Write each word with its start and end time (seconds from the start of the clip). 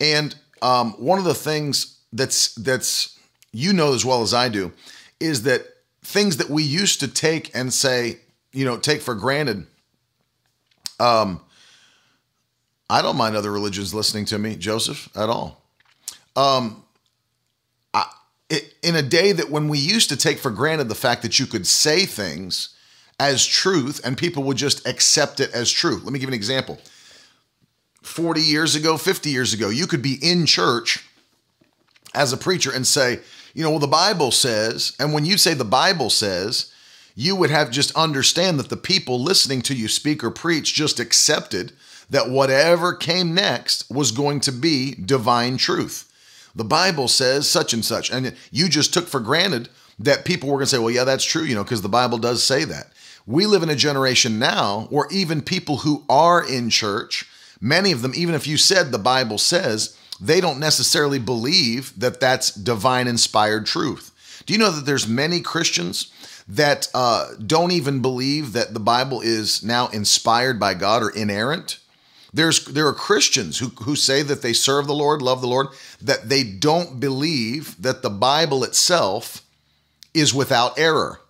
and 0.00 0.34
um, 0.62 0.92
one 0.92 1.18
of 1.18 1.24
the 1.24 1.34
things 1.34 1.98
that's 2.12 2.54
that's 2.54 3.18
you 3.52 3.72
know 3.72 3.94
as 3.94 4.04
well 4.04 4.22
as 4.22 4.34
I 4.34 4.48
do 4.48 4.72
is 5.20 5.42
that 5.44 5.66
things 6.02 6.36
that 6.36 6.50
we 6.50 6.62
used 6.62 7.00
to 7.00 7.08
take 7.08 7.54
and 7.54 7.72
say 7.72 8.20
you 8.52 8.64
know 8.64 8.78
take 8.78 9.02
for 9.02 9.14
granted. 9.14 9.66
Um, 10.98 11.40
I 12.88 13.02
don't 13.02 13.16
mind 13.16 13.36
other 13.36 13.50
religions 13.50 13.92
listening 13.92 14.24
to 14.26 14.38
me, 14.38 14.56
Joseph, 14.56 15.08
at 15.16 15.28
all. 15.28 15.62
Um, 16.36 16.84
I, 17.92 18.06
it, 18.48 18.74
in 18.82 18.94
a 18.94 19.02
day 19.02 19.32
that 19.32 19.50
when 19.50 19.68
we 19.68 19.78
used 19.78 20.08
to 20.10 20.16
take 20.16 20.38
for 20.38 20.50
granted 20.50 20.88
the 20.88 20.94
fact 20.94 21.22
that 21.22 21.38
you 21.38 21.46
could 21.46 21.66
say 21.66 22.06
things 22.06 22.74
as 23.18 23.44
truth 23.44 24.00
and 24.04 24.16
people 24.16 24.42
would 24.44 24.56
just 24.56 24.86
accept 24.86 25.40
it 25.40 25.50
as 25.52 25.70
true. 25.70 26.00
Let 26.04 26.12
me 26.12 26.18
give 26.18 26.28
an 26.28 26.34
example. 26.34 26.78
40 28.06 28.40
years 28.40 28.74
ago, 28.74 28.96
50 28.96 29.30
years 29.30 29.52
ago, 29.52 29.68
you 29.68 29.86
could 29.86 30.02
be 30.02 30.18
in 30.22 30.46
church 30.46 31.08
as 32.14 32.32
a 32.32 32.36
preacher 32.36 32.72
and 32.72 32.86
say, 32.86 33.20
you 33.54 33.62
know, 33.62 33.70
well, 33.70 33.78
the 33.78 33.86
Bible 33.86 34.30
says, 34.30 34.94
and 34.98 35.12
when 35.12 35.24
you 35.24 35.38
say 35.38 35.54
the 35.54 35.64
Bible 35.64 36.10
says, 36.10 36.72
you 37.14 37.34
would 37.34 37.50
have 37.50 37.70
just 37.70 37.94
understand 37.96 38.58
that 38.58 38.68
the 38.68 38.76
people 38.76 39.22
listening 39.22 39.62
to 39.62 39.74
you 39.74 39.88
speak 39.88 40.22
or 40.22 40.30
preach 40.30 40.74
just 40.74 41.00
accepted 41.00 41.72
that 42.10 42.28
whatever 42.28 42.94
came 42.94 43.34
next 43.34 43.90
was 43.90 44.12
going 44.12 44.40
to 44.40 44.52
be 44.52 44.94
divine 44.94 45.56
truth. 45.56 46.12
The 46.54 46.64
Bible 46.64 47.08
says 47.08 47.48
such 47.48 47.72
and 47.72 47.84
such. 47.84 48.10
And 48.10 48.34
you 48.50 48.68
just 48.68 48.94
took 48.94 49.08
for 49.08 49.20
granted 49.20 49.68
that 49.98 50.24
people 50.24 50.48
were 50.48 50.56
going 50.56 50.66
to 50.66 50.70
say, 50.70 50.78
well, 50.78 50.90
yeah, 50.90 51.04
that's 51.04 51.24
true, 51.24 51.42
you 51.42 51.54
know, 51.54 51.64
because 51.64 51.82
the 51.82 51.88
Bible 51.88 52.18
does 52.18 52.42
say 52.42 52.64
that. 52.64 52.92
We 53.26 53.46
live 53.46 53.62
in 53.62 53.70
a 53.70 53.74
generation 53.74 54.38
now 54.38 54.86
where 54.90 55.08
even 55.10 55.42
people 55.42 55.78
who 55.78 56.04
are 56.08 56.46
in 56.46 56.70
church, 56.70 57.26
many 57.60 57.92
of 57.92 58.02
them, 58.02 58.12
even 58.14 58.34
if 58.34 58.46
you 58.46 58.56
said 58.56 58.90
the 58.90 58.98
Bible 58.98 59.38
says, 59.38 59.96
they 60.20 60.40
don't 60.40 60.58
necessarily 60.58 61.18
believe 61.18 61.98
that 62.00 62.20
that's 62.20 62.50
divine 62.50 63.06
inspired 63.06 63.66
truth. 63.66 64.12
Do 64.46 64.52
you 64.52 64.58
know 64.58 64.70
that 64.70 64.86
there's 64.86 65.08
many 65.08 65.40
Christians 65.40 66.12
that 66.48 66.88
uh, 66.94 67.34
don't 67.44 67.72
even 67.72 68.00
believe 68.00 68.52
that 68.52 68.72
the 68.72 68.80
Bible 68.80 69.20
is 69.20 69.62
now 69.62 69.88
inspired 69.88 70.60
by 70.60 70.74
God 70.74 71.02
or 71.02 71.10
inerrant? 71.10 71.78
There's 72.32 72.64
there 72.66 72.86
are 72.86 72.92
Christians 72.92 73.58
who 73.58 73.68
who 73.82 73.96
say 73.96 74.22
that 74.22 74.42
they 74.42 74.52
serve 74.52 74.86
the 74.86 74.94
Lord, 74.94 75.22
love 75.22 75.40
the 75.40 75.48
Lord, 75.48 75.68
that 76.02 76.28
they 76.28 76.44
don't 76.44 77.00
believe 77.00 77.80
that 77.82 78.02
the 78.02 78.10
Bible 78.10 78.62
itself 78.62 79.42
is 80.14 80.32
without 80.34 80.78
error. 80.78 81.20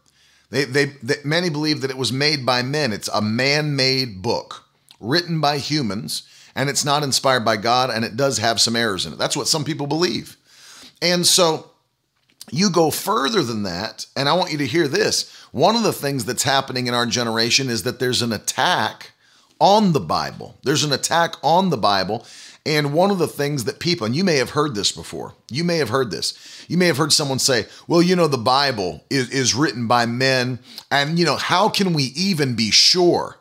They, 0.50 0.64
they, 0.64 0.84
they 1.02 1.16
many 1.24 1.50
believe 1.50 1.80
that 1.80 1.90
it 1.90 1.96
was 1.96 2.12
made 2.12 2.46
by 2.46 2.62
men. 2.62 2.92
It's 2.92 3.08
a 3.08 3.20
man-made 3.20 4.22
book 4.22 4.64
written 5.00 5.40
by 5.40 5.58
humans, 5.58 6.22
and 6.54 6.70
it's 6.70 6.84
not 6.84 7.02
inspired 7.02 7.44
by 7.44 7.56
God, 7.56 7.90
and 7.90 8.04
it 8.04 8.16
does 8.16 8.38
have 8.38 8.60
some 8.60 8.76
errors 8.76 9.06
in 9.06 9.12
it. 9.12 9.18
That's 9.18 9.36
what 9.36 9.48
some 9.48 9.64
people 9.64 9.86
believe. 9.86 10.36
And 11.02 11.26
so 11.26 11.70
you 12.50 12.70
go 12.70 12.90
further 12.90 13.42
than 13.42 13.64
that, 13.64 14.06
and 14.16 14.28
I 14.28 14.34
want 14.34 14.52
you 14.52 14.58
to 14.58 14.66
hear 14.66 14.88
this. 14.88 15.30
One 15.52 15.76
of 15.76 15.82
the 15.82 15.92
things 15.92 16.24
that's 16.24 16.42
happening 16.42 16.86
in 16.86 16.94
our 16.94 17.06
generation 17.06 17.68
is 17.68 17.82
that 17.82 17.98
there's 17.98 18.22
an 18.22 18.32
attack 18.32 19.12
on 19.58 19.92
the 19.92 20.00
Bible. 20.00 20.56
There's 20.62 20.84
an 20.84 20.92
attack 20.92 21.34
on 21.42 21.70
the 21.70 21.76
Bible. 21.76 22.26
And 22.64 22.92
one 22.92 23.10
of 23.10 23.18
the 23.18 23.28
things 23.28 23.64
that 23.64 23.78
people, 23.78 24.06
and 24.06 24.16
you 24.16 24.24
may 24.24 24.36
have 24.36 24.50
heard 24.50 24.74
this 24.74 24.90
before, 24.90 25.34
you 25.50 25.62
may 25.62 25.78
have 25.78 25.88
heard 25.88 26.10
this. 26.10 26.64
You 26.68 26.76
may 26.76 26.86
have 26.86 26.96
heard 26.96 27.12
someone 27.12 27.38
say, 27.38 27.66
well, 27.86 28.02
you 28.02 28.16
know, 28.16 28.26
the 28.26 28.38
Bible 28.38 29.04
is, 29.08 29.30
is 29.30 29.54
written 29.54 29.86
by 29.86 30.04
men. 30.04 30.58
And, 30.90 31.18
you 31.18 31.24
know, 31.24 31.36
how 31.36 31.68
can 31.68 31.92
we 31.92 32.04
even 32.16 32.56
be 32.56 32.70
sure? 32.70 33.38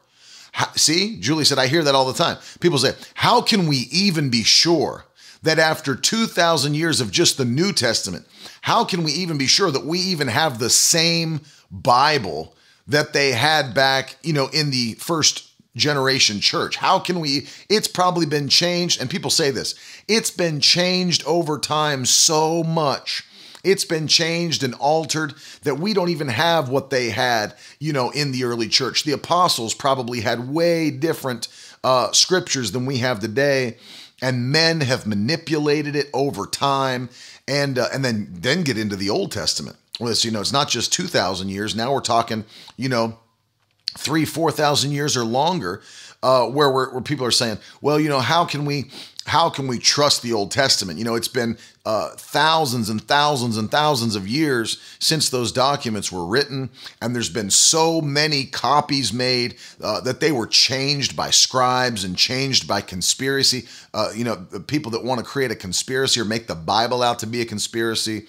See, 0.75 1.17
Julie 1.19 1.45
said, 1.45 1.57
I 1.57 1.67
hear 1.67 1.83
that 1.83 1.95
all 1.95 2.05
the 2.05 2.13
time. 2.13 2.37
People 2.59 2.77
say, 2.77 2.93
how 3.13 3.41
can 3.41 3.67
we 3.67 3.87
even 3.91 4.29
be 4.29 4.43
sure 4.43 5.05
that 5.43 5.59
after 5.59 5.95
2,000 5.95 6.73
years 6.73 7.01
of 7.01 7.11
just 7.11 7.37
the 7.37 7.45
New 7.45 7.71
Testament, 7.71 8.25
how 8.61 8.83
can 8.83 9.03
we 9.03 9.11
even 9.11 9.37
be 9.37 9.47
sure 9.47 9.71
that 9.71 9.85
we 9.85 9.99
even 9.99 10.27
have 10.27 10.59
the 10.59 10.69
same 10.69 11.41
Bible 11.69 12.55
that 12.87 13.13
they 13.13 13.31
had 13.31 13.73
back, 13.73 14.15
you 14.23 14.33
know, 14.33 14.47
in 14.47 14.71
the 14.71 14.93
first 14.93 15.51
generation 15.75 16.39
church? 16.39 16.77
How 16.77 16.99
can 16.99 17.19
we? 17.19 17.47
It's 17.69 17.87
probably 17.87 18.25
been 18.25 18.47
changed, 18.47 19.01
and 19.01 19.09
people 19.09 19.29
say 19.29 19.51
this 19.51 19.75
it's 20.07 20.31
been 20.31 20.59
changed 20.59 21.23
over 21.25 21.59
time 21.59 22.05
so 22.05 22.63
much. 22.63 23.23
It's 23.65 23.85
been 23.85 24.07
changed 24.07 24.63
and 24.63 24.73
altered 24.75 25.33
that 25.63 25.79
we 25.79 25.93
don't 25.93 26.09
even 26.09 26.27
have 26.27 26.69
what 26.69 26.89
they 26.89 27.09
had, 27.09 27.55
you 27.79 27.91
know, 27.91 28.11
in 28.11 28.31
the 28.31 28.43
early 28.43 28.69
church. 28.69 29.03
The 29.03 29.11
apostles 29.13 29.73
probably 29.73 30.21
had 30.21 30.49
way 30.49 30.91
different 30.91 31.47
uh, 31.83 32.11
scriptures 32.11 32.71
than 32.71 32.85
we 32.85 32.99
have 32.99 33.19
today, 33.19 33.77
and 34.21 34.51
men 34.51 34.81
have 34.81 35.07
manipulated 35.07 35.95
it 35.95 36.09
over 36.13 36.45
time, 36.45 37.09
and 37.47 37.77
uh, 37.77 37.87
and 37.93 38.05
then 38.05 38.27
then 38.31 38.63
get 38.63 38.77
into 38.77 38.95
the 38.95 39.09
Old 39.09 39.31
Testament. 39.31 39.77
Well, 39.99 40.13
you 40.19 40.31
know, 40.31 40.41
it's 40.41 40.53
not 40.53 40.69
just 40.69 40.93
two 40.93 41.07
thousand 41.07 41.49
years. 41.49 41.75
Now 41.75 41.93
we're 41.93 42.01
talking, 42.01 42.45
you 42.77 42.89
know, 42.89 43.17
three, 43.97 44.25
four 44.25 44.51
thousand 44.51 44.91
years 44.91 45.17
or 45.17 45.25
longer, 45.25 45.81
uh, 46.25 46.47
where 46.49 46.71
where 46.71 47.01
people 47.01 47.23
are 47.23 47.31
saying, 47.31 47.59
well, 47.81 47.99
you 47.99 48.09
know, 48.09 48.19
how 48.19 48.45
can 48.45 48.65
we 48.65 48.85
how 49.27 49.47
can 49.47 49.67
we 49.67 49.77
trust 49.77 50.23
the 50.23 50.33
Old 50.33 50.49
Testament? 50.49 50.97
You 50.97 51.05
know, 51.05 51.13
it's 51.13 51.27
been 51.27 51.55
uh, 51.85 52.09
thousands 52.15 52.89
and 52.89 52.99
thousands 52.99 53.57
and 53.57 53.69
thousands 53.69 54.15
of 54.15 54.27
years 54.27 54.81
since 54.97 55.29
those 55.29 55.51
documents 55.51 56.11
were 56.11 56.25
written, 56.25 56.71
and 56.99 57.15
there's 57.15 57.29
been 57.29 57.51
so 57.51 58.01
many 58.01 58.45
copies 58.45 59.13
made 59.13 59.57
uh, 59.83 60.01
that 60.01 60.19
they 60.19 60.31
were 60.31 60.47
changed 60.47 61.15
by 61.15 61.29
scribes 61.29 62.03
and 62.03 62.17
changed 62.17 62.67
by 62.67 62.81
conspiracy. 62.81 63.67
Uh, 63.93 64.09
you 64.15 64.23
know, 64.23 64.33
the 64.33 64.59
people 64.59 64.91
that 64.93 65.03
want 65.03 65.19
to 65.19 65.25
create 65.25 65.51
a 65.51 65.55
conspiracy 65.55 66.19
or 66.19 66.25
make 66.25 66.47
the 66.47 66.55
Bible 66.55 67.03
out 67.03 67.19
to 67.19 67.27
be 67.27 67.39
a 67.41 67.45
conspiracy. 67.45 68.25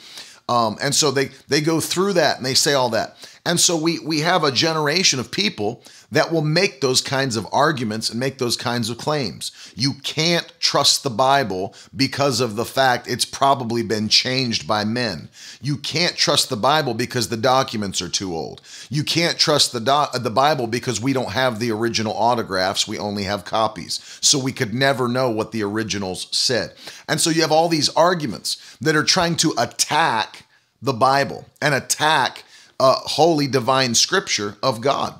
Um, 0.48 0.76
and 0.82 0.94
so 0.94 1.10
they 1.10 1.30
they 1.48 1.62
go 1.62 1.80
through 1.80 2.12
that 2.14 2.36
and 2.36 2.44
they 2.44 2.54
say 2.54 2.74
all 2.74 2.90
that. 2.90 3.16
And 3.46 3.60
so 3.60 3.76
we 3.76 4.00
we 4.00 4.20
have 4.20 4.42
a 4.42 4.50
generation 4.50 5.20
of 5.20 5.30
people 5.30 5.80
that 6.10 6.32
will 6.32 6.42
make 6.42 6.80
those 6.80 7.00
kinds 7.00 7.36
of 7.36 7.46
arguments 7.52 8.10
and 8.10 8.18
make 8.18 8.38
those 8.38 8.56
kinds 8.56 8.90
of 8.90 8.98
claims. 8.98 9.52
You 9.76 9.94
can't 10.02 10.52
trust 10.58 11.04
the 11.04 11.10
Bible 11.10 11.72
because 11.94 12.40
of 12.40 12.56
the 12.56 12.64
fact 12.64 13.08
it's 13.08 13.24
probably 13.24 13.84
been 13.84 14.08
changed 14.08 14.66
by 14.66 14.84
men. 14.84 15.28
You 15.62 15.76
can't 15.76 16.16
trust 16.16 16.48
the 16.48 16.56
Bible 16.56 16.92
because 16.92 17.28
the 17.28 17.36
documents 17.36 18.02
are 18.02 18.08
too 18.08 18.34
old. 18.34 18.62
You 18.90 19.04
can't 19.04 19.38
trust 19.38 19.72
the 19.72 19.80
do- 19.80 20.18
the 20.18 20.30
Bible 20.30 20.66
because 20.66 21.00
we 21.00 21.12
don't 21.12 21.30
have 21.30 21.60
the 21.60 21.70
original 21.70 22.14
autographs, 22.14 22.88
we 22.88 22.98
only 22.98 23.22
have 23.22 23.44
copies. 23.44 24.00
So 24.20 24.40
we 24.40 24.52
could 24.52 24.74
never 24.74 25.06
know 25.06 25.30
what 25.30 25.52
the 25.52 25.62
originals 25.62 26.26
said. 26.36 26.74
And 27.08 27.20
so 27.20 27.30
you 27.30 27.42
have 27.42 27.52
all 27.52 27.68
these 27.68 27.90
arguments 27.90 28.76
that 28.80 28.96
are 28.96 29.04
trying 29.04 29.36
to 29.36 29.54
attack 29.56 30.46
the 30.82 30.92
Bible 30.92 31.46
and 31.62 31.74
attack 31.74 32.42
uh, 32.78 32.96
holy 32.96 33.46
divine 33.46 33.94
scripture 33.94 34.56
of 34.62 34.80
God. 34.80 35.18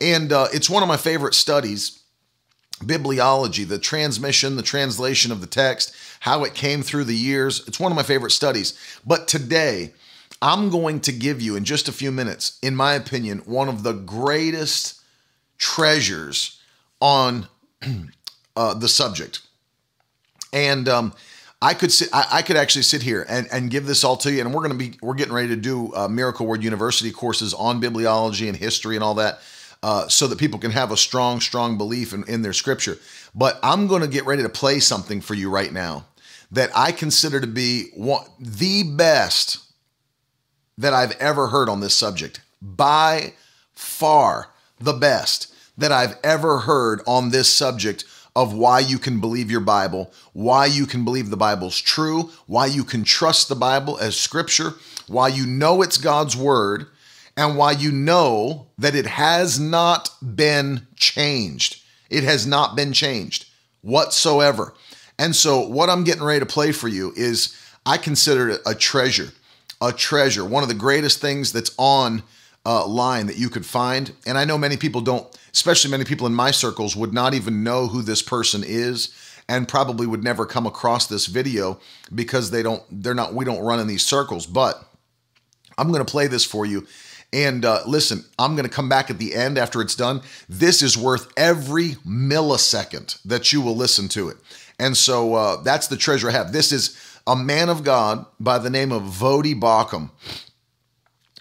And 0.00 0.32
uh, 0.32 0.48
it's 0.52 0.70
one 0.70 0.82
of 0.82 0.88
my 0.88 0.96
favorite 0.96 1.34
studies 1.34 2.00
bibliology, 2.80 3.66
the 3.66 3.78
transmission, 3.78 4.56
the 4.56 4.62
translation 4.62 5.30
of 5.32 5.40
the 5.40 5.46
text, 5.46 5.94
how 6.20 6.44
it 6.44 6.54
came 6.54 6.82
through 6.82 7.04
the 7.04 7.16
years. 7.16 7.66
It's 7.68 7.80
one 7.80 7.92
of 7.92 7.96
my 7.96 8.02
favorite 8.02 8.32
studies. 8.32 8.74
But 9.06 9.28
today, 9.28 9.92
I'm 10.42 10.70
going 10.70 11.00
to 11.00 11.12
give 11.12 11.40
you, 11.40 11.56
in 11.56 11.64
just 11.64 11.88
a 11.88 11.92
few 11.92 12.10
minutes, 12.10 12.58
in 12.62 12.76
my 12.76 12.94
opinion, 12.94 13.38
one 13.46 13.68
of 13.68 13.82
the 13.82 13.92
greatest 13.92 15.00
treasures 15.56 16.60
on 17.00 17.46
uh, 18.56 18.74
the 18.74 18.88
subject. 18.88 19.40
And 20.52 20.88
um, 20.88 21.14
I 21.64 21.72
could 21.72 21.90
sit, 21.90 22.10
I, 22.12 22.26
I, 22.30 22.42
could 22.42 22.56
actually 22.56 22.82
sit 22.82 23.00
here 23.00 23.24
and, 23.26 23.48
and 23.50 23.70
give 23.70 23.86
this 23.86 24.04
all 24.04 24.18
to 24.18 24.30
you. 24.30 24.42
And 24.42 24.52
we're 24.52 24.60
going 24.60 24.78
to 24.78 24.90
be, 24.90 24.98
we're 25.00 25.14
getting 25.14 25.32
ready 25.32 25.48
to 25.48 25.56
do 25.56 25.94
uh, 25.94 26.08
Miracle 26.08 26.46
Word 26.46 26.62
University 26.62 27.10
courses 27.10 27.54
on 27.54 27.80
bibliology 27.80 28.48
and 28.48 28.56
history 28.56 28.96
and 28.96 29.02
all 29.02 29.14
that. 29.14 29.40
Uh, 29.82 30.08
so 30.08 30.26
that 30.26 30.38
people 30.38 30.58
can 30.58 30.70
have 30.70 30.92
a 30.92 30.96
strong, 30.96 31.40
strong 31.40 31.76
belief 31.76 32.14
in, 32.14 32.24
in 32.24 32.40
their 32.40 32.54
scripture. 32.54 32.96
But 33.34 33.58
I'm 33.62 33.86
going 33.86 34.00
to 34.00 34.08
get 34.08 34.24
ready 34.24 34.42
to 34.42 34.48
play 34.48 34.78
something 34.80 35.20
for 35.20 35.34
you 35.34 35.50
right 35.50 35.70
now 35.70 36.06
that 36.52 36.70
I 36.74 36.90
consider 36.92 37.40
to 37.40 37.46
be 37.46 37.90
one, 37.94 38.24
the 38.38 38.82
best 38.82 39.58
that 40.78 40.94
I've 40.94 41.12
ever 41.18 41.48
heard 41.48 41.68
on 41.68 41.80
this 41.80 41.94
subject. 41.94 42.40
By 42.62 43.34
far, 43.74 44.48
the 44.80 44.94
best 44.94 45.54
that 45.76 45.92
I've 45.92 46.16
ever 46.24 46.60
heard 46.60 47.02
on 47.06 47.30
this 47.30 47.48
subject 47.48 48.04
of 48.36 48.52
why 48.52 48.80
you 48.80 48.98
can 48.98 49.20
believe 49.20 49.50
your 49.50 49.60
Bible, 49.60 50.12
why 50.32 50.66
you 50.66 50.86
can 50.86 51.04
believe 51.04 51.30
the 51.30 51.36
Bible's 51.36 51.80
true, 51.80 52.30
why 52.46 52.66
you 52.66 52.82
can 52.82 53.04
trust 53.04 53.48
the 53.48 53.54
Bible 53.54 53.98
as 53.98 54.18
scripture, 54.18 54.74
why 55.06 55.28
you 55.28 55.46
know 55.46 55.82
it's 55.82 55.98
God's 55.98 56.36
word, 56.36 56.86
and 57.36 57.56
why 57.56 57.72
you 57.72 57.92
know 57.92 58.66
that 58.78 58.94
it 58.94 59.06
has 59.06 59.60
not 59.60 60.10
been 60.34 60.86
changed. 60.96 61.82
It 62.10 62.24
has 62.24 62.46
not 62.46 62.76
been 62.76 62.92
changed 62.92 63.46
whatsoever. 63.82 64.74
And 65.18 65.34
so, 65.34 65.60
what 65.60 65.88
I'm 65.88 66.04
getting 66.04 66.22
ready 66.22 66.40
to 66.40 66.46
play 66.46 66.72
for 66.72 66.88
you 66.88 67.12
is 67.16 67.56
I 67.86 67.98
consider 67.98 68.48
it 68.50 68.60
a 68.66 68.74
treasure, 68.74 69.30
a 69.80 69.92
treasure, 69.92 70.44
one 70.44 70.62
of 70.62 70.68
the 70.68 70.74
greatest 70.74 71.20
things 71.20 71.52
that's 71.52 71.72
on 71.78 72.22
uh, 72.66 72.86
line 72.86 73.26
that 73.26 73.36
you 73.36 73.48
could 73.48 73.66
find. 73.66 74.12
And 74.26 74.38
I 74.38 74.44
know 74.44 74.58
many 74.58 74.76
people 74.76 75.00
don't, 75.00 75.26
especially 75.54 75.90
many 75.90 76.04
people 76.04 76.26
in 76.26 76.34
my 76.34 76.50
circles, 76.50 76.96
would 76.96 77.14
not 77.14 77.32
even 77.32 77.62
know 77.62 77.86
who 77.86 78.02
this 78.02 78.22
person 78.22 78.62
is 78.66 79.14
and 79.48 79.68
probably 79.68 80.06
would 80.06 80.24
never 80.24 80.44
come 80.44 80.66
across 80.66 81.06
this 81.06 81.26
video 81.26 81.78
because 82.12 82.50
they 82.50 82.62
don't, 82.62 82.82
they're 82.90 83.14
not, 83.14 83.34
we 83.34 83.44
don't 83.44 83.62
run 83.62 83.78
in 83.78 83.86
these 83.86 84.04
circles. 84.04 84.46
But 84.46 84.84
I'm 85.78 85.92
going 85.92 86.04
to 86.04 86.10
play 86.10 86.26
this 86.26 86.44
for 86.44 86.66
you. 86.66 86.86
And 87.32 87.64
uh, 87.64 87.80
listen, 87.86 88.24
I'm 88.36 88.56
going 88.56 88.68
to 88.68 88.74
come 88.74 88.88
back 88.88 89.10
at 89.10 89.18
the 89.18 89.34
end 89.34 89.56
after 89.56 89.80
it's 89.80 89.94
done. 89.94 90.22
This 90.48 90.82
is 90.82 90.98
worth 90.98 91.32
every 91.36 91.90
millisecond 92.06 93.22
that 93.24 93.52
you 93.52 93.60
will 93.60 93.76
listen 93.76 94.08
to 94.08 94.28
it. 94.28 94.36
And 94.80 94.96
so 94.96 95.34
uh, 95.34 95.62
that's 95.62 95.86
the 95.86 95.96
treasure 95.96 96.28
I 96.28 96.32
have. 96.32 96.52
This 96.52 96.72
is 96.72 96.98
a 97.28 97.36
man 97.36 97.68
of 97.68 97.84
God 97.84 98.26
by 98.40 98.58
the 98.58 98.70
name 98.70 98.90
of 98.90 99.02
Voddie 99.02 99.58
Baucham. 99.58 100.10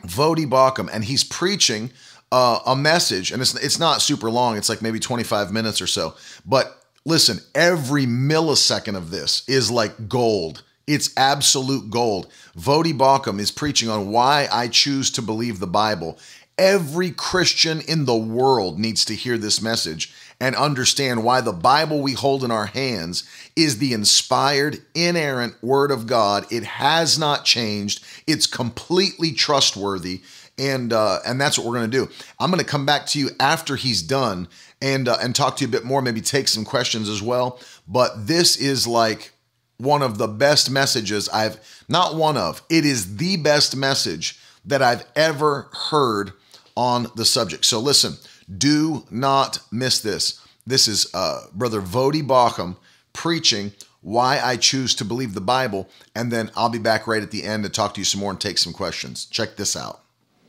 Voddie 0.03 0.49
Baucham, 0.49 0.89
and 0.91 1.05
he's 1.05 1.23
preaching 1.23 1.91
uh, 2.33 2.59
a 2.65 2.75
message, 2.75 3.31
and 3.31 3.43
it's 3.43 3.53
it's 3.53 3.77
not 3.77 4.01
super 4.01 4.31
long. 4.31 4.57
It's 4.57 4.67
like 4.67 4.81
maybe 4.81 4.99
25 4.99 5.51
minutes 5.51 5.79
or 5.81 5.87
so. 5.87 6.15
But 6.43 6.83
listen, 7.05 7.37
every 7.53 8.07
millisecond 8.07 8.97
of 8.97 9.11
this 9.11 9.47
is 9.47 9.69
like 9.69 10.09
gold. 10.09 10.63
It's 10.87 11.13
absolute 11.15 11.91
gold. 11.91 12.27
Voddie 12.57 12.97
Baucham 12.97 13.39
is 13.39 13.51
preaching 13.51 13.87
on 13.87 14.09
why 14.09 14.47
I 14.51 14.67
choose 14.67 15.11
to 15.11 15.21
believe 15.21 15.59
the 15.59 15.67
Bible. 15.67 16.17
Every 16.57 17.11
Christian 17.11 17.81
in 17.81 18.05
the 18.05 18.17
world 18.17 18.79
needs 18.79 19.05
to 19.05 19.15
hear 19.15 19.37
this 19.37 19.61
message 19.61 20.11
and 20.39 20.55
understand 20.55 21.23
why 21.23 21.41
the 21.41 21.53
Bible 21.53 22.01
we 22.01 22.13
hold 22.13 22.43
in 22.43 22.51
our 22.51 22.65
hands 22.65 23.23
is 23.55 23.77
the 23.77 23.93
inspired, 23.93 24.79
inerrant 24.95 25.61
Word 25.61 25.91
of 25.91 26.07
God. 26.07 26.51
It 26.51 26.63
has 26.63 27.17
not 27.17 27.45
changed. 27.45 28.03
It's 28.27 28.47
completely 28.47 29.31
trustworthy, 29.31 30.21
and 30.57 30.93
uh, 30.93 31.19
and 31.25 31.39
that's 31.39 31.57
what 31.57 31.65
we're 31.65 31.73
to 31.89 31.97
do. 31.97 32.09
I'm 32.39 32.49
to 32.59 32.69
come 32.69 32.85
back 32.85 33.05
to 33.07 33.19
you 33.19 33.29
after 33.39 33.75
he's 33.75 34.01
done 34.01 34.47
and 34.81 35.07
uh, 35.07 35.17
and 35.21 35.35
talk 35.35 35.57
to 35.57 35.63
you 35.63 35.67
a 35.67 35.71
bit 35.71 35.85
more. 35.85 36.01
Maybe 36.01 36.21
take 36.21 36.47
some 36.47 36.65
questions 36.65 37.09
as 37.09 37.21
well. 37.21 37.59
But 37.87 38.27
this 38.27 38.57
is 38.57 38.87
like 38.87 39.31
one 39.77 40.01
of 40.01 40.17
the 40.17 40.27
best 40.27 40.69
messages 40.69 41.27
I've 41.29 41.59
not 41.89 42.15
one 42.15 42.37
of. 42.37 42.61
It 42.69 42.85
is 42.85 43.17
the 43.17 43.37
best 43.37 43.75
message 43.75 44.39
that 44.65 44.81
I've 44.81 45.05
ever 45.15 45.69
heard 45.89 46.31
on 46.75 47.07
the 47.15 47.25
subject. 47.25 47.65
So 47.65 47.79
listen. 47.79 48.17
Do 48.57 49.05
not 49.09 49.59
miss 49.71 50.01
this. 50.01 50.41
This 50.65 50.87
is 50.87 51.07
uh, 51.13 51.45
Brother 51.53 51.81
Voddie 51.81 52.25
Baucham 52.25 52.75
preaching 53.13 53.71
why 54.01 54.39
I 54.43 54.57
choose 54.57 54.93
to 54.95 55.05
believe 55.05 55.33
the 55.33 55.41
Bible, 55.41 55.89
and 56.13 56.31
then 56.31 56.51
I'll 56.55 56.69
be 56.69 56.79
back 56.79 57.07
right 57.07 57.23
at 57.23 57.31
the 57.31 57.43
end 57.43 57.63
to 57.63 57.69
talk 57.69 57.93
to 57.93 58.01
you 58.01 58.05
some 58.05 58.19
more 58.19 58.31
and 58.31 58.41
take 58.41 58.57
some 58.57 58.73
questions. 58.73 59.25
Check 59.25 59.55
this 59.55 59.77
out. 59.77 60.02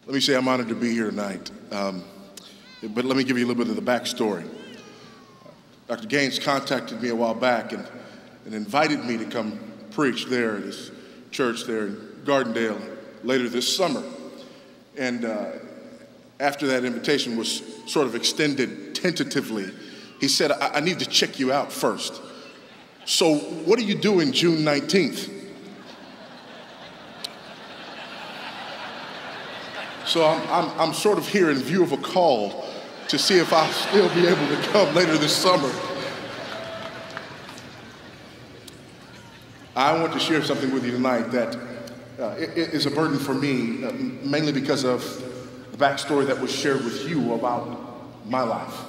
Let 0.07 0.13
me 0.13 0.21
say 0.21 0.37
I'm 0.37 0.47
honored 0.49 0.69
to 0.69 0.75
be 0.75 0.93
here 0.93 1.09
tonight, 1.09 1.51
um, 1.73 2.05
but 2.83 3.07
let 3.07 3.17
me 3.17 3.25
give 3.25 3.39
you 3.39 3.47
a 3.47 3.49
little 3.49 3.65
bit 3.65 3.71
of 3.71 3.83
the 3.83 3.91
backstory. 3.91 4.47
Dr. 5.89 6.07
Gaines 6.07 6.39
contacted 6.39 7.01
me 7.01 7.09
a 7.09 7.17
while 7.17 7.35
back 7.35 7.73
and, 7.73 7.89
and 8.45 8.55
invited 8.55 9.03
me 9.03 9.17
to 9.17 9.25
come 9.25 9.59
preach 9.93 10.27
there 10.27 10.59
at 10.59 10.65
his 10.65 10.91
church 11.31 11.65
there 11.65 11.87
in 11.87 11.95
Gardendale 12.25 12.99
later 13.23 13.49
this 13.49 13.75
summer. 13.75 14.03
And 14.99 15.25
uh, 15.25 15.53
after 16.39 16.67
that 16.67 16.85
invitation 16.85 17.39
was 17.39 17.63
sort 17.87 18.07
of 18.07 18.15
extended 18.15 18.95
tentatively, 18.95 19.71
he 20.21 20.29
said, 20.29 20.53
I, 20.53 20.75
I 20.75 20.81
need 20.81 20.99
to 20.99 21.07
check 21.07 21.39
you 21.39 21.51
out 21.51 21.73
first. 21.73 22.21
So, 23.07 23.37
what 23.37 23.79
are 23.79 23.83
you 23.83 23.95
doing 23.95 24.33
June 24.33 24.59
19th? 24.59 25.44
So, 30.07 30.25
I'm, 30.27 30.43
I'm, 30.49 30.81
I'm 30.81 30.95
sort 30.95 31.17
of 31.17 31.27
here 31.27 31.51
in 31.51 31.57
view 31.57 31.83
of 31.83 31.93
a 31.93 31.97
call 31.97 32.67
to 33.09 33.19
see 33.19 33.39
if 33.39 33.53
I'll 33.53 33.73
still 33.73 34.09
be 34.15 34.27
able 34.27 34.47
to 34.49 34.63
come 34.71 34.95
later 34.95 35.17
this 35.17 35.35
summer. 35.35 35.71
I 39.75 39.99
want 39.99 40.13
to 40.13 40.21
share 40.21 40.43
something 40.45 40.73
with 40.73 40.85
you 40.85 40.93
tonight 40.93 41.31
that 41.33 41.57
uh, 42.21 42.37
it, 42.39 42.51
it 42.51 42.75
is 42.75 42.87
a 42.87 42.91
burden 42.91 43.19
for 43.19 43.35
me, 43.35 43.83
uh, 43.85 43.93
mainly 44.23 44.53
because 44.53 44.85
of 44.85 45.03
the 45.73 45.79
backstory 45.79 46.27
that 46.27 46.39
was 46.39 46.53
shared 46.53 46.85
with 46.85 47.09
you 47.09 47.33
about 47.33 48.29
my 48.29 48.43
life, 48.43 48.85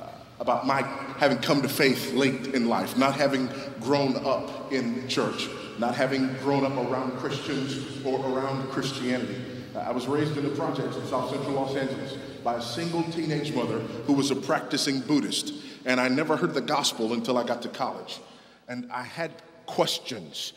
uh, 0.00 0.08
about 0.40 0.66
my 0.66 0.82
having 1.18 1.38
come 1.38 1.62
to 1.62 1.68
faith 1.68 2.14
late 2.14 2.48
in 2.48 2.68
life, 2.68 2.96
not 2.96 3.14
having 3.14 3.48
grown 3.80 4.16
up 4.26 4.72
in 4.72 5.06
church, 5.08 5.48
not 5.78 5.94
having 5.94 6.32
grown 6.38 6.64
up 6.64 6.76
around 6.90 7.12
Christians 7.18 8.04
or 8.04 8.18
around 8.26 8.66
Christianity. 8.70 9.36
I 9.76 9.90
was 9.90 10.06
raised 10.06 10.36
in 10.36 10.44
the 10.44 10.54
projects 10.54 10.96
in 10.96 11.06
South 11.06 11.30
Central 11.30 11.54
Los 11.54 11.74
Angeles 11.74 12.12
by 12.44 12.54
a 12.54 12.62
single 12.62 13.02
teenage 13.04 13.52
mother 13.52 13.80
who 14.06 14.12
was 14.12 14.30
a 14.30 14.36
practicing 14.36 15.00
Buddhist, 15.00 15.52
and 15.84 16.00
I 16.00 16.08
never 16.08 16.36
heard 16.36 16.54
the 16.54 16.60
gospel 16.60 17.12
until 17.12 17.38
I 17.38 17.44
got 17.44 17.62
to 17.62 17.68
college. 17.68 18.20
And 18.68 18.90
I 18.92 19.02
had 19.02 19.32
questions, 19.66 20.52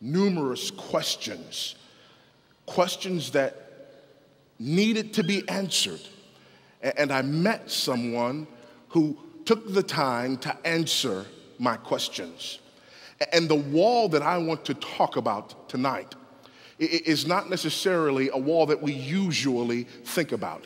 numerous 0.00 0.70
questions, 0.70 1.76
questions 2.66 3.30
that 3.32 3.54
needed 4.58 5.12
to 5.14 5.22
be 5.22 5.48
answered. 5.48 6.00
And 6.82 7.12
I 7.12 7.22
met 7.22 7.70
someone 7.70 8.46
who 8.88 9.16
took 9.44 9.72
the 9.72 9.82
time 9.82 10.36
to 10.38 10.56
answer 10.66 11.24
my 11.58 11.76
questions. 11.76 12.58
And 13.32 13.48
the 13.48 13.54
wall 13.54 14.08
that 14.10 14.22
I 14.22 14.38
want 14.38 14.64
to 14.66 14.74
talk 14.74 15.16
about 15.16 15.68
tonight 15.68 16.14
is 16.78 17.26
not 17.26 17.48
necessarily 17.48 18.28
a 18.30 18.36
wall 18.36 18.66
that 18.66 18.80
we 18.82 18.92
usually 18.92 19.84
think 19.84 20.32
about. 20.32 20.64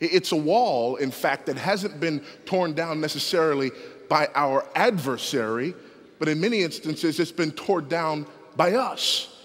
It's 0.00 0.32
a 0.32 0.36
wall, 0.36 0.96
in 0.96 1.10
fact, 1.10 1.46
that 1.46 1.56
hasn't 1.56 2.00
been 2.00 2.24
torn 2.46 2.72
down 2.72 3.00
necessarily 3.00 3.70
by 4.08 4.28
our 4.34 4.66
adversary, 4.74 5.74
but 6.18 6.28
in 6.28 6.40
many 6.40 6.62
instances, 6.62 7.20
it's 7.20 7.32
been 7.32 7.52
torn 7.52 7.88
down 7.88 8.26
by 8.56 8.74
us. 8.74 9.39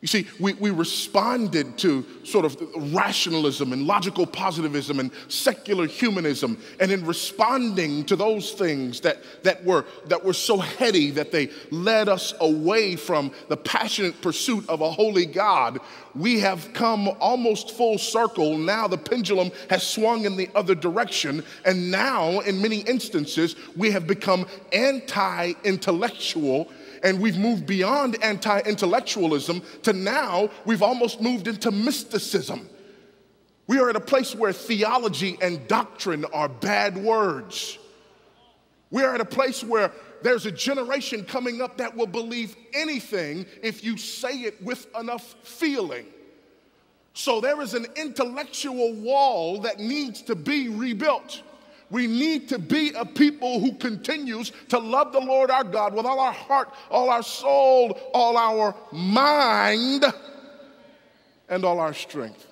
You 0.00 0.06
see, 0.06 0.28
we, 0.38 0.52
we 0.52 0.70
responded 0.70 1.76
to 1.78 2.06
sort 2.22 2.44
of 2.44 2.56
rationalism 2.94 3.72
and 3.72 3.84
logical 3.84 4.26
positivism 4.26 5.00
and 5.00 5.10
secular 5.26 5.88
humanism. 5.88 6.56
And 6.78 6.92
in 6.92 7.04
responding 7.04 8.04
to 8.04 8.14
those 8.14 8.52
things 8.52 9.00
that, 9.00 9.24
that, 9.42 9.64
were, 9.64 9.84
that 10.06 10.24
were 10.24 10.34
so 10.34 10.58
heady 10.58 11.10
that 11.12 11.32
they 11.32 11.50
led 11.72 12.08
us 12.08 12.32
away 12.38 12.94
from 12.94 13.32
the 13.48 13.56
passionate 13.56 14.22
pursuit 14.22 14.68
of 14.68 14.82
a 14.82 14.90
holy 14.90 15.26
God, 15.26 15.80
we 16.14 16.38
have 16.40 16.72
come 16.74 17.08
almost 17.18 17.72
full 17.72 17.98
circle. 17.98 18.56
Now 18.56 18.86
the 18.86 18.98
pendulum 18.98 19.50
has 19.68 19.84
swung 19.84 20.26
in 20.26 20.36
the 20.36 20.48
other 20.54 20.76
direction. 20.76 21.42
And 21.64 21.90
now, 21.90 22.38
in 22.40 22.62
many 22.62 22.82
instances, 22.82 23.56
we 23.76 23.90
have 23.90 24.06
become 24.06 24.46
anti 24.72 25.54
intellectual 25.64 26.70
and 27.02 27.20
we've 27.20 27.38
moved 27.38 27.66
beyond 27.66 28.22
anti 28.22 28.60
intellectualism 28.60 29.62
to 29.82 29.92
now 29.92 30.50
we've 30.64 30.82
almost 30.82 31.20
moved 31.20 31.48
into 31.48 31.70
mysticism. 31.70 32.68
We 33.66 33.78
are 33.78 33.90
at 33.90 33.96
a 33.96 34.00
place 34.00 34.34
where 34.34 34.52
theology 34.52 35.36
and 35.42 35.66
doctrine 35.68 36.24
are 36.26 36.48
bad 36.48 36.96
words. 36.96 37.78
We 38.90 39.02
are 39.02 39.14
at 39.14 39.20
a 39.20 39.26
place 39.26 39.62
where 39.62 39.92
there's 40.22 40.46
a 40.46 40.52
generation 40.52 41.24
coming 41.24 41.60
up 41.60 41.76
that 41.76 41.94
will 41.94 42.06
believe 42.06 42.56
anything 42.72 43.46
if 43.62 43.84
you 43.84 43.96
say 43.96 44.40
it 44.40 44.62
with 44.62 44.86
enough 44.98 45.36
feeling. 45.42 46.06
So 47.12 47.40
there 47.40 47.60
is 47.60 47.74
an 47.74 47.86
intellectual 47.96 48.94
wall 48.94 49.60
that 49.62 49.78
needs 49.78 50.22
to 50.22 50.34
be 50.34 50.68
rebuilt. 50.68 51.42
We 51.90 52.06
need 52.06 52.48
to 52.50 52.58
be 52.58 52.92
a 52.92 53.04
people 53.04 53.60
who 53.60 53.72
continues 53.72 54.52
to 54.68 54.78
love 54.78 55.12
the 55.12 55.20
Lord 55.20 55.50
our 55.50 55.64
God 55.64 55.94
with 55.94 56.04
all 56.04 56.20
our 56.20 56.32
heart, 56.32 56.74
all 56.90 57.08
our 57.08 57.22
soul, 57.22 57.98
all 58.12 58.36
our 58.36 58.74
mind, 58.92 60.04
and 61.48 61.64
all 61.64 61.80
our 61.80 61.94
strength. 61.94 62.46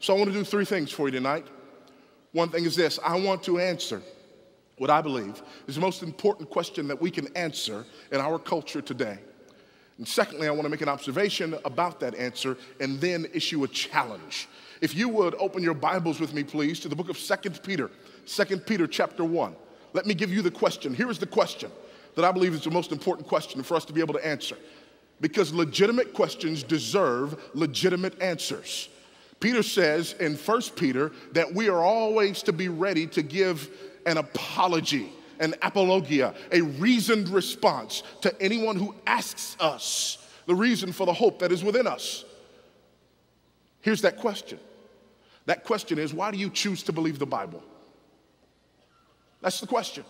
So 0.00 0.14
I 0.14 0.16
want 0.16 0.32
to 0.32 0.38
do 0.38 0.44
three 0.44 0.64
things 0.64 0.90
for 0.90 1.08
you 1.08 1.12
tonight. 1.12 1.46
One 2.32 2.48
thing 2.48 2.64
is 2.64 2.76
this 2.76 2.98
I 3.04 3.18
want 3.18 3.42
to 3.44 3.58
answer 3.58 4.02
what 4.78 4.90
I 4.90 5.02
believe 5.02 5.42
is 5.66 5.74
the 5.74 5.80
most 5.80 6.02
important 6.02 6.48
question 6.50 6.88
that 6.88 7.00
we 7.00 7.10
can 7.10 7.34
answer 7.36 7.84
in 8.12 8.20
our 8.20 8.38
culture 8.38 8.80
today. 8.80 9.18
And 9.98 10.06
secondly, 10.06 10.46
I 10.46 10.52
want 10.52 10.62
to 10.62 10.68
make 10.68 10.80
an 10.80 10.88
observation 10.88 11.58
about 11.64 11.98
that 12.00 12.14
answer 12.14 12.56
and 12.80 13.00
then 13.00 13.26
issue 13.34 13.64
a 13.64 13.68
challenge. 13.68 14.48
If 14.80 14.94
you 14.94 15.08
would 15.08 15.34
open 15.34 15.62
your 15.62 15.74
Bibles 15.74 16.20
with 16.20 16.32
me, 16.32 16.44
please, 16.44 16.78
to 16.80 16.88
the 16.88 16.94
book 16.94 17.08
of 17.08 17.18
Second 17.18 17.60
Peter. 17.64 17.90
2 18.28 18.58
Peter 18.58 18.86
chapter 18.86 19.24
1. 19.24 19.56
Let 19.94 20.06
me 20.06 20.14
give 20.14 20.32
you 20.32 20.42
the 20.42 20.50
question. 20.50 20.94
Here 20.94 21.10
is 21.10 21.18
the 21.18 21.26
question 21.26 21.70
that 22.14 22.24
I 22.24 22.30
believe 22.32 22.52
is 22.52 22.64
the 22.64 22.70
most 22.70 22.92
important 22.92 23.26
question 23.26 23.62
for 23.62 23.74
us 23.74 23.84
to 23.86 23.92
be 23.92 24.00
able 24.00 24.14
to 24.14 24.26
answer. 24.26 24.56
Because 25.20 25.52
legitimate 25.52 26.12
questions 26.12 26.62
deserve 26.62 27.42
legitimate 27.54 28.20
answers. 28.20 28.88
Peter 29.40 29.62
says 29.62 30.14
in 30.14 30.34
1 30.36 30.62
Peter 30.76 31.12
that 31.32 31.52
we 31.52 31.68
are 31.68 31.82
always 31.82 32.42
to 32.42 32.52
be 32.52 32.68
ready 32.68 33.06
to 33.06 33.22
give 33.22 33.70
an 34.04 34.18
apology, 34.18 35.12
an 35.40 35.54
apologia, 35.62 36.34
a 36.52 36.60
reasoned 36.60 37.28
response 37.28 38.02
to 38.20 38.42
anyone 38.42 38.76
who 38.76 38.94
asks 39.06 39.56
us 39.60 40.18
the 40.46 40.54
reason 40.54 40.92
for 40.92 41.06
the 41.06 41.12
hope 41.12 41.38
that 41.38 41.52
is 41.52 41.62
within 41.62 41.86
us. 41.86 42.24
Here's 43.80 44.02
that 44.02 44.16
question. 44.16 44.58
That 45.46 45.64
question 45.64 45.98
is 45.98 46.12
why 46.12 46.30
do 46.30 46.38
you 46.38 46.50
choose 46.50 46.82
to 46.84 46.92
believe 46.92 47.18
the 47.18 47.26
Bible? 47.26 47.62
That's 49.40 49.60
the 49.60 49.66
question. 49.66 50.04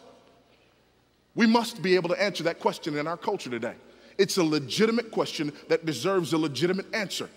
We 1.34 1.46
must 1.46 1.82
be 1.82 1.94
able 1.94 2.08
to 2.08 2.20
answer 2.20 2.42
that 2.44 2.58
question 2.58 2.96
in 2.96 3.06
our 3.06 3.16
culture 3.16 3.50
today. 3.50 3.74
It's 4.16 4.36
a 4.38 4.44
legitimate 4.44 5.10
question 5.10 5.52
that 5.68 5.86
deserves 5.86 6.32
a 6.32 6.38
legitimate 6.38 6.92
answer. 6.92 7.28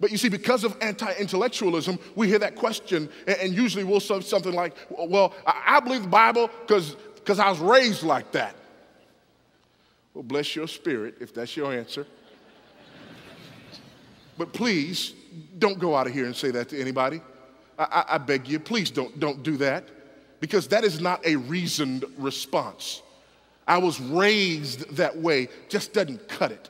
But 0.00 0.12
you 0.12 0.18
see, 0.18 0.28
because 0.28 0.62
of 0.62 0.76
anti 0.80 1.12
intellectualism, 1.14 1.98
we 2.14 2.28
hear 2.28 2.38
that 2.38 2.54
question, 2.54 3.08
and 3.26 3.52
usually 3.52 3.82
we'll 3.82 3.98
say 3.98 4.20
something 4.20 4.52
like, 4.52 4.76
Well, 4.90 5.34
I 5.44 5.80
believe 5.80 6.02
the 6.02 6.08
Bible 6.08 6.48
because 6.60 6.94
I 7.40 7.50
was 7.50 7.58
raised 7.58 8.04
like 8.04 8.30
that. 8.32 8.54
Well, 10.14 10.22
bless 10.22 10.54
your 10.54 10.68
spirit 10.68 11.16
if 11.20 11.34
that's 11.34 11.56
your 11.56 11.72
answer. 11.72 12.06
But 14.36 14.52
please 14.52 15.14
don't 15.58 15.80
go 15.80 15.96
out 15.96 16.06
of 16.06 16.12
here 16.12 16.26
and 16.26 16.36
say 16.36 16.52
that 16.52 16.68
to 16.68 16.80
anybody. 16.80 17.20
I, 17.76 17.82
I, 17.82 18.14
I 18.14 18.18
beg 18.18 18.46
you, 18.46 18.60
please 18.60 18.92
don't, 18.92 19.18
don't 19.18 19.42
do 19.42 19.56
that 19.56 19.88
because 20.40 20.68
that 20.68 20.84
is 20.84 21.00
not 21.00 21.24
a 21.26 21.36
reasoned 21.36 22.04
response. 22.16 23.02
I 23.66 23.78
was 23.78 24.00
raised 24.00 24.96
that 24.96 25.16
way 25.16 25.48
just 25.68 25.92
doesn't 25.92 26.28
cut 26.28 26.52
it. 26.52 26.68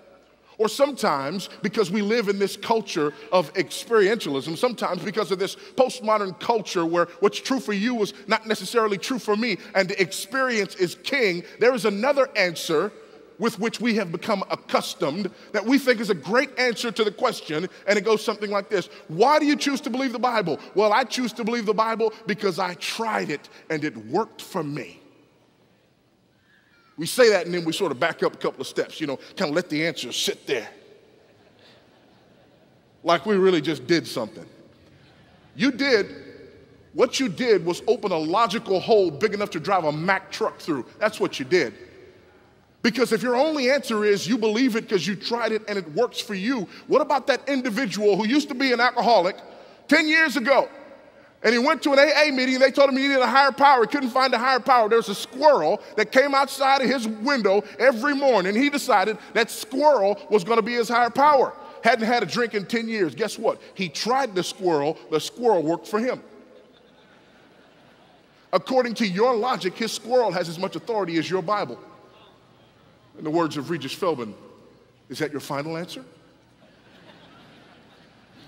Or 0.58 0.68
sometimes, 0.68 1.48
because 1.62 1.88
we 1.88 2.02
live 2.02 2.28
in 2.28 2.40
this 2.40 2.56
culture 2.56 3.12
of 3.30 3.54
experientialism, 3.54 4.58
sometimes 4.58 5.04
because 5.04 5.30
of 5.30 5.38
this 5.38 5.54
postmodern 5.54 6.38
culture 6.40 6.84
where 6.84 7.06
what's 7.20 7.38
true 7.38 7.60
for 7.60 7.72
you 7.72 8.02
is 8.02 8.12
not 8.26 8.44
necessarily 8.44 8.98
true 8.98 9.20
for 9.20 9.36
me, 9.36 9.58
and 9.76 9.88
the 9.88 10.02
experience 10.02 10.74
is 10.74 10.96
king, 11.04 11.44
there 11.60 11.74
is 11.74 11.84
another 11.84 12.28
answer 12.34 12.90
with 13.38 13.58
which 13.58 13.80
we 13.80 13.94
have 13.94 14.10
become 14.10 14.42
accustomed 14.50 15.30
that 15.52 15.64
we 15.64 15.78
think 15.78 16.00
is 16.00 16.10
a 16.10 16.14
great 16.14 16.56
answer 16.58 16.90
to 16.90 17.04
the 17.04 17.10
question, 17.10 17.68
and 17.86 17.98
it 17.98 18.04
goes 18.04 18.24
something 18.24 18.50
like 18.50 18.68
this 18.68 18.88
Why 19.08 19.38
do 19.38 19.46
you 19.46 19.56
choose 19.56 19.80
to 19.82 19.90
believe 19.90 20.12
the 20.12 20.18
Bible? 20.18 20.58
Well, 20.74 20.92
I 20.92 21.04
choose 21.04 21.32
to 21.34 21.44
believe 21.44 21.66
the 21.66 21.74
Bible 21.74 22.12
because 22.26 22.58
I 22.58 22.74
tried 22.74 23.30
it 23.30 23.48
and 23.70 23.84
it 23.84 23.96
worked 23.96 24.42
for 24.42 24.62
me. 24.62 25.00
We 26.96 27.06
say 27.06 27.30
that 27.30 27.46
and 27.46 27.54
then 27.54 27.64
we 27.64 27.72
sort 27.72 27.92
of 27.92 28.00
back 28.00 28.22
up 28.24 28.34
a 28.34 28.38
couple 28.38 28.60
of 28.60 28.66
steps, 28.66 29.00
you 29.00 29.06
know, 29.06 29.18
kind 29.36 29.50
of 29.50 29.54
let 29.54 29.70
the 29.70 29.86
answer 29.86 30.10
sit 30.10 30.46
there. 30.46 30.68
Like 33.04 33.24
we 33.24 33.36
really 33.36 33.60
just 33.60 33.86
did 33.86 34.06
something. 34.06 34.44
You 35.54 35.70
did, 35.70 36.06
what 36.94 37.20
you 37.20 37.28
did 37.28 37.64
was 37.64 37.82
open 37.86 38.10
a 38.10 38.18
logical 38.18 38.80
hole 38.80 39.10
big 39.10 39.32
enough 39.32 39.50
to 39.50 39.60
drive 39.60 39.84
a 39.84 39.92
Mack 39.92 40.32
truck 40.32 40.58
through. 40.58 40.86
That's 40.98 41.20
what 41.20 41.38
you 41.38 41.44
did. 41.44 41.74
Because 42.82 43.12
if 43.12 43.22
your 43.22 43.36
only 43.36 43.70
answer 43.70 44.04
is 44.04 44.26
you 44.26 44.38
believe 44.38 44.76
it 44.76 44.82
because 44.82 45.06
you 45.06 45.16
tried 45.16 45.52
it 45.52 45.62
and 45.68 45.76
it 45.76 45.90
works 45.92 46.20
for 46.20 46.34
you, 46.34 46.68
what 46.86 47.00
about 47.00 47.26
that 47.26 47.48
individual 47.48 48.16
who 48.16 48.26
used 48.26 48.48
to 48.48 48.54
be 48.54 48.72
an 48.72 48.80
alcoholic 48.80 49.36
10 49.88 50.06
years 50.06 50.36
ago 50.36 50.68
and 51.42 51.52
he 51.52 51.58
went 51.58 51.82
to 51.84 51.92
an 51.92 51.98
AA 51.98 52.32
meeting 52.32 52.54
and 52.54 52.62
they 52.62 52.70
told 52.70 52.90
him 52.90 52.96
he 52.96 53.06
needed 53.06 53.20
a 53.20 53.26
higher 53.26 53.52
power. 53.52 53.82
He 53.82 53.86
couldn't 53.88 54.10
find 54.10 54.34
a 54.34 54.38
higher 54.38 54.58
power. 54.58 54.88
There 54.88 54.98
was 54.98 55.08
a 55.08 55.14
squirrel 55.14 55.80
that 55.96 56.10
came 56.10 56.34
outside 56.34 56.82
of 56.82 56.88
his 56.88 57.06
window 57.06 57.62
every 57.78 58.14
morning. 58.14 58.56
He 58.56 58.70
decided 58.70 59.18
that 59.34 59.50
squirrel 59.50 60.20
was 60.30 60.42
going 60.42 60.56
to 60.56 60.62
be 60.62 60.74
his 60.74 60.88
higher 60.88 61.10
power. 61.10 61.52
Hadn't 61.84 62.06
had 62.06 62.24
a 62.24 62.26
drink 62.26 62.54
in 62.54 62.66
10 62.66 62.88
years. 62.88 63.14
Guess 63.14 63.38
what? 63.38 63.60
He 63.74 63.88
tried 63.88 64.34
the 64.34 64.42
squirrel, 64.42 64.98
the 65.12 65.20
squirrel 65.20 65.62
worked 65.62 65.86
for 65.86 66.00
him. 66.00 66.20
According 68.52 68.94
to 68.94 69.06
your 69.06 69.36
logic, 69.36 69.76
his 69.76 69.92
squirrel 69.92 70.32
has 70.32 70.48
as 70.48 70.58
much 70.58 70.74
authority 70.74 71.18
as 71.18 71.30
your 71.30 71.42
Bible. 71.42 71.78
In 73.18 73.24
the 73.24 73.30
words 73.30 73.56
of 73.56 73.68
Regis 73.70 73.94
Philbin, 73.94 74.32
is 75.08 75.18
that 75.18 75.32
your 75.32 75.40
final 75.40 75.76
answer? 75.76 76.04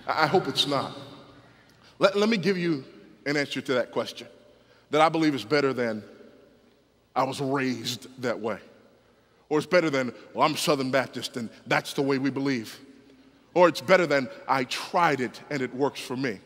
I 0.07 0.27
hope 0.27 0.49
it's 0.49 0.67
not. 0.67 0.97
Let, 1.99 2.17
let 2.17 2.29
me 2.29 2.37
give 2.37 2.57
you 2.57 2.85
an 3.27 3.37
answer 3.37 3.61
to 3.61 3.75
that 3.75 3.93
question 3.93 4.27
that 4.91 5.01
I 5.01 5.09
believe 5.09 5.35
is 5.35 5.45
better 5.45 5.73
than 5.73 6.03
I 7.15 7.25
was 7.25 7.41
raised 7.41 8.09
that 8.23 8.39
way. 8.39 8.59
Or 9.49 9.59
it's 9.59 9.67
better 9.67 9.91
than, 9.91 10.13
well, 10.33 10.47
I'm 10.47 10.57
Southern 10.57 10.91
Baptist 10.91 11.37
and 11.37 11.51
that's 11.67 11.93
the 11.93 12.03
way 12.03 12.19
we 12.19 12.31
believe. 12.31 12.79
Or 13.55 13.69
it's 13.69 13.81
better 13.81 14.07
than, 14.07 14.29
I 14.49 14.65
tried 14.65 15.21
it 15.21 15.41
and 15.51 15.61
it 15.61 15.75
works 15.75 16.01
for 16.01 16.17
me. 16.17 16.31
I 16.31 16.39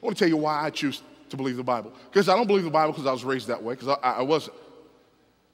want 0.00 0.16
to 0.16 0.24
tell 0.24 0.28
you 0.28 0.36
why 0.36 0.62
I 0.64 0.70
choose 0.70 1.02
to 1.30 1.36
believe 1.36 1.56
the 1.56 1.64
Bible. 1.64 1.92
Because 2.10 2.28
I 2.28 2.36
don't 2.36 2.46
believe 2.46 2.64
the 2.64 2.70
Bible 2.70 2.92
because 2.92 3.06
I 3.06 3.12
was 3.12 3.24
raised 3.24 3.48
that 3.48 3.62
way, 3.62 3.74
because 3.74 3.88
I, 4.02 4.12
I, 4.12 4.22
wasn't. 4.22 4.56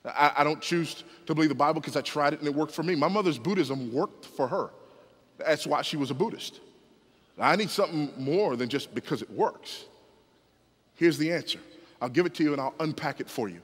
I, 0.06 0.32
I 0.38 0.44
don't 0.44 0.60
choose 0.60 1.04
to 1.26 1.34
believe 1.34 1.48
the 1.48 1.54
Bible 1.54 1.80
because 1.80 1.96
I 1.96 2.00
tried 2.00 2.32
it 2.32 2.40
and 2.40 2.48
it 2.48 2.54
worked 2.54 2.72
for 2.72 2.82
me. 2.82 2.94
My 2.94 3.08
mother's 3.08 3.38
Buddhism 3.38 3.92
worked 3.92 4.24
for 4.24 4.46
her. 4.46 4.70
That's 5.38 5.66
why 5.66 5.82
she 5.82 5.96
was 5.96 6.10
a 6.10 6.14
Buddhist. 6.14 6.60
I 7.38 7.56
need 7.56 7.70
something 7.70 8.12
more 8.16 8.56
than 8.56 8.68
just 8.68 8.94
because 8.94 9.20
it 9.20 9.30
works. 9.30 9.84
Here's 10.94 11.18
the 11.18 11.32
answer 11.32 11.58
I'll 12.00 12.08
give 12.08 12.26
it 12.26 12.34
to 12.36 12.42
you 12.42 12.52
and 12.52 12.60
I'll 12.60 12.74
unpack 12.80 13.20
it 13.20 13.28
for 13.28 13.48
you. 13.48 13.60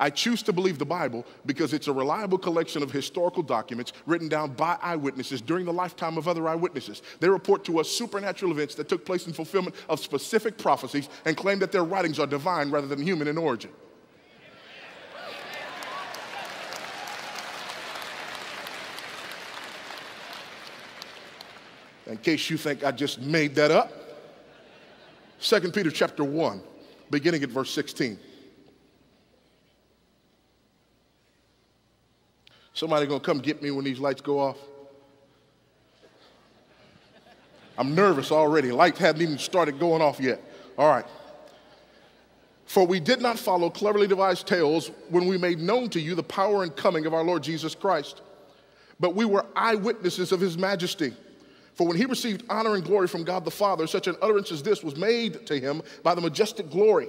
I 0.00 0.10
choose 0.10 0.42
to 0.44 0.52
believe 0.52 0.78
the 0.78 0.84
Bible 0.84 1.24
because 1.46 1.72
it's 1.72 1.86
a 1.86 1.92
reliable 1.92 2.38
collection 2.38 2.82
of 2.82 2.90
historical 2.90 3.42
documents 3.42 3.92
written 4.06 4.28
down 4.28 4.52
by 4.52 4.76
eyewitnesses 4.82 5.40
during 5.40 5.64
the 5.64 5.72
lifetime 5.72 6.18
of 6.18 6.26
other 6.26 6.48
eyewitnesses. 6.48 7.02
They 7.20 7.28
report 7.28 7.64
to 7.66 7.78
us 7.78 7.88
supernatural 7.88 8.50
events 8.50 8.74
that 8.74 8.88
took 8.88 9.06
place 9.06 9.26
in 9.26 9.32
fulfillment 9.32 9.76
of 9.88 10.00
specific 10.00 10.58
prophecies 10.58 11.08
and 11.24 11.36
claim 11.36 11.60
that 11.60 11.70
their 11.70 11.84
writings 11.84 12.18
are 12.18 12.26
divine 12.26 12.70
rather 12.70 12.88
than 12.88 13.00
human 13.00 13.28
in 13.28 13.38
origin. 13.38 13.70
In 22.14 22.18
case 22.18 22.48
you 22.48 22.56
think 22.56 22.84
I 22.84 22.92
just 22.92 23.20
made 23.20 23.56
that 23.56 23.72
up, 23.72 23.92
2 25.40 25.72
Peter 25.72 25.90
chapter 25.90 26.22
1, 26.22 26.62
beginning 27.10 27.42
at 27.42 27.48
verse 27.48 27.72
16. 27.72 28.16
Somebody 32.72 33.08
gonna 33.08 33.18
come 33.18 33.40
get 33.40 33.60
me 33.60 33.72
when 33.72 33.84
these 33.84 33.98
lights 33.98 34.20
go 34.20 34.38
off? 34.38 34.58
I'm 37.76 37.96
nervous 37.96 38.30
already. 38.30 38.70
Lights 38.70 39.00
haven't 39.00 39.22
even 39.22 39.36
started 39.36 39.80
going 39.80 40.00
off 40.00 40.20
yet. 40.20 40.40
All 40.78 40.88
right. 40.88 41.06
For 42.66 42.86
we 42.86 43.00
did 43.00 43.20
not 43.20 43.40
follow 43.40 43.70
cleverly 43.70 44.06
devised 44.06 44.46
tales 44.46 44.92
when 45.08 45.26
we 45.26 45.36
made 45.36 45.58
known 45.58 45.90
to 45.90 46.00
you 46.00 46.14
the 46.14 46.22
power 46.22 46.62
and 46.62 46.76
coming 46.76 47.06
of 47.06 47.12
our 47.12 47.24
Lord 47.24 47.42
Jesus 47.42 47.74
Christ, 47.74 48.22
but 49.00 49.16
we 49.16 49.24
were 49.24 49.44
eyewitnesses 49.56 50.30
of 50.30 50.38
his 50.38 50.56
majesty. 50.56 51.12
For 51.74 51.86
when 51.86 51.96
he 51.96 52.04
received 52.04 52.44
honor 52.48 52.74
and 52.74 52.84
glory 52.84 53.08
from 53.08 53.24
God 53.24 53.44
the 53.44 53.50
Father, 53.50 53.86
such 53.86 54.06
an 54.06 54.16
utterance 54.22 54.52
as 54.52 54.62
this 54.62 54.82
was 54.82 54.96
made 54.96 55.46
to 55.46 55.58
him 55.58 55.82
by 56.02 56.14
the 56.14 56.20
majestic 56.20 56.70
glory. 56.70 57.08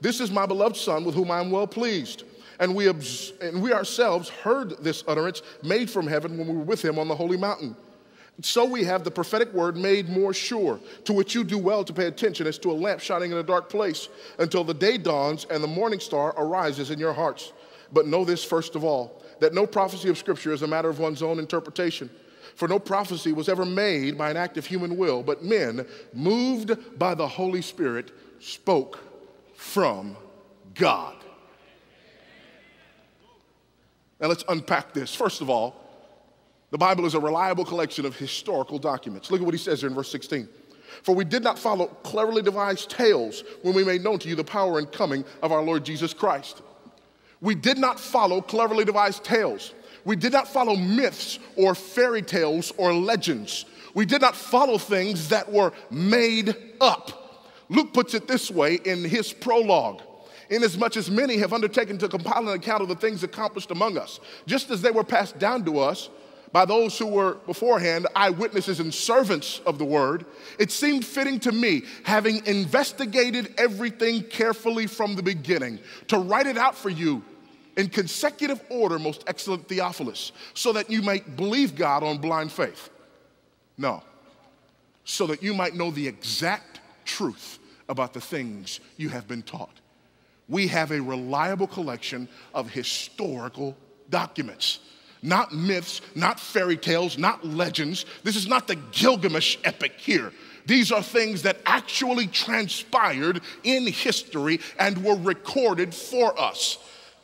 This 0.00 0.20
is 0.20 0.30
my 0.30 0.46
beloved 0.46 0.76
Son 0.76 1.04
with 1.04 1.14
whom 1.14 1.30
I 1.30 1.40
am 1.40 1.50
well 1.50 1.66
pleased. 1.66 2.24
And 2.58 2.74
we, 2.74 2.88
and 2.88 3.62
we 3.62 3.72
ourselves 3.72 4.28
heard 4.28 4.82
this 4.82 5.02
utterance 5.08 5.42
made 5.62 5.88
from 5.88 6.06
heaven 6.06 6.36
when 6.36 6.46
we 6.46 6.54
were 6.54 6.62
with 6.62 6.84
him 6.84 6.98
on 6.98 7.08
the 7.08 7.14
holy 7.14 7.38
mountain. 7.38 7.74
So 8.42 8.64
we 8.64 8.84
have 8.84 9.04
the 9.04 9.10
prophetic 9.10 9.52
word 9.52 9.76
made 9.76 10.08
more 10.08 10.32
sure, 10.32 10.80
to 11.04 11.12
which 11.12 11.34
you 11.34 11.44
do 11.44 11.58
well 11.58 11.84
to 11.84 11.92
pay 11.92 12.06
attention 12.06 12.46
as 12.46 12.58
to 12.58 12.70
a 12.70 12.72
lamp 12.72 13.00
shining 13.00 13.32
in 13.32 13.38
a 13.38 13.42
dark 13.42 13.68
place, 13.68 14.08
until 14.38 14.64
the 14.64 14.74
day 14.74 14.98
dawns 14.98 15.46
and 15.50 15.62
the 15.62 15.68
morning 15.68 16.00
star 16.00 16.34
arises 16.36 16.90
in 16.90 16.98
your 16.98 17.12
hearts. 17.12 17.52
But 17.92 18.06
know 18.06 18.24
this 18.24 18.44
first 18.44 18.76
of 18.76 18.84
all, 18.84 19.22
that 19.40 19.54
no 19.54 19.66
prophecy 19.66 20.08
of 20.08 20.18
Scripture 20.18 20.52
is 20.52 20.62
a 20.62 20.66
matter 20.66 20.88
of 20.88 20.98
one's 20.98 21.22
own 21.22 21.38
interpretation. 21.38 22.08
For 22.54 22.68
no 22.68 22.78
prophecy 22.78 23.32
was 23.32 23.48
ever 23.48 23.64
made 23.64 24.18
by 24.18 24.30
an 24.30 24.36
act 24.36 24.58
of 24.58 24.66
human 24.66 24.96
will, 24.96 25.22
but 25.22 25.44
men, 25.44 25.86
moved 26.12 26.98
by 26.98 27.14
the 27.14 27.26
Holy 27.26 27.62
Spirit, 27.62 28.12
spoke 28.40 28.98
from 29.54 30.16
God. 30.74 31.16
Now 34.20 34.28
let's 34.28 34.44
unpack 34.48 34.92
this. 34.92 35.14
First 35.14 35.40
of 35.40 35.48
all, 35.48 35.76
the 36.70 36.78
Bible 36.78 37.04
is 37.06 37.14
a 37.14 37.20
reliable 37.20 37.64
collection 37.64 38.06
of 38.06 38.16
historical 38.16 38.78
documents. 38.78 39.30
Look 39.30 39.40
at 39.40 39.44
what 39.44 39.54
he 39.54 39.58
says 39.58 39.80
here 39.80 39.88
in 39.88 39.94
verse 39.94 40.10
16. 40.10 40.48
For 41.02 41.14
we 41.14 41.24
did 41.24 41.42
not 41.42 41.58
follow 41.58 41.86
cleverly 41.86 42.42
devised 42.42 42.90
tales 42.90 43.44
when 43.62 43.74
we 43.74 43.84
made 43.84 44.02
known 44.02 44.18
to 44.20 44.28
you 44.28 44.34
the 44.34 44.44
power 44.44 44.78
and 44.78 44.90
coming 44.90 45.24
of 45.42 45.52
our 45.52 45.62
Lord 45.62 45.84
Jesus 45.84 46.12
Christ. 46.12 46.62
We 47.40 47.54
did 47.54 47.78
not 47.78 47.98
follow 47.98 48.40
cleverly 48.40 48.84
devised 48.84 49.24
tales. 49.24 49.72
We 50.04 50.16
did 50.16 50.32
not 50.32 50.48
follow 50.48 50.76
myths 50.76 51.38
or 51.56 51.74
fairy 51.74 52.22
tales 52.22 52.72
or 52.76 52.92
legends. 52.92 53.64
We 53.94 54.06
did 54.06 54.20
not 54.20 54.36
follow 54.36 54.78
things 54.78 55.28
that 55.28 55.50
were 55.50 55.72
made 55.90 56.56
up. 56.80 57.46
Luke 57.68 57.92
puts 57.92 58.14
it 58.14 58.26
this 58.26 58.50
way 58.50 58.74
in 58.84 59.04
his 59.04 59.32
prologue. 59.32 60.02
inasmuch 60.50 60.96
as 60.96 61.10
many 61.10 61.36
have 61.36 61.52
undertaken 61.52 61.96
to 61.98 62.08
compile 62.08 62.48
an 62.48 62.54
account 62.54 62.82
of 62.82 62.88
the 62.88 62.96
things 62.96 63.22
accomplished 63.22 63.70
among 63.70 63.96
us, 63.96 64.18
just 64.46 64.70
as 64.70 64.82
they 64.82 64.90
were 64.90 65.04
passed 65.04 65.38
down 65.38 65.64
to 65.64 65.78
us 65.78 66.10
by 66.52 66.64
those 66.64 66.98
who 66.98 67.06
were 67.06 67.34
beforehand 67.46 68.08
eyewitnesses 68.16 68.80
and 68.80 68.92
servants 68.92 69.60
of 69.66 69.78
the 69.78 69.84
word, 69.84 70.26
it 70.58 70.72
seemed 70.72 71.04
fitting 71.04 71.38
to 71.38 71.52
me, 71.52 71.82
having 72.02 72.44
investigated 72.46 73.54
everything 73.56 74.22
carefully 74.24 74.88
from 74.88 75.14
the 75.14 75.22
beginning, 75.22 75.78
to 76.08 76.18
write 76.18 76.48
it 76.48 76.58
out 76.58 76.76
for 76.76 76.90
you 76.90 77.22
in 77.76 77.88
consecutive 77.88 78.62
order, 78.68 78.98
most 78.98 79.24
excellent 79.26 79.68
Theophilus, 79.68 80.32
so 80.54 80.72
that 80.72 80.90
you 80.90 81.02
might 81.02 81.36
believe 81.36 81.74
God 81.74 82.02
on 82.02 82.18
blind 82.18 82.52
faith. 82.52 82.90
No, 83.78 84.02
so 85.04 85.26
that 85.26 85.42
you 85.42 85.54
might 85.54 85.74
know 85.74 85.90
the 85.90 86.06
exact 86.06 86.80
truth 87.04 87.58
about 87.88 88.12
the 88.12 88.20
things 88.20 88.80
you 88.96 89.08
have 89.08 89.26
been 89.26 89.42
taught. 89.42 89.80
We 90.48 90.66
have 90.68 90.90
a 90.90 91.00
reliable 91.00 91.66
collection 91.66 92.28
of 92.54 92.70
historical 92.70 93.76
documents 94.10 94.80
not 95.22 95.52
myths, 95.52 96.00
not 96.14 96.40
fairy 96.40 96.76
tales, 96.76 97.18
not 97.18 97.44
legends. 97.46 98.06
This 98.22 98.36
is 98.36 98.46
not 98.46 98.66
the 98.66 98.76
Gilgamesh 98.76 99.58
epic 99.64 99.94
here. 99.98 100.32
These 100.66 100.92
are 100.92 101.02
things 101.02 101.42
that 101.42 101.58
actually 101.66 102.26
transpired 102.26 103.40
in 103.64 103.86
history 103.86 104.60
and 104.78 105.02
were 105.04 105.16
recorded 105.16 105.94
for 105.94 106.38
us. 106.40 106.78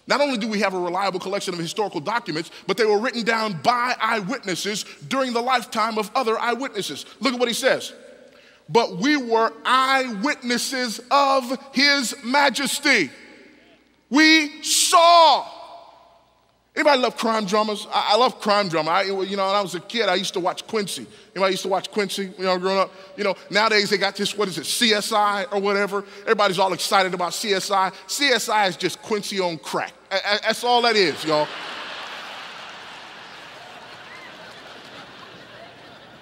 Not 0.07 0.21
only 0.21 0.39
do 0.39 0.47
we 0.47 0.61
have 0.61 0.75
a 0.75 0.79
reliable 0.79 1.19
collection 1.19 1.53
of 1.53 1.61
historical 1.61 2.01
documents, 2.01 2.51
but 2.67 2.77
they 2.77 2.85
were 2.85 2.99
written 2.99 3.25
down 3.25 3.61
by 3.63 3.95
eyewitnesses 4.01 4.85
during 5.09 5.33
the 5.33 5.41
lifetime 5.41 5.99
of 5.99 6.11
other 6.15 6.39
eyewitnesses. 6.39 7.07
Look 7.21 7.35
at 7.35 7.41
what 7.41 7.49
he 7.49 7.55
says. 7.55 7.93
But 8.69 8.99
we 8.99 9.17
were 9.17 9.53
eyewitnesses 9.65 11.01
of 11.11 11.59
his 11.73 12.15
majesty. 12.25 13.11
We 14.11 14.63
saw 14.63 15.49
Anybody 16.77 17.01
love 17.01 17.17
crime 17.17 17.47
dramas? 17.47 17.87
I, 17.91 18.11
I 18.13 18.17
love 18.17 18.39
crime 18.39 18.69
drama. 18.69 18.91
I, 18.91 19.03
you 19.05 19.15
know, 19.35 19.47
when 19.47 19.55
I 19.55 19.63
was 19.63 19.75
a 19.75 19.81
kid, 19.81 20.11
I 20.11 20.15
used 20.15 20.35
to 20.35 20.41
watch 20.41 20.67
Quincy. 20.67 21.07
Anybody 21.35 21.55
used 21.55 21.63
to 21.63 21.69
watch 21.69 21.91
Quincy, 21.91 22.31
you 22.37 22.45
know, 22.45 22.59
growing 22.59 22.79
up? 22.79 22.93
You 23.17 23.25
know, 23.25 23.35
nowadays 23.49 23.89
they 23.89 23.97
got 23.97 24.15
this, 24.15 24.37
what 24.37 24.47
is 24.47 24.59
it, 24.59 24.65
CSI 24.65 25.51
or 25.53 25.61
whatever. 25.61 26.05
Everybody's 26.23 26.59
all 26.59 26.75
excited 26.75 27.15
about 27.15 27.33
CSI. 27.33 27.95
CSI 28.07 28.69
is 28.69 28.77
just 28.77 29.01
Quincy 29.01 29.41
on 29.41 29.57
crack. 29.57 29.95
That's 30.11 30.65
all 30.65 30.83
that 30.83 30.97
is, 30.97 31.25
y'all. 31.25 31.49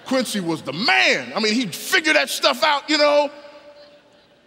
Quincy 0.05 0.39
was 0.39 0.61
the 0.61 0.71
man. 0.71 1.33
I 1.35 1.41
mean, 1.41 1.53
he'd 1.53 1.75
figure 1.75 2.13
that 2.13 2.29
stuff 2.29 2.63
out, 2.63 2.89
you 2.89 2.97
know. 2.97 3.29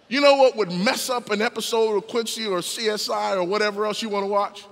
You 0.09 0.23
know 0.23 0.37
what 0.37 0.57
would 0.57 0.73
mess 0.73 1.11
up 1.11 1.31
an 1.31 1.43
episode 1.43 1.95
of 1.97 2.07
Quincy 2.07 2.47
or 2.47 2.61
CSI 2.61 3.37
or 3.37 3.45
whatever 3.45 3.85
else 3.85 4.01
you 4.01 4.09
want 4.09 4.23
to 4.23 4.29
watch? 4.29 4.65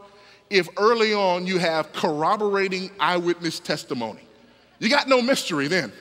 If 0.50 0.69
early 0.76 1.12
on 1.12 1.47
you 1.47 1.59
have 1.59 1.93
corroborating 1.93 2.91
eyewitness 3.00 3.61
testimony. 3.61 4.21
You 4.79 4.91
got 4.91 5.09
no 5.09 5.23
mystery 5.23 5.69
then. 5.69 5.93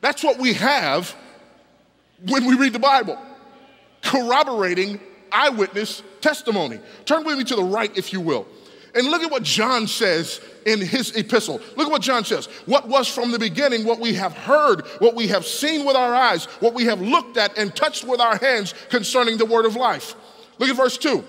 That's 0.00 0.22
what 0.22 0.38
we 0.38 0.54
have 0.54 1.14
when 2.26 2.46
we 2.46 2.54
read 2.54 2.72
the 2.72 2.78
Bible 2.78 3.18
corroborating 4.04 5.00
eyewitness 5.32 6.02
testimony. 6.20 6.78
Turn 7.06 7.24
with 7.24 7.38
me 7.38 7.44
to 7.44 7.56
the 7.56 7.64
right, 7.64 7.96
if 7.96 8.12
you 8.12 8.20
will. 8.20 8.46
And 8.94 9.08
look 9.08 9.22
at 9.22 9.30
what 9.30 9.42
John 9.42 9.88
says 9.88 10.40
in 10.66 10.80
his 10.80 11.16
epistle. 11.16 11.60
Look 11.76 11.88
at 11.88 11.90
what 11.90 12.02
John 12.02 12.24
says. 12.24 12.46
What 12.66 12.86
was 12.86 13.08
from 13.08 13.32
the 13.32 13.38
beginning, 13.40 13.84
what 13.84 13.98
we 13.98 14.14
have 14.14 14.32
heard, 14.34 14.86
what 15.00 15.16
we 15.16 15.26
have 15.28 15.44
seen 15.44 15.84
with 15.84 15.96
our 15.96 16.14
eyes, 16.14 16.44
what 16.60 16.74
we 16.74 16.84
have 16.84 17.00
looked 17.00 17.36
at 17.36 17.58
and 17.58 17.74
touched 17.74 18.04
with 18.04 18.20
our 18.20 18.36
hands 18.36 18.72
concerning 18.90 19.36
the 19.36 19.46
word 19.46 19.66
of 19.66 19.74
life. 19.74 20.14
Look 20.58 20.68
at 20.68 20.76
verse 20.76 20.96
2. 20.96 21.24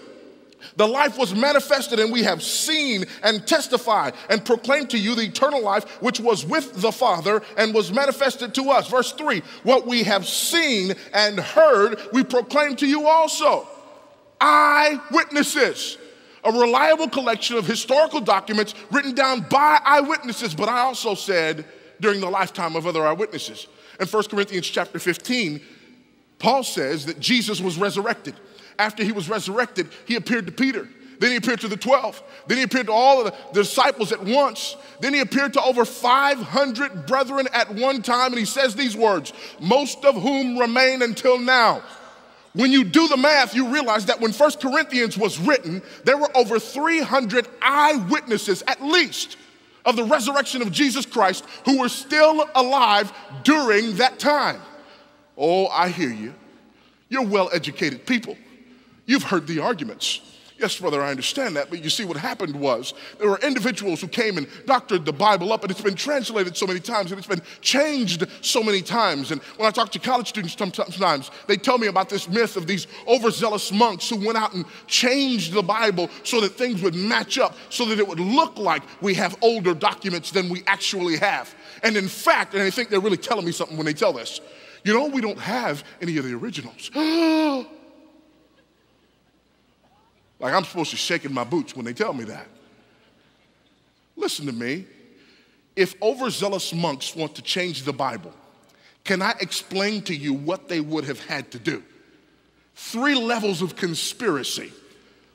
The 0.76 0.88
life 0.88 1.18
was 1.18 1.34
manifested, 1.34 2.00
and 2.00 2.12
we 2.12 2.24
have 2.24 2.44
seen 2.44 3.06
and 3.24 3.46
testified 3.48 4.14
and 4.30 4.44
proclaimed 4.44 4.90
to 4.92 4.98
you 4.98 5.16
the 5.16 5.24
eternal 5.24 5.62
life 5.62 6.02
which 6.02 6.20
was 6.20 6.46
with 6.46 6.82
the 6.82 6.92
Father 6.92 7.42
and 7.58 7.74
was 7.74 7.92
manifested 7.92 8.54
to 8.56 8.70
us. 8.72 8.90
Verse 8.90 9.12
3 9.14 9.42
What 9.64 9.88
we 9.88 10.04
have 10.04 10.28
seen 10.28 10.94
and 11.14 11.40
heard, 11.40 12.00
we 12.14 12.24
proclaim 12.24 12.76
to 12.78 12.88
you 12.88 13.08
also. 13.08 13.68
Eyewitnesses. 14.42 15.98
A 16.44 16.52
reliable 16.52 17.10
collection 17.10 17.58
of 17.58 17.66
historical 17.66 18.22
documents 18.22 18.76
written 18.92 19.16
down 19.16 19.42
by 19.50 19.80
eyewitnesses, 19.84 20.54
but 20.54 20.70
I 20.70 20.82
also 20.82 21.16
said 21.16 21.66
during 22.00 22.20
the 22.20 22.30
lifetime 22.30 22.76
of 22.76 22.86
other 22.86 23.06
eyewitnesses. 23.06 23.68
In 24.00 24.06
1 24.08 24.24
Corinthians 24.26 24.68
chapter 24.68 25.00
15, 25.00 25.60
Paul 26.38 26.64
says 26.64 27.06
that 27.08 27.20
Jesus 27.20 27.62
was 27.62 27.78
resurrected 27.78 28.36
after 28.80 29.04
he 29.04 29.12
was 29.12 29.30
resurrected, 29.30 29.90
he 30.06 30.16
appeared 30.16 30.46
to 30.48 30.52
Peter. 30.52 30.88
Then 31.20 31.32
he 31.32 31.38
appeared 31.38 31.62
to 31.62 31.68
the 31.68 31.78
12. 31.78 32.22
Then 32.48 32.58
he 32.58 32.64
appeared 32.64 32.88
to 32.88 32.92
all 32.92 33.26
of 33.26 33.34
the 33.34 33.54
disciples 33.54 34.12
at 34.12 34.24
once. 34.24 34.76
Then 35.00 35.14
he 35.14 35.22
appeared 35.22 35.54
to 35.54 35.62
over 35.62 35.86
500 35.86 37.06
brethren 37.06 37.48
at 37.54 37.74
one 37.74 38.02
time. 38.02 38.32
And 38.32 38.40
he 38.40 38.46
says 38.46 38.76
these 38.76 38.98
words, 38.98 39.34
most 39.60 40.04
of 40.04 40.22
whom 40.22 40.58
remain 40.58 41.02
until 41.02 41.40
now. 41.40 41.82
When 42.54 42.72
you 42.72 42.86
do 42.86 43.08
the 43.08 43.18
math, 43.18 43.54
you 43.54 43.68
realize 43.68 44.06
that 44.06 44.22
when 44.22 44.32
First 44.32 44.62
Corinthians 44.62 45.18
was 45.18 45.40
written, 45.40 45.82
there 46.06 46.18
were 46.18 46.36
over 46.36 46.58
300 46.58 47.48
eyewitnesses 47.62 48.64
at 48.66 48.82
least 48.82 49.38
of 49.84 49.98
the 49.98 50.06
resurrection 50.06 50.62
of 50.62 50.72
Jesus 50.72 51.06
Christ 51.06 51.46
who 51.66 51.80
were 51.80 51.90
still 51.90 52.50
alive 52.56 53.12
during 53.44 53.96
that 53.98 54.20
time. 54.20 54.62
Oh, 55.38 55.68
I 55.68 55.90
hear 55.90 56.10
you. 56.10 56.34
You're 57.10 57.26
well 57.26 57.50
educated 57.54 58.06
people. 58.06 58.38
You've 59.06 59.24
heard 59.24 59.48
the 59.48 59.60
arguments. 59.60 60.22
Yes, 60.58 60.80
brother, 60.80 61.02
I 61.02 61.12
understand 61.12 61.58
that, 61.58 61.70
but 61.70 61.84
you 61.84 61.90
see, 61.90 62.06
what 62.06 62.16
happened 62.16 62.56
was 62.56 62.94
there 63.20 63.30
were 63.30 63.40
individuals 63.40 64.00
who 64.00 64.08
came 64.08 64.38
and 64.38 64.48
doctored 64.66 65.04
the 65.04 65.12
Bible 65.12 65.52
up, 65.52 65.64
and 65.64 65.72
it's 65.72 65.82
been 65.82 65.96
translated 65.96 66.56
so 66.56 66.66
many 66.66 66.80
times, 66.80 67.12
and 67.12 67.20
it's 67.20 67.28
been 67.28 67.42
changed 67.60 68.26
so 68.40 68.64
many 68.64 68.82
times. 68.82 69.32
And 69.32 69.42
when 69.58 69.68
I 69.68 69.72
talk 69.72 69.92
to 69.92 70.00
college 70.00 70.30
students 70.30 70.56
sometimes, 70.56 71.30
they 71.48 71.58
tell 71.58 71.78
me 71.78 71.88
about 71.88 72.08
this 72.08 72.30
myth 72.30 72.56
of 72.56 72.68
these 72.68 72.88
overzealous 73.06 73.74
monks 73.74 74.08
who 74.08 74.16
went 74.26 74.38
out 74.38 74.54
and 74.54 74.64
changed 74.88 75.52
the 75.52 75.62
Bible 75.62 76.10
so 76.24 76.40
that 76.40 76.54
things 76.54 76.82
would 76.82 76.96
match 76.96 77.38
up, 77.38 77.58
so 77.70 77.84
that 77.88 78.00
it 78.00 78.08
would 78.08 78.22
look 78.22 78.58
like 78.58 78.84
we 79.02 79.14
have 79.16 79.36
older 79.42 79.74
documents 79.74 80.32
than 80.32 80.48
we 80.48 80.64
actually 80.68 81.18
have. 81.18 81.54
And 81.84 81.98
in 81.98 82.08
fact, 82.08 82.54
and 82.54 82.64
I 82.64 82.70
think 82.70 82.88
they're 82.88 83.02
really 83.02 83.18
telling 83.18 83.46
me 83.46 83.52
something 83.52 83.76
when 83.76 83.86
they 83.86 83.94
tell 83.94 84.14
this, 84.14 84.40
you 84.86 84.94
know, 84.94 85.08
we 85.08 85.20
don't 85.20 85.40
have 85.40 85.84
any 86.00 86.16
of 86.18 86.24
the 86.24 86.34
originals. 86.34 86.92
Like 90.46 90.54
I'm 90.54 90.64
supposed 90.64 90.92
to 90.92 90.96
shake 90.96 91.26
in 91.26 91.34
my 91.34 91.44
boots 91.44 91.76
when 91.76 91.86
they 91.86 91.94
tell 91.94 92.14
me 92.14 92.24
that. 92.26 92.46
Listen 94.16 94.46
to 94.46 94.52
me. 94.52 94.86
If 95.76 96.00
overzealous 96.04 96.72
monks 96.72 97.16
want 97.16 97.34
to 97.38 97.42
change 97.42 97.82
the 97.82 97.92
Bible, 97.92 98.32
can 99.04 99.24
I 99.24 99.34
explain 99.42 100.04
to 100.04 100.16
you 100.16 100.36
what 100.36 100.70
they 100.70 100.82
would 100.82 101.04
have 101.06 101.20
had 101.26 101.50
to 101.54 101.58
do? 101.58 101.82
Three 102.76 103.16
levels 103.16 103.64
of 103.64 103.76
conspiracy. 103.76 104.72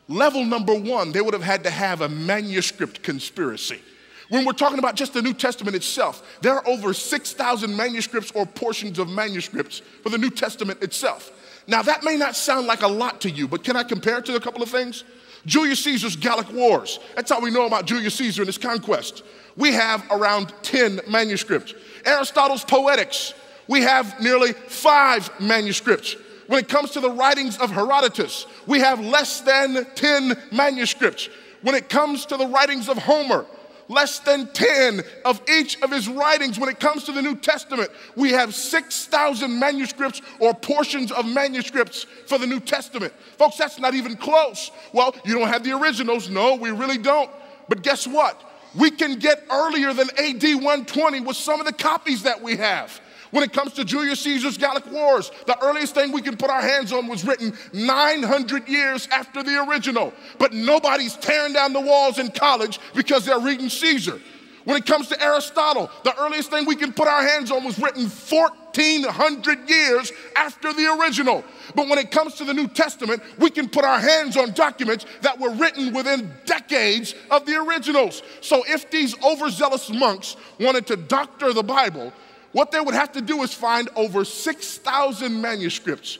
Level 0.06 0.44
number 0.44 0.76
one, 0.76 1.10
they 1.10 1.22
would 1.22 1.34
have 1.34 1.42
had 1.42 1.64
to 1.64 1.70
have 1.70 2.02
a 2.02 2.08
manuscript 2.08 3.02
conspiracy. 3.02 3.80
When 4.28 4.44
we're 4.44 4.52
talking 4.52 4.78
about 4.78 4.94
just 4.94 5.12
the 5.12 5.22
New 5.22 5.34
Testament 5.34 5.74
itself, 5.74 6.38
there 6.40 6.54
are 6.54 6.68
over 6.68 6.94
6,000 6.94 7.76
manuscripts 7.76 8.30
or 8.30 8.46
portions 8.46 9.00
of 9.00 9.08
manuscripts 9.08 9.82
for 10.04 10.10
the 10.10 10.18
New 10.18 10.30
Testament 10.30 10.80
itself. 10.84 11.32
Now, 11.66 11.82
that 11.82 12.02
may 12.02 12.16
not 12.16 12.36
sound 12.36 12.66
like 12.66 12.82
a 12.82 12.88
lot 12.88 13.20
to 13.22 13.30
you, 13.30 13.46
but 13.46 13.64
can 13.64 13.76
I 13.76 13.82
compare 13.82 14.18
it 14.18 14.26
to 14.26 14.36
a 14.36 14.40
couple 14.40 14.62
of 14.62 14.68
things? 14.68 15.04
Julius 15.46 15.82
Caesar's 15.84 16.16
Gallic 16.16 16.52
Wars. 16.52 16.98
That's 17.16 17.30
how 17.30 17.40
we 17.40 17.50
know 17.50 17.66
about 17.66 17.86
Julius 17.86 18.14
Caesar 18.16 18.42
and 18.42 18.48
his 18.48 18.58
conquest. 18.58 19.22
We 19.56 19.72
have 19.72 20.04
around 20.10 20.52
10 20.62 21.00
manuscripts. 21.08 21.74
Aristotle's 22.04 22.64
Poetics. 22.64 23.34
We 23.68 23.82
have 23.82 24.20
nearly 24.20 24.52
five 24.52 25.30
manuscripts. 25.40 26.16
When 26.46 26.58
it 26.58 26.68
comes 26.68 26.90
to 26.92 27.00
the 27.00 27.10
writings 27.10 27.58
of 27.58 27.70
Herodotus, 27.70 28.46
we 28.66 28.80
have 28.80 29.00
less 29.00 29.40
than 29.40 29.86
10 29.94 30.36
manuscripts. 30.50 31.28
When 31.62 31.74
it 31.74 31.88
comes 31.88 32.26
to 32.26 32.36
the 32.36 32.46
writings 32.46 32.88
of 32.88 32.98
Homer, 32.98 33.46
less 33.90 34.20
than 34.20 34.46
10 34.52 35.02
of 35.24 35.42
each 35.50 35.82
of 35.82 35.90
his 35.90 36.08
writings. 36.08 36.58
When 36.58 36.68
it 36.68 36.78
comes 36.78 37.04
to 37.04 37.12
the 37.12 37.20
New 37.20 37.36
Testament, 37.36 37.90
we 38.14 38.30
have 38.30 38.54
6,000 38.54 39.58
manuscripts 39.58 40.22
or 40.38 40.54
portions 40.54 41.10
of 41.10 41.26
manuscripts 41.26 42.06
for 42.26 42.38
the 42.38 42.46
New 42.46 42.60
Testament. 42.60 43.12
Folks, 43.36 43.56
that's 43.56 43.80
not 43.80 43.94
even 43.94 44.16
close. 44.16 44.70
Well, 44.92 45.14
you 45.24 45.34
don't 45.36 45.48
have 45.48 45.64
the 45.64 45.72
originals. 45.72 46.30
No, 46.30 46.54
we 46.54 46.70
really 46.70 46.98
don't. 46.98 47.30
But 47.68 47.82
guess 47.82 48.06
what? 48.06 48.40
We 48.78 48.92
can 48.92 49.18
get 49.18 49.44
earlier 49.50 49.92
than 49.92 50.08
AD 50.16 50.42
120 50.42 51.20
with 51.20 51.36
some 51.36 51.58
of 51.58 51.66
the 51.66 51.72
copies 51.72 52.22
that 52.22 52.40
we 52.40 52.56
have. 52.56 53.00
When 53.30 53.44
it 53.44 53.52
comes 53.52 53.72
to 53.74 53.84
Julius 53.84 54.20
Caesar's 54.20 54.58
Gallic 54.58 54.90
Wars, 54.90 55.30
the 55.46 55.58
earliest 55.62 55.94
thing 55.94 56.12
we 56.12 56.22
can 56.22 56.36
put 56.36 56.50
our 56.50 56.62
hands 56.62 56.92
on 56.92 57.06
was 57.06 57.24
written 57.24 57.56
900 57.72 58.68
years 58.68 59.06
after 59.12 59.42
the 59.42 59.64
original. 59.68 60.12
But 60.38 60.52
nobody's 60.52 61.16
tearing 61.16 61.52
down 61.52 61.72
the 61.72 61.80
walls 61.80 62.18
in 62.18 62.30
college 62.30 62.80
because 62.94 63.24
they're 63.24 63.40
reading 63.40 63.68
Caesar. 63.68 64.20
When 64.64 64.76
it 64.76 64.84
comes 64.84 65.08
to 65.08 65.22
Aristotle, 65.22 65.90
the 66.04 66.14
earliest 66.20 66.50
thing 66.50 66.66
we 66.66 66.76
can 66.76 66.92
put 66.92 67.08
our 67.08 67.26
hands 67.26 67.50
on 67.50 67.64
was 67.64 67.78
written 67.78 68.04
1400 68.04 69.70
years 69.70 70.12
after 70.36 70.72
the 70.72 70.98
original. 71.00 71.42
But 71.74 71.88
when 71.88 71.98
it 71.98 72.10
comes 72.10 72.34
to 72.34 72.44
the 72.44 72.52
New 72.52 72.68
Testament, 72.68 73.22
we 73.38 73.50
can 73.50 73.68
put 73.68 73.84
our 73.84 73.98
hands 73.98 74.36
on 74.36 74.52
documents 74.52 75.06
that 75.22 75.38
were 75.38 75.50
written 75.50 75.94
within 75.94 76.30
decades 76.44 77.14
of 77.30 77.46
the 77.46 77.56
originals. 77.56 78.22
So 78.42 78.62
if 78.68 78.90
these 78.90 79.20
overzealous 79.24 79.88
monks 79.90 80.36
wanted 80.58 80.86
to 80.88 80.96
doctor 80.96 81.52
the 81.54 81.62
Bible, 81.62 82.12
what 82.52 82.72
they 82.72 82.80
would 82.80 82.94
have 82.94 83.12
to 83.12 83.20
do 83.20 83.42
is 83.42 83.52
find 83.52 83.88
over 83.94 84.24
6,000 84.24 85.40
manuscripts, 85.40 86.18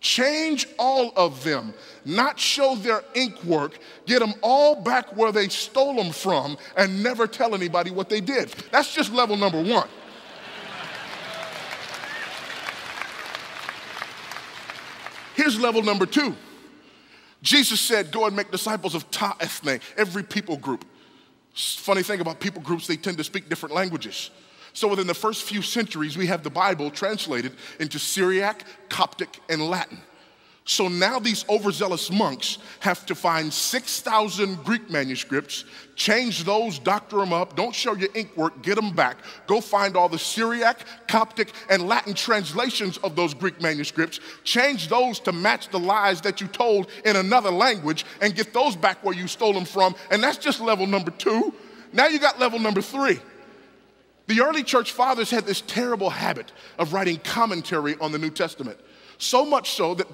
change 0.00 0.68
all 0.78 1.12
of 1.16 1.42
them, 1.42 1.74
not 2.04 2.38
show 2.38 2.76
their 2.76 3.02
ink 3.14 3.42
work, 3.44 3.78
get 4.06 4.20
them 4.20 4.34
all 4.40 4.80
back 4.80 5.16
where 5.16 5.32
they 5.32 5.48
stole 5.48 5.94
them 5.94 6.12
from, 6.12 6.56
and 6.76 7.02
never 7.02 7.26
tell 7.26 7.54
anybody 7.54 7.90
what 7.90 8.08
they 8.08 8.20
did. 8.20 8.50
That's 8.70 8.94
just 8.94 9.12
level 9.12 9.36
number 9.36 9.62
one. 9.62 9.88
Here's 15.34 15.58
level 15.58 15.82
number 15.82 16.06
two. 16.06 16.36
Jesus 17.42 17.80
said, 17.80 18.10
Go 18.10 18.26
and 18.26 18.34
make 18.34 18.50
disciples 18.50 18.94
of 18.94 19.10
Ta 19.10 19.36
ethne, 19.40 19.80
every 19.96 20.22
people 20.22 20.56
group. 20.56 20.84
Funny 21.54 22.02
thing 22.02 22.20
about 22.20 22.40
people 22.40 22.62
groups, 22.62 22.86
they 22.86 22.96
tend 22.96 23.18
to 23.18 23.24
speak 23.24 23.48
different 23.48 23.74
languages. 23.74 24.30
So 24.74 24.88
within 24.88 25.06
the 25.06 25.14
first 25.14 25.44
few 25.44 25.62
centuries, 25.62 26.18
we 26.18 26.26
have 26.26 26.42
the 26.42 26.50
Bible 26.50 26.90
translated 26.90 27.52
into 27.78 27.98
Syriac, 27.98 28.64
Coptic, 28.88 29.40
and 29.48 29.62
Latin. 29.70 29.98
So 30.66 30.88
now 30.88 31.18
these 31.18 31.44
overzealous 31.48 32.10
monks 32.10 32.58
have 32.80 33.04
to 33.06 33.14
find 33.14 33.52
6,000 33.52 34.64
Greek 34.64 34.90
manuscripts, 34.90 35.64
change 35.94 36.44
those, 36.44 36.78
doctor 36.78 37.18
them 37.18 37.34
up, 37.34 37.54
don't 37.54 37.74
show 37.74 37.94
your 37.94 38.08
ink 38.14 38.34
work, 38.34 38.62
get 38.62 38.76
them 38.76 38.92
back. 38.92 39.18
Go 39.46 39.60
find 39.60 39.94
all 39.94 40.08
the 40.08 40.18
Syriac, 40.18 40.78
Coptic, 41.06 41.52
and 41.68 41.86
Latin 41.86 42.14
translations 42.14 42.96
of 42.98 43.14
those 43.14 43.34
Greek 43.34 43.60
manuscripts, 43.60 44.20
change 44.42 44.88
those 44.88 45.20
to 45.20 45.32
match 45.32 45.68
the 45.68 45.78
lies 45.78 46.22
that 46.22 46.40
you 46.40 46.48
told 46.48 46.88
in 47.04 47.14
another 47.14 47.50
language, 47.50 48.06
and 48.22 48.34
get 48.34 48.54
those 48.54 48.74
back 48.74 49.04
where 49.04 49.14
you 49.14 49.28
stole 49.28 49.52
them 49.52 49.66
from. 49.66 49.94
And 50.10 50.22
that's 50.22 50.38
just 50.38 50.60
level 50.60 50.86
number 50.86 51.10
two. 51.10 51.52
Now 51.92 52.08
you 52.08 52.18
got 52.18 52.40
level 52.40 52.58
number 52.58 52.80
three. 52.80 53.20
The 54.26 54.40
early 54.40 54.62
church 54.62 54.92
fathers 54.92 55.30
had 55.30 55.44
this 55.44 55.60
terrible 55.60 56.10
habit 56.10 56.52
of 56.78 56.92
writing 56.92 57.18
commentary 57.18 57.96
on 58.00 58.10
the 58.10 58.18
New 58.18 58.30
Testament. 58.30 58.78
So 59.18 59.44
much 59.44 59.70
so 59.72 59.94
that 59.94 60.12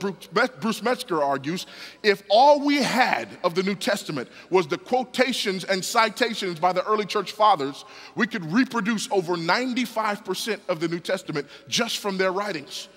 Bruce 0.60 0.82
Metzger 0.82 1.22
argues 1.22 1.66
if 2.02 2.22
all 2.28 2.60
we 2.60 2.82
had 2.82 3.28
of 3.42 3.54
the 3.54 3.62
New 3.62 3.74
Testament 3.74 4.28
was 4.50 4.66
the 4.66 4.76
quotations 4.78 5.64
and 5.64 5.82
citations 5.84 6.60
by 6.60 6.72
the 6.72 6.84
early 6.84 7.06
church 7.06 7.32
fathers, 7.32 7.84
we 8.14 8.26
could 8.26 8.44
reproduce 8.52 9.10
over 9.10 9.36
95% 9.36 10.60
of 10.68 10.80
the 10.80 10.88
New 10.88 11.00
Testament 11.00 11.46
just 11.66 11.98
from 11.98 12.18
their 12.18 12.32
writings. 12.32 12.88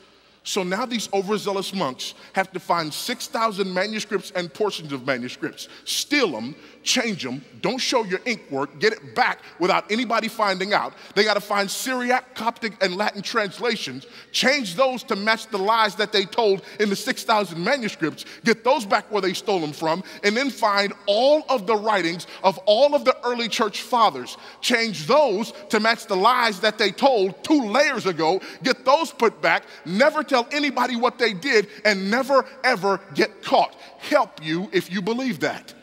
So 0.45 0.61
now 0.61 0.85
these 0.85 1.07
overzealous 1.13 1.73
monks 1.73 2.15
have 2.33 2.51
to 2.51 2.59
find 2.59 2.93
6,000 2.93 3.73
manuscripts 3.73 4.31
and 4.31 4.53
portions 4.53 4.91
of 4.91 5.05
manuscripts, 5.07 5.69
steal 5.85 6.31
them, 6.31 6.53
change 6.83 7.23
them, 7.23 7.41
don't 7.61 7.77
show 7.77 8.03
your 8.03 8.19
ink 8.25 8.41
work, 8.51 8.77
get 8.79 8.91
it 8.91 9.15
back 9.15 9.39
without 9.59 9.89
anybody 9.89 10.27
finding 10.27 10.73
out. 10.73 10.93
They 11.15 11.23
got 11.23 11.35
to 11.35 11.41
find 11.41 11.71
Syriac, 11.71 12.35
Coptic, 12.35 12.73
and 12.83 12.97
Latin 12.97 13.21
translations, 13.21 14.05
change 14.33 14.75
those 14.75 15.01
to 15.03 15.15
match 15.15 15.47
the 15.47 15.57
lies 15.57 15.95
that 15.95 16.11
they 16.11 16.25
told 16.25 16.61
in 16.81 16.89
the 16.89 16.95
6,000 16.95 17.63
manuscripts, 17.63 18.25
get 18.43 18.65
those 18.65 18.85
back 18.85 19.09
where 19.11 19.21
they 19.21 19.33
stole 19.33 19.61
them 19.61 19.71
from, 19.71 20.03
and 20.25 20.35
then 20.35 20.49
find 20.49 20.91
all 21.05 21.45
of 21.47 21.65
the 21.67 21.75
writings 21.75 22.27
of 22.43 22.57
all 22.65 22.95
of 22.95 23.05
the 23.05 23.15
early 23.25 23.47
church 23.47 23.81
fathers, 23.81 24.35
change 24.59 25.07
those 25.07 25.53
to 25.69 25.79
match 25.79 26.05
the 26.05 26.17
lies 26.17 26.59
that 26.59 26.77
they 26.77 26.91
told 26.91 27.41
two 27.45 27.63
layers 27.63 28.05
ago, 28.05 28.41
get 28.61 28.83
those 28.83 29.09
put 29.09 29.41
back, 29.41 29.63
never 29.85 30.21
tell 30.33 30.47
anybody 30.51 30.95
what 30.95 31.19
they 31.19 31.31
did, 31.31 31.67
and 31.85 32.09
never 32.09 32.43
ever 32.63 32.99
get 33.13 33.43
caught. 33.43 33.75
Help 33.99 34.43
you 34.43 34.67
if 34.73 34.91
you 34.91 35.01
believe 35.01 35.39
that. 35.41 35.73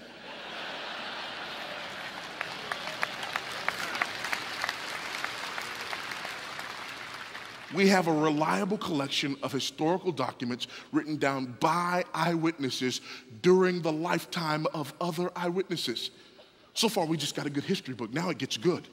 we 7.73 7.87
have 7.87 8.09
a 8.09 8.13
reliable 8.13 8.77
collection 8.77 9.37
of 9.45 9.53
historical 9.53 10.11
documents 10.11 10.67
written 10.91 11.17
down 11.17 11.57
by 11.61 12.05
eyewitnesses 12.13 13.01
during 13.43 13.81
the 13.81 13.93
lifetime 13.93 14.67
of 14.75 14.93
other 15.01 15.31
eyewitnesses. 15.37 16.11
So 16.75 16.89
far, 16.89 17.07
we 17.07 17.17
just 17.17 17.37
got 17.37 17.47
a 17.47 17.51
good 17.51 17.63
history 17.63 17.95
book. 17.95 18.13
Now 18.13 18.29
it 18.31 18.39
gets 18.39 18.57
good. 18.57 18.89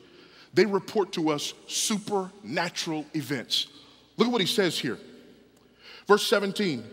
They 0.53 0.67
report 0.67 1.11
to 1.13 1.31
us 1.31 1.55
supernatural 1.65 3.03
events. 3.15 3.65
Look 4.17 4.27
at 4.27 4.31
what 4.31 4.41
he 4.41 4.47
says 4.47 4.77
here. 4.77 4.99
Verse 6.07 6.25
17 6.27 6.83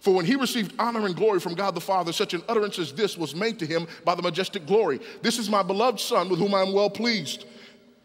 For 0.00 0.14
when 0.14 0.24
he 0.24 0.36
received 0.36 0.74
honor 0.78 1.06
and 1.06 1.16
glory 1.16 1.40
from 1.40 1.54
God 1.54 1.74
the 1.74 1.80
Father, 1.80 2.12
such 2.12 2.32
an 2.32 2.42
utterance 2.48 2.78
as 2.78 2.92
this 2.92 3.18
was 3.18 3.34
made 3.34 3.58
to 3.58 3.66
him 3.66 3.86
by 4.04 4.14
the 4.14 4.22
majestic 4.22 4.66
glory 4.66 5.00
This 5.22 5.38
is 5.38 5.50
my 5.50 5.62
beloved 5.62 6.00
Son 6.00 6.28
with 6.28 6.38
whom 6.38 6.54
I 6.54 6.62
am 6.62 6.72
well 6.72 6.90
pleased. 6.90 7.44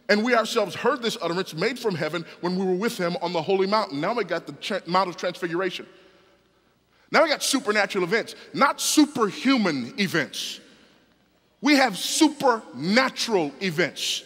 And 0.09 0.25
we 0.25 0.35
ourselves 0.35 0.75
heard 0.75 1.01
this 1.01 1.17
utterance 1.21 1.53
made 1.53 1.79
from 1.79 1.95
heaven 1.95 2.25
when 2.41 2.57
we 2.57 2.65
were 2.65 2.75
with 2.75 2.97
him 2.97 3.15
on 3.21 3.31
the 3.31 3.41
holy 3.41 3.65
mountain. 3.65 4.01
Now 4.01 4.13
we 4.13 4.25
got 4.25 4.45
the 4.45 4.81
Mount 4.85 5.07
of 5.07 5.15
Transfiguration. 5.15 5.85
Now 7.11 7.23
we 7.23 7.29
got 7.29 7.43
supernatural 7.43 8.03
events, 8.03 8.35
not 8.53 8.81
superhuman 8.81 9.93
events. 9.97 10.59
We 11.61 11.75
have 11.75 11.97
supernatural 11.97 13.53
events. 13.61 14.23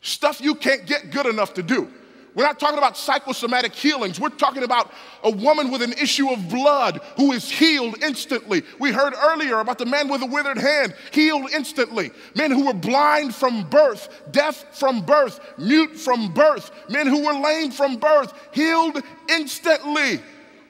Stuff 0.00 0.40
you 0.40 0.54
can't 0.54 0.86
get 0.86 1.10
good 1.10 1.26
enough 1.26 1.54
to 1.54 1.62
do. 1.62 1.90
We're 2.34 2.44
not 2.44 2.58
talking 2.58 2.78
about 2.78 2.96
psychosomatic 2.96 3.74
healings. 3.74 4.18
We're 4.18 4.30
talking 4.30 4.62
about 4.62 4.90
a 5.22 5.30
woman 5.30 5.70
with 5.70 5.82
an 5.82 5.92
issue 5.92 6.30
of 6.30 6.48
blood 6.48 7.00
who 7.16 7.32
is 7.32 7.50
healed 7.50 8.02
instantly. 8.02 8.62
We 8.78 8.90
heard 8.90 9.12
earlier 9.14 9.60
about 9.60 9.78
the 9.78 9.86
man 9.86 10.08
with 10.08 10.22
a 10.22 10.26
withered 10.26 10.56
hand, 10.56 10.94
healed 11.12 11.50
instantly. 11.52 12.10
Men 12.34 12.50
who 12.50 12.66
were 12.66 12.74
blind 12.74 13.34
from 13.34 13.68
birth, 13.68 14.08
deaf 14.30 14.78
from 14.78 15.04
birth, 15.04 15.40
mute 15.58 15.96
from 15.96 16.32
birth, 16.32 16.70
men 16.88 17.06
who 17.06 17.24
were 17.26 17.34
lame 17.34 17.70
from 17.70 17.96
birth, 17.96 18.32
healed 18.52 19.02
instantly. 19.28 20.20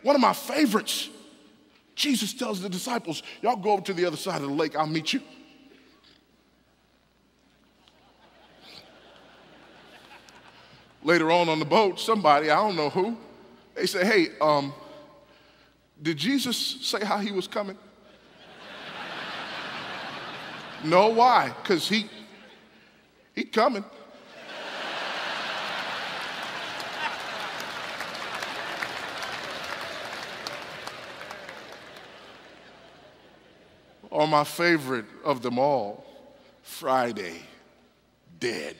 One 0.02 0.16
of 0.16 0.20
my 0.20 0.32
favorites. 0.32 1.10
Jesus 1.94 2.32
tells 2.34 2.60
the 2.60 2.68
disciples, 2.68 3.22
Y'all 3.40 3.56
go 3.56 3.72
over 3.72 3.82
to 3.82 3.92
the 3.92 4.04
other 4.04 4.16
side 4.16 4.42
of 4.42 4.48
the 4.48 4.54
lake, 4.54 4.74
I'll 4.74 4.86
meet 4.86 5.12
you. 5.12 5.20
Later 11.02 11.30
on 11.30 11.48
on 11.48 11.58
the 11.58 11.64
boat, 11.64 11.98
somebody, 11.98 12.50
I 12.50 12.56
don't 12.56 12.76
know 12.76 12.90
who, 12.90 13.16
they 13.74 13.86
say, 13.86 14.04
hey, 14.04 14.28
um, 14.40 14.72
did 16.00 16.16
Jesus 16.16 16.56
say 16.56 17.04
how 17.04 17.18
he 17.18 17.32
was 17.32 17.46
coming? 17.46 17.78
no, 20.84 21.08
why? 21.08 21.54
Because 21.62 21.88
he, 21.88 22.08
he 23.34 23.44
coming. 23.44 23.84
or 34.12 34.28
my 34.28 34.44
favorite 34.44 35.06
of 35.24 35.40
them 35.40 35.58
all, 35.58 36.04
Friday, 36.62 37.40
dead, 38.38 38.76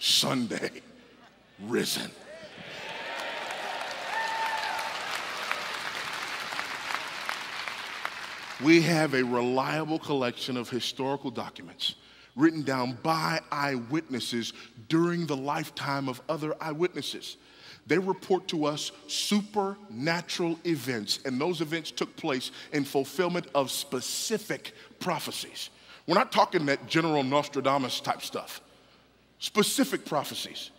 Sunday, 0.00 0.82
risen. 1.66 2.10
We 8.62 8.82
have 8.82 9.14
a 9.14 9.22
reliable 9.22 9.98
collection 9.98 10.56
of 10.58 10.68
historical 10.68 11.30
documents 11.30 11.94
written 12.36 12.62
down 12.62 12.98
by 13.02 13.40
eyewitnesses 13.50 14.52
during 14.88 15.26
the 15.26 15.36
lifetime 15.36 16.08
of 16.08 16.20
other 16.28 16.54
eyewitnesses. 16.60 17.36
They 17.86 17.98
report 17.98 18.46
to 18.48 18.66
us 18.66 18.92
supernatural 19.08 20.58
events, 20.64 21.20
and 21.24 21.40
those 21.40 21.60
events 21.60 21.90
took 21.90 22.14
place 22.16 22.50
in 22.72 22.84
fulfillment 22.84 23.46
of 23.54 23.70
specific 23.70 24.74
prophecies. 25.00 25.70
We're 26.06 26.14
not 26.14 26.30
talking 26.30 26.66
that 26.66 26.86
general 26.86 27.22
Nostradamus 27.22 28.00
type 28.00 28.22
stuff, 28.22 28.60
specific 29.38 30.04
prophecies. 30.04 30.70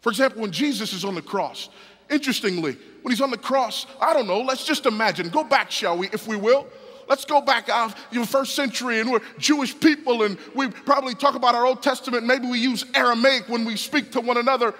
For 0.00 0.10
example, 0.10 0.42
when 0.42 0.52
Jesus 0.52 0.92
is 0.92 1.04
on 1.04 1.14
the 1.14 1.22
cross, 1.22 1.68
interestingly, 2.08 2.76
when 3.02 3.12
he's 3.12 3.20
on 3.20 3.30
the 3.30 3.38
cross, 3.38 3.86
I 4.00 4.12
don't 4.14 4.26
know, 4.26 4.40
let's 4.40 4.64
just 4.64 4.86
imagine, 4.86 5.28
go 5.28 5.44
back, 5.44 5.70
shall 5.70 5.96
we, 5.96 6.08
if 6.08 6.26
we 6.26 6.36
will. 6.36 6.66
Let's 7.08 7.24
go 7.24 7.40
back 7.40 7.68
out 7.68 7.96
the 8.12 8.24
first 8.24 8.54
century 8.54 9.00
and 9.00 9.10
we're 9.10 9.20
Jewish 9.36 9.78
people 9.78 10.22
and 10.22 10.38
we 10.54 10.68
probably 10.68 11.14
talk 11.14 11.34
about 11.34 11.54
our 11.54 11.66
Old 11.66 11.82
Testament. 11.82 12.24
Maybe 12.24 12.46
we 12.46 12.60
use 12.60 12.84
Aramaic 12.94 13.48
when 13.48 13.64
we 13.64 13.76
speak 13.76 14.12
to 14.12 14.20
one 14.20 14.36
another. 14.36 14.74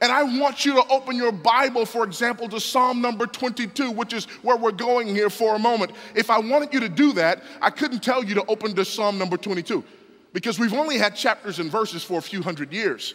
And 0.00 0.10
I 0.10 0.24
want 0.40 0.64
you 0.64 0.74
to 0.74 0.84
open 0.88 1.16
your 1.16 1.30
Bible, 1.30 1.86
for 1.86 2.04
example, 2.04 2.48
to 2.48 2.58
Psalm 2.58 3.00
number 3.00 3.26
22, 3.26 3.92
which 3.92 4.12
is 4.12 4.24
where 4.42 4.56
we're 4.56 4.72
going 4.72 5.06
here 5.06 5.30
for 5.30 5.54
a 5.54 5.58
moment. 5.58 5.92
If 6.16 6.28
I 6.28 6.40
wanted 6.40 6.74
you 6.74 6.80
to 6.80 6.88
do 6.88 7.12
that, 7.12 7.44
I 7.60 7.70
couldn't 7.70 8.02
tell 8.02 8.24
you 8.24 8.34
to 8.34 8.44
open 8.46 8.74
to 8.74 8.84
Psalm 8.84 9.16
number 9.16 9.36
22. 9.36 9.84
because 10.32 10.58
we've 10.58 10.74
only 10.74 10.98
had 10.98 11.14
chapters 11.14 11.60
and 11.60 11.70
verses 11.70 12.02
for 12.02 12.18
a 12.18 12.22
few 12.22 12.42
hundred 12.42 12.72
years. 12.72 13.14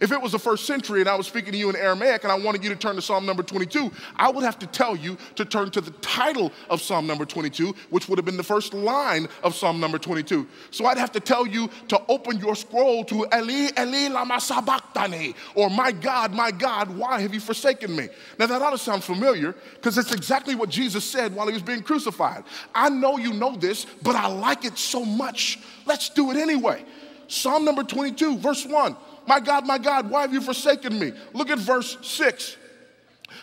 If 0.00 0.12
it 0.12 0.20
was 0.20 0.32
the 0.32 0.38
first 0.38 0.64
century 0.66 1.00
and 1.00 1.08
I 1.08 1.16
was 1.16 1.26
speaking 1.26 1.52
to 1.52 1.58
you 1.58 1.70
in 1.70 1.76
Aramaic 1.76 2.22
and 2.22 2.32
I 2.32 2.38
wanted 2.38 2.62
you 2.62 2.70
to 2.70 2.76
turn 2.76 2.96
to 2.96 3.02
Psalm 3.02 3.26
number 3.26 3.42
22, 3.42 3.90
I 4.16 4.30
would 4.30 4.44
have 4.44 4.58
to 4.60 4.66
tell 4.66 4.94
you 4.94 5.16
to 5.34 5.44
turn 5.44 5.70
to 5.72 5.80
the 5.80 5.90
title 5.90 6.52
of 6.70 6.80
Psalm 6.80 7.06
number 7.06 7.24
22, 7.24 7.74
which 7.90 8.08
would 8.08 8.18
have 8.18 8.24
been 8.24 8.36
the 8.36 8.42
first 8.42 8.74
line 8.74 9.28
of 9.42 9.54
Psalm 9.54 9.80
number 9.80 9.98
22. 9.98 10.46
So 10.70 10.86
I'd 10.86 10.98
have 10.98 11.12
to 11.12 11.20
tell 11.20 11.46
you 11.46 11.68
to 11.88 12.00
open 12.08 12.38
your 12.38 12.54
scroll 12.54 13.04
to 13.04 13.26
Eli, 13.34 13.70
Eli, 13.78 14.08
lama 14.08 14.40
sabachthani, 14.40 15.34
or 15.54 15.68
My 15.70 15.92
God, 15.92 16.32
my 16.32 16.50
God, 16.50 16.96
why 16.96 17.20
have 17.20 17.34
you 17.34 17.40
forsaken 17.40 17.94
me? 17.94 18.08
Now 18.38 18.46
that 18.46 18.62
ought 18.62 18.70
to 18.70 18.78
sound 18.78 19.02
familiar 19.02 19.54
because 19.74 19.96
that's 19.96 20.12
exactly 20.12 20.54
what 20.54 20.68
Jesus 20.68 21.04
said 21.04 21.34
while 21.34 21.46
he 21.46 21.52
was 21.52 21.62
being 21.62 21.82
crucified. 21.82 22.44
I 22.74 22.88
know 22.88 23.18
you 23.18 23.32
know 23.32 23.56
this, 23.56 23.84
but 24.02 24.14
I 24.14 24.28
like 24.28 24.64
it 24.64 24.78
so 24.78 25.04
much. 25.04 25.58
Let's 25.86 26.08
do 26.08 26.30
it 26.30 26.36
anyway. 26.36 26.84
Psalm 27.28 27.64
number 27.64 27.82
22, 27.82 28.38
verse 28.38 28.64
1. 28.64 28.96
My 29.28 29.40
God, 29.40 29.66
my 29.66 29.76
God, 29.76 30.08
why 30.08 30.22
have 30.22 30.32
you 30.32 30.40
forsaken 30.40 30.98
me? 30.98 31.12
Look 31.34 31.50
at 31.50 31.58
verse 31.58 31.98
6. 32.00 32.56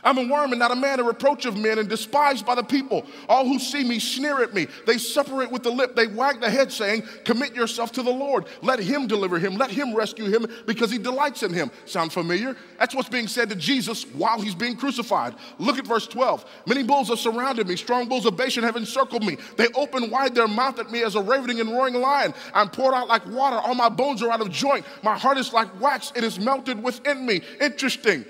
I'm 0.05 0.19
a 0.19 0.27
worm 0.31 0.51
and 0.51 0.59
not 0.59 0.71
a 0.71 0.75
man, 0.75 0.99
a 0.99 1.03
reproach 1.03 1.45
of 1.45 1.57
men 1.57 1.79
and 1.79 1.89
despised 1.89 2.45
by 2.45 2.53
the 2.53 2.63
people. 2.63 3.07
All 3.27 3.43
who 3.43 3.57
see 3.57 3.83
me 3.83 3.97
sneer 3.97 4.43
at 4.43 4.53
me. 4.53 4.67
They 4.85 4.99
separate 4.99 5.51
with 5.51 5.63
the 5.63 5.71
lip. 5.71 5.95
They 5.95 6.05
wag 6.05 6.39
the 6.39 6.49
head, 6.49 6.71
saying, 6.71 7.03
Commit 7.23 7.55
yourself 7.55 7.91
to 7.93 8.03
the 8.03 8.11
Lord. 8.11 8.45
Let 8.61 8.77
him 8.79 9.07
deliver 9.07 9.39
him. 9.39 9.55
Let 9.55 9.71
him 9.71 9.95
rescue 9.95 10.25
him 10.25 10.45
because 10.67 10.91
he 10.91 10.99
delights 10.99 11.41
in 11.41 11.51
him. 11.51 11.71
Sound 11.85 12.13
familiar? 12.13 12.55
That's 12.77 12.93
what's 12.93 13.09
being 13.09 13.27
said 13.27 13.49
to 13.49 13.55
Jesus 13.55 14.03
while 14.13 14.39
he's 14.39 14.53
being 14.53 14.77
crucified. 14.77 15.33
Look 15.57 15.79
at 15.79 15.87
verse 15.87 16.05
12. 16.05 16.45
Many 16.67 16.83
bulls 16.83 17.09
have 17.09 17.19
surrounded 17.19 17.67
me. 17.67 17.75
Strong 17.75 18.07
bulls 18.07 18.27
of 18.27 18.37
Bashan 18.37 18.63
have 18.63 18.75
encircled 18.75 19.25
me. 19.25 19.37
They 19.57 19.69
open 19.73 20.11
wide 20.11 20.35
their 20.35 20.47
mouth 20.47 20.77
at 20.77 20.91
me 20.91 21.01
as 21.01 21.15
a 21.15 21.21
ravening 21.21 21.61
and 21.61 21.71
roaring 21.71 21.95
lion. 21.95 22.35
I'm 22.53 22.69
poured 22.69 22.93
out 22.93 23.07
like 23.07 23.25
water. 23.25 23.57
All 23.57 23.73
my 23.73 23.89
bones 23.89 24.21
are 24.21 24.31
out 24.31 24.41
of 24.41 24.51
joint. 24.51 24.85
My 25.01 25.17
heart 25.17 25.39
is 25.39 25.51
like 25.51 25.81
wax. 25.81 26.11
It 26.15 26.23
is 26.23 26.39
melted 26.39 26.83
within 26.83 27.25
me. 27.25 27.41
Interesting 27.59 28.23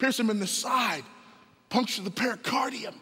pierce 0.00 0.18
him 0.18 0.30
in 0.30 0.40
the 0.40 0.46
side, 0.46 1.04
puncture 1.68 2.02
the 2.02 2.10
pericardium. 2.10 2.94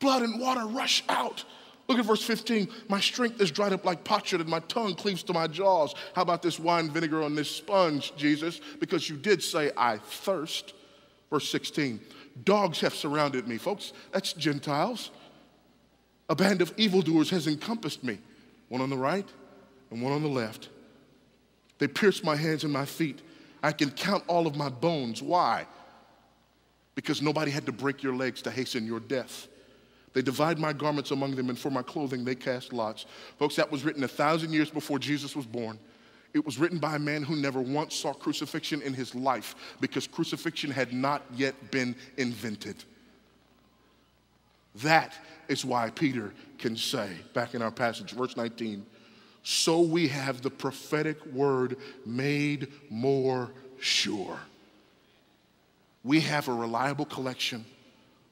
Blood 0.00 0.22
and 0.22 0.40
water 0.40 0.66
rush 0.66 1.04
out. 1.08 1.44
Look 1.88 1.98
at 1.98 2.06
verse 2.06 2.22
15. 2.22 2.68
My 2.88 3.00
strength 3.00 3.40
is 3.40 3.50
dried 3.50 3.72
up 3.72 3.84
like 3.84 4.04
potsherd, 4.04 4.40
and 4.40 4.48
my 4.48 4.60
tongue 4.60 4.94
cleaves 4.94 5.22
to 5.24 5.32
my 5.32 5.46
jaws. 5.46 5.94
How 6.14 6.22
about 6.22 6.40
this 6.40 6.58
wine 6.58 6.88
vinegar 6.90 7.22
on 7.22 7.34
this 7.34 7.50
sponge, 7.50 8.14
Jesus? 8.16 8.60
Because 8.78 9.10
you 9.10 9.16
did 9.16 9.42
say, 9.42 9.70
I 9.76 9.98
thirst. 9.98 10.72
Verse 11.30 11.48
16. 11.50 12.00
Dogs 12.44 12.80
have 12.80 12.94
surrounded 12.94 13.46
me. 13.46 13.58
Folks, 13.58 13.92
that's 14.12 14.32
Gentiles. 14.32 15.10
A 16.28 16.36
band 16.36 16.62
of 16.62 16.72
evildoers 16.76 17.28
has 17.30 17.48
encompassed 17.48 18.04
me, 18.04 18.18
one 18.68 18.80
on 18.80 18.88
the 18.88 18.96
right 18.96 19.28
and 19.90 20.00
one 20.00 20.12
on 20.12 20.22
the 20.22 20.28
left. 20.28 20.68
They 21.78 21.88
pierce 21.88 22.22
my 22.22 22.36
hands 22.36 22.62
and 22.62 22.72
my 22.72 22.84
feet. 22.84 23.20
I 23.62 23.72
can 23.72 23.90
count 23.90 24.22
all 24.28 24.46
of 24.46 24.56
my 24.56 24.68
bones. 24.68 25.22
Why? 25.22 25.66
Because 26.94 27.22
nobody 27.22 27.50
had 27.50 27.66
to 27.66 27.72
break 27.72 28.02
your 28.02 28.14
legs 28.14 28.42
to 28.42 28.50
hasten 28.50 28.86
your 28.86 29.00
death. 29.00 29.48
They 30.12 30.22
divide 30.22 30.58
my 30.58 30.72
garments 30.72 31.12
among 31.12 31.36
them, 31.36 31.48
and 31.48 31.58
for 31.58 31.70
my 31.70 31.82
clothing 31.82 32.24
they 32.24 32.34
cast 32.34 32.72
lots. 32.72 33.06
Folks, 33.38 33.56
that 33.56 33.70
was 33.70 33.84
written 33.84 34.02
a 34.02 34.08
thousand 34.08 34.52
years 34.52 34.70
before 34.70 34.98
Jesus 34.98 35.36
was 35.36 35.46
born. 35.46 35.78
It 36.34 36.44
was 36.44 36.58
written 36.58 36.78
by 36.78 36.96
a 36.96 36.98
man 36.98 37.22
who 37.22 37.36
never 37.36 37.60
once 37.60 37.94
saw 37.94 38.12
crucifixion 38.12 38.82
in 38.82 38.94
his 38.94 39.14
life 39.14 39.54
because 39.80 40.06
crucifixion 40.06 40.70
had 40.70 40.92
not 40.92 41.22
yet 41.34 41.70
been 41.70 41.94
invented. 42.16 42.76
That 44.76 45.14
is 45.48 45.64
why 45.64 45.90
Peter 45.90 46.32
can 46.58 46.76
say, 46.76 47.10
back 47.34 47.54
in 47.54 47.62
our 47.62 47.72
passage, 47.72 48.12
verse 48.12 48.36
19, 48.36 48.86
so 49.42 49.80
we 49.80 50.06
have 50.08 50.42
the 50.42 50.50
prophetic 50.50 51.24
word 51.26 51.76
made 52.04 52.68
more 52.90 53.50
sure 53.80 54.38
we 56.04 56.20
have 56.20 56.48
a 56.48 56.54
reliable 56.54 57.04
collection 57.04 57.64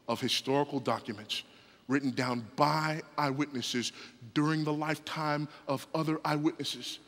of 0.09 0.21
historical 0.21 0.81
documents 0.81 1.43
written 1.87 2.11
down 2.11 2.47
by 2.57 3.03
eyewitnesses 3.17 3.93
during 4.35 4.65
the 4.65 4.73
lifetime 4.73 5.49
of 5.67 5.87
other 5.95 6.21
eyewitnesses. 6.25 6.99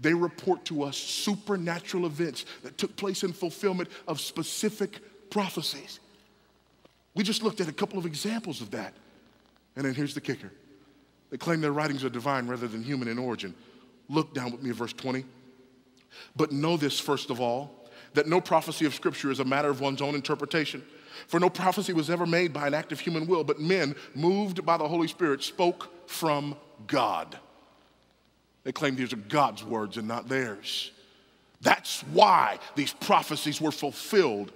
They 0.00 0.14
report 0.14 0.64
to 0.66 0.82
us 0.82 0.96
supernatural 0.96 2.06
events 2.06 2.44
that 2.62 2.78
took 2.78 2.96
place 2.96 3.22
in 3.22 3.32
fulfillment 3.32 3.88
of 4.08 4.20
specific 4.20 5.30
prophecies. 5.30 6.00
We 7.14 7.24
just 7.24 7.42
looked 7.42 7.60
at 7.60 7.68
a 7.68 7.72
couple 7.72 7.98
of 7.98 8.06
examples 8.06 8.60
of 8.60 8.70
that. 8.72 8.94
And 9.76 9.84
then 9.84 9.94
here's 9.94 10.14
the 10.14 10.20
kicker 10.20 10.50
they 11.30 11.38
claim 11.38 11.60
their 11.60 11.72
writings 11.72 12.04
are 12.04 12.10
divine 12.10 12.46
rather 12.46 12.68
than 12.68 12.82
human 12.82 13.08
in 13.08 13.18
origin. 13.18 13.54
Look 14.08 14.34
down 14.34 14.52
with 14.52 14.62
me 14.62 14.70
at 14.70 14.76
verse 14.76 14.92
20. 14.92 15.24
But 16.36 16.52
know 16.52 16.76
this, 16.76 17.00
first 17.00 17.30
of 17.30 17.40
all, 17.40 17.81
that 18.14 18.26
no 18.28 18.40
prophecy 18.40 18.84
of 18.84 18.94
Scripture 18.94 19.30
is 19.30 19.40
a 19.40 19.44
matter 19.44 19.68
of 19.68 19.80
one's 19.80 20.02
own 20.02 20.14
interpretation. 20.14 20.82
For 21.28 21.38
no 21.38 21.50
prophecy 21.50 21.92
was 21.92 22.10
ever 22.10 22.26
made 22.26 22.52
by 22.52 22.66
an 22.66 22.74
act 22.74 22.92
of 22.92 23.00
human 23.00 23.26
will, 23.26 23.44
but 23.44 23.60
men, 23.60 23.94
moved 24.14 24.64
by 24.64 24.76
the 24.76 24.88
Holy 24.88 25.08
Spirit, 25.08 25.42
spoke 25.42 26.08
from 26.08 26.56
God. 26.86 27.38
They 28.64 28.72
claim 28.72 28.96
these 28.96 29.12
are 29.12 29.16
God's 29.16 29.64
words 29.64 29.96
and 29.96 30.06
not 30.06 30.28
theirs. 30.28 30.90
That's 31.60 32.00
why 32.02 32.58
these 32.74 32.92
prophecies 32.92 33.60
were 33.60 33.72
fulfilled 33.72 34.52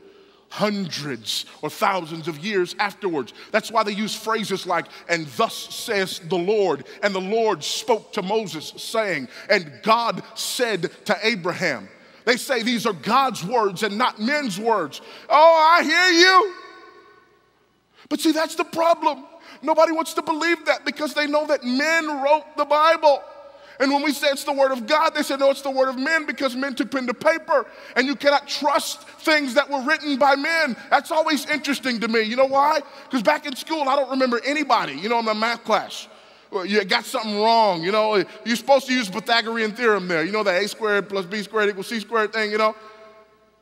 hundreds 0.49 1.45
or 1.62 1.69
thousands 1.69 2.29
of 2.29 2.38
years 2.38 2.75
afterwards. 2.79 3.35
That's 3.51 3.71
why 3.71 3.83
they 3.83 3.92
use 3.92 4.14
phrases 4.14 4.66
like, 4.66 4.87
and 5.09 5.27
thus 5.29 5.55
says 5.55 6.21
the 6.21 6.38
Lord, 6.38 6.85
and 7.03 7.14
the 7.14 7.21
Lord 7.21 7.62
spoke 7.64 8.12
to 8.12 8.23
Moses, 8.23 8.73
saying, 8.77 9.29
and 9.51 9.71
God 9.83 10.23
said 10.35 10.90
to 11.07 11.19
Abraham. 11.23 11.88
They 12.27 12.37
say 12.37 12.62
these 12.65 12.87
are 12.87 12.93
God's 12.93 13.45
words 13.45 13.85
and 13.85 13.97
not 13.97 14.21
men's 14.21 14.59
words. 14.59 15.01
Oh, 15.31 15.77
I 15.79 15.85
hear 15.85 16.11
you. 16.11 16.55
But 18.09 18.21
see, 18.21 18.33
that's 18.33 18.57
the 18.57 18.65
problem. 18.65 19.25
Nobody 19.62 19.93
wants 19.93 20.12
to 20.15 20.23
believe 20.23 20.67
that 20.67 20.85
because 20.85 21.15
they 21.15 21.29
know 21.29 21.47
that 21.47 21.62
men 21.62 22.07
wrote 22.21 22.45
the 22.57 22.65
Bible. 22.65 23.23
And 23.79 23.93
when 23.93 24.03
we 24.03 24.11
say 24.11 24.27
it's 24.29 24.43
the 24.43 24.53
word 24.53 24.73
of 24.73 24.89
God, 24.89 25.15
they 25.15 25.23
say, 25.23 25.37
no, 25.37 25.51
it's 25.51 25.62
the 25.62 25.71
word 25.71 25.89
of 25.89 25.99
men 25.99 26.27
because 26.27 26.57
men 26.57 26.75
took 26.75 26.91
pen 26.91 27.07
to 27.07 27.15
paper. 27.15 27.65
And 27.95 28.09
you 28.09 28.17
cannot 28.17 28.49
trust 28.49 29.09
things 29.21 29.55
that 29.55 29.71
were 29.71 29.83
written 29.83 30.19
by 30.19 30.35
men. 30.35 30.77
That's 30.91 31.12
always 31.12 31.49
interesting 31.49 32.01
to 32.01 32.09
me. 32.09 32.23
You 32.23 32.35
know 32.35 32.47
why? 32.47 32.81
Because 33.05 33.23
back 33.23 33.47
in 33.47 33.55
school, 33.55 33.89
I 33.89 33.95
don't 33.95 34.11
remember 34.11 34.41
anybody, 34.45 34.95
you 34.95 35.09
know, 35.09 35.21
in 35.21 35.25
my 35.25 35.33
math 35.33 35.62
class 35.62 36.09
you 36.65 36.85
got 36.85 37.05
something 37.05 37.41
wrong. 37.41 37.83
You 37.83 37.93
know, 37.93 38.25
you're 38.45 38.57
supposed 38.57 38.87
to 38.87 38.93
use 38.93 39.09
Pythagorean 39.09 39.73
theorem 39.73 40.09
there. 40.09 40.25
You 40.25 40.33
know, 40.33 40.43
that 40.43 40.63
a 40.63 40.69
squared 40.69 41.09
plus 41.09 41.27
b 41.27 41.43
squared 41.43 41.69
equals 41.69 41.89
c 41.89 42.01
squared 42.01 42.33
thing, 42.33 42.51
you 42.51 42.59
know? 42.59 42.75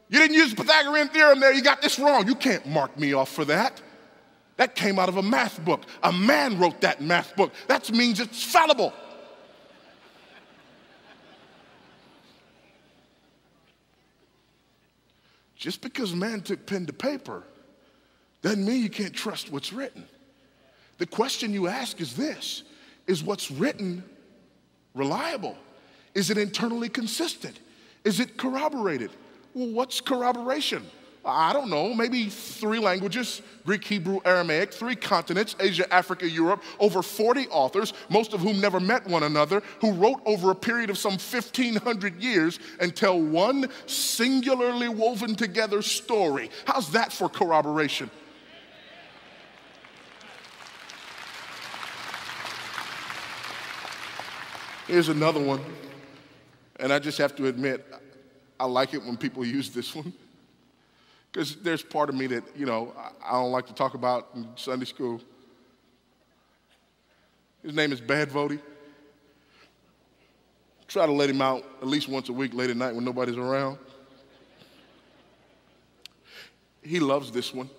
You 0.09 0.19
didn't 0.19 0.37
use 0.37 0.55
Pythagorean 0.55 1.09
theorem 1.09 1.41
there. 1.41 1.53
You 1.53 1.63
got 1.63 1.83
this 1.83 1.99
wrong. 1.99 2.27
You 2.27 2.35
can't 2.35 2.67
mark 2.67 2.99
me 2.99 3.15
off 3.15 3.31
for 3.31 3.45
that. 3.47 3.81
That 4.57 4.75
came 4.75 4.99
out 4.99 5.09
of 5.09 5.17
a 5.17 5.23
math 5.23 5.65
book. 5.65 5.83
A 6.03 6.13
man 6.13 6.59
wrote 6.59 6.81
that 6.83 7.01
math 7.01 7.35
book. 7.35 7.53
That 7.67 7.91
means 7.91 8.21
it's 8.21 8.43
fallible. 8.45 8.93
Just 15.57 15.81
because 15.81 16.15
man 16.15 16.43
took 16.43 16.67
pen 16.67 16.85
to 16.87 16.93
paper 16.93 17.43
doesn't 18.43 18.65
mean 18.65 18.83
you 18.83 18.91
can't 18.91 19.15
trust 19.15 19.51
what's 19.51 19.73
written. 19.73 20.07
The 20.99 21.07
question 21.07 21.55
you 21.55 21.67
ask 21.67 22.01
is 22.01 22.15
this 22.15 22.63
is 23.07 23.23
what's 23.23 23.51
written 23.51 24.05
reliable? 24.95 25.57
Is 26.15 26.31
it 26.31 26.39
internally 26.39 26.89
consistent? 26.89 27.59
Is 28.05 28.21
it 28.21 28.37
corroborated? 28.37 29.11
Well, 29.55 29.71
what's 29.71 30.01
corroboration? 30.01 30.85
I 31.27 31.55
don't 31.55 31.71
know, 31.71 31.95
maybe 31.95 32.29
three 32.29 32.79
languages 32.79 33.41
Greek, 33.65 33.83
Hebrew, 33.83 34.21
Aramaic, 34.27 34.75
three 34.75 34.95
continents 34.95 35.57
Asia, 35.59 35.93
Africa, 35.93 36.29
Europe, 36.29 36.63
over 36.79 37.03
40 37.03 37.49
authors, 37.49 37.95
most 38.11 38.35
of 38.35 38.41
whom 38.41 38.61
never 38.61 38.79
met 38.79 39.07
one 39.07 39.23
another, 39.23 39.63
who 39.81 39.93
wrote 39.93 40.21
over 40.27 40.51
a 40.51 40.55
period 40.55 40.91
of 40.91 40.99
some 40.99 41.13
1,500 41.13 42.23
years 42.23 42.59
and 42.79 42.95
tell 42.95 43.19
one 43.19 43.71
singularly 43.87 44.89
woven 44.89 45.35
together 45.35 45.81
story. 45.81 46.51
How's 46.67 46.93
that 46.93 47.11
for 47.11 47.31
corroboration? 47.31 48.11
Here's 54.87 55.09
another 55.09 55.41
one. 55.41 55.61
And 56.79 56.93
I 56.93 56.99
just 56.99 57.17
have 57.19 57.35
to 57.37 57.47
admit, 57.47 57.87
I 58.61 58.67
like 58.67 58.93
it 58.93 59.03
when 59.03 59.17
people 59.17 59.45
use 59.45 59.71
this 59.71 59.95
one. 59.95 60.13
Because 61.33 61.57
there's 61.57 61.83
part 61.83 62.09
of 62.09 62.15
me 62.15 62.27
that, 62.29 62.45
you 62.57 62.67
know, 62.67 62.95
I 63.25 63.33
don't 63.33 63.51
like 63.51 63.67
to 63.67 63.75
talk 63.75 63.95
about 63.95 64.29
in 64.35 64.47
Sunday 64.57 64.85
school. 64.85 65.21
His 67.63 67.75
name 67.75 67.93
is 67.93 68.01
Bad 68.01 68.31
Voddie. 68.31 68.61
Try 70.87 71.07
to 71.07 71.13
let 71.13 71.31
him 71.31 71.41
out 71.41 71.65
at 71.81 71.89
least 71.89 72.09
once 72.09 72.29
a 72.29 72.33
week 72.33 72.55
late 72.55 72.71
at 72.71 72.77
night 72.77 72.95
when 72.95 73.05
nobody's 73.05 73.37
around. 73.37 73.79
He 76.83 77.01
loves 77.01 77.33
this 77.33 77.55
one. 77.55 77.71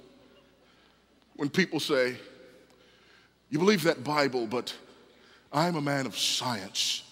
When 1.36 1.50
people 1.50 1.80
say, 1.80 2.18
You 3.52 3.60
believe 3.60 3.84
that 3.84 4.04
Bible, 4.04 4.48
but 4.48 4.74
I'm 5.56 5.78
a 5.78 5.82
man 5.82 6.06
of 6.06 6.18
science, 6.18 7.04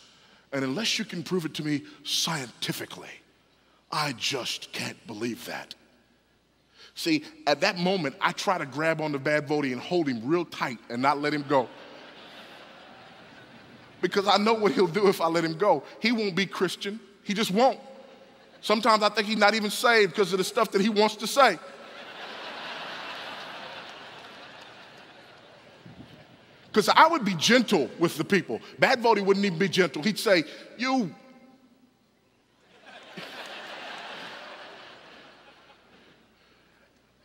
And 0.51 0.63
unless 0.63 0.99
you 0.99 1.05
can 1.05 1.23
prove 1.23 1.45
it 1.45 1.55
to 1.55 1.63
me 1.63 1.81
scientifically, 2.03 3.09
I 3.91 4.11
just 4.11 4.71
can't 4.73 4.97
believe 5.07 5.45
that. 5.45 5.73
See, 6.93 7.23
at 7.47 7.61
that 7.61 7.79
moment, 7.79 8.15
I 8.21 8.33
try 8.33 8.59
to 8.59 8.65
grab 8.65 9.01
on 9.01 9.13
the 9.13 9.17
bad 9.17 9.47
Voddie 9.47 9.71
and 9.71 9.81
hold 9.81 10.07
him 10.07 10.21
real 10.23 10.45
tight 10.45 10.77
and 10.89 11.01
not 11.01 11.19
let 11.19 11.33
him 11.33 11.45
go. 11.47 11.67
Because 14.01 14.27
I 14.27 14.37
know 14.37 14.53
what 14.53 14.73
he'll 14.73 14.85
do 14.85 15.07
if 15.07 15.21
I 15.21 15.27
let 15.27 15.45
him 15.45 15.57
go. 15.57 15.83
He 16.01 16.11
won't 16.11 16.35
be 16.35 16.45
Christian, 16.45 16.99
he 17.23 17.33
just 17.33 17.49
won't. 17.49 17.79
Sometimes 18.61 19.03
I 19.03 19.09
think 19.09 19.27
he's 19.27 19.37
not 19.37 19.55
even 19.55 19.71
saved 19.71 20.11
because 20.11 20.33
of 20.33 20.37
the 20.37 20.43
stuff 20.43 20.69
that 20.71 20.81
he 20.81 20.89
wants 20.89 21.15
to 21.17 21.27
say. 21.27 21.57
Because 26.73 26.89
I 26.89 27.05
would 27.05 27.23
be 27.23 27.35
gentle 27.35 27.87
with 27.99 28.17
the 28.17 28.23
people. 28.23 28.59
Bad 28.79 28.99
Voddie 28.99 29.23
wouldn't 29.23 29.45
even 29.45 29.59
be 29.59 29.69
gentle. 29.69 30.01
He'd 30.01 30.17
say, 30.17 30.43
You. 30.75 31.13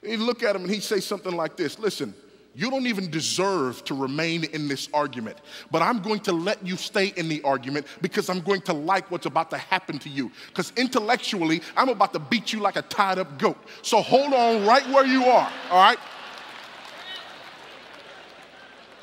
He'd 0.02 0.18
look 0.18 0.42
at 0.42 0.54
him 0.54 0.62
and 0.62 0.70
he'd 0.70 0.82
say 0.82 1.00
something 1.00 1.34
like 1.34 1.56
this 1.56 1.78
Listen, 1.78 2.14
you 2.54 2.70
don't 2.70 2.86
even 2.86 3.10
deserve 3.10 3.82
to 3.84 3.94
remain 3.94 4.44
in 4.44 4.68
this 4.68 4.90
argument, 4.92 5.38
but 5.70 5.80
I'm 5.80 6.02
going 6.02 6.20
to 6.20 6.32
let 6.32 6.64
you 6.64 6.76
stay 6.76 7.14
in 7.16 7.30
the 7.30 7.40
argument 7.42 7.86
because 8.02 8.28
I'm 8.28 8.40
going 8.40 8.60
to 8.62 8.74
like 8.74 9.10
what's 9.10 9.26
about 9.26 9.48
to 9.50 9.58
happen 9.58 9.98
to 10.00 10.10
you. 10.10 10.30
Because 10.48 10.74
intellectually, 10.76 11.62
I'm 11.74 11.88
about 11.88 12.12
to 12.12 12.18
beat 12.18 12.52
you 12.52 12.60
like 12.60 12.76
a 12.76 12.82
tied 12.82 13.18
up 13.18 13.38
goat. 13.38 13.56
So 13.80 14.02
hold 14.02 14.34
on 14.34 14.66
right 14.66 14.86
where 14.88 15.06
you 15.06 15.24
are, 15.24 15.50
all 15.70 15.82
right? 15.82 15.98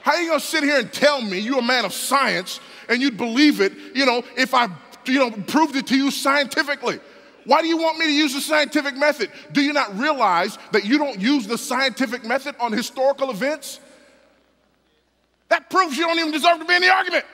How 0.05 0.11
are 0.11 0.21
you 0.21 0.27
gonna 0.27 0.39
sit 0.39 0.63
here 0.63 0.77
and 0.77 0.93
tell 0.93 1.19
me 1.19 1.39
you're 1.39 1.57
a 1.57 1.63
man 1.63 1.83
of 1.83 1.91
science 1.91 2.59
and 2.89 3.01
you'd 3.01 3.17
believe 3.17 3.59
it, 3.59 3.73
you 3.95 4.05
know, 4.05 4.23
if 4.37 4.53
I, 4.53 4.67
you 5.07 5.17
know, 5.17 5.31
proved 5.31 5.75
it 5.75 5.87
to 5.87 5.97
you 5.97 6.11
scientifically? 6.11 6.99
Why 7.45 7.63
do 7.63 7.67
you 7.67 7.77
want 7.77 7.97
me 7.97 8.05
to 8.05 8.11
use 8.11 8.31
the 8.31 8.39
scientific 8.39 8.95
method? 8.95 9.31
Do 9.51 9.63
you 9.63 9.73
not 9.73 9.97
realize 9.97 10.59
that 10.73 10.85
you 10.85 10.99
don't 10.99 11.19
use 11.19 11.47
the 11.47 11.57
scientific 11.57 12.23
method 12.23 12.53
on 12.59 12.71
historical 12.71 13.31
events? 13.31 13.79
That 15.49 15.71
proves 15.71 15.97
you 15.97 16.05
don't 16.05 16.19
even 16.19 16.31
deserve 16.31 16.59
to 16.59 16.65
be 16.65 16.75
in 16.75 16.83
the 16.83 16.93
argument. 16.93 17.25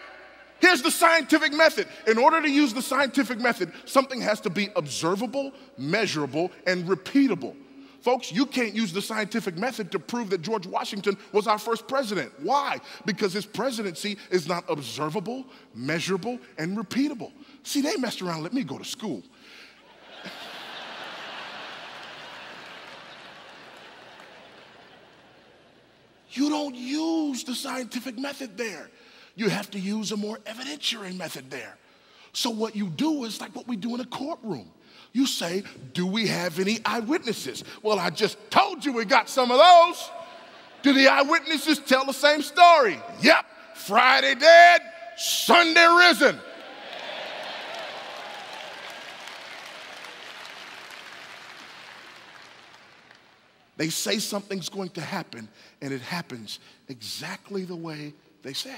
Here's 0.61 0.81
the 0.81 0.91
scientific 0.91 1.51
method. 1.51 1.89
In 2.07 2.17
order 2.17 2.41
to 2.41 2.49
use 2.49 2.73
the 2.73 2.81
scientific 2.81 3.37
method, 3.37 3.73
something 3.83 4.21
has 4.21 4.39
to 4.41 4.49
be 4.49 4.69
observable, 4.77 5.51
measurable, 5.77 6.53
and 6.65 6.85
repeatable. 6.85 7.53
Folks, 8.01 8.31
you 8.31 8.45
can't 8.47 8.73
use 8.73 8.91
the 8.91 9.01
scientific 9.01 9.57
method 9.57 9.91
to 9.91 9.99
prove 9.99 10.31
that 10.31 10.41
George 10.41 10.65
Washington 10.65 11.15
was 11.31 11.45
our 11.45 11.59
first 11.59 11.87
president. 11.87 12.33
Why? 12.39 12.79
Because 13.05 13.31
his 13.31 13.45
presidency 13.45 14.17
is 14.31 14.47
not 14.47 14.63
observable, 14.67 15.45
measurable, 15.75 16.39
and 16.57 16.75
repeatable. 16.75 17.31
See, 17.61 17.81
they 17.81 17.95
messed 17.97 18.23
around, 18.23 18.41
let 18.41 18.53
me 18.53 18.63
go 18.63 18.79
to 18.79 18.85
school. 18.85 19.21
you 26.31 26.49
don't 26.49 26.73
use 26.73 27.43
the 27.43 27.53
scientific 27.53 28.17
method 28.17 28.57
there. 28.57 28.89
You 29.35 29.49
have 29.49 29.69
to 29.71 29.79
use 29.79 30.11
a 30.11 30.17
more 30.17 30.39
evidentiary 30.39 31.15
method 31.15 31.51
there. 31.51 31.77
So, 32.33 32.49
what 32.49 32.75
you 32.75 32.87
do 32.87 33.25
is 33.25 33.39
like 33.39 33.55
what 33.55 33.67
we 33.67 33.75
do 33.75 33.93
in 33.93 34.01
a 34.01 34.05
courtroom. 34.05 34.71
You 35.13 35.25
say, 35.25 35.63
Do 35.93 36.05
we 36.07 36.27
have 36.27 36.59
any 36.59 36.79
eyewitnesses? 36.85 37.63
Well, 37.81 37.99
I 37.99 38.09
just 38.09 38.37
told 38.49 38.85
you 38.85 38.93
we 38.93 39.05
got 39.05 39.29
some 39.29 39.51
of 39.51 39.57
those. 39.57 40.09
Do 40.83 40.93
the 40.93 41.07
eyewitnesses 41.07 41.79
tell 41.79 42.05
the 42.05 42.13
same 42.13 42.41
story? 42.41 42.99
Yep, 43.21 43.45
Friday 43.75 44.35
dead, 44.35 44.81
Sunday 45.17 45.85
risen. 45.85 46.39
They 53.77 53.89
say 53.89 54.19
something's 54.19 54.69
going 54.69 54.89
to 54.89 55.01
happen, 55.01 55.49
and 55.81 55.91
it 55.91 56.01
happens 56.01 56.59
exactly 56.87 57.65
the 57.65 57.75
way 57.75 58.13
they 58.43 58.53
said. 58.53 58.75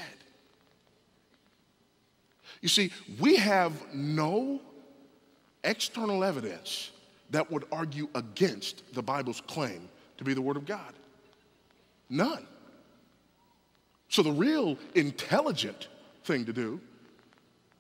You 2.62 2.70
see, 2.70 2.92
we 3.20 3.36
have 3.36 3.74
no 3.94 4.62
external 5.64 6.24
evidence 6.24 6.92
that 7.32 7.52
would 7.52 7.66
argue 7.72 8.08
against 8.16 8.94
the 8.94 9.02
Bible's 9.02 9.42
claim 9.42 9.90
to 10.18 10.24
be 10.24 10.34
the 10.34 10.42
Word 10.42 10.58
of 10.58 10.66
God. 10.66 10.94
None. 12.10 12.46
So 14.10 14.22
the 14.22 14.32
real 14.32 14.78
intelligent 14.94 15.88
thing 16.24 16.46
to 16.46 16.54
do 16.54 16.80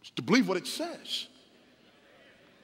is 0.03 0.09
to 0.11 0.21
believe 0.21 0.47
what 0.47 0.57
it 0.57 0.65
says. 0.65 1.27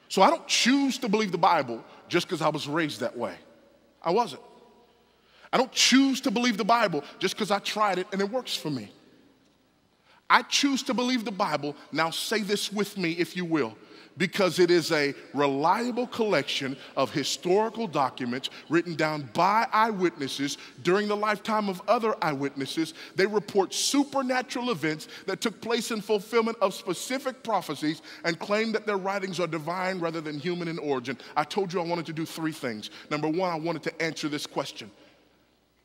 So 0.08 0.22
I 0.22 0.30
don't 0.30 0.46
choose 0.48 0.98
to 0.98 1.08
believe 1.08 1.30
the 1.30 1.38
Bible 1.38 1.84
just 2.08 2.26
because 2.26 2.42
I 2.42 2.48
was 2.48 2.66
raised 2.66 3.00
that 3.00 3.16
way. 3.16 3.36
I 4.02 4.10
wasn't. 4.10 4.42
I 5.52 5.58
don't 5.58 5.70
choose 5.70 6.20
to 6.22 6.30
believe 6.30 6.56
the 6.56 6.64
Bible 6.64 7.04
just 7.20 7.36
because 7.36 7.50
I 7.50 7.60
tried 7.60 7.98
it 7.98 8.08
and 8.12 8.20
it 8.20 8.28
works 8.28 8.56
for 8.56 8.70
me. 8.70 8.90
I 10.28 10.42
choose 10.42 10.82
to 10.84 10.94
believe 10.94 11.24
the 11.24 11.32
Bible. 11.32 11.76
Now 11.92 12.10
say 12.10 12.40
this 12.40 12.72
with 12.72 12.96
me, 12.96 13.12
if 13.12 13.36
you 13.36 13.44
will 13.44 13.76
because 14.16 14.58
it 14.58 14.70
is 14.70 14.92
a 14.92 15.14
reliable 15.34 16.06
collection 16.06 16.76
of 16.96 17.12
historical 17.12 17.86
documents 17.86 18.50
written 18.68 18.94
down 18.94 19.28
by 19.32 19.66
eyewitnesses 19.72 20.58
during 20.82 21.08
the 21.08 21.16
lifetime 21.16 21.68
of 21.68 21.82
other 21.88 22.14
eyewitnesses. 22.22 22.94
They 23.16 23.26
report 23.26 23.72
supernatural 23.74 24.70
events 24.70 25.08
that 25.26 25.40
took 25.40 25.60
place 25.60 25.90
in 25.90 26.00
fulfillment 26.00 26.58
of 26.60 26.74
specific 26.74 27.42
prophecies 27.42 28.02
and 28.24 28.38
claim 28.38 28.72
that 28.72 28.86
their 28.86 28.98
writings 28.98 29.40
are 29.40 29.46
divine 29.46 30.00
rather 30.00 30.20
than 30.20 30.38
human 30.38 30.68
in 30.68 30.78
origin. 30.78 31.16
I 31.36 31.44
told 31.44 31.72
you 31.72 31.80
I 31.80 31.84
wanted 31.84 32.06
to 32.06 32.12
do 32.12 32.26
three 32.26 32.52
things. 32.52 32.90
Number 33.10 33.28
one, 33.28 33.50
I 33.50 33.58
wanted 33.58 33.82
to 33.84 34.02
answer 34.02 34.28
this 34.28 34.46
question 34.46 34.90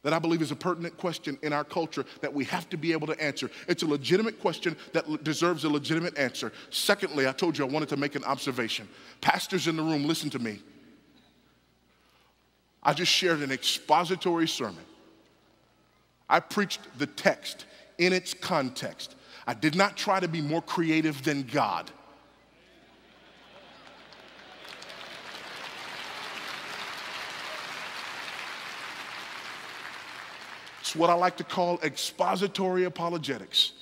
that 0.06 0.14
I 0.14 0.20
believe 0.20 0.44
is 0.44 0.52
a 0.52 0.56
pertinent 0.56 0.96
question 0.98 1.36
in 1.42 1.52
our 1.52 1.64
culture 1.64 2.06
that 2.22 2.32
we 2.32 2.46
have 2.46 2.70
to 2.70 2.78
be 2.78 2.92
able 2.92 3.08
to 3.08 3.20
answer. 3.20 3.50
It's 3.68 3.82
a 3.82 3.88
legitimate 3.88 4.40
question 4.40 4.78
that 4.94 5.24
deserves 5.24 5.64
a 5.64 5.70
legitimate 5.70 6.16
answer. 6.16 6.54
Secondly, 6.70 7.28
I 7.28 7.32
told 7.32 7.58
you 7.58 7.66
I 7.66 7.68
wanted 7.68 7.90
to 7.90 7.98
make 7.98 8.14
an 8.14 8.24
observation. 8.24 8.88
Pastors 9.20 9.68
in 9.68 9.76
the 9.76 9.82
room, 9.82 10.06
listen 10.06 10.30
to 10.30 10.38
me. 10.38 10.60
I 12.84 12.94
just 12.94 13.12
shared 13.12 13.40
an 13.40 13.52
expository 13.52 14.48
sermon. 14.48 14.86
I 16.30 16.40
preached 16.40 16.82
the 17.00 17.08
text 17.08 17.66
in 17.98 18.14
its 18.14 18.36
context. 18.36 19.16
I 19.48 19.56
did 19.56 19.74
not 19.74 19.98
try 19.98 20.20
to 20.20 20.28
be 20.28 20.40
more 20.40 20.62
creative 20.62 21.24
than 21.24 21.42
God. 21.52 21.90
What 30.96 31.10
I 31.10 31.14
like 31.14 31.38
to 31.38 31.44
call 31.44 31.80
expository 31.82 32.86
apologetics. 32.86 33.74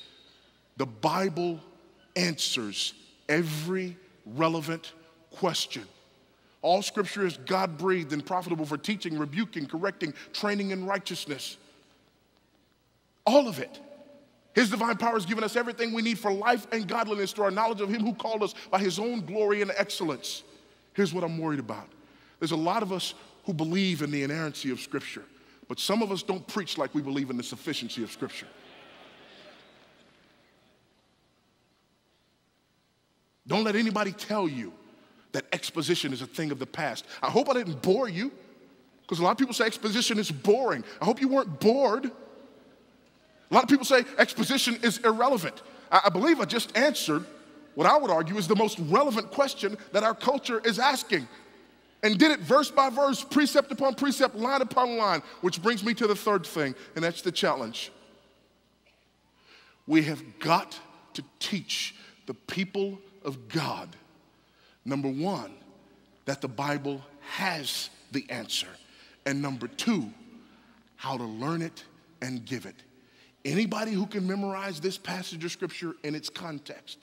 The 0.77 0.85
Bible 0.85 1.59
answers 2.15 2.93
every 3.29 3.97
relevant 4.25 4.93
question. 5.31 5.83
All 6.61 6.81
scripture 6.81 7.25
is 7.25 7.37
God 7.37 7.77
breathed 7.77 8.13
and 8.13 8.25
profitable 8.25 8.65
for 8.65 8.77
teaching, 8.77 9.17
rebuking, 9.17 9.65
correcting, 9.65 10.13
training 10.31 10.71
in 10.71 10.85
righteousness. 10.85 11.57
All 13.25 13.47
of 13.47 13.59
it. 13.59 13.79
His 14.55 14.69
divine 14.69 14.97
power 14.97 15.13
has 15.13 15.25
given 15.25 15.43
us 15.43 15.55
everything 15.55 15.93
we 15.93 16.01
need 16.01 16.19
for 16.19 16.31
life 16.31 16.67
and 16.71 16.87
godliness 16.87 17.31
through 17.31 17.45
our 17.45 17.51
knowledge 17.51 17.81
of 17.81 17.89
Him 17.89 18.01
who 18.01 18.13
called 18.13 18.43
us 18.43 18.53
by 18.69 18.79
His 18.79 18.99
own 18.99 19.25
glory 19.25 19.61
and 19.61 19.71
excellence. 19.75 20.43
Here's 20.93 21.13
what 21.13 21.23
I'm 21.23 21.37
worried 21.37 21.59
about 21.59 21.87
there's 22.39 22.51
a 22.51 22.57
lot 22.57 22.83
of 22.83 22.91
us 22.91 23.13
who 23.45 23.53
believe 23.53 24.01
in 24.01 24.11
the 24.11 24.23
inerrancy 24.23 24.69
of 24.69 24.79
Scripture. 24.79 25.23
But 25.73 25.79
some 25.79 26.03
of 26.03 26.11
us 26.11 26.21
don't 26.21 26.45
preach 26.45 26.77
like 26.77 26.93
we 26.93 27.01
believe 27.01 27.31
in 27.31 27.37
the 27.37 27.41
sufficiency 27.41 28.03
of 28.03 28.11
Scripture. 28.11 28.45
Don't 33.47 33.63
let 33.63 33.75
anybody 33.75 34.11
tell 34.11 34.47
you 34.47 34.71
that 35.31 35.45
exposition 35.51 36.13
is 36.13 36.21
a 36.21 36.27
thing 36.27 36.51
of 36.51 36.59
the 36.59 36.67
past. 36.67 37.05
I 37.23 37.31
hope 37.31 37.49
I 37.49 37.53
didn't 37.53 37.81
bore 37.81 38.07
you, 38.07 38.31
because 39.01 39.17
a 39.17 39.23
lot 39.23 39.31
of 39.31 39.39
people 39.39 39.55
say 39.55 39.65
exposition 39.65 40.19
is 40.19 40.29
boring. 40.29 40.83
I 41.01 41.05
hope 41.05 41.19
you 41.19 41.27
weren't 41.27 41.59
bored. 41.59 42.05
A 42.05 42.11
lot 43.51 43.63
of 43.63 43.67
people 43.67 43.85
say 43.85 44.03
exposition 44.19 44.77
is 44.83 44.99
irrelevant. 44.99 45.63
I, 45.91 46.01
I 46.05 46.09
believe 46.09 46.39
I 46.39 46.45
just 46.45 46.77
answered 46.77 47.25
what 47.73 47.87
I 47.87 47.97
would 47.97 48.11
argue 48.11 48.37
is 48.37 48.47
the 48.47 48.55
most 48.55 48.77
relevant 48.77 49.31
question 49.31 49.75
that 49.91 50.03
our 50.03 50.13
culture 50.13 50.61
is 50.63 50.77
asking 50.77 51.27
and 52.03 52.19
did 52.19 52.31
it 52.31 52.41
verse 52.41 52.69
by 52.69 52.89
verse, 52.89 53.23
precept 53.23 53.71
upon 53.71 53.95
precept, 53.95 54.35
line 54.35 54.61
upon 54.61 54.97
line, 54.97 55.23
which 55.41 55.63
brings 55.63 55.83
me 55.83 55.93
to 55.93 56.05
the 56.05 56.15
third 56.15 56.45
thing, 56.45 56.75
and 56.95 57.03
that's 57.03 57.21
the 57.21 57.31
challenge. 57.31 57.91
We 59.87 60.03
have 60.03 60.21
got 60.39 60.79
to 61.13 61.23
teach 61.39 61.95
the 62.25 62.33
people 62.33 62.99
of 63.23 63.47
God, 63.47 63.95
number 64.85 65.09
one, 65.09 65.53
that 66.25 66.41
the 66.41 66.47
Bible 66.47 67.01
has 67.21 67.89
the 68.11 68.29
answer, 68.29 68.67
and 69.25 69.41
number 69.41 69.67
two, 69.67 70.11
how 70.97 71.17
to 71.17 71.23
learn 71.23 71.61
it 71.61 71.83
and 72.21 72.45
give 72.45 72.65
it. 72.65 72.75
Anybody 73.45 73.91
who 73.91 74.05
can 74.05 74.25
memorize 74.25 74.79
this 74.79 74.97
passage 74.97 75.43
of 75.43 75.51
scripture 75.51 75.95
in 76.03 76.15
its 76.15 76.29
context 76.29 76.97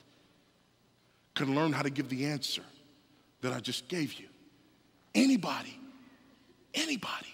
can 1.35 1.55
learn 1.55 1.71
how 1.71 1.83
to 1.83 1.89
give 1.89 2.09
the 2.09 2.25
answer 2.25 2.63
that 3.41 3.53
I 3.53 3.59
just 3.59 3.87
gave 3.87 4.13
you. 4.13 4.27
Anybody. 5.13 5.77
Anybody. 6.73 7.27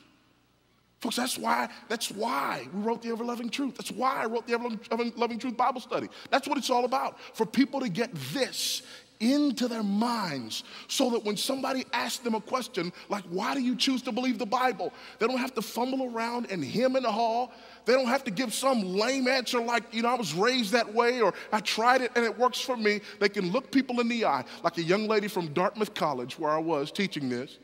Folks, 1.00 1.16
that's 1.16 1.38
why, 1.38 1.70
that's 1.90 2.10
why 2.10 2.68
we 2.74 2.82
wrote 2.82 3.04
the 3.04 3.10
Ever 3.10 3.24
Loving 3.24 3.50
Truth. 3.50 3.76
That's 3.78 3.92
why 3.92 4.24
I 4.24 4.26
wrote 4.26 4.48
the 4.48 4.54
Ever 4.54 5.06
Loving 5.16 5.38
Truth 5.38 5.56
Bible 5.56 5.80
study. 5.80 6.10
That's 6.32 6.48
what 6.48 6.58
it's 6.58 6.72
all 6.72 6.86
about. 6.86 7.20
For 7.36 7.46
people 7.46 7.80
to 7.82 7.90
get 7.90 8.10
this 8.34 8.82
into 9.20 9.68
their 9.68 9.84
minds 9.84 10.64
so 10.88 11.10
that 11.10 11.24
when 11.24 11.38
somebody 11.38 11.86
asks 11.94 12.20
them 12.20 12.36
a 12.36 12.42
question 12.42 12.92
like, 13.10 13.24
why 13.26 13.54
do 13.54 13.62
you 13.62 13.76
choose 13.76 14.02
to 14.04 14.12
believe 14.12 14.38
the 14.40 14.46
Bible? 14.46 14.94
They 15.20 15.28
don't 15.28 15.38
have 15.38 15.54
to 15.56 15.62
fumble 15.62 16.12
around 16.14 16.52
and 16.52 16.64
hem 16.64 16.94
the 16.94 17.12
hall. 17.12 17.52
They 17.86 17.94
don't 17.94 18.08
have 18.08 18.24
to 18.26 18.32
give 18.32 18.54
some 18.54 18.82
lame 18.82 19.28
answer 19.28 19.60
like, 19.60 19.84
you 19.94 20.02
know, 20.02 20.10
I 20.10 20.16
was 20.16 20.34
raised 20.34 20.72
that 20.74 20.94
way 20.94 21.22
or 21.22 21.34
I 21.52 21.60
tried 21.60 22.02
it 22.02 22.12
and 22.16 22.26
it 22.26 22.38
works 22.38 22.60
for 22.60 22.76
me. 22.76 23.02
They 23.20 23.30
can 23.30 23.52
look 23.52 23.72
people 23.72 24.00
in 24.02 24.08
the 24.08 24.26
eye, 24.26 24.46
like 24.64 24.78
a 24.78 24.84
young 24.84 25.08
lady 25.08 25.28
from 25.28 25.54
Dartmouth 25.54 25.94
College, 25.94 26.38
where 26.40 26.52
I 26.52 26.60
was 26.60 26.92
teaching 26.92 27.30
this, 27.30 27.60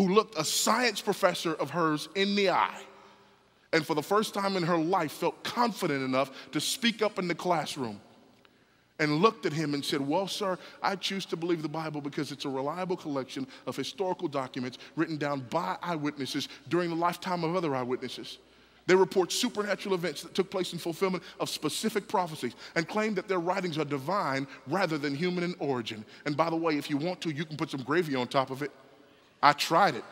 who 0.00 0.08
looked 0.08 0.38
a 0.38 0.44
science 0.44 0.98
professor 0.98 1.52
of 1.52 1.68
hers 1.68 2.08
in 2.14 2.34
the 2.34 2.48
eye 2.48 2.80
and 3.74 3.84
for 3.86 3.94
the 3.94 4.02
first 4.02 4.32
time 4.32 4.56
in 4.56 4.62
her 4.62 4.78
life 4.78 5.12
felt 5.12 5.44
confident 5.44 6.02
enough 6.02 6.50
to 6.52 6.58
speak 6.58 7.02
up 7.02 7.18
in 7.18 7.28
the 7.28 7.34
classroom 7.34 8.00
and 8.98 9.16
looked 9.16 9.44
at 9.44 9.52
him 9.52 9.74
and 9.74 9.84
said, 9.84 10.00
Well, 10.00 10.26
sir, 10.26 10.58
I 10.82 10.96
choose 10.96 11.26
to 11.26 11.36
believe 11.36 11.60
the 11.60 11.68
Bible 11.68 12.00
because 12.00 12.32
it's 12.32 12.46
a 12.46 12.48
reliable 12.48 12.96
collection 12.96 13.46
of 13.66 13.76
historical 13.76 14.26
documents 14.26 14.78
written 14.96 15.18
down 15.18 15.40
by 15.50 15.76
eyewitnesses 15.82 16.48
during 16.70 16.88
the 16.88 16.96
lifetime 16.96 17.44
of 17.44 17.54
other 17.54 17.76
eyewitnesses. 17.76 18.38
They 18.86 18.94
report 18.94 19.30
supernatural 19.30 19.94
events 19.94 20.22
that 20.22 20.34
took 20.34 20.50
place 20.50 20.72
in 20.72 20.78
fulfillment 20.78 21.24
of 21.38 21.50
specific 21.50 22.08
prophecies 22.08 22.54
and 22.74 22.88
claim 22.88 23.12
that 23.16 23.28
their 23.28 23.38
writings 23.38 23.76
are 23.76 23.84
divine 23.84 24.46
rather 24.66 24.96
than 24.96 25.14
human 25.14 25.44
in 25.44 25.54
origin. 25.58 26.06
And 26.24 26.38
by 26.38 26.48
the 26.48 26.56
way, 26.56 26.78
if 26.78 26.88
you 26.88 26.96
want 26.96 27.20
to, 27.20 27.30
you 27.30 27.44
can 27.44 27.58
put 27.58 27.70
some 27.70 27.82
gravy 27.82 28.14
on 28.14 28.26
top 28.26 28.48
of 28.48 28.62
it. 28.62 28.72
I 29.42 29.52
tried 29.52 29.94
it, 29.94 30.04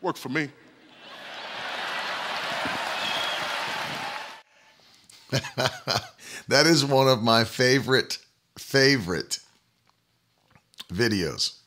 worked 0.00 0.18
for 0.18 0.28
me. 0.28 0.48
that 6.48 6.66
is 6.66 6.84
one 6.84 7.08
of 7.08 7.22
my 7.22 7.44
favorite, 7.44 8.18
favorite 8.58 9.40
videos. 10.92 11.58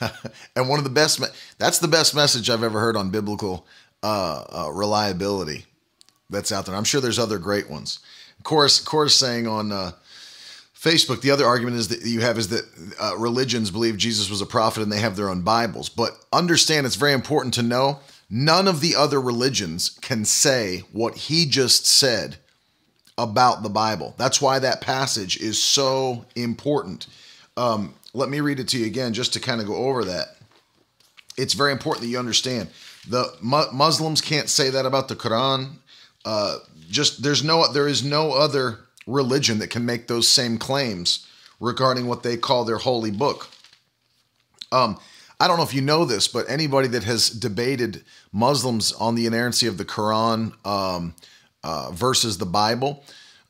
and 0.56 0.68
one 0.68 0.78
of 0.78 0.84
the 0.84 0.90
best, 0.90 1.20
me- 1.20 1.28
that's 1.58 1.78
the 1.78 1.88
best 1.88 2.14
message 2.14 2.50
I've 2.50 2.62
ever 2.62 2.80
heard 2.80 2.96
on 2.96 3.10
biblical 3.10 3.66
uh, 4.02 4.44
uh, 4.66 4.70
reliability 4.72 5.66
that's 6.28 6.50
out 6.50 6.66
there. 6.66 6.74
I'm 6.74 6.84
sure 6.84 7.00
there's 7.00 7.18
other 7.18 7.38
great 7.38 7.70
ones. 7.70 8.00
Of 8.38 8.44
course, 8.44 8.80
of 8.80 8.86
course, 8.86 9.16
saying 9.16 9.46
on 9.46 9.70
uh, 9.70 9.92
Facebook, 10.82 11.20
the 11.20 11.30
other 11.30 11.46
argument 11.46 11.76
is 11.76 11.88
that 11.88 12.02
you 12.02 12.22
have 12.22 12.36
is 12.36 12.48
that 12.48 12.64
uh, 13.00 13.16
religions 13.16 13.70
believe 13.70 13.96
Jesus 13.96 14.28
was 14.28 14.40
a 14.40 14.46
prophet 14.46 14.82
and 14.82 14.90
they 14.90 14.98
have 14.98 15.14
their 15.14 15.28
own 15.28 15.42
Bibles. 15.42 15.88
But 15.88 16.10
understand, 16.32 16.86
it's 16.86 16.96
very 16.96 17.12
important 17.12 17.54
to 17.54 17.62
know 17.62 18.00
none 18.28 18.66
of 18.66 18.80
the 18.80 18.96
other 18.96 19.20
religions 19.20 19.90
can 20.00 20.24
say 20.24 20.82
what 20.90 21.14
he 21.14 21.46
just 21.46 21.86
said 21.86 22.36
about 23.16 23.62
the 23.62 23.68
Bible. 23.68 24.14
That's 24.18 24.42
why 24.42 24.58
that 24.58 24.80
passage 24.80 25.36
is 25.36 25.62
so 25.62 26.24
important. 26.34 27.06
Um, 27.56 27.94
let 28.12 28.28
me 28.28 28.40
read 28.40 28.58
it 28.58 28.66
to 28.68 28.78
you 28.78 28.86
again 28.86 29.14
just 29.14 29.32
to 29.34 29.40
kind 29.40 29.60
of 29.60 29.68
go 29.68 29.76
over 29.76 30.04
that. 30.06 30.36
It's 31.36 31.54
very 31.54 31.70
important 31.70 32.02
that 32.02 32.10
you 32.10 32.18
understand. 32.18 32.70
The 33.08 33.32
mu- 33.40 33.70
Muslims 33.72 34.20
can't 34.20 34.50
say 34.50 34.70
that 34.70 34.84
about 34.84 35.06
the 35.06 35.14
Quran. 35.14 35.74
Uh, 36.24 36.58
just 36.90 37.22
there's 37.22 37.44
no 37.44 37.72
there 37.72 37.88
is 37.88 38.04
no 38.04 38.32
other 38.32 38.80
religion 39.06 39.58
that 39.58 39.68
can 39.68 39.84
make 39.84 40.06
those 40.06 40.28
same 40.28 40.58
claims 40.58 41.26
regarding 41.60 42.06
what 42.06 42.22
they 42.22 42.36
call 42.36 42.64
their 42.64 42.78
holy 42.78 43.10
book. 43.10 43.48
Um, 44.70 44.98
I 45.38 45.48
don't 45.48 45.56
know 45.56 45.64
if 45.64 45.74
you 45.74 45.82
know 45.82 46.04
this, 46.04 46.28
but 46.28 46.48
anybody 46.48 46.88
that 46.88 47.04
has 47.04 47.28
debated 47.28 48.04
Muslims 48.32 48.92
on 48.92 49.14
the 49.14 49.26
inerrancy 49.26 49.66
of 49.66 49.76
the 49.76 49.84
Quran, 49.84 50.52
um, 50.66 51.14
uh, 51.64 51.90
versus 51.92 52.38
the 52.38 52.46
Bible. 52.46 53.04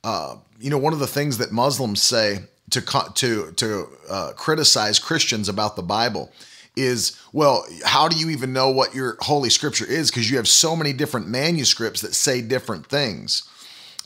Uh, 0.05 0.37
you 0.61 0.71
know, 0.71 0.79
one 0.79 0.93
of 0.93 0.99
the 0.99 1.07
things 1.07 1.39
that 1.39 1.53
Muslims 1.53 2.03
say 2.03 2.41
to 2.71 2.81
to 3.15 3.53
to 3.53 3.89
uh, 4.09 4.33
criticize 4.37 4.99
Christians 4.99 5.49
about 5.49 5.77
the 5.77 5.83
Bible 5.83 6.31
is, 6.75 7.21
well, 7.33 7.67
how 7.85 8.09
do 8.09 8.17
you 8.17 8.31
even 8.31 8.53
know 8.53 8.71
what 8.71 8.95
your 8.95 9.17
holy 9.21 9.51
scripture 9.51 9.85
is? 9.87 10.11
Because 10.11 10.31
you 10.31 10.39
have 10.39 10.49
so 10.49 10.75
many 10.75 10.93
different 10.93 11.29
manuscripts 11.29 12.01
that 12.01 12.15
say 12.15 12.41
different 12.41 12.87
things. 12.87 13.49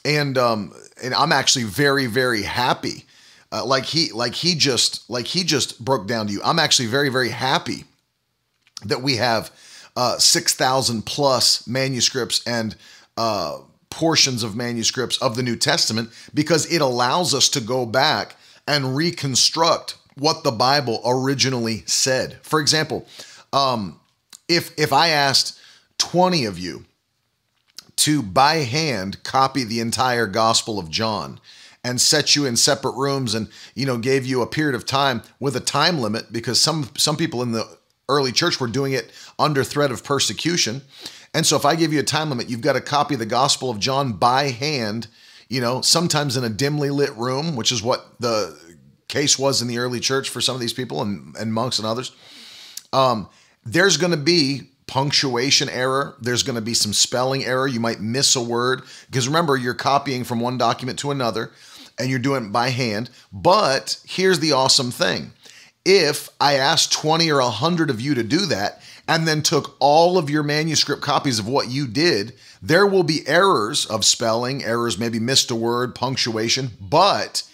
And 0.06 0.38
um, 0.38 0.72
and 1.02 1.12
I'm 1.12 1.32
actually 1.32 1.64
very 1.64 2.06
very 2.06 2.42
happy. 2.42 3.04
Uh, 3.50 3.64
like 3.64 3.84
he 3.84 4.12
like 4.12 4.34
he 4.34 4.54
just 4.54 5.08
like 5.10 5.26
he 5.26 5.42
just 5.42 5.84
broke 5.84 6.06
down 6.06 6.28
to 6.28 6.32
you. 6.32 6.40
I'm 6.44 6.60
actually 6.60 6.86
very 6.86 7.08
very 7.08 7.30
happy 7.30 7.84
that 8.84 9.02
we 9.02 9.16
have 9.16 9.50
uh, 9.96 10.18
six 10.18 10.54
thousand 10.54 11.06
plus 11.06 11.66
manuscripts 11.66 12.46
and 12.46 12.76
uh, 13.16 13.58
portions 13.90 14.44
of 14.44 14.54
manuscripts 14.54 15.16
of 15.18 15.34
the 15.34 15.42
New 15.42 15.56
Testament 15.56 16.10
because 16.32 16.72
it 16.72 16.80
allows 16.80 17.34
us 17.34 17.48
to 17.48 17.60
go 17.60 17.84
back 17.84 18.36
and 18.68 18.96
reconstruct 18.96 19.96
what 20.16 20.44
the 20.44 20.52
Bible 20.52 21.00
originally 21.04 21.82
said. 21.86 22.38
For 22.42 22.60
example, 22.60 23.08
um, 23.52 23.98
if 24.48 24.70
if 24.78 24.92
I 24.92 25.08
asked 25.08 25.58
20 25.98 26.44
of 26.44 26.58
you 26.58 26.84
to 27.96 28.22
by 28.22 28.56
hand 28.56 29.22
copy 29.22 29.64
the 29.64 29.80
entire 29.80 30.26
Gospel 30.26 30.78
of 30.78 30.90
John 30.90 31.40
and 31.82 32.00
set 32.00 32.34
you 32.34 32.46
in 32.46 32.56
separate 32.56 32.96
rooms 32.96 33.34
and 33.34 33.48
you 33.74 33.86
know 33.86 33.98
gave 33.98 34.26
you 34.26 34.42
a 34.42 34.46
period 34.46 34.74
of 34.74 34.86
time 34.86 35.22
with 35.40 35.56
a 35.56 35.60
time 35.60 36.00
limit 36.00 36.32
because 36.32 36.60
some 36.60 36.90
some 36.96 37.16
people 37.16 37.42
in 37.42 37.52
the 37.52 37.78
early 38.08 38.32
church 38.32 38.60
were 38.60 38.68
doing 38.68 38.92
it 38.92 39.10
under 39.38 39.64
threat 39.64 39.90
of 39.90 40.04
persecution 40.04 40.82
and 41.36 41.44
so 41.44 41.54
if 41.54 41.66
I 41.66 41.76
give 41.76 41.92
you 41.92 42.00
a 42.00 42.02
time 42.02 42.30
limit, 42.30 42.48
you've 42.48 42.62
got 42.62 42.72
to 42.72 42.80
copy 42.80 43.14
the 43.14 43.26
Gospel 43.26 43.68
of 43.68 43.78
John 43.78 44.14
by 44.14 44.44
hand, 44.44 45.06
you 45.50 45.60
know, 45.60 45.82
sometimes 45.82 46.38
in 46.38 46.44
a 46.44 46.48
dimly 46.48 46.88
lit 46.88 47.14
room, 47.14 47.56
which 47.56 47.70
is 47.70 47.82
what 47.82 48.18
the 48.20 48.58
case 49.08 49.38
was 49.38 49.60
in 49.60 49.68
the 49.68 49.76
early 49.76 50.00
church 50.00 50.30
for 50.30 50.40
some 50.40 50.54
of 50.54 50.62
these 50.62 50.72
people 50.72 51.02
and, 51.02 51.36
and 51.36 51.52
monks 51.52 51.78
and 51.78 51.86
others. 51.86 52.12
Um, 52.94 53.28
there's 53.66 53.98
going 53.98 54.12
to 54.12 54.16
be 54.16 54.70
punctuation 54.86 55.68
error. 55.68 56.14
There's 56.20 56.42
going 56.42 56.56
to 56.56 56.62
be 56.62 56.74
some 56.74 56.92
spelling 56.92 57.44
error. 57.44 57.66
You 57.66 57.80
might 57.80 58.00
miss 58.00 58.36
a 58.36 58.42
word 58.42 58.82
because 59.06 59.26
remember, 59.26 59.56
you're 59.56 59.74
copying 59.74 60.24
from 60.24 60.40
one 60.40 60.58
document 60.58 60.98
to 61.00 61.10
another 61.10 61.50
and 61.98 62.10
you're 62.10 62.18
doing 62.18 62.46
it 62.46 62.52
by 62.52 62.68
hand. 62.68 63.10
But 63.32 64.00
here's 64.06 64.40
the 64.40 64.52
awesome 64.52 64.90
thing 64.90 65.32
if 65.84 66.28
I 66.40 66.54
ask 66.54 66.90
20 66.90 67.30
or 67.30 67.40
100 67.40 67.90
of 67.90 68.00
you 68.00 68.14
to 68.14 68.24
do 68.24 68.46
that, 68.46 68.82
and 69.08 69.26
then 69.26 69.42
took 69.42 69.76
all 69.78 70.18
of 70.18 70.28
your 70.28 70.42
manuscript 70.42 71.02
copies 71.02 71.38
of 71.38 71.46
what 71.46 71.68
you 71.68 71.86
did, 71.86 72.34
there 72.60 72.86
will 72.86 73.04
be 73.04 73.26
errors 73.26 73.86
of 73.86 74.04
spelling, 74.04 74.64
errors, 74.64 74.98
maybe 74.98 75.20
missed 75.20 75.50
a 75.50 75.54
word, 75.54 75.94
punctuation, 75.94 76.70
but 76.80 77.44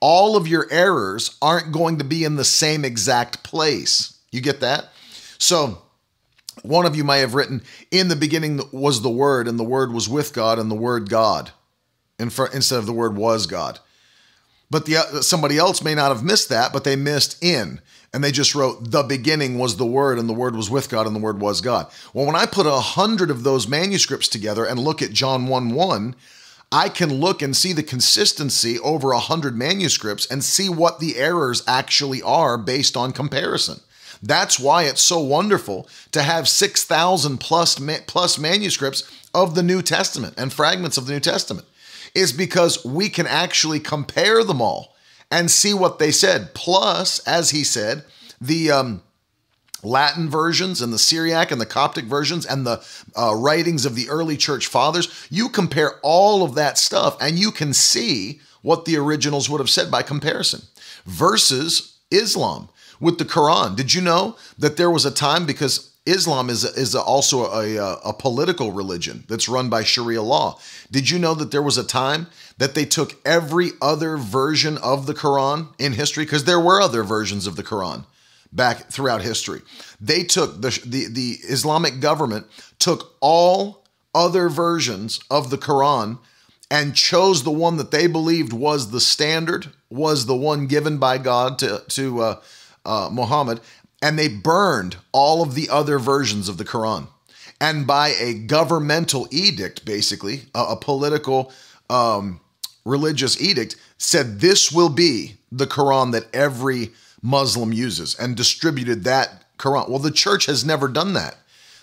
all 0.00 0.36
of 0.36 0.48
your 0.48 0.66
errors 0.70 1.36
aren't 1.42 1.72
going 1.72 1.98
to 1.98 2.04
be 2.04 2.24
in 2.24 2.36
the 2.36 2.44
same 2.44 2.84
exact 2.84 3.42
place. 3.42 4.18
You 4.30 4.40
get 4.40 4.60
that? 4.60 4.88
So, 5.38 5.82
one 6.62 6.86
of 6.86 6.94
you 6.94 7.04
may 7.04 7.20
have 7.20 7.34
written, 7.34 7.62
In 7.90 8.08
the 8.08 8.16
beginning 8.16 8.60
was 8.72 9.02
the 9.02 9.10
Word, 9.10 9.48
and 9.48 9.58
the 9.58 9.64
Word 9.64 9.92
was 9.92 10.08
with 10.08 10.32
God, 10.32 10.58
and 10.58 10.70
the 10.70 10.76
Word 10.76 11.08
God, 11.08 11.50
instead 12.18 12.78
of 12.78 12.86
the 12.86 12.92
Word 12.92 13.16
was 13.16 13.46
God. 13.46 13.78
But 14.70 14.86
the, 14.86 14.96
uh, 14.96 15.22
somebody 15.22 15.58
else 15.58 15.82
may 15.82 15.94
not 15.94 16.08
have 16.08 16.24
missed 16.24 16.48
that, 16.48 16.72
but 16.72 16.84
they 16.84 16.96
missed 16.96 17.42
in 17.42 17.80
and 18.12 18.22
they 18.22 18.32
just 18.32 18.54
wrote 18.54 18.90
the 18.90 19.02
beginning 19.02 19.58
was 19.58 19.76
the 19.76 19.86
word 19.86 20.18
and 20.18 20.28
the 20.28 20.34
word 20.34 20.54
was 20.54 20.70
with 20.70 20.88
god 20.88 21.06
and 21.06 21.16
the 21.16 21.20
word 21.20 21.40
was 21.40 21.60
god 21.60 21.90
well 22.12 22.26
when 22.26 22.36
i 22.36 22.46
put 22.46 22.66
a 22.66 22.80
hundred 22.80 23.30
of 23.30 23.42
those 23.42 23.68
manuscripts 23.68 24.28
together 24.28 24.64
and 24.64 24.78
look 24.78 25.02
at 25.02 25.12
john 25.12 25.46
1 25.46 25.74
1 25.74 26.14
i 26.70 26.88
can 26.88 27.12
look 27.12 27.42
and 27.42 27.56
see 27.56 27.72
the 27.72 27.82
consistency 27.82 28.78
over 28.80 29.12
a 29.12 29.18
hundred 29.18 29.56
manuscripts 29.56 30.26
and 30.26 30.44
see 30.44 30.68
what 30.68 31.00
the 31.00 31.16
errors 31.16 31.62
actually 31.66 32.22
are 32.22 32.58
based 32.58 32.96
on 32.96 33.12
comparison 33.12 33.80
that's 34.22 34.58
why 34.58 34.84
it's 34.84 35.02
so 35.02 35.18
wonderful 35.20 35.88
to 36.12 36.22
have 36.22 36.48
6000 36.48 37.38
plus 37.38 37.80
plus 38.06 38.38
manuscripts 38.38 39.10
of 39.34 39.54
the 39.54 39.62
new 39.62 39.82
testament 39.82 40.34
and 40.38 40.52
fragments 40.52 40.96
of 40.96 41.06
the 41.06 41.12
new 41.12 41.20
testament 41.20 41.66
is 42.14 42.32
because 42.32 42.84
we 42.84 43.08
can 43.08 43.26
actually 43.26 43.80
compare 43.80 44.44
them 44.44 44.60
all 44.60 44.94
and 45.30 45.50
see 45.50 45.72
what 45.72 45.98
they 45.98 46.12
said. 46.12 46.54
Plus, 46.54 47.18
as 47.20 47.50
he 47.50 47.64
said, 47.64 48.04
the 48.40 48.70
um, 48.70 49.02
Latin 49.82 50.28
versions 50.28 50.82
and 50.82 50.92
the 50.92 50.98
Syriac 50.98 51.50
and 51.50 51.60
the 51.60 51.66
Coptic 51.66 52.04
versions 52.04 52.44
and 52.44 52.66
the 52.66 52.84
uh, 53.16 53.34
writings 53.34 53.86
of 53.86 53.94
the 53.94 54.08
early 54.08 54.36
church 54.36 54.66
fathers, 54.66 55.26
you 55.30 55.48
compare 55.48 55.98
all 56.02 56.44
of 56.44 56.54
that 56.54 56.78
stuff 56.78 57.16
and 57.20 57.38
you 57.38 57.50
can 57.50 57.72
see 57.72 58.40
what 58.60 58.84
the 58.84 58.96
originals 58.96 59.50
would 59.50 59.60
have 59.60 59.70
said 59.70 59.90
by 59.90 60.02
comparison 60.02 60.60
versus 61.06 61.98
Islam 62.10 62.68
with 63.02 63.18
the 63.18 63.24
Quran. 63.24 63.76
Did 63.76 63.92
you 63.92 64.00
know 64.00 64.36
that 64.56 64.76
there 64.76 64.90
was 64.90 65.04
a 65.04 65.10
time 65.10 65.44
because 65.44 65.90
Islam 66.06 66.50
is 66.50 66.64
is 66.64 66.94
also 66.94 67.44
a, 67.46 67.76
a, 67.76 67.92
a 68.06 68.12
political 68.12 68.72
religion 68.72 69.24
that's 69.28 69.48
run 69.48 69.68
by 69.68 69.84
Sharia 69.84 70.22
law. 70.22 70.58
Did 70.90 71.10
you 71.10 71.18
know 71.18 71.34
that 71.34 71.50
there 71.52 71.62
was 71.62 71.78
a 71.78 71.84
time 71.84 72.26
that 72.58 72.74
they 72.74 72.84
took 72.84 73.14
every 73.24 73.70
other 73.80 74.16
version 74.16 74.78
of 74.78 75.06
the 75.06 75.14
Quran 75.14 75.68
in 75.78 75.92
history 75.92 76.24
because 76.24 76.44
there 76.44 76.58
were 76.60 76.80
other 76.80 77.04
versions 77.04 77.46
of 77.46 77.54
the 77.54 77.62
Quran 77.62 78.04
back 78.52 78.90
throughout 78.90 79.22
history. 79.22 79.62
They 80.00 80.24
took 80.24 80.60
the, 80.60 80.70
the 80.84 81.06
the 81.08 81.30
Islamic 81.44 82.00
government 82.00 82.46
took 82.80 83.14
all 83.20 83.84
other 84.14 84.48
versions 84.48 85.20
of 85.30 85.50
the 85.50 85.58
Quran 85.58 86.18
and 86.68 86.96
chose 86.96 87.44
the 87.44 87.50
one 87.50 87.76
that 87.76 87.90
they 87.92 88.06
believed 88.08 88.52
was 88.52 88.90
the 88.90 89.00
standard, 89.00 89.68
was 89.88 90.26
the 90.26 90.36
one 90.36 90.66
given 90.66 90.98
by 90.98 91.18
God 91.18 91.60
to 91.60 91.84
to 91.90 92.22
uh, 92.22 92.40
uh, 92.84 93.08
Muhammad, 93.12 93.60
and 94.00 94.18
they 94.18 94.28
burned 94.28 94.96
all 95.12 95.42
of 95.42 95.54
the 95.54 95.68
other 95.68 95.98
versions 95.98 96.48
of 96.48 96.58
the 96.58 96.64
Quran. 96.64 97.08
And 97.60 97.86
by 97.86 98.08
a 98.18 98.34
governmental 98.34 99.28
edict, 99.30 99.84
basically, 99.84 100.42
a, 100.54 100.64
a 100.70 100.76
political 100.76 101.52
um, 101.88 102.40
religious 102.84 103.40
edict, 103.40 103.76
said 103.98 104.40
this 104.40 104.72
will 104.72 104.88
be 104.88 105.36
the 105.52 105.66
Quran 105.66 106.12
that 106.12 106.26
every 106.34 106.90
Muslim 107.22 107.72
uses 107.72 108.16
and 108.18 108.36
distributed 108.36 109.04
that 109.04 109.44
Quran. 109.58 109.88
Well, 109.88 110.00
the 110.00 110.10
church 110.10 110.46
has 110.46 110.64
never 110.64 110.88
done 110.88 111.12
that. 111.12 111.36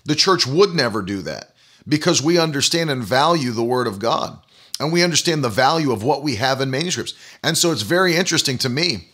The 0.04 0.16
church 0.16 0.46
would 0.46 0.72
never 0.72 1.02
do 1.02 1.22
that 1.22 1.56
because 1.88 2.22
we 2.22 2.38
understand 2.38 2.90
and 2.90 3.04
value 3.04 3.52
the 3.52 3.64
Word 3.64 3.88
of 3.88 4.00
God 4.00 4.38
and 4.80 4.94
we 4.94 5.04
understand 5.04 5.44
the 5.44 5.50
value 5.50 5.92
of 5.92 6.04
what 6.04 6.24
we 6.24 6.36
have 6.36 6.62
in 6.62 6.72
manuscripts. 6.72 7.14
And 7.44 7.58
so 7.58 7.72
it's 7.72 7.82
very 7.82 8.16
interesting 8.16 8.58
to 8.60 8.70
me 8.70 9.10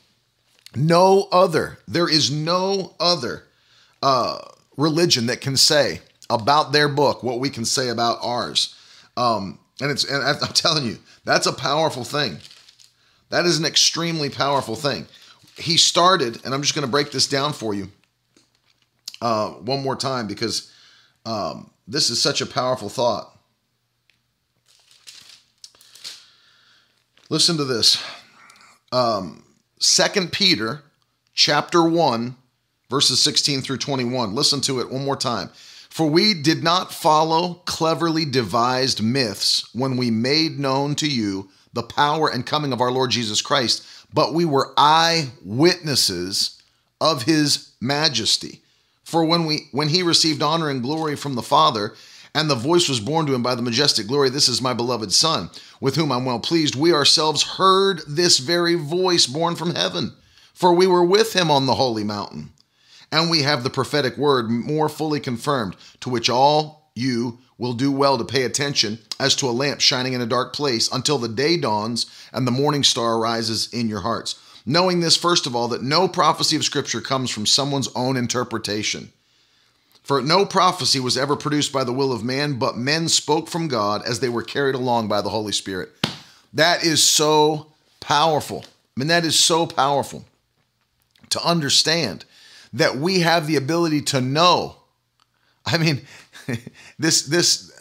no 0.76 1.28
other, 1.32 1.80
there 1.88 2.10
is 2.10 2.32
no 2.32 2.94
other 3.00 3.44
uh, 4.02 4.40
religion 4.78 5.28
that 5.28 5.42
can 5.42 5.58
say 5.58 6.02
about 6.30 6.72
their 6.72 6.90
book 6.90 7.24
what 7.24 7.40
we 7.40 7.50
can 7.50 7.66
say 7.66 7.90
about 7.90 8.18
ours. 8.22 8.76
Um, 9.18 9.60
and 9.82 9.92
it's, 9.92 10.04
and 10.04 10.24
I'm 10.24 10.38
telling 10.54 10.86
you, 10.86 10.98
that's 11.24 11.48
a 11.48 11.54
powerful 11.54 12.04
thing. 12.04 12.38
That 13.30 13.46
is 13.46 13.58
an 13.58 13.66
extremely 13.66 14.30
powerful 14.30 14.76
thing. 14.76 15.08
He 15.58 15.78
started, 15.78 16.44
and 16.46 16.54
I'm 16.54 16.62
just 16.62 16.76
going 16.76 16.86
to 16.86 16.92
break 16.92 17.12
this 17.12 17.28
down 17.28 17.54
for 17.54 17.74
you 17.74 17.90
uh, 19.22 19.50
one 19.52 19.82
more 19.82 19.96
time 19.96 20.28
because 20.28 20.72
um, 21.26 21.72
this 21.88 22.10
is 22.10 22.22
such 22.22 22.42
a 22.42 22.46
powerful 22.46 22.90
thought. 22.90 23.32
Listen 27.30 27.58
to 27.58 27.66
this. 27.66 28.04
Um, 28.92 29.45
Second 29.80 30.32
Peter 30.32 30.84
chapter 31.34 31.84
1 31.84 32.36
verses 32.90 33.20
16 33.22 33.62
through 33.62 33.78
21. 33.78 34.36
Listen 34.36 34.62
to 34.62 34.80
it 34.80 34.90
one 34.92 35.04
more 35.06 35.16
time. 35.16 35.50
For 35.90 36.08
we 36.08 36.34
did 36.34 36.64
not 36.64 36.94
follow 36.94 37.62
cleverly 37.66 38.26
devised 38.26 39.02
myths 39.02 39.70
when 39.74 39.98
we 39.98 40.12
made 40.12 40.60
known 40.60 40.96
to 40.96 41.08
you 41.08 41.50
the 41.74 41.84
power 41.84 42.30
and 42.30 42.46
coming 42.46 42.74
of 42.74 42.82
our 42.82 42.92
Lord 42.92 43.12
Jesus 43.12 43.42
Christ, 43.42 43.86
but 44.14 44.34
we 44.34 44.46
were 44.46 44.74
eyewitnesses 44.78 46.62
of 47.00 47.24
his 47.24 47.72
majesty. 47.82 48.62
For 49.04 49.24
when 49.24 49.46
we 49.46 49.68
when 49.72 49.90
he 49.90 50.04
received 50.04 50.42
honor 50.42 50.70
and 50.70 50.82
glory 50.82 51.16
from 51.16 51.36
the 51.36 51.42
Father, 51.42 51.94
and 52.36 52.50
the 52.50 52.56
voice 52.56 52.90
was 52.90 53.00
borne 53.00 53.26
to 53.26 53.34
him 53.34 53.42
by 53.42 53.56
the 53.56 53.62
majestic 53.62 54.08
glory, 54.08 54.30
This 54.30 54.50
is 54.50 54.62
my 54.62 54.74
beloved 54.74 55.14
Son, 55.14 55.50
with 55.80 55.96
whom 55.96 56.12
I'm 56.12 56.26
well 56.26 56.42
pleased. 56.42 56.76
We 56.76 56.94
ourselves 56.94 57.42
heard 57.42 58.02
this 58.06 58.40
very 58.40 58.76
voice 58.76 59.26
born 59.26 59.56
from 59.56 59.74
heaven, 59.74 60.12
for 60.54 60.74
we 60.74 60.86
were 60.86 61.04
with 61.04 61.34
him 61.34 61.50
on 61.50 61.66
the 61.66 61.76
holy 61.76 62.04
mountain. 62.04 62.52
And 63.10 63.30
we 63.30 63.44
have 63.44 63.64
the 63.64 63.70
prophetic 63.70 64.18
word 64.18 64.50
more 64.50 64.90
fully 64.90 65.22
confirmed, 65.22 65.78
to 66.02 66.10
which 66.10 66.30
all 66.30 66.92
you 66.94 67.40
will 67.58 67.74
do 67.74 67.90
well 67.90 68.18
to 68.18 68.26
pay 68.26 68.44
attention 68.44 69.00
as 69.18 69.34
to 69.38 69.48
a 69.48 69.52
lamp 69.52 69.80
shining 69.80 70.12
in 70.12 70.20
a 70.20 70.26
dark 70.26 70.54
place 70.54 70.92
until 70.92 71.18
the 71.18 71.30
day 71.30 71.56
dawns 71.56 72.06
and 72.34 72.46
the 72.46 72.52
morning 72.52 72.84
star 72.84 73.18
rises 73.18 73.70
in 73.74 73.88
your 73.88 74.02
hearts. 74.02 74.36
Knowing 74.66 75.00
this, 75.00 75.16
first 75.16 75.48
of 75.48 75.56
all, 75.56 75.70
that 75.70 75.84
no 75.84 76.06
prophecy 76.06 76.58
of 76.58 76.66
Scripture 76.66 77.00
comes 77.00 77.30
from 77.30 77.46
someone's 77.46 77.88
own 77.96 78.18
interpretation. 78.18 79.10
For 80.06 80.22
no 80.22 80.46
prophecy 80.46 81.00
was 81.00 81.18
ever 81.18 81.36
produced 81.36 81.74
by 81.74 81.84
the 81.84 81.92
will 81.92 82.14
of 82.14 82.24
man, 82.24 82.60
but 82.60 82.78
men 82.78 83.08
spoke 83.08 83.50
from 83.50 83.68
God 83.68 84.04
as 84.06 84.20
they 84.20 84.30
were 84.30 84.44
carried 84.44 84.76
along 84.76 85.08
by 85.08 85.20
the 85.22 85.30
Holy 85.30 85.52
Spirit. 85.52 85.90
That 86.54 86.84
is 86.84 87.04
so 87.04 87.72
powerful. 88.02 88.66
I 88.96 89.00
mean, 89.00 89.08
that 89.08 89.26
is 89.26 89.38
so 89.38 89.66
powerful 89.66 90.24
to 91.30 91.44
understand 91.44 92.24
that 92.72 92.98
we 92.98 93.22
have 93.22 93.48
the 93.48 93.56
ability 93.56 94.04
to 94.04 94.22
know. 94.22 94.76
I 95.66 95.80
mean, 95.80 96.02
this 97.00 97.24
this 97.24 97.72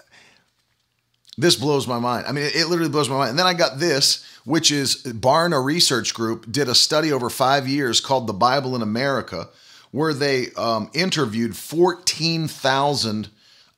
this 1.36 1.56
blows 1.56 1.86
my 1.86 1.98
mind. 1.98 2.26
I 2.26 2.32
mean, 2.32 2.50
it, 2.54 2.68
literally 2.68 2.88
blows 2.88 3.10
my 3.10 3.16
mind. 3.18 3.30
And 3.30 3.38
then 3.38 3.46
I 3.46 3.52
got 3.52 3.78
this, 3.78 4.24
which 4.46 4.70
is 4.70 5.02
Barna 5.02 5.62
Research 5.62 6.14
Group 6.14 6.50
did 6.50 6.70
a 6.70 6.74
study 6.74 7.12
over 7.12 7.28
five 7.28 7.68
years 7.68 8.00
called 8.00 8.26
"The 8.26 8.32
Bible 8.32 8.74
in 8.74 8.80
America." 8.80 9.50
Where 9.94 10.12
they 10.12 10.48
um, 10.56 10.90
interviewed 10.92 11.56
14,000 11.56 13.28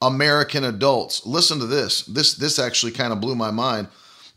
American 0.01 0.64
adults. 0.64 1.27
Listen 1.27 1.59
to 1.59 1.67
this. 1.67 2.05
This 2.07 2.35
this 2.37 2.59
actually 2.59 2.93
kind 2.93 3.12
of 3.12 3.21
blew 3.21 3.35
my 3.35 3.51
mind. 3.51 3.89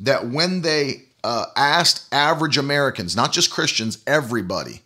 That 0.02 0.28
when 0.28 0.62
they 0.62 1.04
uh, 1.24 1.46
asked 1.56 2.14
average 2.14 2.58
Americans, 2.58 3.16
not 3.16 3.32
just 3.32 3.50
Christians, 3.50 4.04
everybody. 4.06 4.82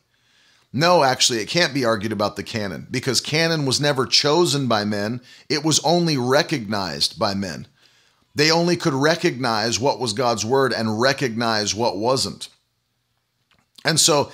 No, 0.71 1.03
actually, 1.03 1.39
it 1.39 1.47
can't 1.47 1.73
be 1.73 1.83
argued 1.83 2.11
about 2.11 2.35
the 2.35 2.43
canon 2.43 2.85
because 2.91 3.21
canon 3.21 3.65
was 3.65 3.81
never 3.81 4.05
chosen 4.05 4.67
by 4.67 4.85
men. 4.85 5.19
It 5.49 5.63
was 5.63 5.83
only 5.83 6.17
recognized 6.17 7.17
by 7.17 7.33
men. 7.33 7.65
They 8.35 8.51
only 8.51 8.77
could 8.77 8.93
recognize 8.93 9.79
what 9.79 9.99
was 9.99 10.13
God's 10.13 10.45
word 10.45 10.71
and 10.71 11.01
recognize 11.01 11.73
what 11.73 11.97
wasn't. 11.97 12.49
And 13.83 13.99
so, 13.99 14.31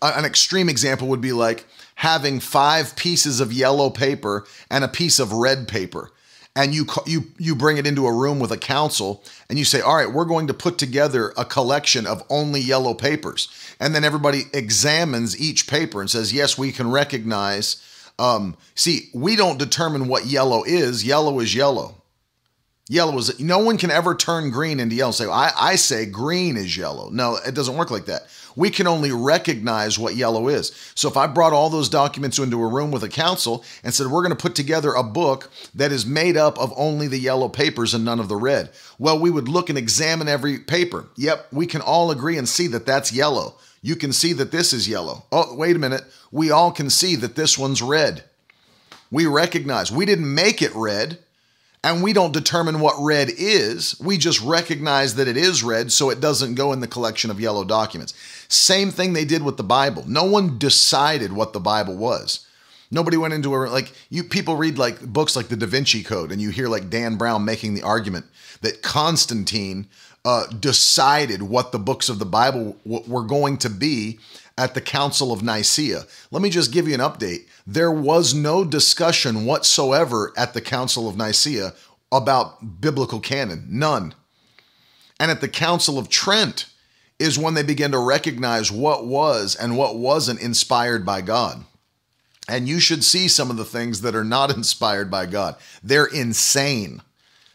an 0.00 0.24
extreme 0.24 0.68
example 0.68 1.08
would 1.08 1.20
be 1.20 1.32
like 1.32 1.66
having 1.98 2.38
five 2.38 2.94
pieces 2.94 3.40
of 3.40 3.52
yellow 3.52 3.90
paper 3.90 4.46
and 4.70 4.84
a 4.84 4.88
piece 4.88 5.18
of 5.18 5.32
red 5.32 5.66
paper 5.66 6.12
and 6.54 6.72
you 6.72 6.86
you 7.06 7.24
you 7.38 7.56
bring 7.56 7.76
it 7.76 7.88
into 7.88 8.06
a 8.06 8.12
room 8.12 8.38
with 8.38 8.52
a 8.52 8.56
council 8.56 9.24
and 9.50 9.58
you 9.58 9.64
say 9.64 9.80
all 9.80 9.96
right 9.96 10.12
we're 10.12 10.24
going 10.24 10.46
to 10.46 10.54
put 10.54 10.78
together 10.78 11.32
a 11.36 11.44
collection 11.44 12.06
of 12.06 12.22
only 12.30 12.60
yellow 12.60 12.94
papers 12.94 13.48
and 13.80 13.96
then 13.96 14.04
everybody 14.04 14.42
examines 14.54 15.40
each 15.40 15.66
paper 15.66 16.00
and 16.00 16.08
says 16.08 16.32
yes 16.32 16.56
we 16.56 16.70
can 16.70 16.88
recognize 16.88 17.84
um, 18.20 18.56
see 18.76 19.10
we 19.12 19.34
don't 19.34 19.58
determine 19.58 20.06
what 20.06 20.24
yellow 20.24 20.62
is 20.62 21.04
yellow 21.04 21.40
is 21.40 21.52
yellow 21.52 21.98
Yellow 22.90 23.18
is 23.18 23.38
no 23.38 23.58
one 23.58 23.76
can 23.76 23.90
ever 23.90 24.14
turn 24.14 24.50
green 24.50 24.80
into 24.80 24.96
yellow. 24.96 25.12
Say, 25.12 25.26
I, 25.26 25.50
I 25.54 25.76
say 25.76 26.06
green 26.06 26.56
is 26.56 26.74
yellow. 26.74 27.10
No, 27.10 27.36
it 27.36 27.54
doesn't 27.54 27.76
work 27.76 27.90
like 27.90 28.06
that. 28.06 28.22
We 28.58 28.70
can 28.70 28.88
only 28.88 29.12
recognize 29.12 30.00
what 30.00 30.16
yellow 30.16 30.48
is. 30.48 30.72
So 30.96 31.08
if 31.08 31.16
I 31.16 31.28
brought 31.28 31.52
all 31.52 31.70
those 31.70 31.88
documents 31.88 32.40
into 32.40 32.60
a 32.60 32.66
room 32.66 32.90
with 32.90 33.04
a 33.04 33.08
council 33.08 33.64
and 33.84 33.94
said, 33.94 34.08
we're 34.08 34.24
going 34.24 34.36
to 34.36 34.42
put 34.42 34.56
together 34.56 34.94
a 34.94 35.04
book 35.04 35.48
that 35.76 35.92
is 35.92 36.04
made 36.04 36.36
up 36.36 36.58
of 36.58 36.74
only 36.76 37.06
the 37.06 37.20
yellow 37.20 37.48
papers 37.48 37.94
and 37.94 38.04
none 38.04 38.18
of 38.18 38.26
the 38.26 38.34
red, 38.34 38.70
well, 38.98 39.16
we 39.16 39.30
would 39.30 39.46
look 39.46 39.68
and 39.68 39.78
examine 39.78 40.26
every 40.26 40.58
paper. 40.58 41.06
Yep, 41.16 41.46
we 41.52 41.66
can 41.66 41.80
all 41.80 42.10
agree 42.10 42.36
and 42.36 42.48
see 42.48 42.66
that 42.66 42.84
that's 42.84 43.12
yellow. 43.12 43.54
You 43.80 43.94
can 43.94 44.12
see 44.12 44.32
that 44.32 44.50
this 44.50 44.72
is 44.72 44.88
yellow. 44.88 45.22
Oh, 45.30 45.54
wait 45.54 45.76
a 45.76 45.78
minute. 45.78 46.02
We 46.32 46.50
all 46.50 46.72
can 46.72 46.90
see 46.90 47.14
that 47.14 47.36
this 47.36 47.56
one's 47.56 47.80
red. 47.80 48.24
We 49.12 49.26
recognize 49.26 49.92
we 49.92 50.04
didn't 50.04 50.34
make 50.34 50.62
it 50.62 50.74
red 50.74 51.18
and 51.84 52.02
we 52.02 52.12
don't 52.12 52.32
determine 52.32 52.80
what 52.80 52.96
red 52.98 53.30
is. 53.30 53.98
We 54.00 54.18
just 54.18 54.40
recognize 54.42 55.14
that 55.14 55.28
it 55.28 55.36
is 55.36 55.62
red 55.62 55.92
so 55.92 56.10
it 56.10 56.20
doesn't 56.20 56.56
go 56.56 56.72
in 56.72 56.80
the 56.80 56.88
collection 56.88 57.30
of 57.30 57.40
yellow 57.40 57.64
documents. 57.64 58.14
Same 58.48 58.90
thing 58.90 59.12
they 59.12 59.24
did 59.24 59.42
with 59.42 59.56
the 59.56 59.62
Bible. 59.62 60.04
No 60.06 60.24
one 60.24 60.58
decided 60.58 61.32
what 61.32 61.52
the 61.52 61.60
Bible 61.60 61.96
was. 61.96 62.46
Nobody 62.90 63.18
went 63.18 63.34
into 63.34 63.54
a 63.54 63.68
like 63.68 63.92
you 64.08 64.24
people 64.24 64.56
read 64.56 64.78
like 64.78 65.00
books 65.00 65.36
like 65.36 65.48
the 65.48 65.56
Da 65.56 65.66
Vinci 65.66 66.02
Code 66.02 66.32
and 66.32 66.40
you 66.40 66.50
hear 66.50 66.68
like 66.68 66.88
Dan 66.88 67.16
Brown 67.16 67.44
making 67.44 67.74
the 67.74 67.82
argument 67.82 68.24
that 68.62 68.80
Constantine 68.80 69.86
uh, 70.24 70.46
decided 70.46 71.42
what 71.42 71.72
the 71.72 71.78
books 71.78 72.08
of 72.08 72.18
the 72.18 72.24
Bible 72.24 72.76
w- 72.86 73.04
were 73.06 73.22
going 73.22 73.58
to 73.58 73.70
be 73.70 74.18
at 74.56 74.74
the 74.74 74.80
Council 74.80 75.32
of 75.32 75.42
Nicaea. 75.42 76.02
Let 76.30 76.42
me 76.42 76.50
just 76.50 76.72
give 76.72 76.88
you 76.88 76.94
an 76.94 77.00
update. 77.00 77.46
There 77.66 77.92
was 77.92 78.34
no 78.34 78.64
discussion 78.64 79.44
whatsoever 79.44 80.32
at 80.36 80.54
the 80.54 80.60
Council 80.60 81.08
of 81.08 81.16
Nicaea 81.16 81.74
about 82.10 82.80
biblical 82.80 83.20
canon, 83.20 83.66
none. 83.68 84.14
And 85.20 85.30
at 85.30 85.40
the 85.40 85.48
Council 85.48 85.98
of 85.98 86.08
Trent 86.08 86.66
is 87.18 87.38
when 87.38 87.54
they 87.54 87.62
begin 87.62 87.92
to 87.92 87.98
recognize 87.98 88.70
what 88.70 89.06
was 89.06 89.56
and 89.56 89.76
what 89.76 89.96
wasn't 89.96 90.40
inspired 90.40 91.04
by 91.04 91.20
God. 91.20 91.64
And 92.48 92.68
you 92.68 92.80
should 92.80 93.04
see 93.04 93.28
some 93.28 93.50
of 93.50 93.56
the 93.56 93.64
things 93.64 94.00
that 94.02 94.14
are 94.14 94.24
not 94.24 94.50
inspired 94.56 95.10
by 95.10 95.26
God. 95.26 95.56
They're 95.82 96.06
insane. 96.06 97.02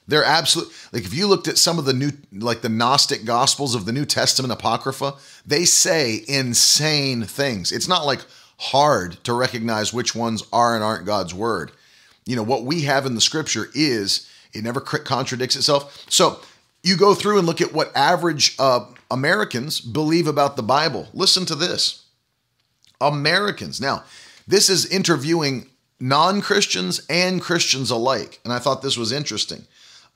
They're 0.08 0.26
absolute 0.26 0.70
like 0.92 1.06
if 1.06 1.14
you 1.14 1.28
looked 1.28 1.48
at 1.48 1.58
some 1.58 1.80
of 1.80 1.86
the 1.86 1.94
new 1.94 2.12
like 2.34 2.62
the 2.62 2.68
Gnostic 2.68 3.24
gospels 3.24 3.74
of 3.74 3.86
the 3.86 3.94
New 3.94 4.06
Testament 4.06 4.52
apocrypha, 4.52 5.14
they 5.46 5.64
say 5.64 6.24
insane 6.28 7.24
things. 7.24 7.72
It's 7.72 7.88
not 7.88 8.06
like 8.06 8.20
hard 8.58 9.24
to 9.24 9.34
recognize 9.34 9.94
which 9.94 10.14
ones 10.14 10.44
are 10.52 10.76
and 10.76 10.84
aren't 10.84 11.06
God's 11.06 11.34
word. 11.34 11.72
You 12.26 12.36
know, 12.36 12.44
what 12.44 12.64
we 12.64 12.82
have 12.82 13.06
in 13.06 13.16
the 13.16 13.22
scripture 13.22 13.68
is, 13.74 14.30
it 14.54 14.64
never 14.64 14.80
contradicts 14.80 15.56
itself. 15.56 16.06
So 16.10 16.40
you 16.84 16.96
go 16.98 17.14
through 17.14 17.40
and 17.40 17.48
look 17.48 17.62
at 17.62 17.74
what 17.74 17.96
average 17.96 18.56
uh, 18.60 18.86
Americans 19.14 19.80
believe 19.80 20.26
about 20.26 20.56
the 20.56 20.64
Bible. 20.64 21.08
Listen 21.14 21.46
to 21.46 21.54
this 21.54 22.06
Americans. 23.00 23.80
Now, 23.80 24.04
this 24.48 24.72
is 24.72 24.88
interviewing 24.88 25.70
non 26.00 26.42
Christians 26.42 27.06
and 27.10 27.40
Christians 27.40 27.92
alike. 27.92 28.40
And 28.44 28.52
I 28.52 28.58
thought 28.58 28.82
this 28.82 28.98
was 28.98 29.12
interesting. 29.12 29.68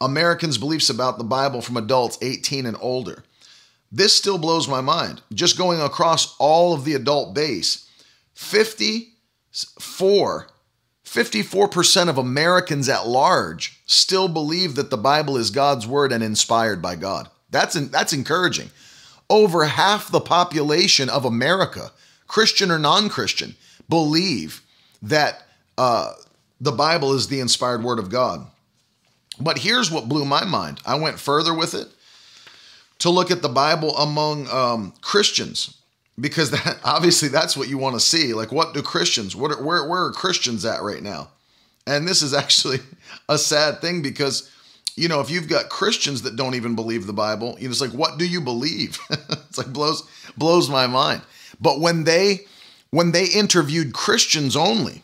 Americans' 0.02 0.58
beliefs 0.58 0.90
about 0.90 1.20
the 1.20 1.24
Bible 1.24 1.62
from 1.62 1.78
adults 1.78 2.18
18 2.24 2.66
and 2.66 2.76
older. 2.82 3.24
This 3.92 4.16
still 4.16 4.40
blows 4.40 4.68
my 4.68 4.82
mind. 4.82 5.22
Just 5.32 5.60
going 5.60 5.80
across 5.80 6.36
all 6.40 6.74
of 6.74 6.84
the 6.84 6.96
adult 6.96 7.36
base, 7.36 7.88
54 8.34 10.48
54% 11.06 12.10
of 12.10 12.18
Americans 12.18 12.90
at 12.90 13.08
large 13.08 13.80
still 13.86 14.28
believe 14.28 14.74
that 14.76 14.90
the 14.90 14.98
Bible 14.98 15.38
is 15.38 15.52
God's 15.52 15.88
word 15.88 16.12
and 16.12 16.24
inspired 16.24 16.82
by 16.82 16.96
God. 16.96 17.30
That's 17.50 17.76
that's 17.76 18.12
encouraging. 18.12 18.72
Over 19.30 19.66
half 19.66 20.10
the 20.10 20.22
population 20.22 21.10
of 21.10 21.26
America, 21.26 21.92
Christian 22.28 22.72
or 22.72 22.80
non-Christian, 22.80 23.56
believe 23.90 24.62
that 25.02 25.44
uh, 25.78 26.14
the 26.60 26.72
Bible 26.72 27.14
is 27.14 27.28
the 27.28 27.40
inspired 27.40 27.84
word 27.84 28.00
of 28.00 28.10
God. 28.10 28.48
But 29.40 29.60
here's 29.60 29.92
what 29.92 30.10
blew 30.10 30.26
my 30.26 30.44
mind. 30.44 30.80
I 30.86 30.96
went 30.96 31.20
further 31.20 31.54
with 31.54 31.74
it 31.74 31.88
to 33.00 33.10
look 33.10 33.30
at 33.30 33.42
the 33.42 33.50
Bible 33.50 33.96
among 33.98 34.50
um, 34.50 34.94
Christians 35.02 35.78
because 36.20 36.52
that 36.52 36.80
obviously 36.84 37.30
that's 37.30 37.56
what 37.56 37.70
you 37.70 37.78
want 37.78 37.96
to 37.96 38.00
see. 38.00 38.34
Like, 38.34 38.52
what 38.52 38.74
do 38.74 38.82
Christians? 38.82 39.36
What 39.36 39.52
are, 39.52 39.64
where 39.64 39.88
where 39.88 40.06
are 40.06 40.12
Christians 40.12 40.66
at 40.66 40.82
right 40.82 41.04
now? 41.04 41.30
And 41.86 42.08
this 42.08 42.22
is 42.22 42.34
actually 42.34 42.80
a 43.30 43.38
sad 43.38 43.82
thing 43.82 44.02
because 44.02 44.52
you 44.98 45.08
know 45.08 45.22
if 45.22 45.30
you've 45.30 45.48
got 45.48 45.70
Christians 45.70 46.24
that 46.24 46.36
don't 46.36 46.56
even 46.56 46.76
believe 46.76 47.06
the 47.06 47.14
Bible, 47.14 47.56
you 47.60 47.68
know, 47.68 47.72
it's 47.72 47.82
like, 47.82 47.92
what 47.92 48.18
do 48.18 48.28
you 48.28 48.42
believe? 48.42 49.00
it's 49.10 49.58
like 49.58 49.72
blows 49.72 50.04
blows 50.36 50.70
my 50.70 50.88
mind. 50.88 51.22
But 51.62 51.80
when 51.80 52.04
they 52.04 52.46
when 52.90 53.12
they 53.12 53.26
interviewed 53.26 53.94
Christians 53.94 54.56
only, 54.56 55.04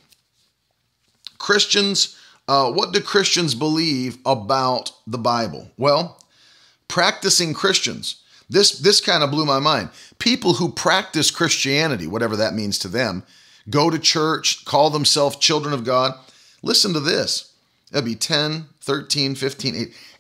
Christians, 1.38 2.18
uh, 2.48 2.72
what 2.72 2.92
do 2.92 3.02
Christians 3.02 3.56
believe 3.56 4.18
about 4.26 4.92
the 5.06 5.18
Bible? 5.18 5.72
Well, 5.78 6.20
practicing 6.88 7.54
Christians. 7.54 8.22
This 8.50 8.80
this 8.80 9.00
kind 9.00 9.24
of 9.24 9.32
blew 9.32 9.46
my 9.46 9.60
mind. 9.60 9.90
People 10.18 10.56
who 10.56 10.72
practice 10.72 11.32
Christianity, 11.32 12.08
whatever 12.08 12.36
that 12.38 12.54
means 12.54 12.80
to 12.80 12.88
them, 12.88 13.24
go 13.70 13.90
to 13.90 14.00
church, 14.00 14.66
call 14.66 14.90
themselves 14.90 15.36
children 15.38 15.74
of 15.74 15.84
God. 15.84 16.14
Listen 16.62 16.94
to 16.94 17.00
this. 17.00 17.54
That'd 17.92 18.06
be 18.06 18.16
10, 18.16 18.66
13, 18.84 19.36
15, 19.36 19.76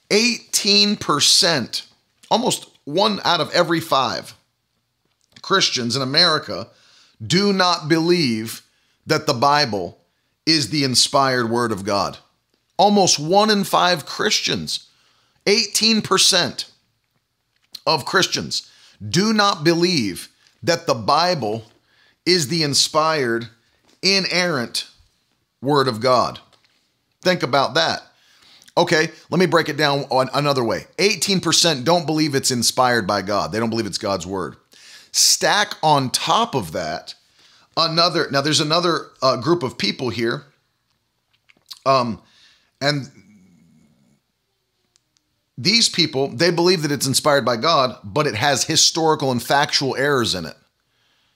18, 0.09 0.95
18%, 0.97 1.85
almost 2.31 2.69
one 2.85 3.19
out 3.25 3.41
of 3.41 3.51
every 3.51 3.79
five 3.79 4.35
Christians 5.41 5.95
in 5.95 6.01
America 6.01 6.67
do 7.25 7.53
not 7.53 7.89
believe 7.89 8.61
that 9.05 9.27
the 9.27 9.33
Bible 9.33 9.97
is 10.45 10.69
the 10.69 10.83
inspired 10.83 11.49
word 11.49 11.71
of 11.71 11.83
God. 11.83 12.17
Almost 12.77 13.19
one 13.19 13.49
in 13.49 13.63
five 13.63 14.05
Christians, 14.05 14.87
18% 15.45 16.69
of 17.85 18.05
Christians, 18.05 18.71
do 19.07 19.33
not 19.33 19.63
believe 19.63 20.29
that 20.61 20.87
the 20.87 20.93
Bible 20.93 21.65
is 22.25 22.47
the 22.47 22.63
inspired, 22.63 23.49
inerrant 24.01 24.89
word 25.61 25.87
of 25.87 25.99
God. 25.99 26.39
Think 27.21 27.43
about 27.43 27.73
that. 27.73 28.03
Okay, 28.75 29.09
let 29.29 29.39
me 29.39 29.45
break 29.45 29.69
it 29.69 29.77
down 29.77 30.05
another 30.11 30.63
way. 30.63 30.87
18% 30.97 31.83
don't 31.83 32.07
believe 32.07 32.33
it's 32.33 32.49
inspired 32.49 33.05
by 33.05 33.21
God. 33.21 33.51
They 33.51 33.59
don't 33.59 33.69
believe 33.69 33.85
it's 33.85 33.99
God's 33.99 34.25
word. 34.25 34.55
Stack 35.11 35.75
on 35.83 36.09
top 36.09 36.55
of 36.55 36.71
that 36.71 37.13
another 37.75 38.27
now 38.31 38.41
there's 38.41 38.59
another 38.59 39.07
uh, 39.21 39.35
group 39.37 39.63
of 39.63 39.77
people 39.77 40.09
here 40.09 40.45
um 41.85 42.21
and 42.81 43.09
these 45.57 45.89
people 45.89 46.27
they 46.29 46.51
believe 46.51 46.83
that 46.83 46.91
it's 46.91 47.07
inspired 47.07 47.43
by 47.43 47.55
god 47.55 47.97
but 48.03 48.27
it 48.27 48.35
has 48.35 48.63
historical 48.63 49.31
and 49.31 49.41
factual 49.41 49.95
errors 49.95 50.35
in 50.35 50.45
it 50.45 50.55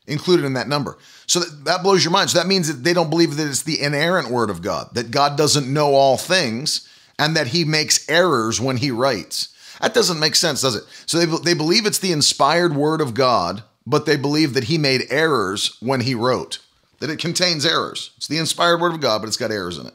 included 0.06 0.46
in 0.46 0.54
that 0.54 0.68
number 0.68 0.98
so 1.26 1.40
that, 1.40 1.66
that 1.66 1.84
blows 1.84 2.04
your 2.04 2.12
mind 2.12 2.30
so 2.30 2.38
that 2.38 2.48
means 2.48 2.68
that 2.68 2.84
they 2.84 2.94
don't 2.94 3.10
believe 3.10 3.36
that 3.36 3.48
it's 3.48 3.64
the 3.64 3.82
inerrant 3.82 4.30
word 4.30 4.50
of 4.50 4.62
god 4.62 4.88
that 4.94 5.10
god 5.12 5.38
doesn't 5.38 5.72
know 5.72 5.96
all 5.96 6.18
things 6.18 6.88
and 7.20 7.36
that 7.36 7.48
he 7.48 7.66
makes 7.66 8.08
errors 8.10 8.60
when 8.60 8.78
he 8.78 8.92
writes 8.92 9.50
that 9.82 9.94
doesn't 9.94 10.20
make 10.20 10.36
sense 10.36 10.62
does 10.62 10.76
it 10.76 10.84
so 11.06 11.18
they, 11.18 11.26
they 11.44 11.54
believe 11.54 11.86
it's 11.86 12.00
the 12.00 12.12
inspired 12.12 12.76
word 12.76 13.02
of 13.02 13.14
god 13.14 13.64
but 13.88 14.06
they 14.06 14.18
believe 14.18 14.54
that 14.54 14.66
he 14.66 14.78
made 14.78 15.06
errors 15.10 15.78
when 15.80 16.02
he 16.02 16.14
wrote, 16.14 16.60
that 17.00 17.10
it 17.10 17.20
contains 17.20 17.66
errors. 17.66 18.12
It's 18.18 18.28
the 18.28 18.38
inspired 18.38 18.82
word 18.82 18.94
of 18.94 19.00
God, 19.00 19.22
but 19.22 19.30
it's 19.30 19.38
got 19.38 19.50
errors 19.50 19.78
in 19.78 19.88
it. 19.88 19.94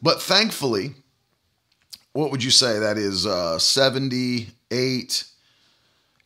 But 0.00 0.22
thankfully, 0.22 0.94
what 2.14 2.30
would 2.30 2.42
you 2.42 2.50
say 2.50 2.78
that 2.78 2.96
is 2.96 3.26
uh, 3.26 3.58
78, 3.58 5.24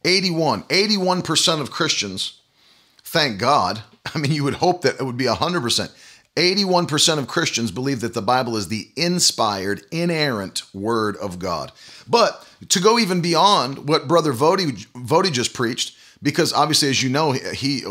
81, 0.04 0.62
81% 0.62 1.60
of 1.60 1.72
Christians, 1.72 2.40
thank 3.02 3.40
God. 3.40 3.82
I 4.14 4.18
mean, 4.18 4.30
you 4.30 4.44
would 4.44 4.54
hope 4.54 4.82
that 4.82 5.00
it 5.00 5.04
would 5.04 5.16
be 5.16 5.24
100%. 5.24 5.90
81% 6.36 7.18
of 7.18 7.26
Christians 7.26 7.70
believe 7.70 8.00
that 8.00 8.14
the 8.14 8.22
Bible 8.22 8.56
is 8.56 8.68
the 8.68 8.90
inspired, 8.94 9.84
inerrant 9.90 10.62
word 10.74 11.16
of 11.16 11.38
God. 11.38 11.72
But 12.08 12.46
to 12.68 12.80
go 12.80 12.98
even 12.98 13.20
beyond 13.20 13.88
what 13.88 14.06
Brother 14.06 14.32
Voddie, 14.32 14.86
Voddie 14.92 15.32
just 15.32 15.54
preached, 15.54 15.96
because 16.22 16.52
obviously, 16.52 16.88
as 16.88 17.02
you 17.02 17.08
know, 17.08 17.32
he 17.32 17.82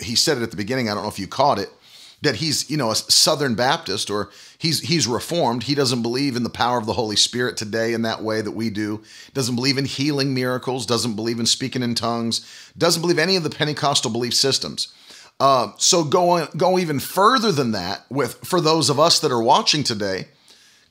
he 0.00 0.14
said 0.14 0.38
it 0.38 0.42
at 0.42 0.50
the 0.50 0.56
beginning. 0.56 0.88
I 0.88 0.94
don't 0.94 1.02
know 1.02 1.08
if 1.08 1.18
you 1.18 1.26
caught 1.26 1.58
it 1.58 1.70
that 2.24 2.36
he's 2.36 2.68
you 2.70 2.76
know 2.76 2.90
a 2.90 2.96
Southern 2.96 3.54
Baptist 3.54 4.10
or 4.10 4.30
he's 4.58 4.80
he's 4.80 5.06
Reformed. 5.06 5.64
He 5.64 5.74
doesn't 5.74 6.02
believe 6.02 6.36
in 6.36 6.42
the 6.42 6.50
power 6.50 6.78
of 6.78 6.86
the 6.86 6.94
Holy 6.94 7.16
Spirit 7.16 7.56
today 7.56 7.92
in 7.92 8.02
that 8.02 8.22
way 8.22 8.40
that 8.40 8.52
we 8.52 8.70
do. 8.70 9.02
Doesn't 9.32 9.56
believe 9.56 9.78
in 9.78 9.84
healing 9.84 10.34
miracles. 10.34 10.86
Doesn't 10.86 11.14
believe 11.14 11.38
in 11.38 11.46
speaking 11.46 11.82
in 11.82 11.94
tongues. 11.94 12.44
Doesn't 12.76 13.02
believe 13.02 13.18
any 13.18 13.36
of 13.36 13.44
the 13.44 13.50
Pentecostal 13.50 14.10
belief 14.10 14.34
systems. 14.34 14.92
Uh, 15.40 15.72
so 15.78 16.04
go 16.04 16.30
on, 16.30 16.48
go 16.56 16.78
even 16.78 17.00
further 17.00 17.52
than 17.52 17.72
that 17.72 18.04
with 18.08 18.34
for 18.46 18.60
those 18.60 18.88
of 18.88 19.00
us 19.00 19.18
that 19.20 19.32
are 19.32 19.42
watching 19.42 19.82
today 19.82 20.26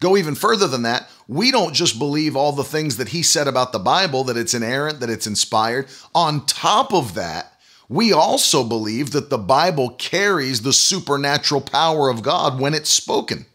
Go 0.04 0.18
even 0.18 0.36
further 0.36 0.68
than 0.68 0.82
that. 0.82 1.10
We 1.30 1.50
don't 1.50 1.74
just 1.74 1.98
believe 1.98 2.36
all 2.36 2.52
the 2.52 2.66
things 2.66 2.98
that 2.98 3.08
he 3.08 3.24
said 3.24 3.48
about 3.48 3.72
the 3.72 3.80
Bible, 3.80 4.26
that 4.26 4.36
it's 4.36 4.54
inerrant, 4.54 5.00
that 5.00 5.10
it's 5.10 5.26
inspired. 5.26 5.88
On 6.14 6.46
top 6.46 6.94
of 6.94 7.14
that, 7.14 7.54
we 7.88 8.12
also 8.12 8.66
believe 8.66 9.12
that 9.12 9.30
the 9.30 9.38
Bible 9.38 9.92
carries 9.92 10.62
the 10.62 10.74
supernatural 10.74 11.62
power 11.62 12.10
of 12.10 12.22
God 12.22 12.60
when 12.60 12.74
it's 12.74 12.90
spoken. 12.90 13.46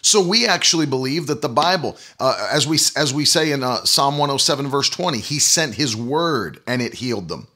So 0.00 0.24
we 0.24 0.46
actually 0.46 0.86
believe 0.86 1.26
that 1.26 1.42
the 1.42 1.48
Bible, 1.48 1.96
uh, 2.20 2.48
as 2.52 2.68
we 2.68 2.78
as 2.94 3.12
we 3.12 3.24
say 3.24 3.50
in 3.50 3.64
uh, 3.64 3.84
Psalm 3.84 4.16
107 4.16 4.68
verse 4.68 4.90
20, 4.90 5.18
He 5.18 5.40
sent 5.40 5.74
His 5.74 5.96
word 5.96 6.62
and 6.68 6.80
it 6.80 6.94
healed 6.94 7.26
them. 7.26 7.48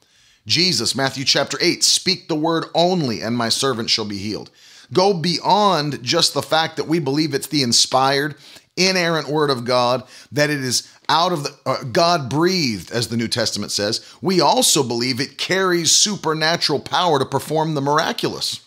Jesus, 0.46 0.94
Matthew 0.94 1.24
chapter 1.24 1.58
8, 1.60 1.82
speak 1.82 2.28
the 2.28 2.34
word 2.34 2.66
only, 2.74 3.20
and 3.20 3.36
my 3.36 3.48
servant 3.48 3.90
shall 3.90 4.04
be 4.04 4.18
healed 4.18 4.50
go 4.92 5.14
beyond 5.14 6.02
just 6.02 6.34
the 6.34 6.42
fact 6.42 6.76
that 6.76 6.86
we 6.88 6.98
believe 6.98 7.34
it's 7.34 7.48
the 7.48 7.62
inspired, 7.62 8.36
inerrant 8.76 9.28
word 9.28 9.50
of 9.50 9.64
God, 9.64 10.04
that 10.32 10.50
it 10.50 10.62
is 10.62 10.90
out 11.08 11.32
of 11.32 11.42
the 11.42 11.54
uh, 11.66 11.84
God 11.84 12.30
breathed, 12.30 12.90
as 12.90 13.08
the 13.08 13.16
New 13.16 13.28
Testament 13.28 13.72
says. 13.72 14.04
We 14.22 14.40
also 14.40 14.82
believe 14.82 15.20
it 15.20 15.38
carries 15.38 15.92
supernatural 15.92 16.80
power 16.80 17.18
to 17.18 17.26
perform 17.26 17.74
the 17.74 17.82
miraculous. 17.82 18.60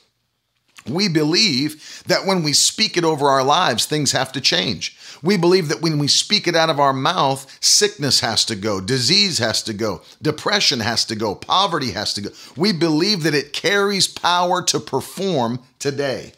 We 0.88 1.10
believe 1.10 2.04
that 2.08 2.26
when 2.26 2.44
we 2.44 2.54
speak 2.54 2.96
it 2.96 3.04
over 3.04 3.28
our 3.28 3.44
lives, 3.44 3.86
things 3.86 4.14
have 4.14 4.32
to 4.34 4.42
change. 4.42 4.98
We 5.22 5.38
believe 5.38 5.70
that 5.70 5.82
when 5.82 6.00
we 6.00 6.08
speak 6.08 6.48
it 6.48 6.56
out 6.56 6.70
of 6.70 6.80
our 6.80 6.94
mouth, 6.94 7.58
sickness 7.62 8.20
has 8.20 8.46
to 8.46 8.56
go, 8.56 8.80
disease 8.82 9.40
has 9.40 9.64
to 9.64 9.74
go, 9.74 10.02
depression 10.22 10.80
has 10.80 11.06
to 11.06 11.16
go, 11.16 11.36
poverty 11.36 11.92
has 11.92 12.14
to 12.14 12.22
go. 12.22 12.30
We 12.56 12.72
believe 12.72 13.24
that 13.24 13.34
it 13.34 13.54
carries 13.54 14.08
power 14.08 14.62
to 14.64 14.80
perform 14.80 15.60
today. 15.80 16.34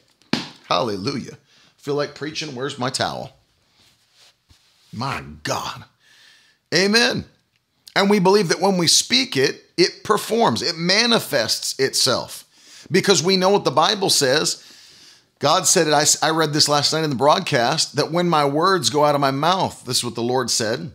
Hallelujah. 0.68 1.38
Feel 1.78 1.96
like 1.96 2.16
preaching? 2.16 2.56
Where's 2.56 2.78
my 2.78 2.90
towel? 2.90 3.32
My 4.94 5.24
God. 5.44 5.86
Amen. 6.74 7.26
And 7.96 8.10
we 8.10 8.20
believe 8.20 8.50
that 8.50 8.62
when 8.62 8.78
we 8.78 8.88
speak 8.88 9.36
it, 9.36 9.64
it 9.78 10.04
performs, 10.04 10.62
it 10.62 10.78
manifests 10.78 11.80
itself 11.80 12.46
because 12.92 13.24
we 13.24 13.38
know 13.38 13.50
what 13.50 13.66
the 13.66 13.72
Bible 13.72 14.10
says 14.10 14.64
God 15.40 15.66
said 15.66 15.88
it. 15.88 15.94
I, 15.94 16.06
I 16.22 16.32
read 16.32 16.52
this 16.52 16.68
last 16.68 16.92
night 16.92 17.06
in 17.06 17.10
the 17.10 17.16
broadcast 17.16 17.96
that 17.96 18.12
when 18.12 18.28
my 18.28 18.44
words 18.46 18.90
go 18.90 19.06
out 19.06 19.16
of 19.16 19.22
my 19.22 19.32
mouth, 19.32 19.86
this 19.86 19.98
is 19.98 20.04
what 20.04 20.16
the 20.16 20.22
Lord 20.22 20.50
said, 20.50 20.92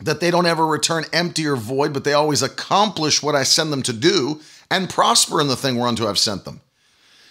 that 0.00 0.20
they 0.20 0.30
don't 0.30 0.46
ever 0.46 0.66
return 0.66 1.04
empty 1.12 1.46
or 1.46 1.56
void, 1.56 1.92
but 1.92 2.02
they 2.02 2.14
always 2.14 2.42
accomplish 2.42 3.22
what 3.22 3.34
I 3.34 3.42
send 3.42 3.70
them 3.70 3.82
to 3.82 3.92
do 3.92 4.40
and 4.70 4.88
prosper 4.88 5.40
in 5.40 5.48
the 5.48 5.56
thing 5.56 5.76
whereunto 5.76 6.08
I've 6.08 6.18
sent 6.18 6.46
them. 6.46 6.62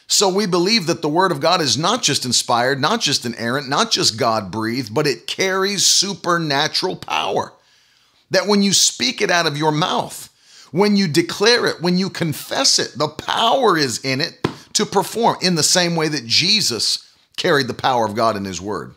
So 0.06 0.30
we 0.30 0.46
believe 0.46 0.88
that 0.88 1.02
the 1.02 1.10
Word 1.10 1.32
of 1.32 1.40
God 1.40 1.60
is 1.60 1.78
not 1.78 2.04
just 2.04 2.26
inspired, 2.26 2.80
not 2.80 3.02
just 3.02 3.26
inerrant, 3.26 3.68
not 3.68 3.92
just 3.92 4.20
God 4.20 4.52
breathed, 4.52 4.94
but 4.94 5.08
it 5.08 5.26
carries 5.26 5.86
supernatural 5.86 6.98
power. 6.98 7.54
That 8.30 8.46
when 8.46 8.62
you 8.62 8.74
speak 8.74 9.22
it 9.22 9.32
out 9.32 9.48
of 9.48 9.58
your 9.58 9.72
mouth, 9.72 10.28
when 10.72 10.98
you 10.98 11.08
declare 11.08 11.66
it, 11.66 11.82
when 11.82 11.98
you 11.98 12.10
confess 12.10 12.78
it, 12.78 12.98
the 12.98 13.08
power 13.08 13.78
is 13.78 14.04
in 14.04 14.22
it 14.22 14.41
to 14.82 14.92
perform 14.92 15.38
in 15.42 15.56
the 15.56 15.64
same 15.64 15.96
way 15.96 16.08
that 16.08 16.26
Jesus 16.26 17.08
carried 17.38 17.68
the 17.68 17.74
power 17.74 18.06
of 18.06 18.16
God 18.16 18.36
in 18.36 18.46
His 18.46 18.60
Word 18.60 18.96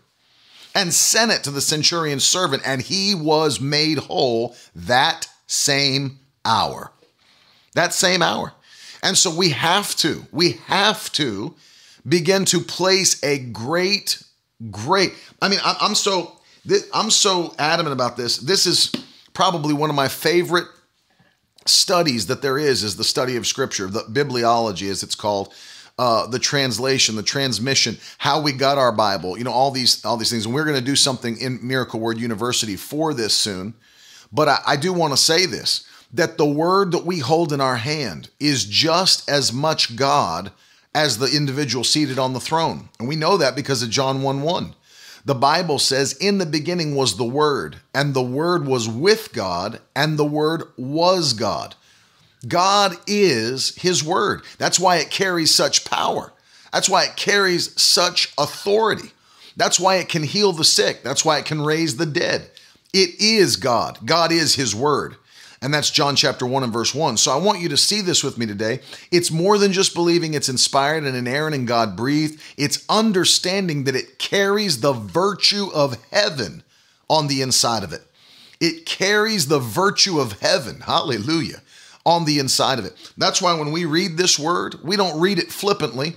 and 0.74 0.92
sent 0.92 1.30
it 1.30 1.44
to 1.44 1.50
the 1.50 1.60
centurion's 1.60 2.24
servant, 2.24 2.62
and 2.66 2.82
he 2.82 3.14
was 3.14 3.60
made 3.60 3.98
whole 3.98 4.56
that 4.74 5.28
same 5.46 6.18
hour. 6.44 6.90
That 7.74 7.92
same 7.92 8.22
hour. 8.22 8.52
And 9.02 9.16
so 9.16 9.32
we 9.32 9.50
have 9.50 9.94
to, 9.96 10.26
we 10.32 10.52
have 10.66 11.12
to 11.12 11.54
begin 12.08 12.44
to 12.46 12.60
place 12.60 13.22
a 13.22 13.38
great, 13.38 14.22
great. 14.70 15.14
I 15.40 15.48
mean, 15.48 15.60
I'm 15.64 15.94
so 15.94 16.40
I'm 16.94 17.10
so 17.10 17.54
adamant 17.58 17.92
about 17.92 18.16
this. 18.16 18.38
This 18.38 18.66
is 18.66 18.90
probably 19.34 19.74
one 19.74 19.90
of 19.90 19.96
my 19.96 20.08
favorite 20.08 20.66
studies 21.66 22.26
that 22.28 22.40
there 22.40 22.58
is 22.58 22.82
is 22.82 22.96
the 22.96 23.04
study 23.04 23.36
of 23.36 23.46
scripture, 23.46 23.86
the 23.86 24.00
bibliology 24.00 24.90
as 24.90 25.02
it's 25.02 25.14
called. 25.14 25.52
Uh, 25.96 26.26
the 26.26 26.40
translation, 26.40 27.14
the 27.14 27.22
transmission, 27.22 27.96
how 28.18 28.40
we 28.40 28.50
got 28.50 28.78
our 28.78 28.90
Bible, 28.90 29.38
you 29.38 29.44
know, 29.44 29.52
all 29.52 29.70
these 29.70 30.04
all 30.04 30.16
these 30.16 30.30
things. 30.30 30.44
And 30.44 30.52
we're 30.52 30.64
going 30.64 30.78
to 30.78 30.84
do 30.84 30.96
something 30.96 31.36
in 31.38 31.60
Miracle 31.62 32.00
Word 32.00 32.18
University 32.18 32.74
for 32.74 33.14
this 33.14 33.32
soon. 33.32 33.74
But 34.32 34.48
I, 34.48 34.58
I 34.66 34.76
do 34.76 34.92
want 34.92 35.12
to 35.12 35.16
say 35.16 35.46
this 35.46 35.86
that 36.12 36.38
the 36.38 36.46
word 36.46 36.92
that 36.92 37.04
we 37.04 37.18
hold 37.18 37.52
in 37.52 37.60
our 37.60 37.76
hand 37.76 38.30
is 38.38 38.64
just 38.64 39.28
as 39.28 39.52
much 39.52 39.96
God 39.96 40.52
as 40.94 41.18
the 41.18 41.26
individual 41.26 41.82
seated 41.82 42.18
on 42.18 42.32
the 42.32 42.40
throne. 42.40 42.88
And 42.98 43.08
we 43.08 43.16
know 43.16 43.36
that 43.36 43.56
because 43.56 43.82
of 43.82 43.90
John 43.90 44.22
1 44.22 44.42
1. 44.42 44.74
The 45.24 45.34
Bible 45.34 45.78
says, 45.78 46.12
In 46.14 46.38
the 46.38 46.46
beginning 46.46 46.94
was 46.94 47.16
the 47.16 47.24
Word, 47.24 47.76
and 47.94 48.12
the 48.14 48.22
Word 48.22 48.66
was 48.66 48.88
with 48.88 49.32
God, 49.32 49.80
and 49.96 50.18
the 50.18 50.24
Word 50.24 50.64
was 50.76 51.32
God. 51.32 51.74
God 52.44 52.96
is 53.06 53.74
His 53.76 54.02
Word. 54.02 54.42
That's 54.58 54.78
why 54.78 54.96
it 54.96 55.10
carries 55.10 55.54
such 55.54 55.84
power. 55.84 56.32
That's 56.72 56.88
why 56.88 57.04
it 57.04 57.16
carries 57.16 57.80
such 57.80 58.32
authority. 58.36 59.10
That's 59.56 59.78
why 59.78 59.96
it 59.96 60.08
can 60.08 60.24
heal 60.24 60.52
the 60.52 60.64
sick. 60.64 61.02
That's 61.02 61.24
why 61.24 61.38
it 61.38 61.44
can 61.44 61.62
raise 61.62 61.96
the 61.96 62.06
dead. 62.06 62.50
It 62.92 63.20
is 63.20 63.56
God. 63.56 63.98
God 64.04 64.32
is 64.32 64.54
His 64.54 64.74
Word. 64.74 65.16
And 65.64 65.72
that's 65.72 65.90
John 65.90 66.14
chapter 66.14 66.44
1 66.44 66.62
and 66.62 66.72
verse 66.72 66.94
1. 66.94 67.16
So 67.16 67.32
I 67.32 67.36
want 67.36 67.60
you 67.60 67.70
to 67.70 67.76
see 67.78 68.02
this 68.02 68.22
with 68.22 68.36
me 68.36 68.44
today. 68.44 68.80
It's 69.10 69.30
more 69.30 69.56
than 69.56 69.72
just 69.72 69.94
believing 69.94 70.34
it's 70.34 70.50
inspired 70.50 71.04
and 71.04 71.16
inerrant 71.16 71.54
and 71.54 71.66
God 71.66 71.96
breathed, 71.96 72.38
it's 72.58 72.84
understanding 72.88 73.84
that 73.84 73.96
it 73.96 74.18
carries 74.18 74.80
the 74.80 74.92
virtue 74.92 75.70
of 75.72 75.96
heaven 76.10 76.62
on 77.08 77.28
the 77.28 77.40
inside 77.40 77.82
of 77.82 77.94
it. 77.94 78.02
It 78.60 78.84
carries 78.84 79.46
the 79.46 79.58
virtue 79.58 80.20
of 80.20 80.40
heaven. 80.40 80.80
Hallelujah. 80.80 81.62
On 82.06 82.24
the 82.26 82.38
inside 82.38 82.78
of 82.78 82.84
it. 82.84 83.12
That's 83.16 83.40
why 83.40 83.54
when 83.54 83.72
we 83.72 83.86
read 83.86 84.16
this 84.16 84.38
word, 84.38 84.76
we 84.82 84.96
don't 84.96 85.18
read 85.20 85.38
it 85.38 85.50
flippantly. 85.50 86.16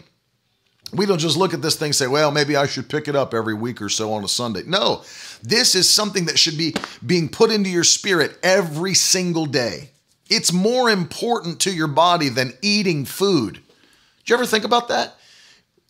We 0.93 1.05
don't 1.05 1.17
just 1.17 1.37
look 1.37 1.53
at 1.53 1.61
this 1.61 1.75
thing 1.75 1.87
and 1.87 1.95
say, 1.95 2.07
well, 2.07 2.31
maybe 2.31 2.55
I 2.55 2.65
should 2.65 2.89
pick 2.89 3.07
it 3.07 3.15
up 3.15 3.33
every 3.33 3.53
week 3.53 3.81
or 3.81 3.89
so 3.89 4.13
on 4.13 4.23
a 4.23 4.27
Sunday. 4.27 4.63
No, 4.65 5.03
this 5.43 5.75
is 5.75 5.89
something 5.89 6.25
that 6.25 6.39
should 6.39 6.57
be 6.57 6.73
being 7.05 7.29
put 7.29 7.51
into 7.51 7.69
your 7.69 7.83
spirit 7.83 8.37
every 8.43 8.93
single 8.93 9.45
day. 9.45 9.91
It's 10.29 10.51
more 10.51 10.89
important 10.89 11.59
to 11.61 11.73
your 11.73 11.87
body 11.87 12.29
than 12.29 12.53
eating 12.61 13.05
food. 13.05 13.55
Did 14.19 14.29
you 14.29 14.35
ever 14.35 14.45
think 14.45 14.65
about 14.65 14.89
that? 14.89 15.15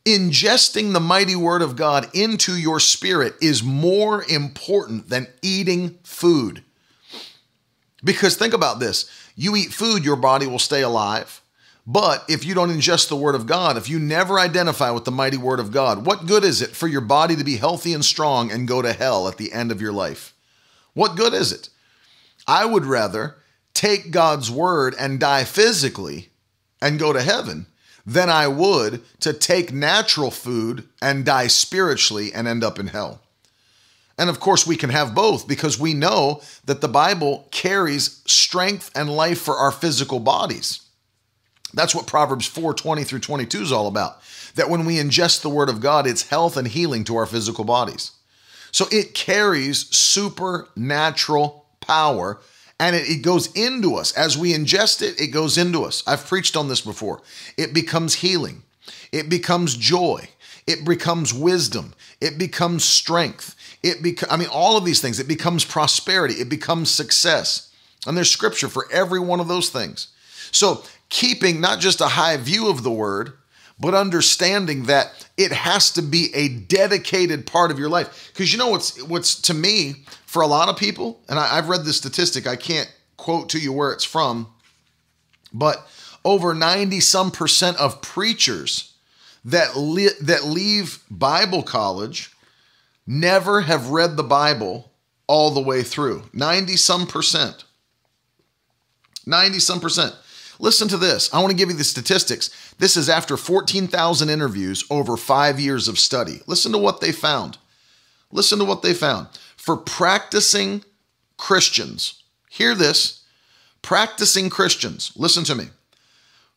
Ingesting 0.06 0.94
the 0.94 1.00
mighty 1.00 1.36
word 1.36 1.62
of 1.62 1.76
God 1.76 2.08
into 2.14 2.56
your 2.56 2.80
spirit 2.80 3.34
is 3.42 3.64
more 3.64 4.24
important 4.30 5.10
than 5.10 5.28
eating 5.42 5.98
food. 6.04 6.64
Because 8.04 8.36
think 8.38 8.54
about 8.54 8.80
this 8.80 9.10
you 9.38 9.56
eat 9.56 9.72
food, 9.72 10.04
your 10.04 10.16
body 10.16 10.48
will 10.48 10.60
stay 10.60 10.82
alive. 10.82 11.42
But 11.86 12.26
if 12.28 12.44
you 12.44 12.54
don't 12.54 12.72
ingest 12.72 13.08
the 13.08 13.16
Word 13.16 13.36
of 13.36 13.46
God, 13.46 13.78
if 13.78 13.88
you 13.88 14.00
never 14.00 14.40
identify 14.40 14.92
with 14.92 15.06
the 15.06 15.12
mighty 15.12 15.38
Word 15.38 15.62
of 15.62 15.72
God, 15.72 16.06
what 16.06 16.26
good 16.26 16.44
is 16.44 16.62
it 16.62 16.72
for 16.72 16.88
your 16.88 17.02
body 17.02 17.38
to 17.38 17.46
be 17.46 17.56
healthy 17.56 17.94
and 17.94 18.04
strong 18.04 18.52
and 18.52 18.68
go 18.68 18.82
to 18.82 18.92
hell 18.92 19.28
at 19.28 19.38
the 19.38 19.54
end 19.54 19.72
of 19.72 19.82
your 19.82 19.94
life? 19.94 20.34
What 20.94 21.16
good 21.16 21.34
is 21.34 21.54
it? 21.54 21.70
I 22.46 22.66
would 22.66 22.84
rather 22.84 23.38
take 23.74 24.12
God's 24.12 24.52
Word 24.52 24.96
and 25.00 25.20
die 25.20 25.46
physically 25.46 26.30
and 26.82 27.00
go 27.00 27.14
to 27.14 27.22
heaven 27.22 27.68
than 28.06 28.30
I 28.30 28.48
would 28.48 29.04
to 29.20 29.32
take 29.32 29.72
natural 29.72 30.32
food 30.32 30.88
and 31.02 31.24
die 31.24 31.48
spiritually 31.48 32.34
and 32.34 32.48
end 32.48 32.64
up 32.64 32.80
in 32.80 32.88
hell. 32.88 33.22
And 34.18 34.30
of 34.30 34.40
course, 34.40 34.66
we 34.66 34.76
can 34.76 34.90
have 34.90 35.14
both 35.14 35.48
because 35.48 35.80
we 35.80 35.94
know 35.94 36.42
that 36.66 36.82
the 36.82 36.88
Bible 36.88 37.48
carries 37.52 38.22
strength 38.26 38.90
and 38.96 39.10
life 39.10 39.40
for 39.40 39.56
our 39.56 39.72
physical 39.72 40.20
bodies. 40.20 40.82
That's 41.74 41.94
what 41.94 42.08
Proverbs 42.08 42.48
4 42.48 42.74
20 42.74 43.04
through 43.04 43.20
22 43.20 43.62
is 43.62 43.72
all 43.72 43.88
about. 43.88 44.22
That 44.56 44.70
when 44.70 44.86
we 44.86 44.98
ingest 44.98 45.42
the 45.42 45.50
word 45.50 45.70
of 45.70 45.82
God, 45.82 46.08
it's 46.08 46.30
health 46.30 46.58
and 46.58 46.68
healing 46.68 47.04
to 47.06 47.16
our 47.18 47.26
physical 47.26 47.64
bodies. 47.64 48.12
So 48.72 48.86
it 48.92 49.14
carries 49.14 49.88
supernatural 49.96 51.66
power 51.82 52.40
and 52.80 52.96
it, 52.96 53.10
it, 53.10 53.22
goes 53.24 53.52
into 53.54 53.96
us. 53.96 54.12
As 54.14 54.38
we 54.38 54.54
ingest 54.54 55.02
it, 55.02 55.20
it 55.20 55.28
goes 55.28 55.58
into 55.58 55.84
us. 55.84 56.04
I've 56.06 56.26
preached 56.26 56.56
on 56.56 56.68
this 56.68 56.82
before. 56.82 57.22
It 57.58 57.74
becomes 57.74 58.16
healing, 58.16 58.64
it 59.12 59.30
becomes 59.30 59.76
joy, 59.76 60.30
it 60.66 60.86
becomes 60.86 61.34
wisdom, 61.34 61.94
it 62.22 62.38
becomes 62.38 62.84
strength. 62.84 63.56
It 63.84 64.02
beca- 64.02 64.28
I 64.30 64.38
mean, 64.38 64.50
all 64.52 64.78
of 64.78 64.86
these 64.86 65.02
things. 65.02 65.20
It 65.20 65.28
becomes 65.28 65.66
prosperity, 65.66 66.36
it 66.36 66.50
becomes 66.50 66.90
success. 66.90 67.74
And 68.06 68.16
there's 68.16 68.32
scripture 68.32 68.70
for 68.70 68.88
every 68.92 69.20
one 69.20 69.40
of 69.40 69.48
those 69.48 69.70
things. 69.70 70.08
So 70.52 70.84
keeping 71.10 71.60
not 71.60 71.80
just 71.80 72.02
a 72.02 72.08
high 72.08 72.38
view 72.38 72.70
of 72.70 72.84
the 72.84 72.92
word, 72.92 73.34
but 73.80 73.94
understanding 73.94 74.84
that 74.84 75.28
it 75.38 75.52
has 75.52 75.92
to 75.92 76.02
be 76.02 76.34
a 76.34 76.50
dedicated 76.50 77.46
part 77.46 77.70
of 77.70 77.78
your 77.78 77.90
life. 77.90 78.32
Because 78.34 78.52
you 78.52 78.58
know 78.58 78.70
what's 78.70 79.02
what's 79.04 79.40
to 79.42 79.54
me 79.54 80.04
for 80.26 80.42
a 80.42 80.48
lot 80.48 80.70
of 80.70 80.78
people, 80.78 81.22
and 81.30 81.38
I, 81.38 81.56
have 81.56 81.70
read 81.70 81.86
this 81.86 81.98
statistic. 81.98 82.48
I 82.48 82.56
can't 82.56 82.92
quote 83.18 83.50
to 83.50 83.60
you 83.60 83.72
where 83.72 83.92
it's 83.92 84.04
from, 84.04 84.48
but 85.54 85.88
over 86.26 86.54
ninety 86.54 87.00
some 87.00 87.30
percent 87.30 87.78
of 87.78 88.02
preachers 88.02 88.94
that 89.46 89.78
li- 89.78 90.10
that 90.22 90.44
leave 90.46 91.04
Bible 91.12 91.62
college 91.62 92.32
never 93.08 93.62
have 93.62 93.90
read 93.90 94.18
the 94.18 94.24
Bible 94.24 94.92
all 95.26 95.52
the 95.52 95.62
way 95.62 95.82
through. 95.82 96.24
Ninety 96.34 96.76
some 96.76 97.08
percent. 97.08 97.64
Ninety 99.26 99.60
some 99.60 99.80
percent. 99.80 100.14
Listen 100.60 100.88
to 100.90 100.98
this. 100.98 101.34
I 101.34 101.40
want 101.40 101.52
to 101.52 101.58
give 101.58 101.70
you 101.70 101.76
the 101.76 101.84
statistics. 101.84 102.50
This 102.80 102.98
is 102.98 103.10
after 103.10 103.38
14,000 103.38 104.30
interviews 104.30 104.84
over 104.90 105.16
five 105.16 105.60
years 105.60 105.88
of 105.88 106.00
study. 106.00 106.42
Listen 106.48 106.72
to 106.72 106.78
what 106.78 107.00
they 107.00 107.12
found. 107.12 107.58
Listen 108.32 108.58
to 108.60 108.66
what 108.66 108.82
they 108.82 108.94
found. 108.94 109.28
For 109.56 109.78
practicing 109.78 110.84
Christians, 111.38 112.24
hear 112.50 112.74
this 112.74 113.24
practicing 113.82 114.50
Christians, 114.50 115.14
listen 115.16 115.44
to 115.46 115.56
me. 115.56 115.66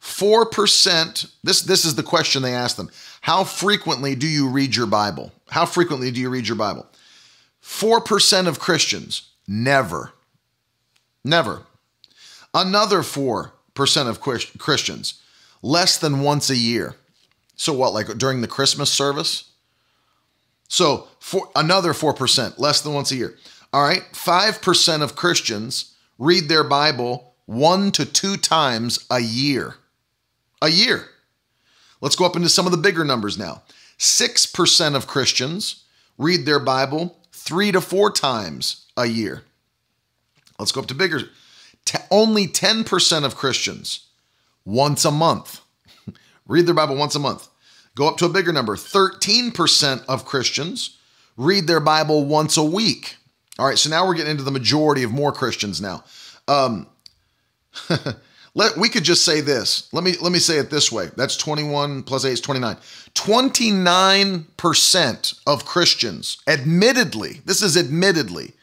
4%, 0.00 1.30
this, 1.44 1.62
this 1.62 1.84
is 1.84 1.94
the 1.94 2.02
question 2.02 2.42
they 2.42 2.54
asked 2.54 2.76
them. 2.76 2.90
How 3.20 3.44
frequently 3.44 4.14
do 4.14 4.26
you 4.26 4.48
read 4.48 4.74
your 4.74 4.86
Bible? 4.86 5.32
How 5.50 5.66
frequently 5.66 6.10
do 6.10 6.20
you 6.20 6.30
read 6.30 6.48
your 6.48 6.56
Bible? 6.56 6.86
4% 7.62 8.46
of 8.46 8.58
Christians, 8.58 9.28
never. 9.46 10.12
Never. 11.24 11.62
Another 12.54 13.02
4 13.02 13.52
percent 13.74 14.10
of 14.10 14.20
Christians, 14.20 15.22
less 15.62 15.96
than 15.96 16.20
once 16.20 16.50
a 16.50 16.56
year. 16.56 16.96
So 17.56 17.72
what, 17.72 17.94
like 17.94 18.08
during 18.18 18.40
the 18.42 18.48
Christmas 18.48 18.90
service? 18.90 19.50
So 20.68 21.08
for 21.18 21.48
another 21.56 21.92
4%, 21.92 22.58
less 22.58 22.82
than 22.82 22.94
once 22.94 23.10
a 23.10 23.16
year. 23.16 23.36
All 23.72 23.82
right, 23.82 24.02
5% 24.12 25.02
of 25.02 25.16
Christians 25.16 25.94
read 26.18 26.48
their 26.48 26.64
Bible 26.64 27.34
one 27.46 27.90
to 27.92 28.04
two 28.04 28.36
times 28.36 29.06
a 29.10 29.20
year. 29.20 29.76
A 30.62 30.68
year. 30.68 31.08
Let's 32.00 32.16
go 32.16 32.26
up 32.26 32.36
into 32.36 32.48
some 32.48 32.66
of 32.66 32.72
the 32.72 32.78
bigger 32.78 33.04
numbers 33.04 33.38
now. 33.38 33.62
6% 33.98 34.94
of 34.94 35.06
Christians 35.06 35.84
read 36.16 36.46
their 36.46 36.60
Bible 36.60 37.18
three 37.32 37.72
to 37.72 37.80
four 37.80 38.10
times 38.10 38.86
a 38.96 39.06
year. 39.06 39.42
Let's 40.58 40.72
go 40.72 40.80
up 40.80 40.86
to 40.88 40.94
bigger 40.94 41.20
only 42.10 42.46
10% 42.46 43.24
of 43.24 43.36
Christians 43.36 44.06
once 44.64 45.04
a 45.04 45.10
month 45.10 45.60
read 46.46 46.66
their 46.66 46.74
Bible 46.74 46.96
once 46.96 47.14
a 47.14 47.18
month. 47.18 47.48
Go 47.94 48.08
up 48.08 48.16
to 48.18 48.26
a 48.26 48.28
bigger 48.28 48.52
number 48.52 48.76
13% 48.76 50.04
of 50.06 50.24
Christians 50.24 50.98
read 51.36 51.66
their 51.66 51.80
Bible 51.80 52.24
once 52.24 52.56
a 52.56 52.64
week. 52.64 53.16
All 53.58 53.66
right, 53.66 53.78
so 53.78 53.90
now 53.90 54.06
we're 54.06 54.14
getting 54.14 54.32
into 54.32 54.42
the 54.42 54.50
majority 54.50 55.02
of 55.02 55.12
more 55.12 55.32
Christians 55.32 55.80
now. 55.80 56.04
Um, 56.48 56.86
Let 58.54 58.76
we 58.76 58.88
could 58.88 59.04
just 59.04 59.24
say 59.24 59.40
this. 59.40 59.88
Let 59.92 60.02
me 60.02 60.14
let 60.20 60.32
me 60.32 60.40
say 60.40 60.58
it 60.58 60.70
this 60.70 60.90
way. 60.90 61.10
That's 61.16 61.36
21 61.36 62.02
plus 62.02 62.24
8 62.24 62.32
is 62.32 62.40
29. 62.40 62.76
29% 63.14 65.40
of 65.46 65.64
Christians, 65.64 66.38
admittedly, 66.46 67.40
this 67.44 67.62
is 67.62 67.76
admittedly, 67.76 68.54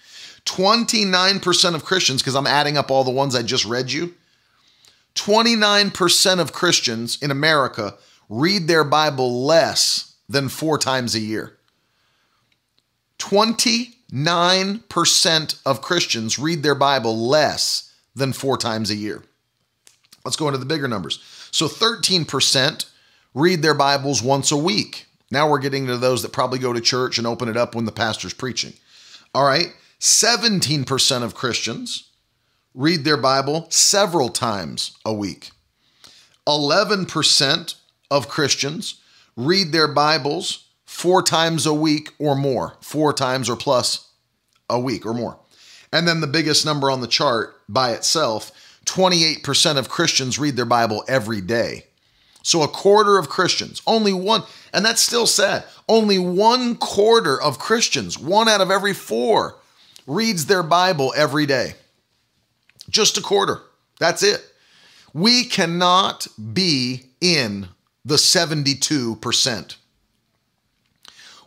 29% 0.45 1.75
of 1.75 1.83
Christians, 1.83 2.21
because 2.21 2.35
I'm 2.35 2.47
adding 2.47 2.77
up 2.77 2.89
all 2.89 3.03
the 3.03 3.11
ones 3.11 3.35
I 3.35 3.43
just 3.43 3.65
read 3.65 3.91
you, 3.91 4.13
29% 5.15 6.39
of 6.39 6.53
Christians 6.53 7.17
in 7.21 7.29
America 7.31 7.95
read 8.29 8.67
their 8.67 8.85
Bible 8.85 9.45
less 9.45 10.15
than 10.29 10.49
four 10.49 10.77
times 10.77 11.15
a 11.15 11.19
year. 11.19 11.57
29% 13.19 15.61
of 15.65 15.81
Christians 15.81 16.39
read 16.39 16.63
their 16.63 16.75
Bible 16.75 17.17
less 17.17 17.93
than 18.15 18.31
four 18.31 18.57
times 18.57 18.89
a 18.89 18.95
year. 18.95 19.23
Let's 20.27 20.35
go 20.35 20.49
into 20.49 20.57
the 20.57 20.65
bigger 20.65 20.89
numbers. 20.89 21.23
So 21.51 21.69
13% 21.69 22.85
read 23.33 23.61
their 23.61 23.73
Bibles 23.73 24.21
once 24.21 24.51
a 24.51 24.57
week. 24.57 25.05
Now 25.31 25.49
we're 25.49 25.59
getting 25.59 25.87
to 25.87 25.95
those 25.95 26.21
that 26.21 26.33
probably 26.33 26.59
go 26.59 26.73
to 26.73 26.81
church 26.81 27.17
and 27.17 27.25
open 27.25 27.47
it 27.47 27.55
up 27.55 27.73
when 27.73 27.85
the 27.85 27.93
pastor's 27.93 28.33
preaching. 28.33 28.73
All 29.33 29.45
right. 29.45 29.67
17% 30.01 31.23
of 31.23 31.33
Christians 31.33 32.09
read 32.73 33.05
their 33.05 33.15
Bible 33.15 33.67
several 33.69 34.27
times 34.27 34.97
a 35.05 35.13
week. 35.13 35.51
11% 36.45 37.75
of 38.11 38.27
Christians 38.27 38.99
read 39.37 39.71
their 39.71 39.87
Bibles 39.87 40.67
four 40.83 41.23
times 41.23 41.65
a 41.65 41.73
week 41.73 42.09
or 42.19 42.35
more, 42.35 42.75
four 42.81 43.13
times 43.13 43.49
or 43.49 43.55
plus 43.55 44.11
a 44.69 44.77
week 44.77 45.05
or 45.05 45.13
more. 45.13 45.39
And 45.93 46.05
then 46.05 46.19
the 46.19 46.27
biggest 46.27 46.65
number 46.65 46.91
on 46.91 46.99
the 46.99 47.07
chart 47.07 47.55
by 47.69 47.93
itself 47.93 48.51
28% 48.87 49.77
of 49.77 49.89
Christians 49.89 50.39
read 50.39 50.55
their 50.55 50.65
Bible 50.65 51.03
every 51.07 51.41
day. 51.41 51.83
So 52.41 52.63
a 52.63 52.67
quarter 52.67 53.17
of 53.17 53.29
Christians, 53.29 53.81
only 53.85 54.13
one, 54.13 54.43
and 54.73 54.85
that's 54.85 55.03
still 55.03 55.27
sad, 55.27 55.65
only 55.89 56.17
one 56.17 56.75
quarter 56.75 57.39
of 57.39 57.59
Christians, 57.59 58.17
one 58.17 58.47
out 58.47 58.61
of 58.61 58.71
every 58.71 58.93
four, 58.93 59.57
reads 60.07 60.45
their 60.45 60.63
Bible 60.63 61.13
every 61.15 61.45
day. 61.45 61.73
Just 62.89 63.17
a 63.17 63.21
quarter. 63.21 63.61
That's 63.99 64.23
it. 64.23 64.41
We 65.13 65.43
cannot 65.43 66.27
be 66.53 67.07
in 67.19 67.67
the 68.05 68.15
72%. 68.15 69.75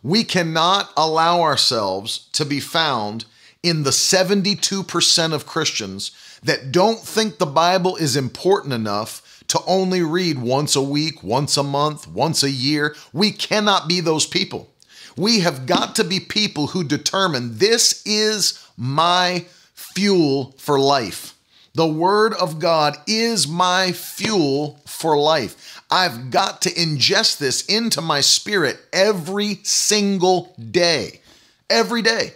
We 0.03 0.23
cannot 0.23 0.91
allow 0.95 1.41
ourselves 1.41 2.29
to 2.33 2.45
be 2.45 2.59
found 2.59 3.25
in 3.63 3.83
the 3.83 3.91
72% 3.91 5.33
of 5.33 5.45
Christians 5.45 6.11
that 6.43 6.71
don't 6.71 6.99
think 6.99 7.37
the 7.37 7.45
Bible 7.45 7.95
is 7.95 8.15
important 8.15 8.73
enough 8.73 9.43
to 9.47 9.59
only 9.67 10.01
read 10.01 10.39
once 10.39 10.75
a 10.75 10.81
week, 10.81 11.23
once 11.23 11.57
a 11.57 11.63
month, 11.63 12.07
once 12.07 12.41
a 12.41 12.49
year. 12.49 12.95
We 13.11 13.31
cannot 13.31 13.87
be 13.87 13.99
those 13.99 14.25
people. 14.25 14.69
We 15.17 15.41
have 15.41 15.65
got 15.65 15.95
to 15.95 16.03
be 16.03 16.19
people 16.19 16.67
who 16.67 16.83
determine 16.83 17.57
this 17.57 18.01
is 18.05 18.65
my 18.77 19.45
fuel 19.73 20.55
for 20.57 20.79
life. 20.79 21.35
The 21.73 21.87
Word 21.87 22.33
of 22.33 22.59
God 22.59 22.97
is 23.07 23.47
my 23.47 23.91
fuel 23.91 24.79
for 24.85 25.17
life. 25.17 25.81
I've 25.89 26.31
got 26.31 26.61
to 26.63 26.69
ingest 26.69 27.37
this 27.37 27.65
into 27.65 28.01
my 28.01 28.21
spirit 28.21 28.79
every 28.91 29.59
single 29.63 30.53
day. 30.71 31.21
Every 31.69 32.01
day. 32.01 32.33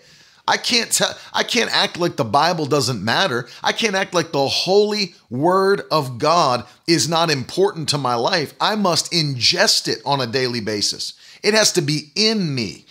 I 0.47 0.57
can't 0.57 0.91
tell 0.91 1.17
I 1.33 1.43
can't 1.43 1.75
act 1.75 1.97
like 1.97 2.17
the 2.17 2.23
Bible 2.23 2.65
doesn't 2.65 3.03
matter. 3.03 3.47
I 3.63 3.71
can't 3.71 3.95
act 3.95 4.13
like 4.13 4.31
the 4.31 4.47
holy 4.47 5.15
word 5.29 5.81
of 5.89 6.19
God 6.19 6.65
is 6.87 7.09
not 7.09 7.31
important 7.31 7.89
to 7.89 7.97
my 7.97 8.15
life. 8.15 8.53
I 8.61 8.75
must 8.75 9.11
ingest 9.11 9.87
it 9.87 9.99
on 10.05 10.21
a 10.21 10.27
daily 10.27 10.61
basis. 10.61 11.13
It 11.41 11.53
has 11.53 11.71
to 11.73 11.81
be 11.81 12.11
in 12.15 12.53
me. 12.53 12.85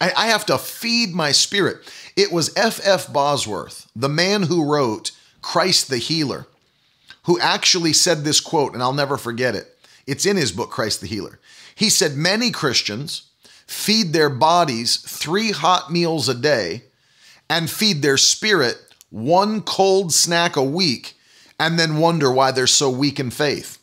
I, 0.00 0.12
I 0.16 0.26
have 0.28 0.46
to 0.46 0.58
feed 0.58 1.12
my 1.12 1.32
spirit. 1.32 1.78
It 2.16 2.32
was 2.32 2.56
F. 2.56 2.80
F. 2.84 3.12
Bosworth, 3.12 3.90
the 3.94 4.08
man 4.08 4.44
who 4.44 4.70
wrote 4.70 5.10
Christ 5.42 5.90
the 5.90 5.98
Healer, 5.98 6.46
who 7.24 7.40
actually 7.40 7.92
said 7.92 8.24
this 8.24 8.40
quote, 8.40 8.74
and 8.74 8.82
I'll 8.82 8.92
never 8.92 9.16
forget 9.16 9.54
it. 9.54 9.76
It's 10.06 10.26
in 10.26 10.36
his 10.36 10.52
book, 10.52 10.70
Christ 10.70 11.00
the 11.00 11.06
Healer. 11.06 11.38
He 11.74 11.90
said, 11.90 12.16
Many 12.16 12.50
Christians 12.50 13.22
feed 13.66 14.12
their 14.12 14.30
bodies 14.30 14.96
three 14.96 15.52
hot 15.52 15.92
meals 15.92 16.28
a 16.28 16.34
day 16.34 16.82
and 17.50 17.68
feed 17.68 18.00
their 18.00 18.16
spirit 18.16 18.78
one 19.10 19.60
cold 19.60 20.12
snack 20.12 20.56
a 20.56 20.62
week 20.62 21.14
and 21.58 21.78
then 21.78 21.98
wonder 21.98 22.32
why 22.32 22.52
they're 22.52 22.66
so 22.66 22.88
weak 22.88 23.20
in 23.20 23.30
faith. 23.30 23.76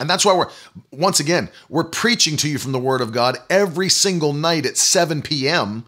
And 0.00 0.08
that's 0.08 0.24
why 0.24 0.34
we're, 0.34 0.50
once 0.90 1.20
again, 1.20 1.50
we're 1.68 1.84
preaching 1.84 2.36
to 2.38 2.48
you 2.48 2.58
from 2.58 2.72
the 2.72 2.78
Word 2.78 3.00
of 3.00 3.12
God 3.12 3.36
every 3.50 3.88
single 3.88 4.32
night 4.32 4.66
at 4.66 4.76
7 4.76 5.22
p.m. 5.22 5.84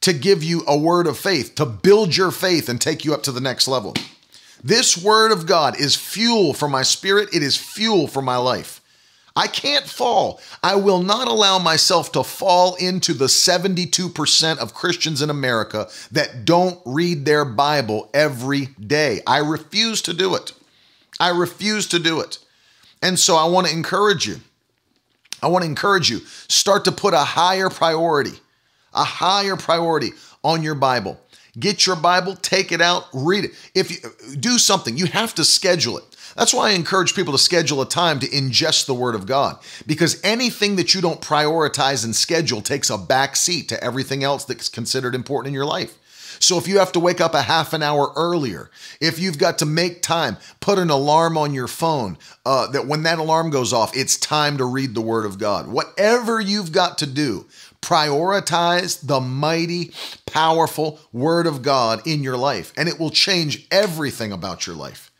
to 0.00 0.12
give 0.12 0.42
you 0.42 0.64
a 0.66 0.76
word 0.76 1.06
of 1.06 1.18
faith, 1.18 1.54
to 1.56 1.66
build 1.66 2.16
your 2.16 2.30
faith 2.30 2.68
and 2.68 2.80
take 2.80 3.04
you 3.04 3.14
up 3.14 3.22
to 3.24 3.32
the 3.32 3.40
next 3.40 3.68
level. 3.68 3.94
This 4.64 4.96
Word 4.96 5.30
of 5.30 5.46
God 5.46 5.78
is 5.78 5.94
fuel 5.94 6.54
for 6.54 6.68
my 6.68 6.82
spirit, 6.82 7.28
it 7.32 7.42
is 7.42 7.56
fuel 7.56 8.08
for 8.08 8.22
my 8.22 8.36
life. 8.36 8.80
I 9.36 9.46
can't 9.48 9.84
fall. 9.84 10.40
I 10.62 10.76
will 10.76 11.02
not 11.02 11.28
allow 11.28 11.58
myself 11.58 12.10
to 12.12 12.24
fall 12.24 12.74
into 12.76 13.12
the 13.12 13.26
72% 13.26 14.58
of 14.58 14.74
Christians 14.74 15.20
in 15.20 15.28
America 15.28 15.88
that 16.10 16.46
don't 16.46 16.80
read 16.86 17.26
their 17.26 17.44
Bible 17.44 18.08
every 18.14 18.66
day. 18.80 19.20
I 19.26 19.38
refuse 19.38 20.00
to 20.02 20.14
do 20.14 20.34
it. 20.34 20.52
I 21.20 21.28
refuse 21.28 21.86
to 21.88 21.98
do 21.98 22.20
it. 22.20 22.38
And 23.02 23.18
so 23.18 23.36
I 23.36 23.44
want 23.44 23.66
to 23.66 23.72
encourage 23.74 24.26
you. 24.26 24.36
I 25.42 25.48
want 25.48 25.64
to 25.64 25.68
encourage 25.68 26.08
you 26.08 26.20
start 26.48 26.86
to 26.86 26.92
put 26.92 27.12
a 27.12 27.18
higher 27.18 27.68
priority, 27.68 28.38
a 28.94 29.04
higher 29.04 29.56
priority 29.56 30.12
on 30.42 30.62
your 30.62 30.74
Bible. 30.74 31.20
Get 31.58 31.86
your 31.86 31.96
Bible, 31.96 32.36
take 32.36 32.72
it 32.72 32.80
out, 32.80 33.06
read 33.12 33.44
it. 33.44 33.50
If 33.74 33.90
you 33.90 34.36
do 34.36 34.58
something, 34.58 34.96
you 34.96 35.06
have 35.06 35.34
to 35.34 35.44
schedule 35.44 35.98
it. 35.98 36.15
That's 36.36 36.52
why 36.52 36.70
I 36.70 36.72
encourage 36.72 37.14
people 37.14 37.32
to 37.32 37.38
schedule 37.38 37.80
a 37.80 37.88
time 37.88 38.20
to 38.20 38.28
ingest 38.28 38.86
the 38.86 38.94
Word 38.94 39.14
of 39.14 39.26
God, 39.26 39.58
because 39.86 40.20
anything 40.22 40.76
that 40.76 40.94
you 40.94 41.00
don't 41.00 41.20
prioritize 41.20 42.04
and 42.04 42.14
schedule 42.14 42.60
takes 42.60 42.90
a 42.90 42.98
back 42.98 43.36
seat 43.36 43.68
to 43.70 43.82
everything 43.82 44.22
else 44.22 44.44
that's 44.44 44.68
considered 44.68 45.14
important 45.14 45.48
in 45.48 45.54
your 45.54 45.64
life. 45.64 45.96
So 46.38 46.58
if 46.58 46.68
you 46.68 46.78
have 46.78 46.92
to 46.92 47.00
wake 47.00 47.22
up 47.22 47.32
a 47.32 47.40
half 47.40 47.72
an 47.72 47.82
hour 47.82 48.12
earlier, 48.14 48.70
if 49.00 49.18
you've 49.18 49.38
got 49.38 49.58
to 49.58 49.66
make 49.66 50.02
time, 50.02 50.36
put 50.60 50.78
an 50.78 50.90
alarm 50.90 51.38
on 51.38 51.54
your 51.54 51.66
phone 51.66 52.18
uh, 52.44 52.66
that 52.72 52.86
when 52.86 53.04
that 53.04 53.18
alarm 53.18 53.48
goes 53.48 53.72
off, 53.72 53.96
it's 53.96 54.18
time 54.18 54.58
to 54.58 54.66
read 54.66 54.94
the 54.94 55.00
Word 55.00 55.24
of 55.24 55.38
God. 55.38 55.68
Whatever 55.68 56.38
you've 56.38 56.72
got 56.72 56.98
to 56.98 57.06
do, 57.06 57.46
prioritize 57.80 59.06
the 59.06 59.20
mighty, 59.20 59.92
powerful 60.26 61.00
Word 61.10 61.46
of 61.46 61.62
God 61.62 62.06
in 62.06 62.22
your 62.22 62.36
life, 62.36 62.72
and 62.76 62.86
it 62.86 63.00
will 63.00 63.10
change 63.10 63.66
everything 63.70 64.32
about 64.32 64.66
your 64.66 64.76
life. 64.76 65.10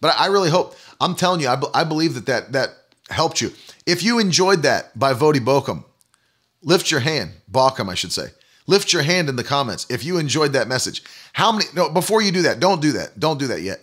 But 0.00 0.14
I 0.18 0.26
really 0.26 0.50
hope, 0.50 0.76
I'm 1.00 1.14
telling 1.14 1.40
you, 1.40 1.48
I, 1.48 1.60
I 1.74 1.84
believe 1.84 2.14
that, 2.14 2.26
that 2.26 2.52
that 2.52 2.70
helped 3.10 3.40
you. 3.40 3.52
If 3.86 4.02
you 4.02 4.18
enjoyed 4.18 4.62
that 4.62 4.96
by 4.98 5.14
Voddie 5.14 5.44
Bokum, 5.44 5.84
lift 6.62 6.90
your 6.90 7.00
hand, 7.00 7.32
Baucham, 7.50 7.88
I 7.88 7.94
should 7.94 8.12
say. 8.12 8.28
Lift 8.66 8.92
your 8.92 9.02
hand 9.02 9.28
in 9.28 9.36
the 9.36 9.44
comments 9.44 9.86
if 9.88 10.04
you 10.04 10.18
enjoyed 10.18 10.52
that 10.52 10.68
message. 10.68 11.02
How 11.32 11.52
many, 11.52 11.64
no, 11.74 11.88
before 11.88 12.20
you 12.20 12.30
do 12.30 12.42
that, 12.42 12.60
don't 12.60 12.82
do 12.82 12.92
that. 12.92 13.18
Don't 13.18 13.38
do 13.38 13.46
that 13.46 13.62
yet. 13.62 13.80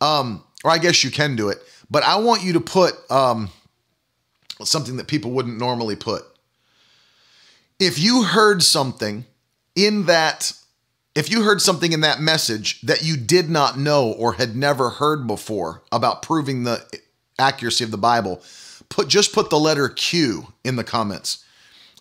Um, 0.00 0.42
or 0.64 0.70
I 0.72 0.78
guess 0.78 1.04
you 1.04 1.10
can 1.10 1.36
do 1.36 1.48
it, 1.48 1.58
but 1.90 2.02
I 2.02 2.16
want 2.16 2.42
you 2.42 2.54
to 2.54 2.60
put 2.60 2.94
um, 3.10 3.50
something 4.64 4.96
that 4.96 5.06
people 5.06 5.30
wouldn't 5.30 5.58
normally 5.58 5.96
put. 5.96 6.24
If 7.78 7.98
you 7.98 8.24
heard 8.24 8.62
something 8.62 9.26
in 9.76 10.06
that 10.06 10.52
if 11.16 11.30
you 11.30 11.42
heard 11.42 11.62
something 11.62 11.92
in 11.92 12.02
that 12.02 12.20
message 12.20 12.82
that 12.82 13.02
you 13.02 13.16
did 13.16 13.48
not 13.48 13.78
know 13.78 14.12
or 14.12 14.34
had 14.34 14.54
never 14.54 14.90
heard 14.90 15.26
before 15.26 15.82
about 15.90 16.20
proving 16.20 16.64
the 16.64 16.86
accuracy 17.38 17.82
of 17.82 17.90
the 17.90 17.96
Bible, 17.96 18.42
put 18.90 19.08
just 19.08 19.32
put 19.32 19.48
the 19.48 19.58
letter 19.58 19.88
Q 19.88 20.52
in 20.62 20.76
the 20.76 20.84
comments. 20.84 21.42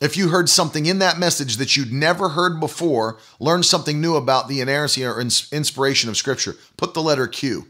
If 0.02 0.18
you 0.18 0.28
heard 0.28 0.50
something 0.50 0.86
in 0.86 1.00
that 1.00 1.18
message 1.18 1.56
that 1.58 1.78
you'd 1.78 1.94
never 1.94 2.30
heard 2.30 2.60
before, 2.60 3.18
learned 3.40 3.66
something 3.66 4.02
new 4.02 4.18
about 4.18 4.50
the 4.50 4.60
inerrancy 4.60 5.06
or 5.06 5.22
inspiration 5.22 6.10
of 6.10 6.18
Scripture, 6.18 6.58
put 6.76 6.94
the 6.94 7.02
letter 7.02 7.26
Q. 7.26 7.68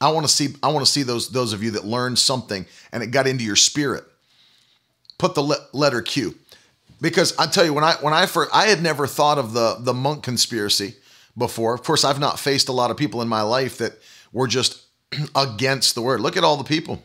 I 0.00 0.12
want 0.12 0.26
to 0.26 0.32
see 0.32 0.54
I 0.62 0.68
want 0.68 0.86
to 0.86 0.90
see 0.90 1.02
those 1.02 1.30
those 1.30 1.52
of 1.52 1.64
you 1.64 1.72
that 1.72 1.84
learned 1.84 2.20
something 2.20 2.66
and 2.92 3.02
it 3.02 3.08
got 3.08 3.26
into 3.26 3.42
your 3.42 3.56
spirit. 3.56 4.04
Put 5.18 5.34
the 5.34 5.42
le- 5.42 5.66
letter 5.72 6.02
Q 6.02 6.36
because 7.02 7.36
I 7.36 7.46
tell 7.46 7.66
you 7.66 7.74
when 7.74 7.84
I 7.84 7.94
when 8.00 8.14
I 8.14 8.24
first 8.24 8.50
I 8.54 8.68
had 8.68 8.82
never 8.82 9.06
thought 9.06 9.36
of 9.36 9.52
the 9.52 9.76
the 9.78 9.92
monk 9.92 10.22
conspiracy 10.22 10.94
before. 11.36 11.74
Of 11.74 11.82
course, 11.82 12.04
I've 12.04 12.20
not 12.20 12.38
faced 12.38 12.68
a 12.68 12.72
lot 12.72 12.90
of 12.90 12.96
people 12.96 13.20
in 13.20 13.28
my 13.28 13.42
life 13.42 13.76
that 13.78 13.92
were 14.32 14.46
just 14.46 14.82
against 15.34 15.94
the 15.94 16.00
word. 16.00 16.20
Look 16.20 16.38
at 16.38 16.44
all 16.44 16.56
the 16.56 16.64
people. 16.64 17.02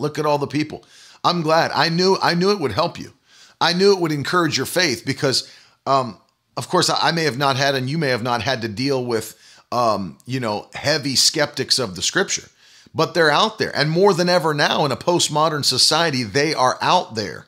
Look 0.00 0.18
at 0.18 0.26
all 0.26 0.38
the 0.38 0.48
people. 0.48 0.84
I'm 1.22 1.42
glad. 1.42 1.70
I 1.72 1.88
knew 1.88 2.18
I 2.20 2.34
knew 2.34 2.50
it 2.50 2.58
would 2.58 2.72
help 2.72 2.98
you. 2.98 3.12
I 3.60 3.74
knew 3.74 3.92
it 3.92 4.00
would 4.00 4.10
encourage 4.10 4.56
your 4.56 4.66
faith 4.66 5.04
because, 5.06 5.48
um, 5.86 6.18
of 6.56 6.68
course, 6.68 6.90
I 6.90 7.12
may 7.12 7.22
have 7.24 7.38
not 7.38 7.56
had 7.56 7.76
and 7.76 7.88
you 7.88 7.96
may 7.96 8.08
have 8.08 8.24
not 8.24 8.42
had 8.42 8.62
to 8.62 8.68
deal 8.68 9.04
with 9.04 9.38
um, 9.72 10.18
you 10.26 10.38
know, 10.38 10.68
heavy 10.74 11.16
skeptics 11.16 11.78
of 11.78 11.96
the 11.96 12.02
scripture, 12.02 12.48
but 12.94 13.14
they're 13.14 13.30
out 13.30 13.58
there. 13.58 13.74
And 13.74 13.90
more 13.90 14.12
than 14.12 14.28
ever 14.28 14.52
now 14.52 14.84
in 14.84 14.92
a 14.92 14.96
postmodern 14.96 15.64
society, 15.64 16.22
they 16.22 16.52
are 16.52 16.78
out 16.82 17.14
there. 17.14 17.46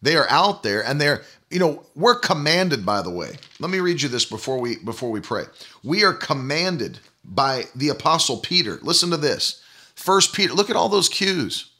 They 0.00 0.16
are 0.16 0.28
out 0.30 0.62
there 0.62 0.84
and 0.84 1.00
they're, 1.00 1.22
you 1.50 1.58
know, 1.58 1.84
we're 1.94 2.18
commanded, 2.18 2.86
by 2.86 3.02
the 3.02 3.10
way. 3.10 3.36
Let 3.58 3.70
me 3.70 3.80
read 3.80 4.00
you 4.00 4.08
this 4.08 4.24
before 4.24 4.58
we 4.58 4.76
before 4.78 5.10
we 5.10 5.20
pray. 5.20 5.44
We 5.82 6.04
are 6.04 6.12
commanded 6.12 7.00
by 7.24 7.64
the 7.74 7.88
apostle 7.88 8.38
Peter. 8.38 8.78
Listen 8.82 9.10
to 9.10 9.16
this. 9.16 9.62
First 9.94 10.34
Peter, 10.34 10.54
look 10.54 10.70
at 10.70 10.76
all 10.76 10.88
those 10.88 11.08
cues. 11.08 11.70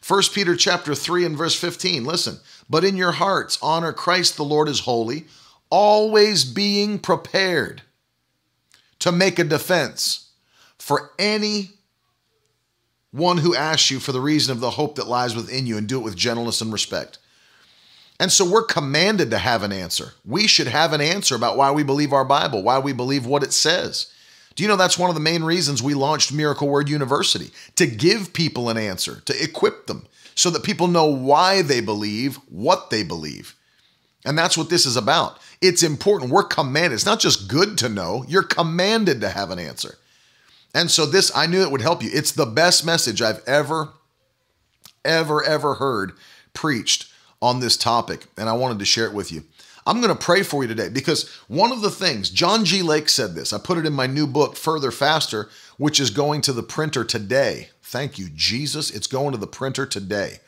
First 0.00 0.34
Peter 0.34 0.56
chapter 0.56 0.94
3 0.94 1.26
and 1.26 1.36
verse 1.36 1.54
15. 1.54 2.04
Listen, 2.04 2.38
but 2.68 2.84
in 2.84 2.96
your 2.96 3.12
hearts 3.12 3.58
honor 3.62 3.92
Christ 3.92 4.36
the 4.36 4.44
Lord 4.44 4.68
is 4.68 4.80
holy, 4.80 5.26
always 5.68 6.44
being 6.44 6.98
prepared 6.98 7.82
to 8.98 9.12
make 9.12 9.38
a 9.38 9.44
defense 9.44 10.30
for 10.78 11.10
any 11.18 11.70
one 13.12 13.38
who 13.38 13.54
asks 13.54 13.90
you 13.90 13.98
for 13.98 14.12
the 14.12 14.20
reason 14.20 14.52
of 14.52 14.60
the 14.60 14.70
hope 14.70 14.96
that 14.96 15.08
lies 15.08 15.34
within 15.34 15.66
you 15.66 15.76
and 15.76 15.88
do 15.88 15.98
it 15.98 16.04
with 16.04 16.16
gentleness 16.16 16.60
and 16.60 16.72
respect. 16.72 17.18
And 18.20 18.30
so 18.30 18.44
we're 18.44 18.64
commanded 18.64 19.30
to 19.30 19.38
have 19.38 19.62
an 19.62 19.72
answer. 19.72 20.12
We 20.26 20.46
should 20.46 20.66
have 20.66 20.92
an 20.92 21.00
answer 21.00 21.34
about 21.34 21.56
why 21.56 21.70
we 21.70 21.82
believe 21.82 22.12
our 22.12 22.24
Bible, 22.24 22.62
why 22.62 22.78
we 22.78 22.92
believe 22.92 23.24
what 23.24 23.42
it 23.42 23.54
says. 23.54 24.12
Do 24.54 24.62
you 24.62 24.68
know 24.68 24.76
that's 24.76 24.98
one 24.98 25.08
of 25.08 25.14
the 25.14 25.20
main 25.20 25.42
reasons 25.42 25.82
we 25.82 25.94
launched 25.94 26.30
Miracle 26.30 26.68
Word 26.68 26.90
University? 26.90 27.50
To 27.76 27.86
give 27.86 28.34
people 28.34 28.68
an 28.68 28.76
answer, 28.76 29.22
to 29.24 29.42
equip 29.42 29.86
them, 29.86 30.06
so 30.34 30.50
that 30.50 30.64
people 30.64 30.86
know 30.86 31.06
why 31.06 31.62
they 31.62 31.80
believe 31.80 32.36
what 32.50 32.90
they 32.90 33.02
believe. 33.02 33.56
And 34.26 34.36
that's 34.36 34.58
what 34.58 34.68
this 34.68 34.84
is 34.84 34.96
about. 34.96 35.38
It's 35.62 35.82
important. 35.82 36.30
We're 36.30 36.42
commanded. 36.42 36.96
It's 36.96 37.06
not 37.06 37.20
just 37.20 37.48
good 37.48 37.78
to 37.78 37.88
know, 37.88 38.26
you're 38.28 38.42
commanded 38.42 39.22
to 39.22 39.30
have 39.30 39.48
an 39.48 39.58
answer. 39.58 39.96
And 40.74 40.90
so, 40.90 41.06
this, 41.06 41.32
I 41.34 41.46
knew 41.46 41.62
it 41.62 41.70
would 41.70 41.80
help 41.80 42.02
you. 42.02 42.10
It's 42.12 42.32
the 42.32 42.44
best 42.44 42.84
message 42.84 43.22
I've 43.22 43.42
ever, 43.46 43.94
ever, 45.06 45.42
ever 45.42 45.74
heard 45.76 46.12
preached 46.52 47.09
on 47.42 47.60
this 47.60 47.76
topic, 47.76 48.26
and 48.36 48.48
I 48.48 48.52
wanted 48.52 48.78
to 48.78 48.84
share 48.84 49.06
it 49.06 49.14
with 49.14 49.32
you. 49.32 49.44
I'm 49.86 50.00
going 50.00 50.14
to 50.14 50.24
pray 50.24 50.42
for 50.42 50.62
you 50.62 50.68
today 50.68 50.88
because 50.88 51.28
one 51.48 51.72
of 51.72 51.80
the 51.80 51.90
things, 51.90 52.28
John 52.30 52.64
G. 52.64 52.82
Lake 52.82 53.08
said 53.08 53.34
this. 53.34 53.52
I 53.52 53.58
put 53.58 53.78
it 53.78 53.86
in 53.86 53.92
my 53.92 54.06
new 54.06 54.26
book, 54.26 54.56
Further 54.56 54.90
Faster, 54.90 55.48
which 55.78 55.98
is 55.98 56.10
going 56.10 56.42
to 56.42 56.52
the 56.52 56.62
printer 56.62 57.02
today. 57.02 57.70
Thank 57.82 58.18
you, 58.18 58.28
Jesus. 58.34 58.90
It's 58.90 59.06
going 59.06 59.32
to 59.32 59.38
the 59.38 59.46
printer 59.46 59.86
today. 59.86 60.40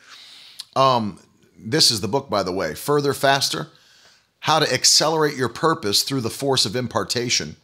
Um, 0.75 1.19
this 1.57 1.91
is 1.91 2.01
the 2.01 2.07
book, 2.07 2.29
by 2.29 2.43
the 2.43 2.51
way, 2.51 2.75
Further 2.75 3.13
Faster 3.13 3.67
How 4.41 4.59
to 4.59 4.71
Accelerate 4.71 5.35
Your 5.35 5.49
Purpose 5.49 6.03
Through 6.03 6.21
the 6.21 6.29
Force 6.29 6.65
of 6.65 6.75
Impartation. 6.75 7.55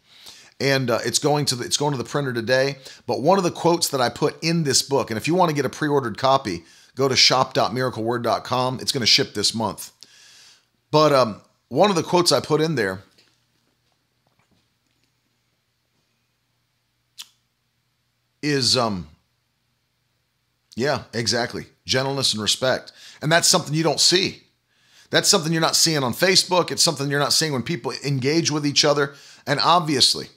And 0.60 0.90
uh, 0.90 1.00
it's 1.06 1.20
going 1.20 1.46
to 1.46 1.56
the, 1.56 1.64
it's 1.64 1.78
going 1.78 1.92
to 1.92 1.98
the 1.98 2.10
printer 2.10 2.34
today. 2.34 2.78
But 3.08 3.22
one 3.22 3.38
of 3.38 3.44
the 3.44 3.52
quotes 3.52 3.88
that 3.90 4.02
I 4.02 4.10
put 4.10 4.44
in 4.44 4.64
this 4.64 4.82
book, 4.82 5.12
and 5.12 5.18
if 5.18 5.28
you 5.28 5.36
want 5.36 5.50
to 5.50 5.56
get 5.56 5.66
a 5.66 5.70
pre-ordered 5.70 6.18
copy, 6.18 6.64
go 7.00 7.08
to 7.08 7.16
shop.miracleword.com. 7.16 8.80
It's 8.82 8.92
going 8.92 9.02
to 9.02 9.08
ship 9.08 9.34
this 9.34 9.56
month. 9.56 9.94
But 10.92 11.14
um, 11.14 11.42
one 11.70 11.90
of 11.90 11.96
the 11.96 12.04
quotes 12.04 12.34
I 12.34 12.42
put 12.42 12.60
in 12.60 12.76
there 12.76 13.02
is 18.42 18.78
um 18.78 19.08
yeah, 20.76 21.04
exactly. 21.14 21.66
Gentleness 21.86 22.34
and 22.34 22.42
respect. 22.42 22.94
And 23.22 23.30
that's 23.30 23.50
something 23.50 23.74
you 23.74 23.84
don't 23.84 24.00
see. 24.00 24.44
That's 25.10 25.28
something 25.28 25.52
you're 25.52 25.62
not 25.62 25.76
seeing 25.76 26.04
on 26.04 26.14
Facebook. 26.14 26.72
It's 26.72 26.84
something 26.84 27.10
you're 27.10 27.20
not 27.20 27.34
seeing 27.34 27.52
when 27.52 27.64
people 27.64 27.92
engage 28.06 28.50
with 28.50 28.66
each 28.66 28.86
other. 28.86 29.16
And 29.46 29.60
obviously, 29.62 30.28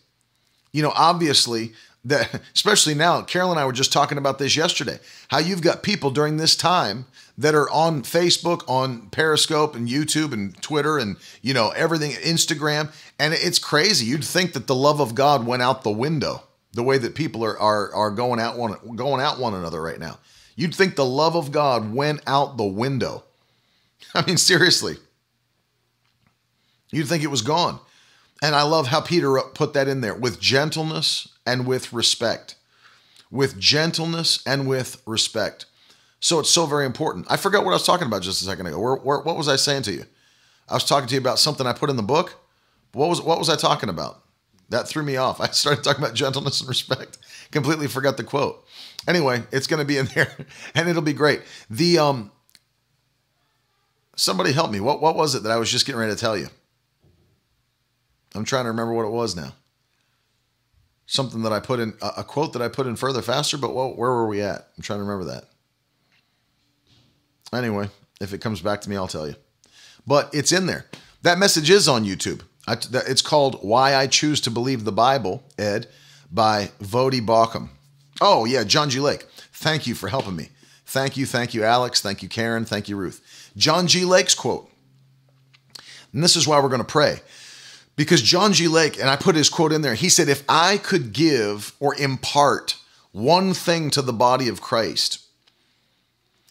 you 0.73 0.83
know, 0.83 0.93
obviously, 0.97 1.75
that 2.05 2.43
especially 2.55 2.95
now, 2.95 3.23
Carol 3.23 3.51
and 3.51 3.61
I 3.61 3.65
were 3.65 3.73
just 3.73 3.93
talking 3.93 4.19
about 4.19 4.39
this 4.39 4.57
yesterday. 4.57 4.99
How 5.29 5.39
you've 5.39 5.63
got 5.63 5.83
people 5.83 6.11
during 6.11 6.37
this 6.37 6.57
time 6.57 7.07
that 7.39 7.55
are 7.55 7.71
on 7.71 8.03
Facebook, 8.03 8.63
on 8.69 9.09
Periscope 9.11 9.75
and 9.75 9.89
YouTube 9.89 10.33
and 10.33 10.61
Twitter 10.63 10.99
and 10.99 11.17
you 11.41 11.55
know 11.55 11.71
everything, 11.71 12.13
Instagram, 12.13 12.93
and 13.19 13.35
it's 13.35 13.59
crazy. 13.59 14.07
You'd 14.07 14.25
think 14.25 14.53
that 14.53 14.67
the 14.67 14.75
love 14.75 15.01
of 15.01 15.15
God 15.15 15.47
went 15.47 15.63
out 15.63 15.83
the 15.83 15.91
window. 15.91 16.43
The 16.75 16.83
way 16.83 16.99
that 16.99 17.15
people 17.15 17.45
are 17.45 17.59
are 17.59 17.95
are 17.95 18.11
going 18.11 18.41
out 18.41 18.57
one 18.57 18.77
going 18.97 19.21
out 19.21 19.39
one 19.39 19.55
another 19.55 19.81
right 19.81 20.01
now. 20.01 20.19
You'd 20.57 20.75
think 20.75 20.97
the 20.97 21.05
love 21.05 21.35
of 21.35 21.51
God 21.51 21.95
went 21.95 22.21
out 22.27 22.57
the 22.57 22.65
window. 22.65 23.25
I 24.15 24.25
mean, 24.27 24.37
seriously. 24.37 24.97
You'd 26.91 27.09
think 27.09 27.23
it 27.23 27.29
was 27.29 27.41
gone. 27.41 27.81
And 28.43 28.55
I 28.55 28.63
love 28.63 28.89
how 28.89 29.01
Peter 29.01 29.41
put 29.55 29.73
that 29.73 29.89
in 29.89 30.03
there 30.03 30.15
with 30.15 30.41
gentleness 30.41 31.32
and 31.47 31.67
with 31.67 31.93
respect. 31.93 32.57
With 33.31 33.59
gentleness 33.59 34.43
and 34.47 34.69
with 34.69 35.03
respect. 35.07 35.67
So 36.21 36.39
it's 36.39 36.51
so 36.51 36.67
very 36.67 36.87
important. 36.87 37.27
I 37.29 37.37
forgot 37.37 37.65
what 37.65 37.73
I 37.73 37.75
was 37.75 37.87
talking 37.87 38.07
about 38.07 38.23
just 38.23 38.43
a 38.43 38.45
second 38.45 38.67
ago. 38.67 38.79
Where, 38.79 38.97
where, 38.97 39.21
what 39.21 39.37
was 39.37 39.49
I 39.49 39.57
saying 39.57 39.83
to 39.83 39.93
you? 39.93 40.05
I 40.69 40.75
was 40.75 40.85
talking 40.85 41.09
to 41.09 41.15
you 41.15 41.21
about 41.21 41.39
something 41.39 41.67
I 41.67 41.73
put 41.73 41.91
in 41.91 41.97
the 41.97 42.03
book. 42.03 42.39
What 42.93 43.09
was 43.09 43.21
what 43.21 43.39
was 43.39 43.49
I 43.49 43.57
talking 43.57 43.89
about? 43.89 44.23
That 44.69 44.87
threw 44.87 45.03
me 45.03 45.17
off. 45.17 45.41
I 45.41 45.49
started 45.49 45.83
talking 45.83 46.03
about 46.03 46.15
gentleness 46.15 46.61
and 46.61 46.69
respect. 46.69 47.19
Completely 47.51 47.89
forgot 47.89 48.17
the 48.17 48.25
quote. 48.25 48.65
Anyway, 49.09 49.43
it's 49.51 49.67
going 49.67 49.81
to 49.81 49.85
be 49.85 49.99
in 49.99 50.07
there, 50.15 50.33
and 50.75 50.89
it'll 50.89 51.03
be 51.03 51.13
great. 51.13 51.43
The 51.69 51.99
um, 51.99 52.31
somebody 54.17 54.53
help 54.53 54.71
me. 54.71 54.81
What 54.81 55.03
what 55.03 55.17
was 55.17 55.35
it 55.35 55.43
that 55.43 55.53
I 55.53 55.57
was 55.57 55.71
just 55.71 55.87
getting 55.87 56.01
ready 56.01 56.13
to 56.13 56.19
tell 56.19 56.37
you? 56.37 56.49
I'm 58.35 58.45
trying 58.45 58.65
to 58.65 58.71
remember 58.71 58.93
what 58.95 59.05
it 59.05 59.11
was 59.11 59.37
now. 59.37 59.53
Something 61.13 61.43
that 61.43 61.53
I 61.53 61.61
put 61.61 61.79
in 61.79 61.93
a 62.01 62.25
quote 62.25 62.55
that 62.55 62.63
I 62.63 62.69
put 62.69 62.87
in 62.87 62.97
further 62.97 63.21
faster, 63.21 63.59
but 63.59 63.75
where 63.75 63.93
were 63.97 64.27
we 64.27 64.41
at? 64.41 64.69
I'm 64.75 64.83
trying 64.83 64.99
to 64.99 65.05
remember 65.05 65.27
that. 65.27 65.45
Anyway, 67.53 67.91
if 68.19 68.33
it 68.33 68.41
comes 68.41 68.63
back 68.63 68.81
to 68.81 68.89
me, 68.89 68.97
I'll 68.97 69.07
tell 69.07 69.29
you. 69.29 69.35
But 70.07 70.31
it's 70.33 70.53
in 70.53 70.65
there. 70.65 70.87
That 71.21 71.37
message 71.37 71.69
is 71.69 71.87
on 71.87 72.07
YouTube. 72.07 72.41
It's 72.67 73.21
called 73.21 73.59
Why 73.61 73.95
I 73.95 74.07
Choose 74.07 74.41
to 74.41 74.51
Believe 74.51 74.85
the 74.85 74.91
Bible, 74.91 75.43
Ed, 75.59 75.87
by 76.31 76.71
Voddie 76.81 77.21
Baucham. 77.21 77.69
Oh, 78.23 78.47
yeah, 78.47 78.65
John 78.65 78.89
G. 78.89 78.99
Lake. 78.99 79.27
Thank 79.53 79.87
you 79.87 79.95
for 79.95 80.09
helping 80.09 80.35
me. 80.35 80.49
Thank 80.87 81.19
you, 81.19 81.27
thank 81.27 81.53
you, 81.53 81.63
Alex. 81.63 82.01
Thank 82.01 82.23
you, 82.23 82.31
Karen. 82.31 82.65
Thank 82.65 82.89
you, 82.89 82.97
Ruth. 82.97 83.51
John 83.55 83.87
G. 83.87 84.07
Lake's 84.07 84.35
quote. 84.35 84.71
And 86.15 86.25
this 86.25 86.37
is 86.37 86.49
why 86.49 86.59
we're 86.59 86.71
going 86.71 86.81
to 86.81 86.87
pray. 86.87 87.21
Because 87.97 88.23
John 88.23 88.53
G. 88.53 88.69
Lake, 88.69 88.99
and 88.99 89.09
I 89.09 89.17
put 89.17 89.37
his 89.37 89.49
quote 89.49 89.73
in 89.73 89.83
there, 89.83 89.95
he 89.95 90.09
said, 90.09 90.29
If 90.29 90.43
I 90.49 90.79
could 90.79 91.13
give 91.13 91.75
or 91.79 91.95
impart 91.97 92.77
one 93.13 93.53
thing 93.53 93.91
to 93.91 94.03
the 94.03 94.13
body 94.13 94.49
of 94.49 94.63
Christ, 94.63 95.21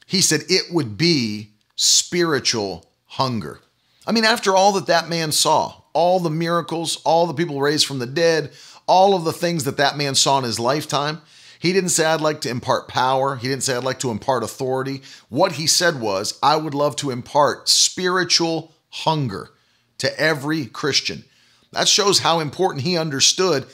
he 0.06 0.22
said 0.22 0.42
it 0.50 0.72
would 0.72 0.98
be 0.98 1.50
spiritual 1.76 2.86
hunger. 3.06 3.60
I 4.06 4.12
mean, 4.12 4.26
after 4.26 4.56
all 4.56 4.74
that 4.74 4.88
that 4.88 5.10
man 5.10 5.32
saw, 5.32 5.82
all 5.94 6.20
the 6.20 6.30
miracles, 6.30 7.02
all 7.04 7.28
the 7.28 7.34
people 7.34 7.60
raised 7.60 7.86
from 7.86 8.00
the 8.00 8.06
dead, 8.06 8.52
all 8.88 9.16
of 9.16 9.24
the 9.24 9.34
things 9.34 9.64
that 9.64 9.78
that 9.78 9.98
man 9.98 10.16
saw 10.16 10.38
in 10.38 10.44
his 10.44 10.60
lifetime, 10.60 11.22
he 11.60 11.74
didn't 11.74 11.90
say, 11.90 12.06
I'd 12.06 12.22
like 12.22 12.42
to 12.42 12.50
impart 12.50 12.88
power. 12.88 13.36
He 13.36 13.48
didn't 13.48 13.64
say, 13.64 13.76
I'd 13.76 13.84
like 13.84 14.00
to 14.00 14.10
impart 14.10 14.44
authority. 14.44 15.04
What 15.30 15.54
he 15.54 15.68
said 15.68 16.02
was, 16.02 16.40
I 16.42 16.56
would 16.56 16.74
love 16.74 16.96
to 16.98 17.12
impart 17.12 17.70
spiritual 17.70 18.74
hunger 18.90 19.52
to 20.00 20.20
every 20.20 20.66
Christian. 20.66 21.24
That 21.72 21.88
shows 21.88 22.20
how 22.20 22.40
important 22.40 22.84
he 22.84 22.98
understood. 22.98 23.66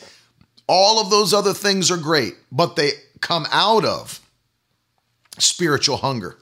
All 0.68 1.02
of 1.02 1.10
those 1.10 1.34
other 1.34 1.54
things 1.54 1.90
are 1.90 1.98
great, 1.98 2.36
but 2.52 2.76
they 2.76 2.92
come 3.22 3.48
out 3.52 3.86
of 3.86 4.20
spiritual 5.40 5.98
hunger. 5.98 6.38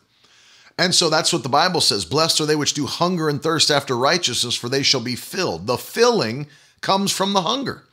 And 0.78 0.94
so 0.94 1.10
that's 1.10 1.32
what 1.32 1.44
the 1.44 1.50
Bible 1.50 1.82
says 1.82 2.04
Blessed 2.06 2.42
are 2.42 2.46
they 2.46 2.56
which 2.56 2.74
do 2.74 2.86
hunger 2.86 3.30
and 3.30 3.42
thirst 3.42 3.72
after 3.72 3.96
righteousness, 3.96 4.56
for 4.56 4.68
they 4.68 4.84
shall 4.84 5.02
be 5.02 5.16
filled. 5.16 5.68
The 5.68 5.78
filling 5.78 6.48
comes 6.82 7.12
from 7.12 7.34
the 7.34 7.42
hunger. 7.42 7.84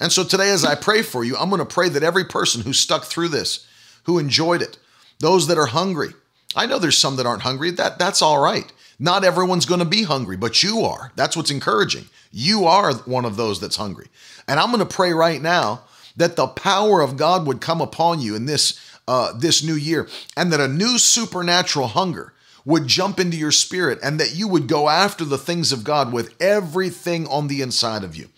And 0.00 0.12
so 0.12 0.24
today, 0.24 0.50
as 0.50 0.64
I 0.64 0.74
pray 0.74 1.02
for 1.02 1.24
you, 1.24 1.36
I'm 1.36 1.48
going 1.48 1.60
to 1.60 1.64
pray 1.64 1.88
that 1.88 2.02
every 2.02 2.24
person 2.24 2.62
who 2.62 2.72
stuck 2.72 3.04
through 3.04 3.28
this, 3.28 3.66
who 4.04 4.18
enjoyed 4.18 4.60
it, 4.60 4.78
those 5.20 5.46
that 5.46 5.56
are 5.56 5.66
hungry, 5.66 6.10
I 6.54 6.66
know 6.66 6.78
there's 6.78 6.98
some 6.98 7.16
that 7.16 7.26
aren't 7.26 7.42
hungry. 7.42 7.70
That, 7.70 7.98
that's 7.98 8.20
all 8.20 8.38
right. 8.38 8.70
Not 8.98 9.24
everyone's 9.24 9.66
going 9.66 9.80
to 9.80 9.84
be 9.84 10.04
hungry, 10.04 10.36
but 10.36 10.62
you 10.62 10.80
are. 10.80 11.12
That's 11.16 11.36
what's 11.36 11.50
encouraging. 11.50 12.06
You 12.32 12.64
are 12.64 12.94
one 12.94 13.24
of 13.24 13.36
those 13.36 13.60
that's 13.60 13.76
hungry. 13.76 14.08
And 14.48 14.58
I'm 14.58 14.72
going 14.72 14.86
to 14.86 14.94
pray 14.94 15.12
right 15.12 15.40
now 15.40 15.82
that 16.16 16.36
the 16.36 16.46
power 16.46 17.02
of 17.02 17.16
God 17.16 17.46
would 17.46 17.60
come 17.60 17.80
upon 17.80 18.20
you 18.20 18.34
in 18.34 18.46
this 18.46 18.80
uh, 19.08 19.32
this 19.38 19.62
new 19.62 19.76
year, 19.76 20.08
and 20.36 20.52
that 20.52 20.58
a 20.60 20.66
new 20.66 20.98
supernatural 20.98 21.86
hunger 21.86 22.32
would 22.64 22.88
jump 22.88 23.20
into 23.20 23.36
your 23.36 23.52
spirit, 23.52 24.00
and 24.02 24.18
that 24.18 24.34
you 24.34 24.48
would 24.48 24.66
go 24.66 24.88
after 24.88 25.24
the 25.24 25.38
things 25.38 25.70
of 25.70 25.84
God 25.84 26.12
with 26.12 26.34
everything 26.42 27.24
on 27.28 27.46
the 27.46 27.62
inside 27.62 28.02
of 28.02 28.16
you. 28.16 28.28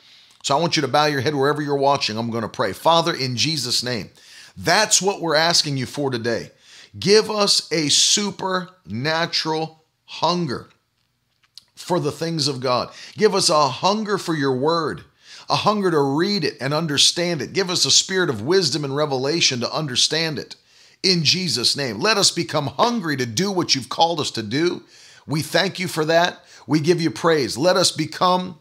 So 0.43 0.55
I 0.55 0.61
want 0.61 0.77
you 0.77 0.83
to 0.83 0.89
bow 0.89 1.07
your 1.07 1.23
head 1.23 1.35
wherever 1.35 1.63
you're 1.63 1.77
watching. 1.77 2.19
I'm 2.19 2.31
going 2.31 2.43
to 2.43 2.49
pray. 2.49 2.75
Father, 2.75 3.15
in 3.15 3.37
Jesus' 3.37 3.83
name, 3.83 4.11
that's 4.57 5.01
what 5.01 5.23
we're 5.23 5.35
asking 5.35 5.79
you 5.79 5.87
for 5.87 6.11
today. 6.11 6.51
Give 6.99 7.31
us 7.31 7.73
a 7.73 7.89
supernatural 7.89 9.83
hunger 10.09 10.69
for 11.75 12.01
the 12.01 12.13
things 12.13 12.49
of 12.49 12.61
God. 12.61 12.91
Give 13.17 13.35
us 13.35 13.49
a 13.49 13.69
hunger 13.69 14.19
for 14.19 14.35
your 14.35 14.57
word, 14.57 15.03
a 15.49 15.57
hunger 15.57 15.91
to 15.91 16.01
read 16.01 16.45
it 16.45 16.55
and 16.61 16.75
understand 16.75 17.43
it. 17.43 17.53
Give 17.53 17.71
us 17.71 17.85
a 17.85 17.91
spirit 17.91 18.31
of 18.31 18.43
wisdom 18.43 18.85
and 18.85 18.97
revelation 18.97 19.61
to 19.61 19.73
understand 19.73 20.39
it. 20.39 20.57
In 21.03 21.25
Jesus' 21.25 21.77
name, 21.77 22.01
let 22.01 22.17
us 22.17 22.31
become 22.31 22.69
hungry 22.69 23.17
to 23.17 23.27
do 23.27 23.53
what 23.53 23.75
you've 23.75 23.89
called 23.89 24.19
us 24.19 24.31
to 24.33 24.43
do. 24.43 24.83
We 25.27 25.43
thank 25.43 25.79
you 25.79 25.87
for 25.87 26.05
that. 26.07 26.41
We 26.67 26.81
give 26.81 27.01
you 27.01 27.11
praise. 27.11 27.57
Let 27.57 27.77
us 27.77 27.93
become 27.93 28.59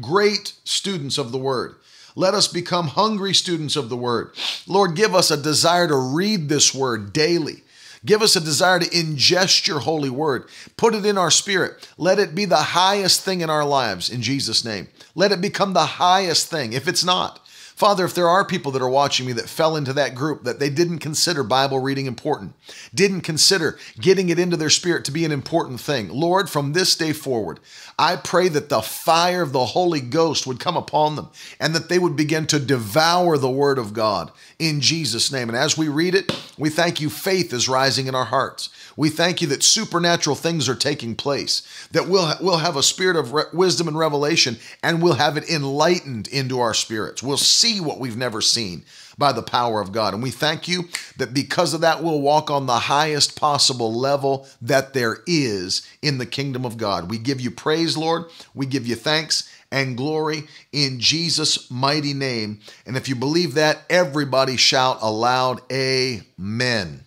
great 0.00 0.54
students 0.64 1.18
of 1.18 1.32
the 1.32 1.38
word. 1.38 1.76
Let 2.16 2.34
us 2.34 2.48
become 2.48 2.88
hungry 2.88 3.32
students 3.34 3.76
of 3.76 3.88
the 3.88 3.96
word. 3.96 4.32
Lord, 4.66 4.96
give 4.96 5.14
us 5.14 5.30
a 5.30 5.36
desire 5.36 5.86
to 5.86 5.96
read 5.96 6.48
this 6.48 6.74
word 6.74 7.12
daily. 7.12 7.62
Give 8.04 8.22
us 8.22 8.36
a 8.36 8.40
desire 8.40 8.78
to 8.78 8.90
ingest 8.90 9.66
your 9.66 9.80
holy 9.80 10.10
word. 10.10 10.48
Put 10.76 10.94
it 10.94 11.04
in 11.04 11.18
our 11.18 11.30
spirit. 11.30 11.88
Let 11.96 12.18
it 12.18 12.34
be 12.34 12.44
the 12.44 12.56
highest 12.56 13.22
thing 13.22 13.40
in 13.40 13.50
our 13.50 13.64
lives 13.64 14.08
in 14.10 14.22
Jesus' 14.22 14.64
name. 14.64 14.88
Let 15.14 15.32
it 15.32 15.40
become 15.40 15.72
the 15.72 15.86
highest 15.86 16.48
thing. 16.48 16.72
If 16.72 16.86
it's 16.86 17.04
not, 17.04 17.40
Father, 17.78 18.04
if 18.04 18.12
there 18.12 18.28
are 18.28 18.44
people 18.44 18.72
that 18.72 18.82
are 18.82 18.90
watching 18.90 19.24
me 19.24 19.32
that 19.34 19.48
fell 19.48 19.76
into 19.76 19.92
that 19.92 20.16
group 20.16 20.42
that 20.42 20.58
they 20.58 20.68
didn't 20.68 20.98
consider 20.98 21.44
Bible 21.44 21.78
reading 21.78 22.06
important, 22.06 22.54
didn't 22.92 23.20
consider 23.20 23.78
getting 24.00 24.30
it 24.30 24.38
into 24.40 24.56
their 24.56 24.68
spirit 24.68 25.04
to 25.04 25.12
be 25.12 25.24
an 25.24 25.30
important 25.30 25.80
thing, 25.80 26.08
Lord, 26.08 26.50
from 26.50 26.72
this 26.72 26.96
day 26.96 27.12
forward, 27.12 27.60
I 27.96 28.16
pray 28.16 28.48
that 28.48 28.68
the 28.68 28.82
fire 28.82 29.42
of 29.42 29.52
the 29.52 29.64
Holy 29.64 30.00
Ghost 30.00 30.44
would 30.44 30.58
come 30.58 30.76
upon 30.76 31.14
them 31.14 31.28
and 31.60 31.72
that 31.72 31.88
they 31.88 32.00
would 32.00 32.16
begin 32.16 32.48
to 32.48 32.58
devour 32.58 33.38
the 33.38 33.48
Word 33.48 33.78
of 33.78 33.92
God 33.92 34.32
in 34.58 34.80
Jesus' 34.80 35.30
name. 35.30 35.48
And 35.48 35.56
as 35.56 35.78
we 35.78 35.88
read 35.88 36.14
it, 36.14 36.32
we 36.58 36.68
thank 36.68 37.00
you, 37.00 37.08
faith 37.10 37.52
is 37.52 37.68
rising 37.68 38.08
in 38.08 38.14
our 38.14 38.24
hearts. 38.24 38.70
We 38.96 39.08
thank 39.08 39.40
you 39.40 39.46
that 39.48 39.62
supernatural 39.62 40.34
things 40.34 40.68
are 40.68 40.74
taking 40.74 41.14
place, 41.14 41.62
that 41.92 42.08
we'll, 42.08 42.34
we'll 42.40 42.58
have 42.58 42.76
a 42.76 42.82
spirit 42.82 43.16
of 43.16 43.32
re- 43.32 43.44
wisdom 43.52 43.86
and 43.86 43.96
revelation, 43.96 44.56
and 44.82 45.00
we'll 45.00 45.14
have 45.14 45.36
it 45.36 45.48
enlightened 45.48 46.26
into 46.28 46.58
our 46.58 46.74
spirits. 46.74 47.22
We'll 47.22 47.36
see 47.36 47.80
what 47.80 48.00
we've 48.00 48.16
never 48.16 48.40
seen 48.40 48.84
by 49.16 49.32
the 49.32 49.42
power 49.42 49.80
of 49.80 49.92
God. 49.92 50.14
And 50.14 50.22
we 50.22 50.30
thank 50.30 50.66
you 50.66 50.88
that 51.16 51.34
because 51.34 51.74
of 51.74 51.80
that, 51.82 52.02
we'll 52.02 52.20
walk 52.20 52.50
on 52.50 52.66
the 52.66 52.78
highest 52.78 53.38
possible 53.38 53.92
level 53.92 54.48
that 54.62 54.94
there 54.94 55.18
is 55.26 55.86
in 56.02 56.18
the 56.18 56.26
kingdom 56.26 56.64
of 56.64 56.76
God. 56.76 57.10
We 57.10 57.18
give 57.18 57.40
you 57.40 57.50
praise, 57.50 57.96
Lord. 57.96 58.24
We 58.54 58.66
give 58.66 58.86
you 58.86 58.94
thanks 58.94 59.48
and 59.70 59.96
glory 59.96 60.44
in 60.72 61.00
Jesus' 61.00 61.70
mighty 61.70 62.14
name. 62.14 62.60
And 62.86 62.96
if 62.96 63.08
you 63.08 63.14
believe 63.14 63.54
that, 63.54 63.82
everybody 63.90 64.56
shout 64.56 64.98
aloud, 65.00 65.60
Amen. 65.70 67.04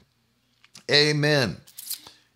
Amen. 0.91 1.57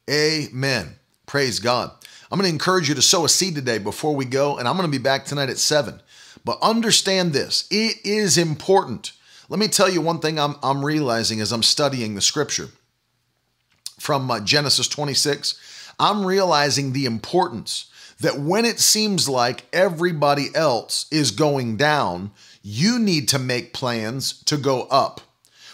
Amen. 0.09 0.95
Praise 1.25 1.59
God. 1.59 1.91
I'm 2.31 2.39
going 2.39 2.49
to 2.49 2.53
encourage 2.53 2.89
you 2.89 2.95
to 2.95 3.01
sow 3.01 3.25
a 3.25 3.29
seed 3.29 3.55
today 3.55 3.77
before 3.77 4.15
we 4.15 4.25
go, 4.25 4.57
and 4.57 4.67
I'm 4.67 4.77
going 4.77 4.89
to 4.89 4.97
be 4.97 5.01
back 5.01 5.25
tonight 5.25 5.49
at 5.49 5.57
7. 5.57 6.01
But 6.43 6.59
understand 6.61 7.33
this 7.33 7.67
it 7.71 7.97
is 8.03 8.37
important. 8.37 9.11
Let 9.49 9.59
me 9.59 9.67
tell 9.67 9.89
you 9.89 10.01
one 10.01 10.19
thing 10.19 10.39
I'm, 10.39 10.55
I'm 10.63 10.83
realizing 10.83 11.39
as 11.39 11.51
I'm 11.51 11.63
studying 11.63 12.15
the 12.15 12.21
scripture 12.21 12.69
from 13.99 14.29
uh, 14.29 14.39
Genesis 14.39 14.87
26. 14.87 15.91
I'm 15.99 16.25
realizing 16.25 16.93
the 16.93 17.05
importance 17.05 17.91
that 18.19 18.39
when 18.39 18.65
it 18.65 18.79
seems 18.79 19.27
like 19.27 19.65
everybody 19.73 20.47
else 20.55 21.05
is 21.11 21.31
going 21.31 21.77
down, 21.77 22.31
you 22.61 22.97
need 22.97 23.27
to 23.29 23.39
make 23.39 23.73
plans 23.73 24.41
to 24.43 24.57
go 24.57 24.83
up. 24.83 25.21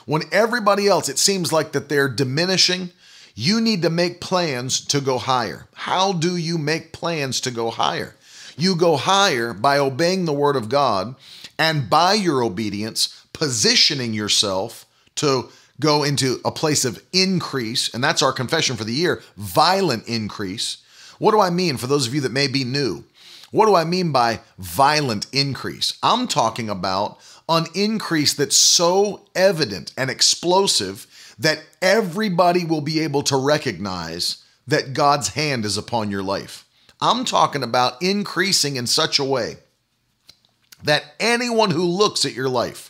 When 0.06 0.24
everybody 0.32 0.88
else, 0.88 1.08
it 1.08 1.20
seems 1.20 1.54
like 1.54 1.72
that 1.72 1.88
they're 1.88 2.10
diminishing, 2.10 2.92
you 3.36 3.62
need 3.62 3.82
to 3.84 3.90
make 3.90 4.20
plans 4.20 4.84
to 4.88 5.00
go 5.00 5.18
higher. 5.18 5.68
How 5.74 6.14
do 6.14 6.36
you 6.36 6.58
make 6.58 6.92
plans 6.92 7.40
to 7.42 7.52
go 7.52 7.70
higher? 7.70 8.16
You 8.58 8.76
go 8.76 8.98
higher 8.98 9.54
by 9.54 9.78
obeying 9.78 10.26
the 10.26 10.34
word 10.34 10.56
of 10.56 10.70
God 10.70 11.16
and 11.58 11.90
by 11.90 12.14
your 12.14 12.44
obedience, 12.44 13.24
positioning 13.34 14.14
yourself 14.14 14.86
to 15.16 15.50
go 15.80 16.04
into 16.04 16.40
a 16.44 16.52
place 16.52 16.86
of 16.86 17.04
increase. 17.14 17.94
And 17.94 18.04
that's 18.04 18.22
our 18.22 18.34
confession 18.34 18.76
for 18.76 18.84
the 18.84 18.94
year 18.94 19.24
violent 19.38 20.08
increase. 20.08 20.78
What 21.22 21.34
do 21.34 21.40
I 21.40 21.52
mean 21.52 21.78
for 21.78 21.86
those 21.86 22.08
of 22.08 22.16
you 22.16 22.22
that 22.22 22.32
may 22.32 22.48
be 22.48 22.64
new? 22.64 23.04
What 23.52 23.68
do 23.68 23.76
I 23.76 23.84
mean 23.84 24.12
by 24.12 24.40
violent 24.58 25.28
increase? 25.32 25.94
I'm 26.02 26.28
talking 26.28 26.68
about 26.68 27.20
an 27.48 27.68
increase 27.76 28.34
that's 28.34 28.56
so 28.56 29.28
evident 29.36 29.94
and 29.96 30.10
explosive 30.10 31.36
that 31.38 31.62
everybody 31.80 32.66
will 32.66 32.82
be 32.82 33.02
able 33.02 33.22
to 33.22 33.38
recognize 33.38 34.44
that 34.66 34.94
God's 34.94 35.28
hand 35.28 35.64
is 35.64 35.78
upon 35.78 36.10
your 36.10 36.24
life. 36.24 36.66
I'm 37.00 37.24
talking 37.24 37.62
about 37.62 38.02
increasing 38.02 38.76
in 38.76 38.88
such 38.88 39.20
a 39.20 39.24
way 39.24 39.58
that 40.84 41.04
anyone 41.20 41.70
who 41.70 41.86
looks 41.86 42.26
at 42.26 42.34
your 42.34 42.50
life 42.50 42.90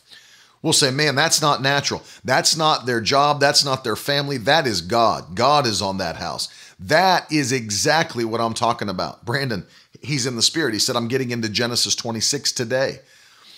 will 0.62 0.72
say, 0.72 0.90
Man, 0.90 1.16
that's 1.16 1.42
not 1.42 1.60
natural. 1.60 2.02
That's 2.24 2.56
not 2.56 2.86
their 2.86 3.02
job. 3.02 3.40
That's 3.40 3.62
not 3.62 3.84
their 3.84 3.96
family. 3.96 4.38
That 4.38 4.66
is 4.66 4.80
God. 4.80 5.34
God 5.34 5.66
is 5.66 5.82
on 5.82 5.98
that 5.98 6.16
house. 6.16 6.48
That 6.82 7.30
is 7.30 7.52
exactly 7.52 8.24
what 8.24 8.40
I'm 8.40 8.54
talking 8.54 8.88
about. 8.88 9.24
Brandon, 9.24 9.66
he's 10.00 10.26
in 10.26 10.36
the 10.36 10.42
spirit. 10.42 10.74
He 10.74 10.80
said, 10.80 10.96
I'm 10.96 11.08
getting 11.08 11.30
into 11.30 11.48
Genesis 11.48 11.94
26 11.94 12.52
today. 12.52 13.00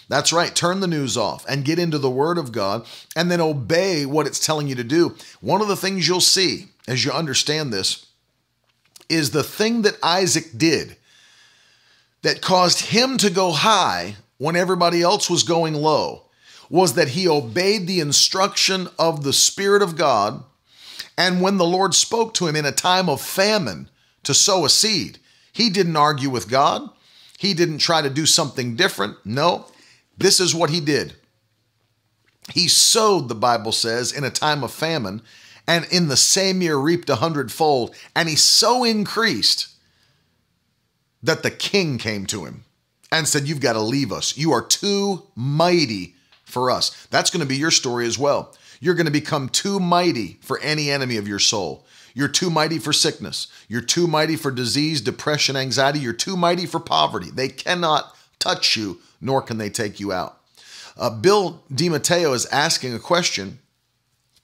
That's 0.09 0.33
right. 0.33 0.55
Turn 0.55 0.81
the 0.81 0.87
news 0.87 1.16
off 1.16 1.47
and 1.49 1.64
get 1.64 1.79
into 1.79 1.99
the 1.99 2.11
Word 2.11 2.37
of 2.37 2.53
God 2.53 2.87
and 3.16 3.31
then 3.31 3.41
obey 3.41 4.05
what 4.05 4.27
it's 4.27 4.45
telling 4.45 4.68
you 4.68 4.75
to 4.75 4.85
do. 4.85 5.16
One 5.41 5.62
of 5.62 5.68
the 5.68 5.77
things 5.77 6.07
you'll 6.07 6.20
see 6.20 6.68
as 6.87 7.05
you 7.05 7.12
understand 7.12 7.72
this 7.72 8.07
is 9.09 9.31
the 9.31 9.43
thing 9.43 9.83
that 9.83 9.99
Isaac 10.03 10.51
did 10.57 10.97
that 12.22 12.43
caused 12.43 12.87
him 12.87 13.16
to 13.18 13.31
go 13.31 13.53
high 13.53 14.16
when 14.39 14.57
everybody 14.57 15.01
else 15.03 15.31
was 15.31 15.43
going 15.43 15.75
low 15.75 16.22
was 16.68 16.95
that 16.95 17.09
he 17.09 17.29
obeyed 17.29 17.87
the 17.87 18.01
instruction 18.01 18.89
of 18.99 19.22
the 19.22 19.33
Spirit 19.33 19.83
of 19.83 19.97
God. 19.97 20.43
And 21.16 21.40
when 21.40 21.58
the 21.58 21.64
Lord 21.64 21.94
spoke 21.94 22.34
to 22.34 22.46
him 22.46 22.56
in 22.56 22.64
a 22.64 22.72
time 22.72 23.08
of 23.08 23.20
famine 23.20 23.88
to 24.24 24.34
sow 24.34 24.64
a 24.64 24.68
seed, 24.68 25.18
he 25.52 25.70
didn't 25.70 25.96
argue 25.96 26.30
with 26.30 26.50
God. 26.50 26.88
He 27.38 27.54
didn't 27.54 27.78
try 27.78 28.02
to 28.02 28.10
do 28.10 28.26
something 28.26 28.76
different. 28.76 29.16
No, 29.24 29.66
this 30.16 30.40
is 30.40 30.54
what 30.54 30.70
he 30.70 30.80
did. 30.80 31.14
He 32.52 32.68
sowed, 32.68 33.28
the 33.28 33.34
Bible 33.34 33.72
says, 33.72 34.12
in 34.12 34.24
a 34.24 34.30
time 34.30 34.62
of 34.62 34.72
famine, 34.72 35.22
and 35.66 35.86
in 35.90 36.08
the 36.08 36.16
same 36.16 36.60
year 36.60 36.76
reaped 36.76 37.08
a 37.08 37.16
hundredfold. 37.16 37.94
And 38.14 38.28
he 38.28 38.36
so 38.36 38.84
increased 38.84 39.68
that 41.22 41.42
the 41.42 41.50
king 41.50 41.96
came 41.96 42.26
to 42.26 42.44
him 42.44 42.64
and 43.10 43.26
said, 43.26 43.48
You've 43.48 43.60
got 43.60 43.72
to 43.74 43.80
leave 43.80 44.12
us. 44.12 44.36
You 44.36 44.52
are 44.52 44.62
too 44.62 45.22
mighty 45.34 46.14
for 46.44 46.70
us. 46.70 47.06
That's 47.10 47.30
going 47.30 47.40
to 47.40 47.48
be 47.48 47.56
your 47.56 47.70
story 47.70 48.06
as 48.06 48.18
well. 48.18 48.54
You're 48.85 48.95
going 48.95 49.07
to 49.07 49.11
become 49.11 49.49
too 49.49 49.80
mighty 49.80 50.37
for 50.43 50.61
any 50.61 50.91
enemy 50.91 51.16
of 51.16 51.26
your 51.26 51.39
soul. 51.39 51.87
You're 52.12 52.28
too 52.28 52.51
mighty 52.51 52.78
for 52.78 52.93
sickness. 52.93 53.47
You're 53.66 53.80
too 53.80 54.07
mighty 54.07 54.37
for 54.37 54.51
disease, 54.51 55.01
depression, 55.01 55.57
anxiety. 55.57 56.01
You're 56.01 56.12
too 56.12 56.37
mighty 56.37 56.66
for 56.66 56.78
poverty. 56.78 57.30
They 57.30 57.49
cannot 57.49 58.14
touch 58.39 58.76
you 58.76 58.99
nor 59.22 59.41
can 59.41 59.57
they 59.57 59.70
take 59.70 60.01
you 60.01 60.12
out. 60.12 60.39
Uh, 60.99 61.09
Bill 61.09 61.63
DiMatteo 61.72 62.34
is 62.34 62.45
asking 62.46 62.95
a 62.95 62.99
question 62.99 63.58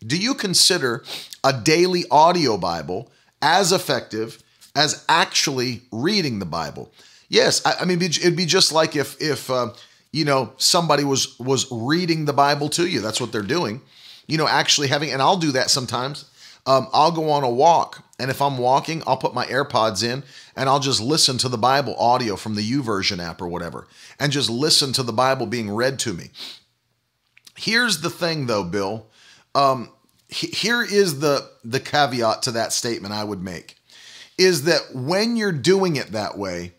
Do 0.07 0.17
you 0.17 0.33
consider 0.33 1.05
a 1.45 1.53
daily 1.53 2.07
audio 2.11 2.57
Bible 2.57 3.13
as 3.43 3.73
effective 3.73 4.43
as 4.75 5.05
actually 5.07 5.83
reading 5.93 6.39
the 6.39 6.47
Bible? 6.47 6.91
Yes, 7.29 7.61
I, 7.67 7.75
I 7.83 7.85
mean 7.85 8.01
it'd 8.01 8.37
be 8.37 8.47
just 8.47 8.73
like 8.73 8.97
if 8.97 9.21
if 9.21 9.51
uh, 9.51 9.75
you 10.13 10.25
know 10.25 10.55
somebody 10.57 11.05
was 11.05 11.39
was 11.39 11.71
reading 11.71 12.25
the 12.25 12.33
Bible 12.33 12.71
to 12.71 12.87
you. 12.87 13.01
That's 13.01 13.21
what 13.21 13.33
they're 13.33 13.43
doing. 13.43 13.83
You 14.31 14.39
know, 14.39 14.47
actually 14.47 14.89
having, 14.89 15.11
and 15.11 15.21
I'll 15.21 15.37
do 15.37 15.53
that 15.53 15.71
sometimes. 15.71 16.31
Um, 16.67 16.89
I'll 16.93 17.11
go 17.11 17.31
on 17.31 17.43
a 17.43 17.51
walk, 17.51 18.05
and 18.19 18.31
if 18.31 18.41
I'm 18.41 18.59
walking, 18.59 19.03
I'll 19.07 19.17
put 19.17 19.35
my 19.35 19.47
AirPods 19.47 20.05
in 20.05 20.23
and 20.55 20.69
I'll 20.69 20.79
just 20.79 21.01
listen 21.01 21.37
to 21.39 21.49
the 21.49 21.59
Bible 21.59 21.97
audio 21.97 22.37
from 22.37 22.55
the 22.55 22.71
YouVersion 22.71 23.19
app 23.19 23.41
or 23.41 23.49
whatever, 23.49 23.89
and 24.21 24.31
just 24.31 24.49
listen 24.49 24.93
to 24.93 25.03
the 25.03 25.13
Bible 25.13 25.47
being 25.47 25.71
read 25.71 25.99
to 26.01 26.13
me. 26.13 26.31
Here's 27.57 28.03
the 28.03 28.11
thing, 28.11 28.47
though, 28.47 28.63
Bill. 28.63 29.07
Um, 29.55 29.89
here 30.29 30.83
is 30.83 31.19
the 31.19 31.51
the 31.65 31.81
caveat 31.81 32.43
to 32.43 32.53
that 32.53 32.73
statement 32.73 33.13
I 33.13 33.25
would 33.25 33.43
make 33.43 33.79
is 34.39 34.63
that 34.65 34.95
when 34.95 35.37
you're 35.37 35.51
doing 35.51 35.97
it 35.97 36.13
that 36.13 36.39
way, 36.39 36.73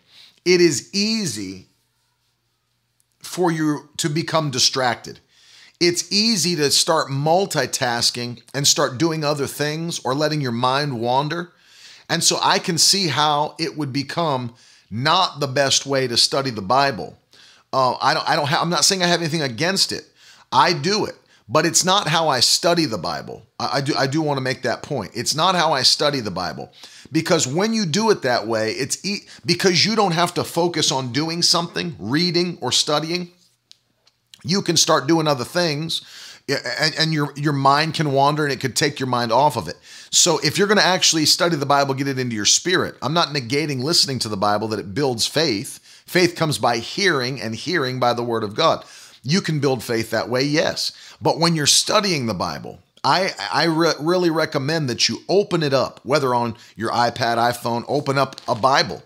it 0.45 0.61
is 0.61 0.89
easy 0.93 1.67
for 3.19 3.51
you 3.51 3.89
to 3.97 4.09
become 4.09 4.51
distracted 4.51 5.19
it's 5.81 6.11
easy 6.11 6.55
to 6.57 6.69
start 6.69 7.07
multitasking 7.07 8.43
and 8.53 8.67
start 8.67 8.99
doing 8.99 9.25
other 9.25 9.47
things 9.47 9.99
or 10.05 10.13
letting 10.13 10.39
your 10.39 10.51
mind 10.51 11.01
wander. 11.01 11.51
And 12.07 12.23
so 12.23 12.37
I 12.41 12.59
can 12.59 12.77
see 12.77 13.07
how 13.07 13.55
it 13.57 13.75
would 13.75 13.91
become 13.91 14.53
not 14.91 15.39
the 15.39 15.47
best 15.47 15.87
way 15.87 16.07
to 16.07 16.17
study 16.17 16.51
the 16.51 16.61
Bible. 16.61 17.17
Uh, 17.73 17.95
I 17.99 18.13
don't. 18.13 18.29
I 18.29 18.35
don't. 18.35 18.47
Have, 18.47 18.61
I'm 18.61 18.69
not 18.69 18.85
saying 18.85 19.01
I 19.01 19.07
have 19.07 19.21
anything 19.21 19.41
against 19.41 19.91
it. 19.91 20.03
I 20.51 20.73
do 20.73 21.05
it, 21.05 21.15
but 21.49 21.65
it's 21.65 21.83
not 21.83 22.07
how 22.07 22.27
I 22.27 22.41
study 22.41 22.85
the 22.85 22.97
Bible. 22.97 23.43
I, 23.59 23.77
I 23.77 23.81
do 23.81 23.95
I 23.97 24.07
do 24.07 24.21
want 24.21 24.37
to 24.37 24.41
make 24.41 24.61
that 24.63 24.83
point. 24.83 25.11
It's 25.15 25.33
not 25.33 25.55
how 25.55 25.71
I 25.71 25.81
study 25.81 26.19
the 26.19 26.31
Bible. 26.31 26.71
Because 27.11 27.47
when 27.47 27.73
you 27.73 27.85
do 27.85 28.11
it 28.11 28.21
that 28.21 28.45
way, 28.45 28.71
it's 28.71 29.03
e- 29.05 29.25
because 29.45 29.85
you 29.85 29.95
don't 29.95 30.13
have 30.13 30.33
to 30.35 30.43
focus 30.43 30.91
on 30.91 31.11
doing 31.11 31.41
something, 31.41 31.95
reading 31.97 32.57
or 32.61 32.71
studying. 32.71 33.31
You 34.43 34.61
can 34.61 34.77
start 34.77 35.07
doing 35.07 35.27
other 35.27 35.43
things 35.43 36.01
and, 36.47 36.95
and 36.97 37.13
your 37.13 37.33
your 37.35 37.53
mind 37.53 37.93
can 37.93 38.11
wander 38.11 38.43
and 38.43 38.51
it 38.51 38.59
could 38.59 38.75
take 38.75 38.99
your 38.99 39.07
mind 39.07 39.31
off 39.31 39.57
of 39.57 39.67
it. 39.67 39.75
So 40.09 40.39
if 40.43 40.57
you're 40.57 40.67
going 40.67 40.77
to 40.79 40.85
actually 40.85 41.25
study 41.25 41.55
the 41.55 41.65
Bible, 41.65 41.93
get 41.93 42.07
it 42.07 42.19
into 42.19 42.35
your 42.35 42.45
spirit. 42.45 42.95
I'm 43.01 43.13
not 43.13 43.29
negating 43.29 43.81
listening 43.81 44.19
to 44.19 44.29
the 44.29 44.37
Bible 44.37 44.67
that 44.69 44.79
it 44.79 44.93
builds 44.93 45.25
faith. 45.25 45.79
Faith 46.05 46.35
comes 46.35 46.57
by 46.57 46.77
hearing 46.77 47.41
and 47.41 47.55
hearing 47.55 47.99
by 47.99 48.13
the 48.13 48.23
word 48.23 48.43
of 48.43 48.55
God. 48.55 48.83
You 49.23 49.41
can 49.41 49.59
build 49.59 49.83
faith 49.83 50.09
that 50.11 50.29
way, 50.29 50.43
yes. 50.43 50.91
But 51.21 51.39
when 51.39 51.55
you're 51.55 51.67
studying 51.67 52.25
the 52.25 52.33
Bible, 52.33 52.79
I, 53.03 53.31
I 53.51 53.65
re- 53.65 53.93
really 53.99 54.29
recommend 54.29 54.89
that 54.89 55.07
you 55.07 55.19
open 55.29 55.63
it 55.63 55.73
up, 55.73 55.99
whether 56.03 56.35
on 56.35 56.57
your 56.75 56.91
iPad, 56.91 57.37
iPhone, 57.37 57.85
open 57.87 58.17
up 58.17 58.41
a 58.47 58.55
Bible 58.55 59.03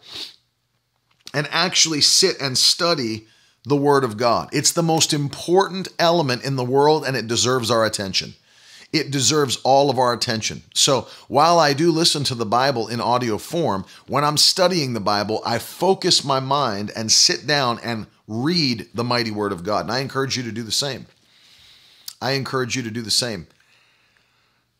and 1.33 1.47
actually 1.51 2.01
sit 2.01 2.39
and 2.41 2.57
study 2.57 3.27
the 3.65 3.75
Word 3.75 4.03
of 4.03 4.17
God. 4.17 4.49
It's 4.51 4.71
the 4.71 4.83
most 4.83 5.13
important 5.13 5.87
element 5.97 6.43
in 6.45 6.55
the 6.55 6.63
world 6.63 7.05
and 7.05 7.17
it 7.17 7.27
deserves 7.27 7.71
our 7.71 7.85
attention. 7.85 8.35
It 8.93 9.11
deserves 9.11 9.57
all 9.57 9.89
of 9.89 9.99
our 9.99 10.13
attention. 10.13 10.61
So 10.73 11.07
while 11.27 11.59
I 11.59 11.73
do 11.73 11.91
listen 11.91 12.23
to 12.25 12.35
the 12.35 12.45
Bible 12.45 12.87
in 12.87 13.01
audio 13.01 13.37
form, 13.37 13.85
when 14.07 14.23
I'm 14.23 14.37
studying 14.37 14.93
the 14.93 14.99
Bible, 14.99 15.41
I 15.45 15.57
focus 15.57 16.23
my 16.23 16.39
mind 16.39 16.91
and 16.95 17.11
sit 17.11 17.45
down 17.45 17.79
and 17.83 18.07
read 18.27 18.87
the 18.93 19.03
mighty 19.03 19.31
Word 19.31 19.51
of 19.51 19.63
God. 19.63 19.85
And 19.85 19.91
I 19.91 19.99
encourage 19.99 20.37
you 20.37 20.43
to 20.43 20.51
do 20.51 20.63
the 20.63 20.71
same. 20.71 21.07
I 22.21 22.31
encourage 22.31 22.75
you 22.75 22.83
to 22.83 22.91
do 22.91 23.01
the 23.01 23.11
same. 23.11 23.47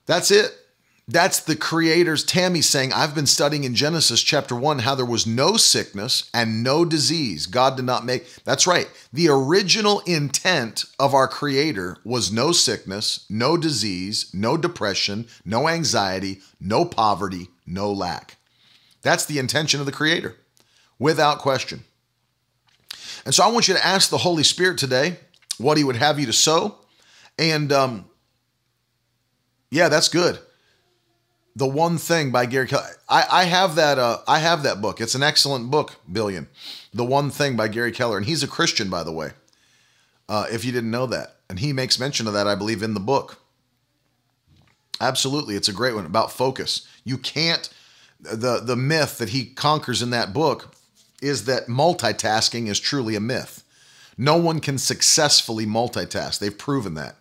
That's 0.06 0.32
it. 0.32 0.65
That's 1.08 1.40
the 1.40 1.56
creator's 1.56 2.24
Tammy 2.24 2.62
saying, 2.62 2.92
I've 2.92 3.14
been 3.14 3.28
studying 3.28 3.64
in 3.64 3.76
Genesis 3.76 4.24
chapter 4.24 4.56
1 4.56 4.80
how 4.80 4.96
there 4.96 5.06
was 5.06 5.28
no 5.28 5.56
sickness 5.56 6.32
and 6.34 6.64
no 6.64 6.84
disease. 6.84 7.46
God 7.46 7.76
did 7.76 7.86
not 7.86 8.06
make. 8.06 8.44
That's 8.44 8.66
right. 8.66 8.90
The 9.14 9.30
original 9.30 10.00
intent 10.08 10.86
of 10.98 11.14
our 11.14 11.28
creator 11.28 11.98
was 12.04 12.32
no 12.32 12.52
sickness, 12.52 13.26
no 13.30 13.56
disease, 13.56 14.32
no 14.34 14.58
depression, 14.58 15.28
no 15.46 15.70
anxiety, 15.70 16.42
no 16.60 16.86
poverty, 16.86 17.50
no 17.68 17.92
lack. 17.92 18.38
That's 19.04 19.26
the 19.26 19.38
intention 19.38 19.80
of 19.80 19.86
the 19.86 19.92
creator, 19.92 20.36
without 20.98 21.38
question. 21.38 21.84
And 23.26 23.36
so 23.36 23.44
I 23.44 23.52
want 23.52 23.68
you 23.68 23.76
to 23.76 23.86
ask 23.86 24.10
the 24.10 24.18
Holy 24.18 24.44
Spirit 24.44 24.80
today 24.80 25.18
what 25.60 25.78
he 25.78 25.84
would 25.84 25.98
have 25.98 26.20
you 26.20 26.26
to 26.26 26.34
sow. 26.34 26.80
And 27.38 27.72
um, 27.72 28.06
yeah, 29.70 29.88
that's 29.90 30.10
good. 30.10 30.40
The 31.56 31.68
One 31.68 31.98
Thing 31.98 32.32
by 32.32 32.46
Gary 32.46 32.68
Keller. 32.68 32.84
I, 33.08 33.26
I 33.32 33.44
have 33.46 33.76
that. 33.76 33.98
Uh, 33.98 34.20
I 34.28 34.40
have 34.40 34.64
that 34.64 34.82
book. 34.82 35.00
It's 35.00 35.16
an 35.16 35.24
excellent 35.24 35.72
book, 35.72 35.96
Billion. 36.12 36.48
The 36.94 37.06
One 37.06 37.30
Thing 37.30 37.56
by 37.56 37.70
Gary 37.70 37.92
Keller, 37.92 38.18
and 38.18 38.26
he's 38.26 38.44
a 38.44 38.48
Christian, 38.48 38.90
by 38.90 39.04
the 39.04 39.12
way. 39.12 39.32
Uh, 40.28 40.48
if 40.52 40.66
you 40.66 40.72
didn't 40.72 40.92
know 40.92 41.06
that, 41.06 41.36
and 41.50 41.60
he 41.60 41.72
makes 41.72 42.00
mention 42.00 42.28
of 42.28 42.34
that, 42.34 42.48
I 42.48 42.56
believe, 42.56 42.84
in 42.84 42.94
the 42.94 43.00
book. 43.00 43.40
Absolutely, 45.00 45.56
it's 45.56 45.70
a 45.70 45.74
great 45.74 45.96
one 45.96 46.06
about 46.06 46.32
focus. 46.32 46.88
You 47.04 47.18
can't. 47.18 47.70
The 48.20 48.60
the 48.60 48.76
myth 48.76 49.18
that 49.20 49.30
he 49.30 49.46
conquers 49.46 50.02
in 50.02 50.10
that 50.10 50.34
book 50.34 50.74
is 51.22 51.46
that 51.46 51.68
multitasking 51.68 52.68
is 52.68 52.80
truly 52.80 53.16
a 53.16 53.20
myth. 53.20 53.64
No 54.18 54.38
one 54.38 54.60
can 54.60 54.78
successfully 54.78 55.66
multitask. 55.66 56.40
They've 56.40 56.58
proven 56.58 56.94
that. 56.96 57.16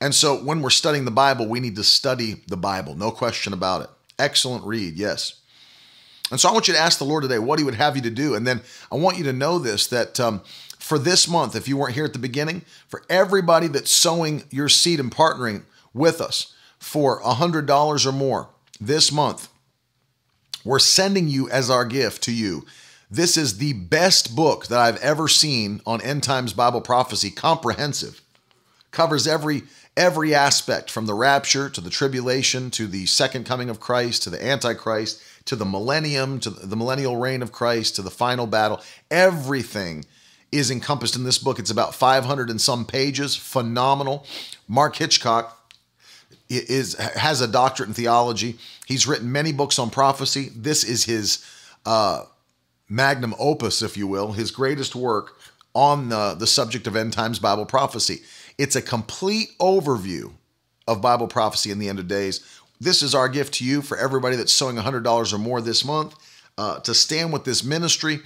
And 0.00 0.14
so 0.14 0.36
when 0.36 0.62
we're 0.62 0.70
studying 0.70 1.04
the 1.04 1.10
Bible, 1.10 1.46
we 1.46 1.60
need 1.60 1.76
to 1.76 1.84
study 1.84 2.42
the 2.46 2.56
Bible, 2.56 2.94
no 2.94 3.10
question 3.10 3.52
about 3.52 3.82
it. 3.82 3.90
Excellent 4.18 4.64
read, 4.64 4.96
yes. 4.96 5.40
And 6.30 6.38
so 6.38 6.48
I 6.48 6.52
want 6.52 6.68
you 6.68 6.74
to 6.74 6.80
ask 6.80 6.98
the 6.98 7.04
Lord 7.04 7.22
today 7.22 7.38
what 7.38 7.58
He 7.58 7.64
would 7.64 7.74
have 7.74 7.96
you 7.96 8.02
to 8.02 8.10
do. 8.10 8.34
And 8.34 8.46
then 8.46 8.60
I 8.92 8.96
want 8.96 9.18
you 9.18 9.24
to 9.24 9.32
know 9.32 9.58
this 9.58 9.86
that 9.88 10.20
um, 10.20 10.42
for 10.78 10.98
this 10.98 11.26
month, 11.26 11.56
if 11.56 11.68
you 11.68 11.76
weren't 11.76 11.94
here 11.94 12.04
at 12.04 12.12
the 12.12 12.18
beginning, 12.18 12.62
for 12.86 13.02
everybody 13.08 13.66
that's 13.66 13.90
sowing 13.90 14.44
your 14.50 14.68
seed 14.68 15.00
and 15.00 15.10
partnering 15.10 15.62
with 15.94 16.20
us 16.20 16.54
for 16.78 17.20
$100 17.22 18.06
or 18.06 18.12
more 18.12 18.48
this 18.80 19.10
month, 19.10 19.48
we're 20.64 20.78
sending 20.78 21.28
you 21.28 21.48
as 21.50 21.70
our 21.70 21.84
gift 21.84 22.22
to 22.24 22.32
you. 22.32 22.64
This 23.10 23.36
is 23.36 23.58
the 23.58 23.72
best 23.72 24.36
book 24.36 24.66
that 24.66 24.78
I've 24.78 25.00
ever 25.02 25.28
seen 25.28 25.80
on 25.86 26.02
end 26.02 26.22
times 26.22 26.52
Bible 26.52 26.82
prophecy, 26.82 27.30
comprehensive. 27.30 28.20
Covers 28.90 29.26
every 29.26 29.62
every 29.98 30.32
aspect 30.32 30.92
from 30.92 31.06
the 31.06 31.12
rapture 31.12 31.68
to 31.68 31.80
the 31.80 31.90
tribulation 31.90 32.70
to 32.70 32.86
the 32.86 33.04
second 33.06 33.44
coming 33.44 33.68
of 33.68 33.80
Christ 33.80 34.22
to 34.22 34.30
the 34.30 34.42
Antichrist 34.42 35.20
to 35.44 35.56
the 35.56 35.64
millennium 35.64 36.38
to 36.38 36.50
the 36.50 36.76
millennial 36.76 37.16
reign 37.16 37.42
of 37.42 37.50
Christ 37.50 37.96
to 37.96 38.02
the 38.02 38.10
final 38.10 38.46
battle. 38.46 38.80
Everything 39.10 40.04
is 40.52 40.70
encompassed 40.70 41.16
in 41.16 41.24
this 41.24 41.38
book. 41.38 41.58
It's 41.58 41.70
about 41.70 41.96
500 41.96 42.48
and 42.48 42.60
some 42.60 42.86
pages. 42.86 43.34
Phenomenal. 43.34 44.24
Mark 44.68 44.94
Hitchcock 44.94 45.74
is 46.48 46.94
has 46.94 47.40
a 47.40 47.48
doctorate 47.48 47.88
in 47.88 47.94
theology. 47.94 48.56
He's 48.86 49.06
written 49.06 49.32
many 49.32 49.52
books 49.52 49.80
on 49.80 49.90
prophecy. 49.90 50.50
This 50.54 50.84
is 50.84 51.04
his 51.04 51.44
uh, 51.84 52.24
magnum 52.88 53.34
opus, 53.38 53.82
if 53.82 53.96
you 53.96 54.06
will, 54.06 54.32
his 54.32 54.52
greatest 54.52 54.94
work 54.94 55.38
on 55.74 56.08
the, 56.08 56.34
the 56.34 56.46
subject 56.46 56.86
of 56.86 56.94
end 56.96 57.12
times 57.12 57.38
Bible 57.38 57.66
prophecy. 57.66 58.20
It's 58.58 58.74
a 58.74 58.82
complete 58.82 59.56
overview 59.60 60.32
of 60.88 61.00
Bible 61.00 61.28
prophecy 61.28 61.70
in 61.70 61.78
the 61.78 61.88
end 61.88 62.00
of 62.00 62.08
days. 62.08 62.44
This 62.80 63.02
is 63.02 63.14
our 63.14 63.28
gift 63.28 63.54
to 63.54 63.64
you 63.64 63.82
for 63.82 63.96
everybody 63.96 64.36
that's 64.36 64.52
sowing 64.52 64.76
$100 64.76 65.32
or 65.32 65.38
more 65.38 65.60
this 65.60 65.84
month 65.84 66.14
uh, 66.58 66.80
to 66.80 66.92
stand 66.92 67.32
with 67.32 67.44
this 67.44 67.62
ministry, 67.62 68.20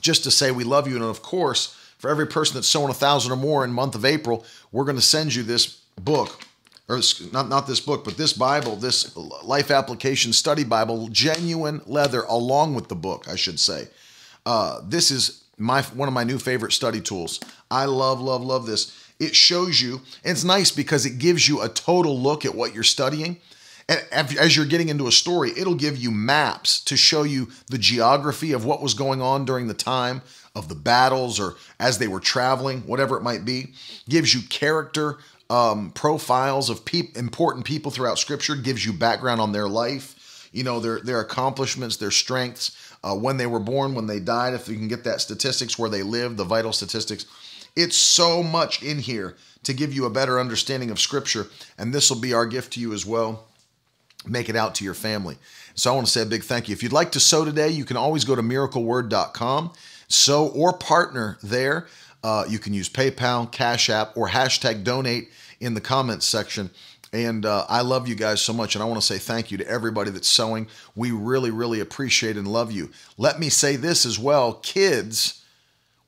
just 0.00 0.24
to 0.24 0.30
say 0.30 0.50
we 0.50 0.64
love 0.64 0.88
you. 0.88 0.96
And 0.96 1.04
of 1.04 1.22
course, 1.22 1.76
for 1.98 2.10
every 2.10 2.26
person 2.26 2.54
that's 2.54 2.68
sowing 2.68 2.90
a 2.90 2.94
thousand 2.94 3.30
or 3.30 3.36
more 3.36 3.64
in 3.64 3.72
month 3.72 3.94
of 3.94 4.04
April, 4.04 4.44
we're 4.72 4.84
going 4.84 4.96
to 4.96 5.02
send 5.02 5.34
you 5.34 5.44
this 5.44 5.66
book, 6.00 6.42
or 6.88 7.00
not 7.32 7.48
not 7.48 7.68
this 7.68 7.78
book, 7.78 8.04
but 8.04 8.16
this 8.16 8.32
Bible, 8.32 8.74
this 8.74 9.16
Life 9.16 9.70
Application 9.70 10.32
Study 10.32 10.64
Bible, 10.64 11.08
genuine 11.08 11.80
leather, 11.86 12.22
along 12.22 12.74
with 12.74 12.88
the 12.88 12.96
book, 12.96 13.28
I 13.28 13.36
should 13.36 13.60
say. 13.60 13.86
Uh, 14.44 14.80
this 14.84 15.12
is 15.12 15.44
my 15.58 15.82
one 15.82 16.08
of 16.08 16.14
my 16.14 16.24
new 16.24 16.38
favorite 16.38 16.72
study 16.72 17.00
tools. 17.00 17.38
I 17.70 17.84
love, 17.84 18.20
love, 18.20 18.42
love 18.42 18.66
this 18.66 19.01
it 19.22 19.36
shows 19.36 19.80
you, 19.80 20.00
and 20.24 20.32
it's 20.32 20.44
nice 20.44 20.70
because 20.72 21.06
it 21.06 21.18
gives 21.18 21.48
you 21.48 21.62
a 21.62 21.68
total 21.68 22.18
look 22.18 22.44
at 22.44 22.54
what 22.54 22.74
you're 22.74 22.82
studying. 22.82 23.38
And 23.88 24.02
as 24.12 24.56
you're 24.56 24.66
getting 24.66 24.88
into 24.88 25.06
a 25.06 25.12
story, 25.12 25.52
it'll 25.56 25.74
give 25.74 25.96
you 25.96 26.10
maps 26.10 26.80
to 26.84 26.96
show 26.96 27.22
you 27.22 27.48
the 27.68 27.78
geography 27.78 28.52
of 28.52 28.64
what 28.64 28.82
was 28.82 28.94
going 28.94 29.20
on 29.22 29.44
during 29.44 29.68
the 29.68 29.74
time 29.74 30.22
of 30.54 30.68
the 30.68 30.74
battles 30.74 31.40
or 31.40 31.56
as 31.78 31.98
they 31.98 32.08
were 32.08 32.20
traveling, 32.20 32.80
whatever 32.80 33.16
it 33.16 33.22
might 33.22 33.44
be. 33.44 33.72
Gives 34.08 34.34
you 34.34 34.42
character 34.48 35.18
um, 35.50 35.90
profiles 35.90 36.70
of 36.70 36.84
pe- 36.84 37.12
important 37.14 37.64
people 37.64 37.90
throughout 37.90 38.18
Scripture. 38.18 38.56
Gives 38.56 38.84
you 38.84 38.92
background 38.92 39.40
on 39.40 39.52
their 39.52 39.68
life, 39.68 40.48
you 40.52 40.64
know, 40.64 40.80
their 40.80 41.00
their 41.00 41.20
accomplishments, 41.20 41.96
their 41.96 42.10
strengths, 42.10 42.76
uh, 43.04 43.14
when 43.14 43.36
they 43.36 43.46
were 43.46 43.60
born, 43.60 43.94
when 43.94 44.06
they 44.06 44.20
died. 44.20 44.54
If 44.54 44.68
you 44.68 44.76
can 44.76 44.88
get 44.88 45.04
that 45.04 45.20
statistics, 45.20 45.78
where 45.78 45.90
they 45.90 46.02
lived, 46.02 46.36
the 46.36 46.44
vital 46.44 46.72
statistics 46.72 47.26
it's 47.76 47.96
so 47.96 48.42
much 48.42 48.82
in 48.82 48.98
here 48.98 49.36
to 49.64 49.72
give 49.72 49.92
you 49.92 50.04
a 50.04 50.10
better 50.10 50.40
understanding 50.40 50.90
of 50.90 51.00
Scripture, 51.00 51.46
and 51.78 51.92
this 51.92 52.10
will 52.10 52.20
be 52.20 52.34
our 52.34 52.46
gift 52.46 52.72
to 52.74 52.80
you 52.80 52.92
as 52.92 53.06
well. 53.06 53.46
Make 54.26 54.48
it 54.48 54.56
out 54.56 54.74
to 54.76 54.84
your 54.84 54.94
family. 54.94 55.36
So 55.74 55.90
I 55.90 55.94
want 55.94 56.06
to 56.06 56.12
say 56.12 56.22
a 56.22 56.26
big 56.26 56.44
thank 56.44 56.68
you. 56.68 56.72
If 56.72 56.82
you'd 56.82 56.92
like 56.92 57.12
to 57.12 57.20
sow 57.20 57.44
today, 57.44 57.68
you 57.68 57.84
can 57.84 57.96
always 57.96 58.24
go 58.24 58.34
to 58.34 58.42
miracleword.com, 58.42 59.72
sow 60.08 60.48
or 60.48 60.72
partner 60.72 61.38
there. 61.42 61.86
Uh, 62.22 62.44
you 62.48 62.58
can 62.58 62.74
use 62.74 62.88
PayPal, 62.88 63.50
Cash 63.50 63.90
App, 63.90 64.16
or 64.16 64.28
hashtag 64.28 64.84
donate 64.84 65.30
in 65.60 65.74
the 65.74 65.80
comments 65.80 66.26
section. 66.26 66.70
And 67.12 67.44
uh, 67.44 67.66
I 67.68 67.82
love 67.82 68.08
you 68.08 68.14
guys 68.14 68.40
so 68.40 68.52
much. 68.52 68.74
And 68.74 68.82
I 68.82 68.86
want 68.86 69.00
to 69.00 69.06
say 69.06 69.18
thank 69.18 69.50
you 69.50 69.58
to 69.58 69.68
everybody 69.68 70.10
that's 70.10 70.28
sowing. 70.28 70.66
We 70.94 71.10
really, 71.10 71.50
really 71.50 71.80
appreciate 71.80 72.36
and 72.36 72.48
love 72.48 72.72
you. 72.72 72.90
Let 73.18 73.38
me 73.38 73.48
say 73.48 73.76
this 73.76 74.06
as 74.06 74.18
well 74.18 74.54
kids, 74.54 75.44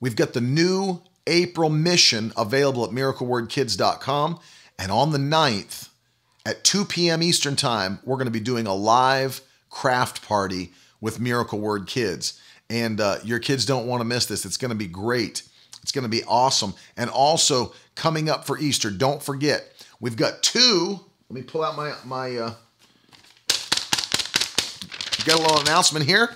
we've 0.01 0.17
got 0.17 0.33
the 0.33 0.41
new 0.41 1.01
April 1.27 1.71
mission 1.71 2.33
available 2.37 2.85
at 2.85 2.91
miraclewordkids.com. 2.91 4.41
And 4.79 4.91
on 4.91 5.13
the 5.13 5.19
9th 5.19 5.89
at 6.45 6.65
2 6.65 6.85
p.m. 6.85 7.23
Eastern 7.23 7.57
Time, 7.57 8.01
we're 8.05 8.17
going 8.17 8.27
to 8.27 8.33
be 8.33 8.41
doing 8.41 8.67
a 8.67 8.75
live 8.75 9.41
craft 9.71 10.27
party 10.27 10.73
with 11.01 11.21
Miracle 11.21 11.61
Word 11.61 11.87
Kids. 11.87 12.41
And 12.71 13.01
uh, 13.01 13.19
your 13.25 13.39
kids 13.39 13.67
don't 13.67 13.87
want 13.87 14.01
to 14.01 14.05
miss 14.05 14.27
this. 14.27 14.45
It's 14.45 14.57
going 14.57 14.71
to 14.71 14.75
be 14.75 14.87
great. 14.87 15.43
It's 15.83 15.93
going 15.93 16.05
to 16.05 16.09
be 16.09 16.23
awesome. 16.25 16.75
And 16.97 17.11
also 17.11 17.75
coming 17.95 18.29
up 18.29 18.47
for 18.47 18.59
Easter, 18.59 18.91
don't 18.91 19.23
forget, 19.23 19.71
we've 20.01 20.17
got 20.17 20.43
two. 20.43 20.99
Let 21.29 21.35
me 21.35 21.43
pull 21.43 21.63
out 21.63 21.77
my 21.77 21.95
my. 22.05 22.37
Uh, 22.37 22.55
got 25.25 25.39
a 25.39 25.43
little 25.43 25.61
announcement 25.61 26.07
here. 26.07 26.31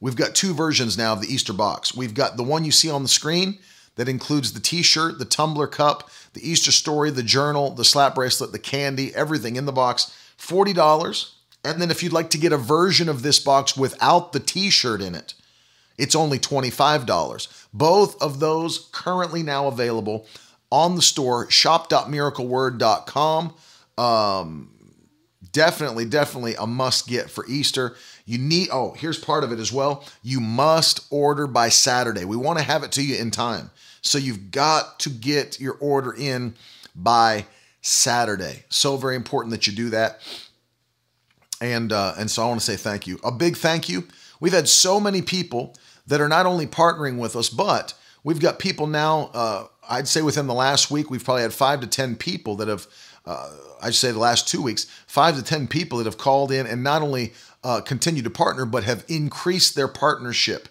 We've 0.00 0.16
got 0.16 0.34
two 0.34 0.54
versions 0.54 0.98
now 0.98 1.12
of 1.12 1.20
the 1.20 1.32
Easter 1.32 1.52
box. 1.52 1.94
We've 1.94 2.14
got 2.14 2.36
the 2.36 2.42
one 2.42 2.64
you 2.64 2.72
see 2.72 2.90
on 2.90 3.02
the 3.02 3.08
screen 3.08 3.58
that 3.96 4.08
includes 4.08 4.52
the 4.52 4.60
t 4.60 4.82
shirt, 4.82 5.18
the 5.18 5.24
tumbler 5.24 5.66
cup, 5.66 6.08
the 6.32 6.48
Easter 6.48 6.72
story, 6.72 7.10
the 7.10 7.22
journal, 7.22 7.70
the 7.70 7.84
slap 7.84 8.14
bracelet, 8.14 8.52
the 8.52 8.58
candy, 8.58 9.14
everything 9.14 9.56
in 9.56 9.66
the 9.66 9.72
box. 9.72 10.16
$40. 10.38 11.32
And 11.64 11.80
then 11.80 11.90
if 11.90 12.02
you'd 12.02 12.12
like 12.12 12.30
to 12.30 12.38
get 12.38 12.52
a 12.52 12.58
version 12.58 13.08
of 13.08 13.22
this 13.22 13.38
box 13.38 13.76
without 13.76 14.32
the 14.32 14.40
t 14.40 14.70
shirt 14.70 15.02
in 15.02 15.14
it, 15.14 15.34
it's 15.98 16.14
only 16.14 16.38
$25. 16.38 17.66
Both 17.72 18.22
of 18.22 18.38
those 18.38 18.88
currently 18.92 19.42
now 19.42 19.66
available 19.66 20.26
on 20.70 20.94
the 20.94 21.02
store, 21.02 21.50
shop.miracleword.com. 21.50 23.54
Um, 23.96 24.70
definitely, 25.52 26.04
definitely 26.04 26.54
a 26.56 26.66
must 26.66 27.08
get 27.08 27.30
for 27.30 27.46
Easter. 27.46 27.96
You 28.26 28.38
need, 28.38 28.68
oh, 28.72 28.94
here's 28.96 29.18
part 29.18 29.44
of 29.44 29.52
it 29.52 29.58
as 29.58 29.72
well. 29.72 30.04
You 30.22 30.40
must 30.40 31.06
order 31.10 31.46
by 31.46 31.70
Saturday. 31.70 32.24
We 32.24 32.36
want 32.36 32.58
to 32.58 32.64
have 32.64 32.82
it 32.82 32.92
to 32.92 33.02
you 33.02 33.16
in 33.16 33.30
time. 33.30 33.70
So 34.06 34.18
you've 34.18 34.50
got 34.50 35.00
to 35.00 35.10
get 35.10 35.60
your 35.60 35.74
order 35.74 36.12
in 36.12 36.54
by 36.94 37.46
Saturday. 37.80 38.64
So 38.68 38.96
very 38.96 39.16
important 39.16 39.50
that 39.52 39.66
you 39.66 39.72
do 39.72 39.90
that. 39.90 40.20
And 41.60 41.92
uh, 41.92 42.14
and 42.18 42.30
so 42.30 42.42
I 42.42 42.46
want 42.46 42.60
to 42.60 42.66
say 42.66 42.76
thank 42.76 43.06
you. 43.06 43.18
A 43.24 43.32
big 43.32 43.56
thank 43.56 43.88
you. 43.88 44.04
We've 44.40 44.52
had 44.52 44.68
so 44.68 45.00
many 45.00 45.22
people 45.22 45.74
that 46.06 46.20
are 46.20 46.28
not 46.28 46.46
only 46.46 46.66
partnering 46.66 47.18
with 47.18 47.34
us, 47.34 47.48
but 47.48 47.94
we've 48.22 48.40
got 48.40 48.58
people 48.58 48.86
now. 48.86 49.30
Uh, 49.32 49.66
I'd 49.88 50.06
say 50.06 50.22
within 50.22 50.46
the 50.46 50.54
last 50.54 50.90
week, 50.90 51.10
we've 51.10 51.24
probably 51.24 51.42
had 51.42 51.54
five 51.54 51.80
to 51.80 51.86
ten 51.86 52.14
people 52.16 52.56
that 52.56 52.68
have. 52.68 52.86
Uh, 53.24 53.50
I'd 53.82 53.94
say 53.94 54.12
the 54.12 54.18
last 54.18 54.48
two 54.48 54.62
weeks, 54.62 54.86
five 55.06 55.36
to 55.36 55.42
ten 55.42 55.66
people 55.66 55.98
that 55.98 56.04
have 56.04 56.18
called 56.18 56.52
in 56.52 56.66
and 56.66 56.82
not 56.84 57.02
only 57.02 57.32
uh, 57.64 57.80
continue 57.80 58.22
to 58.22 58.30
partner, 58.30 58.64
but 58.64 58.84
have 58.84 59.04
increased 59.08 59.74
their 59.74 59.88
partnership 59.88 60.68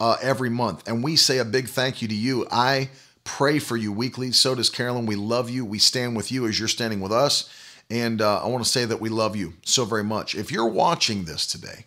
uh, 0.00 0.16
every 0.22 0.50
month. 0.50 0.88
And 0.88 1.02
we 1.02 1.16
say 1.16 1.38
a 1.38 1.44
big 1.44 1.68
thank 1.68 2.02
you 2.02 2.08
to 2.08 2.14
you. 2.14 2.46
I 2.50 2.90
pray 3.24 3.58
for 3.58 3.76
you 3.76 3.92
weekly. 3.92 4.32
So 4.32 4.54
does 4.54 4.70
Carolyn. 4.70 5.06
We 5.06 5.16
love 5.16 5.50
you. 5.50 5.64
We 5.64 5.78
stand 5.78 6.16
with 6.16 6.30
you 6.30 6.46
as 6.46 6.58
you're 6.58 6.68
standing 6.68 7.00
with 7.00 7.12
us. 7.12 7.48
And 7.90 8.22
uh, 8.22 8.42
I 8.42 8.48
want 8.48 8.64
to 8.64 8.70
say 8.70 8.84
that 8.84 9.00
we 9.00 9.08
love 9.08 9.36
you 9.36 9.54
so 9.64 9.84
very 9.84 10.04
much. 10.04 10.34
If 10.34 10.50
you're 10.50 10.68
watching 10.68 11.24
this 11.24 11.46
today, 11.46 11.86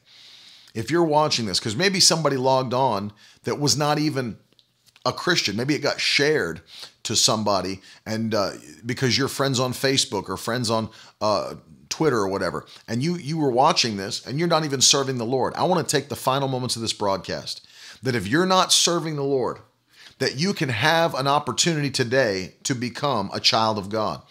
if 0.73 0.91
you're 0.91 1.03
watching 1.03 1.47
this, 1.47 1.59
because 1.59 1.75
maybe 1.75 1.99
somebody 1.99 2.37
logged 2.37 2.73
on 2.73 3.11
that 3.43 3.59
was 3.59 3.75
not 3.75 3.97
even 3.97 4.37
a 5.05 5.11
Christian, 5.11 5.55
maybe 5.55 5.73
it 5.73 5.79
got 5.79 5.99
shared 5.99 6.61
to 7.03 7.15
somebody, 7.15 7.81
and 8.05 8.35
uh, 8.35 8.51
because 8.85 9.17
you're 9.17 9.29
friends 9.29 9.59
on 9.59 9.71
Facebook 9.71 10.29
or 10.29 10.37
friends 10.37 10.69
on 10.69 10.89
uh, 11.21 11.55
Twitter 11.89 12.17
or 12.17 12.27
whatever, 12.27 12.65
and 12.87 13.01
you 13.01 13.15
you 13.15 13.37
were 13.37 13.49
watching 13.49 13.97
this 13.97 14.25
and 14.27 14.37
you're 14.37 14.47
not 14.47 14.65
even 14.65 14.81
serving 14.81 15.17
the 15.17 15.25
Lord, 15.25 15.53
I 15.55 15.63
want 15.63 15.87
to 15.87 15.95
take 15.95 16.09
the 16.09 16.15
final 16.15 16.47
moments 16.47 16.75
of 16.75 16.81
this 16.81 16.93
broadcast 16.93 17.66
that 18.03 18.15
if 18.15 18.27
you're 18.27 18.45
not 18.45 18.71
serving 18.71 19.15
the 19.15 19.23
Lord, 19.23 19.59
that 20.19 20.37
you 20.37 20.53
can 20.53 20.69
have 20.69 21.13
an 21.13 21.27
opportunity 21.27 21.89
today 21.89 22.55
to 22.63 22.73
become 22.73 23.29
a 23.33 23.39
child 23.39 23.77
of 23.77 23.89
God. 23.89 24.21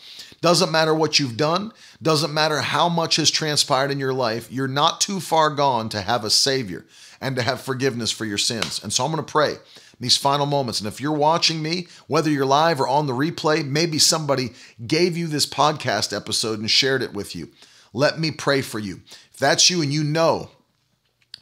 Doesn't 0.41 0.71
matter 0.71 0.95
what 0.95 1.19
you've 1.19 1.37
done, 1.37 1.73
doesn't 2.03 2.35
matter 2.35 2.61
how 2.61 2.89
much 2.89 3.17
has 3.17 3.31
transpired 3.31 3.91
in 3.91 3.99
your 3.99 4.13
life, 4.13 4.51
you're 4.51 4.69
not 4.69 5.01
too 5.01 5.21
far 5.21 5.51
gone 5.51 5.89
to 5.91 6.01
have 6.01 6.25
a 6.25 6.31
Savior 6.31 6.85
and 7.21 7.37
to 7.37 7.43
have 7.43 7.61
forgiveness 7.61 8.11
for 8.11 8.25
your 8.25 8.39
sins. 8.39 8.83
And 8.83 8.93
so 8.93 9.05
I'm 9.05 9.13
going 9.13 9.25
to 9.25 9.31
pray 9.31 9.55
these 9.99 10.17
final 10.17 10.47
moments. 10.47 10.81
And 10.81 10.89
if 10.89 11.01
you're 11.01 11.13
watching 11.13 11.63
me, 11.63 11.89
whether 12.07 12.31
you're 12.31 12.45
live 12.45 12.81
or 12.81 12.89
on 12.89 13.07
the 13.07 13.15
replay, 13.15 13.67
maybe 13.67 13.99
somebody 13.99 14.51
gave 14.87 15.17
you 15.17 15.27
this 15.27 15.47
podcast 15.47 16.15
episode 16.15 16.59
and 16.59 16.71
shared 16.71 17.03
it 17.03 17.15
with 17.15 17.35
you. 17.35 17.49
Let 17.95 18.19
me 18.19 18.31
pray 18.31 18.61
for 18.61 18.79
you. 18.79 19.01
If 19.33 19.39
that's 19.39 19.71
you 19.71 19.81
and 19.81 19.93
you 19.93 20.05
know 20.05 20.51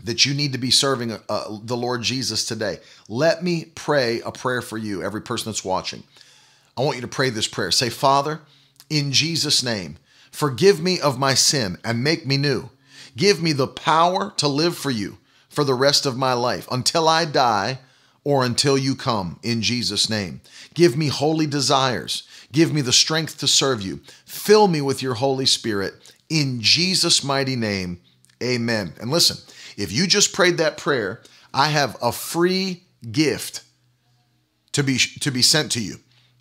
that 0.04 0.24
you 0.24 0.34
need 0.34 0.52
to 0.52 0.58
be 0.58 0.70
serving 0.70 1.12
uh, 1.12 1.58
the 1.62 1.76
Lord 1.76 2.02
Jesus 2.02 2.44
today, 2.46 2.78
let 3.08 3.42
me 3.42 3.66
pray 3.74 4.20
a 4.20 4.30
prayer 4.30 4.62
for 4.62 4.78
you, 4.78 5.02
every 5.02 5.22
person 5.22 5.50
that's 5.50 5.64
watching. 5.64 6.02
I 6.76 6.82
want 6.82 6.96
you 6.96 7.02
to 7.02 7.08
pray 7.08 7.30
this 7.30 7.48
prayer. 7.48 7.70
Say, 7.70 7.90
Father, 7.90 8.40
in 8.88 9.12
Jesus' 9.12 9.62
name. 9.62 9.96
Forgive 10.30 10.80
me 10.80 11.00
of 11.00 11.18
my 11.18 11.34
sin 11.34 11.78
and 11.84 12.02
make 12.02 12.26
me 12.26 12.36
new. 12.36 12.70
Give 13.16 13.40
me 13.40 13.52
the 13.52 13.68
power 13.68 14.32
to 14.38 14.48
live 14.48 14.76
for 14.76 14.90
you 14.90 15.18
for 15.48 15.62
the 15.62 15.74
rest 15.74 16.06
of 16.06 16.18
my 16.18 16.32
life 16.32 16.66
until 16.70 17.08
I 17.08 17.24
die 17.24 17.78
or 18.24 18.44
until 18.44 18.76
you 18.76 18.96
come 18.96 19.38
in 19.42 19.62
Jesus' 19.62 20.10
name. 20.10 20.40
Give 20.74 20.96
me 20.96 21.06
holy 21.08 21.46
desires. 21.46 22.24
Give 22.50 22.72
me 22.72 22.80
the 22.80 22.92
strength 22.92 23.38
to 23.38 23.46
serve 23.46 23.82
you. 23.82 24.00
Fill 24.24 24.66
me 24.66 24.80
with 24.80 25.02
your 25.02 25.14
Holy 25.14 25.46
Spirit 25.46 25.94
in 26.28 26.60
Jesus' 26.60 27.22
mighty 27.22 27.54
name. 27.54 28.00
Amen. 28.42 28.94
And 29.00 29.10
listen, 29.10 29.36
if 29.76 29.92
you 29.92 30.06
just 30.06 30.32
prayed 30.32 30.58
that 30.58 30.76
prayer, 30.76 31.22
I 31.52 31.68
have 31.68 31.96
a 32.02 32.12
free 32.12 32.84
gift 33.10 33.62
to 34.72 34.82
be 34.82 34.98
to 35.20 35.30
be 35.30 35.42
sent 35.42 35.70
to 35.72 35.80
you. 35.80 35.96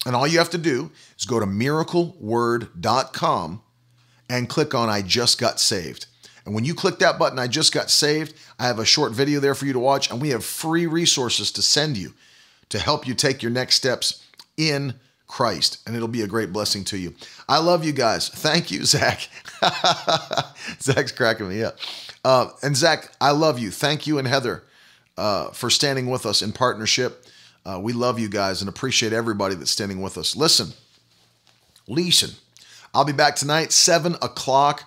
And 0.06 0.16
all 0.16 0.28
you 0.28 0.38
have 0.40 0.50
to 0.52 0.58
do 0.58 0.92
is 1.18 1.26
go 1.26 1.40
to 1.40 1.46
miracleword.com 1.46 3.62
and 4.30 4.50
click 4.50 4.74
on 4.74 4.90
I 4.90 5.02
just 5.02 5.40
got 5.40 5.60
saved. 5.60 6.08
And 6.46 6.54
when 6.54 6.66
you 6.66 6.74
click 6.74 7.00
that 7.00 7.18
button, 7.18 7.40
I 7.40 7.48
just 7.48 7.74
got 7.74 7.90
saved, 7.90 8.34
I 8.60 8.68
have 8.68 8.80
a 8.80 8.86
short 8.86 9.14
video 9.14 9.40
there 9.40 9.56
for 9.56 9.66
you 9.66 9.74
to 9.74 9.80
watch, 9.80 10.12
and 10.12 10.22
we 10.22 10.30
have 10.30 10.44
free 10.44 10.88
resources 10.88 11.52
to 11.54 11.62
send 11.62 11.96
you 11.96 12.14
to 12.70 12.80
help 12.80 13.08
you 13.08 13.14
take 13.14 13.42
your 13.42 13.52
next 13.52 13.76
steps 13.76 14.26
in 14.58 14.96
Christ. 15.28 15.82
And 15.86 15.96
it'll 15.96 16.10
be 16.10 16.22
a 16.22 16.28
great 16.28 16.52
blessing 16.52 16.84
to 16.86 16.98
you. 16.98 17.14
I 17.48 17.60
love 17.60 17.86
you 17.86 17.94
guys. 17.94 18.28
Thank 18.28 18.72
you, 18.72 18.84
Zach. 18.86 19.30
Zach's 20.82 21.14
cracking 21.14 21.48
me 21.48 21.64
up. 21.64 21.78
Uh, 22.24 22.50
and 22.62 22.76
Zach, 22.76 23.12
I 23.20 23.32
love 23.32 23.60
you. 23.60 23.72
Thank 23.72 24.08
you 24.08 24.18
and 24.18 24.28
Heather 24.28 24.64
uh, 25.18 25.50
for 25.50 25.70
standing 25.70 26.10
with 26.10 26.26
us 26.26 26.42
in 26.42 26.52
partnership. 26.52 27.26
Uh, 27.66 27.80
we 27.82 27.94
love 27.94 28.20
you 28.20 28.30
guys 28.30 28.62
and 28.62 28.70
appreciate 28.70 29.14
everybody 29.14 29.56
that's 29.56 29.72
standing 29.72 30.02
with 30.02 30.18
us. 30.18 30.36
Listen, 30.36 30.74
listen. 31.88 32.32
I'll 32.94 33.06
be 33.06 33.14
back 33.14 33.36
tonight, 33.36 33.72
7 33.72 34.16
o'clock 34.16 34.84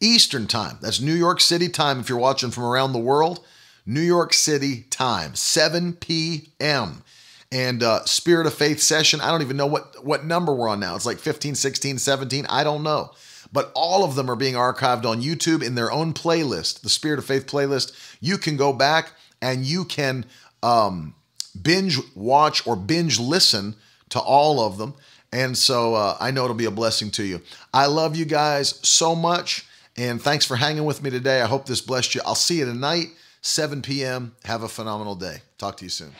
Eastern 0.00 0.46
Time. 0.46 0.78
That's 0.80 1.00
New 1.00 1.14
York 1.14 1.40
City 1.40 1.68
time 1.68 2.00
if 2.00 2.08
you're 2.08 2.18
watching 2.18 2.50
from 2.50 2.64
around 2.64 2.92
the 2.92 2.98
world. 2.98 3.44
New 3.86 4.00
York 4.00 4.32
City 4.32 4.84
time, 4.90 5.34
7 5.34 5.94
p.m. 5.94 7.02
And 7.50 7.82
uh, 7.82 8.04
Spirit 8.04 8.46
of 8.46 8.54
Faith 8.54 8.80
session, 8.80 9.20
I 9.20 9.30
don't 9.30 9.42
even 9.42 9.56
know 9.56 9.66
what, 9.66 10.04
what 10.04 10.24
number 10.24 10.54
we're 10.54 10.68
on 10.68 10.78
now. 10.78 10.94
It's 10.94 11.06
like 11.06 11.18
15, 11.18 11.54
16, 11.56 11.98
17. 11.98 12.46
I 12.48 12.62
don't 12.62 12.82
know. 12.82 13.10
But 13.52 13.72
all 13.74 14.04
of 14.04 14.14
them 14.14 14.30
are 14.30 14.36
being 14.36 14.54
archived 14.54 15.04
on 15.04 15.22
YouTube 15.22 15.64
in 15.64 15.74
their 15.74 15.90
own 15.90 16.12
playlist, 16.12 16.82
the 16.82 16.88
Spirit 16.88 17.18
of 17.18 17.24
Faith 17.24 17.46
playlist. 17.46 17.92
You 18.20 18.38
can 18.38 18.56
go 18.56 18.72
back 18.72 19.12
and 19.42 19.64
you 19.64 19.84
can 19.84 20.24
um, 20.62 21.14
binge 21.60 21.98
watch 22.14 22.66
or 22.66 22.76
binge 22.76 23.18
listen 23.18 23.74
to 24.10 24.20
all 24.20 24.60
of 24.60 24.78
them. 24.78 24.94
And 25.32 25.56
so 25.56 25.94
uh, 25.94 26.16
I 26.20 26.30
know 26.30 26.44
it'll 26.44 26.56
be 26.56 26.64
a 26.64 26.70
blessing 26.70 27.10
to 27.12 27.24
you. 27.24 27.40
I 27.72 27.86
love 27.86 28.16
you 28.16 28.24
guys 28.24 28.78
so 28.86 29.14
much. 29.14 29.66
And 29.96 30.20
thanks 30.20 30.44
for 30.44 30.56
hanging 30.56 30.84
with 30.84 31.02
me 31.02 31.10
today. 31.10 31.42
I 31.42 31.46
hope 31.46 31.66
this 31.66 31.80
blessed 31.80 32.14
you. 32.14 32.20
I'll 32.24 32.34
see 32.34 32.58
you 32.58 32.64
tonight, 32.64 33.08
7 33.42 33.82
p.m. 33.82 34.34
Have 34.44 34.62
a 34.62 34.68
phenomenal 34.68 35.14
day. 35.14 35.42
Talk 35.58 35.76
to 35.78 35.84
you 35.84 35.90
soon. 35.90 36.12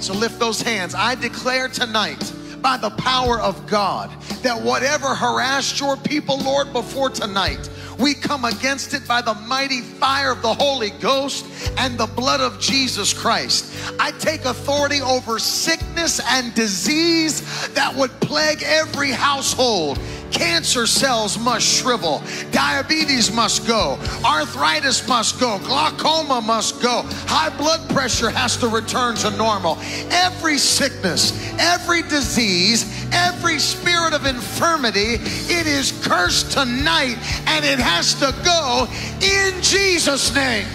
So 0.00 0.14
lift 0.14 0.38
those 0.38 0.60
hands. 0.62 0.94
I 0.94 1.14
declare 1.14 1.68
tonight 1.68 2.20
by 2.62 2.76
the 2.76 2.90
power 2.90 3.40
of 3.40 3.66
God 3.66 4.10
that 4.42 4.60
whatever 4.60 5.14
harassed 5.14 5.80
your 5.80 5.96
people, 5.96 6.38
Lord, 6.38 6.72
before 6.72 7.10
tonight, 7.10 7.68
we 7.98 8.14
come 8.14 8.44
against 8.44 8.94
it 8.94 9.06
by 9.06 9.20
the 9.20 9.34
mighty 9.34 9.80
fire 9.80 10.32
of 10.32 10.42
the 10.42 10.54
Holy 10.54 10.90
Ghost 10.90 11.46
and 11.76 11.98
the 11.98 12.06
blood 12.06 12.40
of 12.40 12.58
Jesus 12.58 13.12
Christ. 13.12 13.92
I 14.00 14.12
take 14.12 14.44
authority 14.44 15.02
over 15.02 15.38
sickness 15.38 16.20
and 16.26 16.54
disease 16.54 17.68
that 17.74 17.94
would 17.94 18.10
plague 18.20 18.62
every 18.62 19.10
household 19.10 19.98
Cancer 20.30 20.86
cells 20.86 21.38
must 21.38 21.66
shrivel. 21.66 22.22
Diabetes 22.52 23.32
must 23.32 23.66
go. 23.66 23.98
Arthritis 24.24 25.06
must 25.08 25.40
go. 25.40 25.58
Glaucoma 25.58 26.40
must 26.40 26.80
go. 26.80 27.02
High 27.26 27.56
blood 27.56 27.88
pressure 27.90 28.30
has 28.30 28.56
to 28.58 28.68
return 28.68 29.16
to 29.16 29.30
normal. 29.30 29.78
Every 30.10 30.58
sickness, 30.58 31.32
every 31.58 32.02
disease, 32.02 32.84
every 33.12 33.58
spirit 33.58 34.14
of 34.14 34.26
infirmity, 34.26 35.18
it 35.20 35.66
is 35.66 35.92
cursed 36.06 36.52
tonight 36.52 37.16
and 37.46 37.64
it 37.64 37.78
has 37.78 38.14
to 38.14 38.34
go 38.44 38.86
in 39.20 39.60
Jesus' 39.62 40.34
name. 40.34 40.66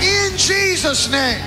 In 0.00 0.36
Jesus' 0.36 1.10
name. 1.10 1.40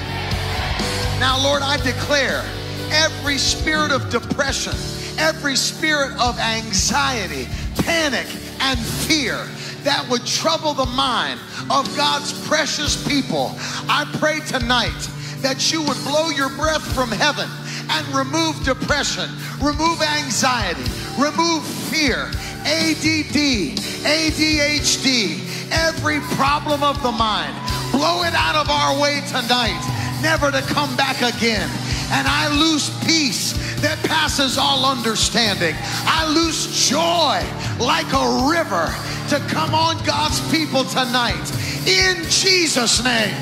Now, 1.20 1.42
Lord, 1.42 1.62
I 1.62 1.78
declare 1.78 2.44
every 2.92 3.38
spirit 3.38 3.92
of 3.92 4.10
depression 4.10 4.74
every 5.22 5.56
spirit 5.56 6.12
of 6.20 6.38
anxiety, 6.40 7.48
panic, 7.84 8.26
and 8.60 8.80
fear 8.80 9.38
that 9.84 10.06
would 10.10 10.26
trouble 10.26 10.74
the 10.74 10.86
mind 10.86 11.40
of 11.70 11.86
God's 11.96 12.34
precious 12.48 13.08
people. 13.08 13.54
I 13.88 14.10
pray 14.18 14.40
tonight 14.42 15.10
that 15.42 15.72
you 15.72 15.82
would 15.84 15.98
blow 16.04 16.30
your 16.30 16.50
breath 16.50 16.84
from 16.94 17.10
heaven 17.10 17.48
and 17.90 18.08
remove 18.16 18.64
depression, 18.64 19.30
remove 19.62 20.02
anxiety, 20.02 20.84
remove 21.18 21.64
fear, 21.90 22.30
ADD, 22.66 23.78
ADHD, 24.06 25.38
every 25.72 26.20
problem 26.36 26.84
of 26.84 27.02
the 27.04 27.12
mind. 27.12 27.56
Blow 27.92 28.24
it 28.24 28.34
out 28.34 28.56
of 28.56 28.70
our 28.70 29.00
way 29.00 29.22
tonight, 29.28 29.82
never 30.22 30.52
to 30.52 30.62
come 30.62 30.96
back 30.96 31.22
again 31.22 31.70
and 32.12 32.28
I 32.28 32.50
lose 32.50 32.90
peace 33.06 33.54
that 33.80 33.98
passes 34.04 34.58
all 34.58 34.86
understanding. 34.86 35.76
I 36.04 36.28
lose 36.28 36.68
joy 36.90 37.40
like 37.80 38.12
a 38.12 38.52
river 38.52 38.92
to 39.30 39.40
come 39.48 39.74
on 39.74 39.96
God's 40.06 40.40
people 40.52 40.84
tonight. 40.84 41.40
In 41.88 42.22
Jesus' 42.28 43.02
name. 43.04 43.34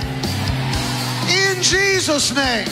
In 1.27 1.61
Jesus' 1.63 2.33
name. 2.35 2.67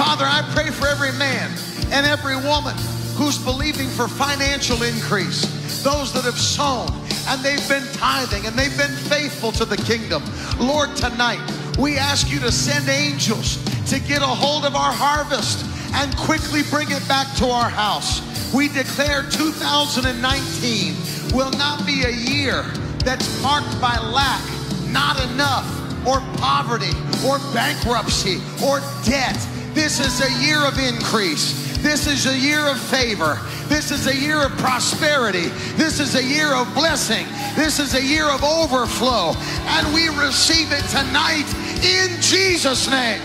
Father, 0.00 0.24
I 0.24 0.40
pray 0.54 0.70
for 0.70 0.88
every 0.88 1.12
man 1.12 1.52
and 1.92 2.06
every 2.06 2.36
woman 2.36 2.74
who's 3.14 3.36
believing 3.36 3.88
for 3.88 4.08
financial 4.08 4.82
increase, 4.82 5.42
those 5.84 6.14
that 6.14 6.24
have 6.24 6.38
sown 6.38 6.88
and 7.28 7.42
they've 7.42 7.68
been 7.68 7.86
tithing 7.92 8.46
and 8.46 8.56
they've 8.56 8.76
been 8.78 8.96
faithful 9.12 9.52
to 9.52 9.66
the 9.66 9.76
kingdom. 9.76 10.22
Lord, 10.58 10.96
tonight 10.96 11.44
we 11.78 11.96
ask 11.96 12.30
you 12.30 12.40
to 12.40 12.50
send 12.50 12.88
angels 12.88 13.56
to 13.88 14.00
get 14.00 14.20
a 14.20 14.26
hold 14.26 14.64
of 14.64 14.74
our 14.74 14.92
harvest 14.92 15.64
and 15.94 16.14
quickly 16.16 16.62
bring 16.70 16.90
it 16.90 17.06
back 17.06 17.32
to 17.36 17.46
our 17.46 17.70
house. 17.70 18.20
We 18.52 18.68
declare 18.68 19.22
2019 19.30 20.96
will 21.32 21.50
not 21.52 21.86
be 21.86 22.02
a 22.02 22.10
year 22.10 22.62
that's 23.04 23.40
marked 23.42 23.80
by 23.80 23.96
lack, 23.98 24.42
not 24.88 25.22
enough, 25.30 25.66
or 26.06 26.20
poverty, 26.38 26.92
or 27.26 27.38
bankruptcy, 27.54 28.40
or 28.64 28.80
debt. 29.04 29.38
This 29.72 30.00
is 30.00 30.20
a 30.20 30.44
year 30.44 30.64
of 30.66 30.78
increase. 30.78 31.67
This 31.80 32.06
is 32.06 32.26
a 32.26 32.36
year 32.36 32.66
of 32.68 32.78
favor. 32.78 33.38
This 33.66 33.90
is 33.90 34.06
a 34.06 34.14
year 34.14 34.44
of 34.44 34.50
prosperity. 34.58 35.48
This 35.76 36.00
is 36.00 36.14
a 36.14 36.22
year 36.22 36.54
of 36.54 36.72
blessing. 36.74 37.26
This 37.54 37.78
is 37.78 37.94
a 37.94 38.02
year 38.02 38.28
of 38.28 38.42
overflow. 38.42 39.34
And 39.66 39.94
we 39.94 40.08
receive 40.08 40.72
it 40.72 40.84
tonight 40.88 41.46
in 41.84 42.20
Jesus' 42.20 42.88
name. 42.90 43.20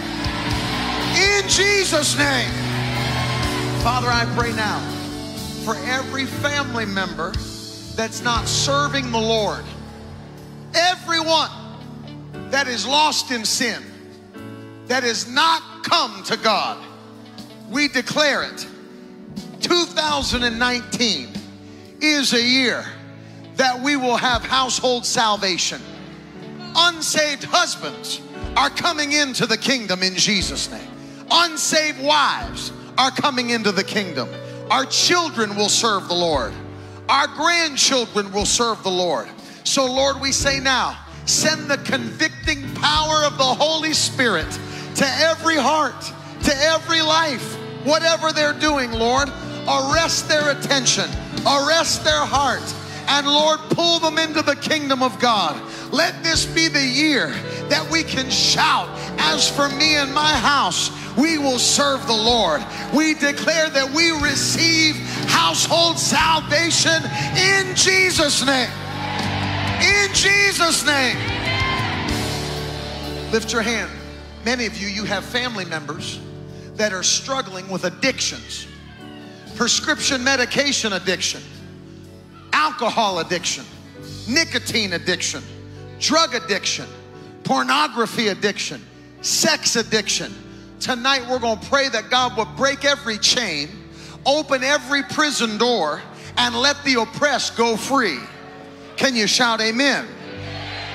In 1.16 1.48
Jesus' 1.48 2.18
name. 2.18 2.52
Father, 3.82 4.08
I 4.08 4.26
pray 4.36 4.54
now 4.54 4.80
for 5.66 5.76
every 5.86 6.26
family 6.26 6.86
member 6.86 7.32
that's 7.96 8.22
not 8.22 8.48
serving 8.48 9.12
the 9.12 9.20
Lord, 9.20 9.64
everyone 10.74 11.50
that 12.50 12.68
is 12.68 12.86
lost 12.86 13.32
in 13.32 13.46
sin, 13.46 13.82
that 14.88 15.04
has 15.04 15.30
not 15.30 15.62
come 15.84 16.24
to 16.24 16.38
God, 16.38 16.84
we 17.70 17.88
declare 17.88 18.44
it. 18.44 18.68
2019 19.62 21.30
is 22.02 22.34
a 22.34 22.42
year 22.42 22.86
that 23.56 23.80
we 23.82 23.96
will 23.96 24.18
have 24.18 24.44
household 24.44 25.06
salvation. 25.06 25.82
Unsaved 26.76 27.44
husbands 27.44 28.22
are 28.58 28.70
coming 28.70 29.14
into 29.14 29.46
the 29.46 29.58
kingdom 29.58 30.04
in 30.04 30.16
Jesus' 30.16 30.70
name. 30.70 30.90
Unsaved 31.32 32.02
wives 32.04 32.72
are 32.98 33.12
coming 33.12 33.52
into 33.52 33.72
the 33.72 33.84
kingdom. 33.84 34.30
Our 34.70 34.86
children 34.86 35.56
will 35.56 35.70
serve 35.70 36.08
the 36.08 36.14
Lord. 36.14 36.54
Our 37.10 37.28
grandchildren 37.28 38.32
will 38.32 38.46
serve 38.46 38.82
the 38.84 38.92
Lord. 38.92 39.28
So, 39.64 39.86
Lord, 39.86 40.20
we 40.22 40.32
say 40.32 40.60
now, 40.60 40.98
send 41.26 41.70
the 41.70 41.78
convicting 41.78 42.74
power 42.76 43.24
of 43.24 43.38
the 43.38 43.44
Holy 43.44 43.94
Spirit 43.94 44.50
to 44.96 45.06
every 45.06 45.58
heart, 45.58 46.12
to 46.44 46.56
every 46.64 47.02
life, 47.02 47.56
whatever 47.86 48.32
they're 48.32 48.54
doing, 48.54 48.92
Lord. 48.92 49.30
Arrest 49.68 50.28
their 50.28 50.52
attention, 50.52 51.10
arrest 51.48 52.04
their 52.04 52.26
heart, 52.26 52.64
and 53.08 53.26
Lord, 53.26 53.60
pull 53.70 54.00
them 54.00 54.18
into 54.18 54.42
the 54.42 54.58
kingdom 54.58 55.02
of 55.02 55.18
God. 55.20 55.62
Let 55.94 56.22
this 56.22 56.46
be 56.46 56.68
the 56.68 56.84
year 56.84 57.28
that 57.70 57.90
we 57.90 58.04
can 58.04 58.30
shout, 58.30 58.90
As 59.20 59.50
for 59.50 59.70
me 59.70 59.96
and 59.96 60.14
my 60.14 60.34
house, 60.34 60.92
we 61.16 61.38
will 61.38 61.60
serve 61.60 62.06
the 62.08 62.14
Lord. 62.14 62.62
We 62.94 63.14
declare 63.14 63.70
that 63.70 63.90
we 63.94 64.12
receive 64.12 64.96
household 65.30 65.98
salvation 65.98 67.02
in 67.38 67.76
Jesus' 67.76 68.46
name. 68.46 68.70
In 69.82 70.14
Jesus' 70.14 70.86
name. 70.86 71.18
Lift 73.32 73.54
your 73.54 73.62
hand. 73.62 73.90
Many 74.44 74.66
of 74.66 74.78
you, 74.78 74.88
you 74.88 75.06
have 75.06 75.24
family 75.24 75.66
members 75.66 76.20
that 76.76 76.94
are 76.94 77.04
struggling 77.04 77.70
with 77.70 77.86
addictions 77.86 78.68
prescription 79.56 80.24
medication 80.24 80.94
addiction, 80.94 81.42
alcohol 82.54 83.20
addiction, 83.20 83.64
nicotine 84.28 84.94
addiction, 84.94 85.44
drug 86.00 86.34
addiction, 86.34 86.86
pornography 87.44 88.30
addiction, 88.30 88.82
sex 89.22 89.76
addiction. 89.76 90.34
Tonight, 90.80 91.28
we're 91.30 91.40
going 91.40 91.60
to 91.60 91.70
pray 91.70 91.88
that 91.90 92.10
God 92.10 92.36
will 92.36 92.46
break 92.58 92.84
every 92.84 93.18
chain, 93.18 93.70
open 94.26 94.64
every 94.64 95.04
prison 95.04 95.58
door, 95.58 96.02
and 96.38 96.56
let 96.56 96.84
the 96.84 97.00
oppressed 97.00 97.56
go 97.56 97.78
free. 97.78 98.20
Can 98.98 99.16
you 99.16 99.28
shout 99.28 99.62
amen? 99.62 100.06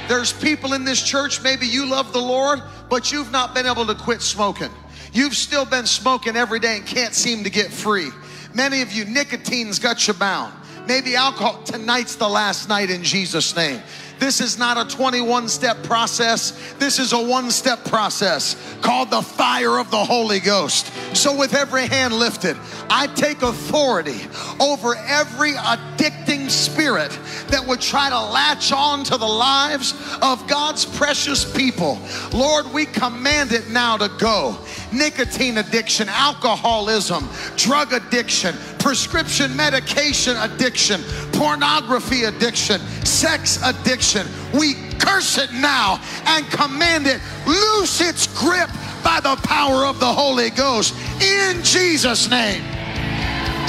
There's 0.08 0.32
people 0.32 0.72
in 0.72 0.84
this 0.84 1.02
church, 1.02 1.42
maybe 1.42 1.66
you 1.66 1.86
love 1.86 2.12
the 2.12 2.20
Lord, 2.20 2.60
but 2.88 3.12
you've 3.12 3.30
not 3.30 3.54
been 3.54 3.66
able 3.66 3.86
to 3.86 3.94
quit 3.94 4.22
smoking. 4.22 4.70
You've 5.12 5.34
still 5.34 5.64
been 5.64 5.86
smoking 5.86 6.36
every 6.36 6.58
day 6.58 6.76
and 6.76 6.86
can't 6.86 7.14
seem 7.14 7.44
to 7.44 7.50
get 7.50 7.70
free. 7.70 8.10
Many 8.54 8.82
of 8.82 8.92
you, 8.92 9.04
nicotine's 9.04 9.78
got 9.78 10.06
you 10.06 10.14
bound. 10.14 10.54
Maybe 10.86 11.16
alcohol. 11.16 11.62
Tonight's 11.64 12.16
the 12.16 12.28
last 12.28 12.68
night 12.68 12.90
in 12.90 13.02
Jesus' 13.02 13.54
name. 13.54 13.82
This 14.18 14.40
is 14.40 14.58
not 14.58 14.76
a 14.76 14.96
21 14.96 15.48
step 15.48 15.82
process. 15.84 16.74
This 16.78 16.98
is 16.98 17.12
a 17.12 17.22
one 17.22 17.50
step 17.50 17.84
process 17.84 18.56
called 18.80 19.10
the 19.10 19.22
fire 19.22 19.78
of 19.78 19.90
the 19.90 20.04
Holy 20.04 20.40
Ghost. 20.40 20.90
So, 21.16 21.36
with 21.36 21.54
every 21.54 21.86
hand 21.86 22.14
lifted, 22.14 22.56
I 22.90 23.06
take 23.08 23.42
authority 23.42 24.20
over 24.58 24.96
every 24.96 25.52
addicting 25.98 26.48
spirit 26.48 27.10
that 27.48 27.64
would 27.66 27.80
try 27.80 28.08
to 28.08 28.18
latch 28.18 28.72
on 28.72 29.04
to 29.04 29.16
the 29.16 29.26
lives 29.26 29.94
of 30.22 30.46
God's 30.46 30.84
precious 30.84 31.50
people. 31.56 31.98
Lord, 32.32 32.72
we 32.72 32.86
command 32.86 33.52
it 33.52 33.68
now 33.68 33.96
to 33.96 34.08
go. 34.18 34.56
Nicotine 34.92 35.58
addiction, 35.58 36.08
alcoholism, 36.08 37.28
drug 37.56 37.92
addiction, 37.92 38.54
prescription 38.78 39.54
medication 39.56 40.36
addiction, 40.36 41.02
pornography 41.32 42.24
addiction, 42.24 42.80
sex 43.04 43.58
addiction. 43.64 44.26
We 44.54 44.74
curse 44.98 45.38
it 45.38 45.52
now 45.52 46.00
and 46.26 46.46
command 46.46 47.06
it 47.06 47.20
loose 47.46 48.00
its 48.00 48.26
grip 48.38 48.70
by 49.02 49.20
the 49.20 49.36
power 49.42 49.84
of 49.84 50.00
the 50.00 50.12
Holy 50.12 50.50
Ghost 50.50 50.94
in 51.20 51.62
Jesus' 51.62 52.30
name. 52.30 52.62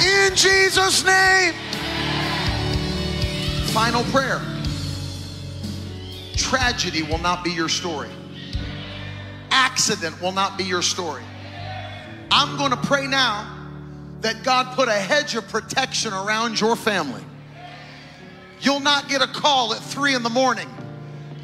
In 0.00 0.34
Jesus' 0.34 1.04
name. 1.04 1.54
Final 3.72 4.02
prayer. 4.04 4.40
Tragedy 6.34 7.04
will 7.04 7.18
not 7.18 7.44
be 7.44 7.52
your 7.52 7.68
story. 7.68 8.08
Accident 9.52 10.20
will 10.20 10.32
not 10.32 10.58
be 10.58 10.64
your 10.64 10.82
story. 10.82 11.22
I'm 12.32 12.58
going 12.58 12.72
to 12.72 12.76
pray 12.76 13.06
now 13.06 13.48
that 14.22 14.42
God 14.42 14.74
put 14.74 14.88
a 14.88 14.92
hedge 14.92 15.36
of 15.36 15.46
protection 15.46 16.12
around 16.12 16.60
your 16.60 16.74
family. 16.74 17.22
You'll 18.60 18.80
not 18.80 19.08
get 19.08 19.22
a 19.22 19.28
call 19.28 19.72
at 19.72 19.80
three 19.80 20.16
in 20.16 20.24
the 20.24 20.30
morning. 20.30 20.68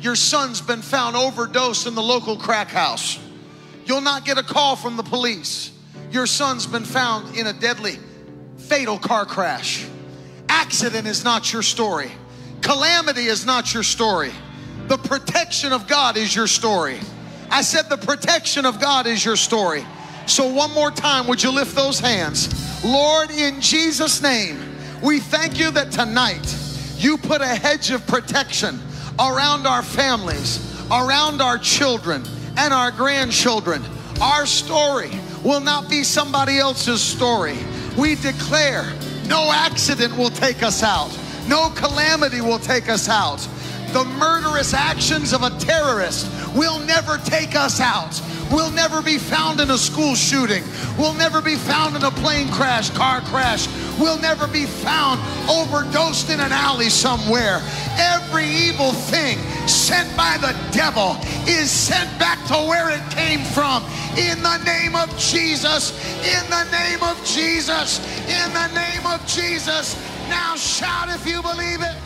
Your 0.00 0.16
son's 0.16 0.60
been 0.60 0.82
found 0.82 1.14
overdosed 1.14 1.86
in 1.86 1.94
the 1.94 2.02
local 2.02 2.36
crack 2.36 2.68
house. 2.68 3.20
You'll 3.84 4.00
not 4.00 4.24
get 4.24 4.36
a 4.36 4.42
call 4.42 4.74
from 4.74 4.96
the 4.96 5.04
police. 5.04 5.70
Your 6.10 6.26
son's 6.26 6.66
been 6.66 6.84
found 6.84 7.36
in 7.36 7.46
a 7.46 7.52
deadly, 7.52 8.00
fatal 8.58 8.98
car 8.98 9.24
crash. 9.24 9.86
Accident 10.48 11.06
is 11.06 11.24
not 11.24 11.52
your 11.52 11.62
story. 11.62 12.12
Calamity 12.60 13.26
is 13.26 13.46
not 13.46 13.72
your 13.72 13.82
story. 13.82 14.32
The 14.88 14.98
protection 14.98 15.72
of 15.72 15.86
God 15.86 16.16
is 16.16 16.34
your 16.34 16.46
story. 16.46 16.98
I 17.50 17.62
said 17.62 17.88
the 17.88 17.96
protection 17.96 18.66
of 18.66 18.80
God 18.80 19.06
is 19.06 19.24
your 19.24 19.36
story. 19.36 19.84
So, 20.26 20.52
one 20.52 20.72
more 20.72 20.90
time, 20.90 21.28
would 21.28 21.42
you 21.42 21.50
lift 21.50 21.76
those 21.76 22.00
hands? 22.00 22.84
Lord, 22.84 23.30
in 23.30 23.60
Jesus' 23.60 24.20
name, 24.20 24.58
we 25.02 25.20
thank 25.20 25.58
you 25.58 25.70
that 25.72 25.92
tonight 25.92 26.56
you 26.96 27.16
put 27.18 27.40
a 27.40 27.46
hedge 27.46 27.90
of 27.90 28.06
protection 28.06 28.80
around 29.18 29.66
our 29.66 29.82
families, 29.82 30.60
around 30.90 31.40
our 31.40 31.58
children, 31.58 32.24
and 32.56 32.72
our 32.72 32.90
grandchildren. 32.90 33.82
Our 34.20 34.46
story 34.46 35.10
will 35.44 35.60
not 35.60 35.88
be 35.88 36.02
somebody 36.02 36.58
else's 36.58 37.00
story. 37.00 37.56
We 37.96 38.16
declare 38.16 38.84
no 39.28 39.50
accident 39.52 40.16
will 40.16 40.30
take 40.30 40.62
us 40.62 40.82
out, 40.82 41.10
no 41.48 41.70
calamity 41.70 42.40
will 42.40 42.58
take 42.58 42.88
us 42.88 43.08
out 43.08 43.46
the 43.92 44.04
murderous 44.18 44.74
actions 44.74 45.32
of 45.32 45.42
a 45.42 45.50
terrorist 45.58 46.30
will 46.54 46.78
never 46.80 47.18
take 47.18 47.54
us 47.54 47.80
out. 47.80 48.20
We'll 48.50 48.70
never 48.70 49.02
be 49.02 49.18
found 49.18 49.60
in 49.60 49.70
a 49.70 49.78
school 49.78 50.14
shooting. 50.14 50.62
We'll 50.96 51.14
never 51.14 51.42
be 51.42 51.56
found 51.56 51.96
in 51.96 52.04
a 52.04 52.10
plane 52.10 52.48
crash, 52.48 52.90
car 52.90 53.20
crash. 53.22 53.66
We'll 53.98 54.20
never 54.20 54.46
be 54.46 54.66
found 54.66 55.20
overdosed 55.50 56.30
in 56.30 56.38
an 56.40 56.52
alley 56.52 56.90
somewhere. 56.90 57.60
Every 57.98 58.46
evil 58.46 58.92
thing 58.92 59.38
sent 59.66 60.14
by 60.16 60.38
the 60.40 60.54
devil 60.70 61.16
is 61.48 61.70
sent 61.70 62.18
back 62.18 62.38
to 62.46 62.54
where 62.54 62.90
it 62.90 63.02
came 63.10 63.40
from. 63.40 63.82
In 64.16 64.42
the 64.42 64.58
name 64.64 64.94
of 64.94 65.16
Jesus, 65.18 65.90
in 66.22 66.48
the 66.48 66.64
name 66.70 67.02
of 67.02 67.22
Jesus, 67.24 67.98
in 68.28 68.52
the 68.52 68.68
name 68.74 69.06
of 69.06 69.26
Jesus. 69.26 69.96
Now 70.28 70.56
shout 70.56 71.08
if 71.08 71.26
you 71.26 71.42
believe 71.42 71.82
it. 71.82 72.05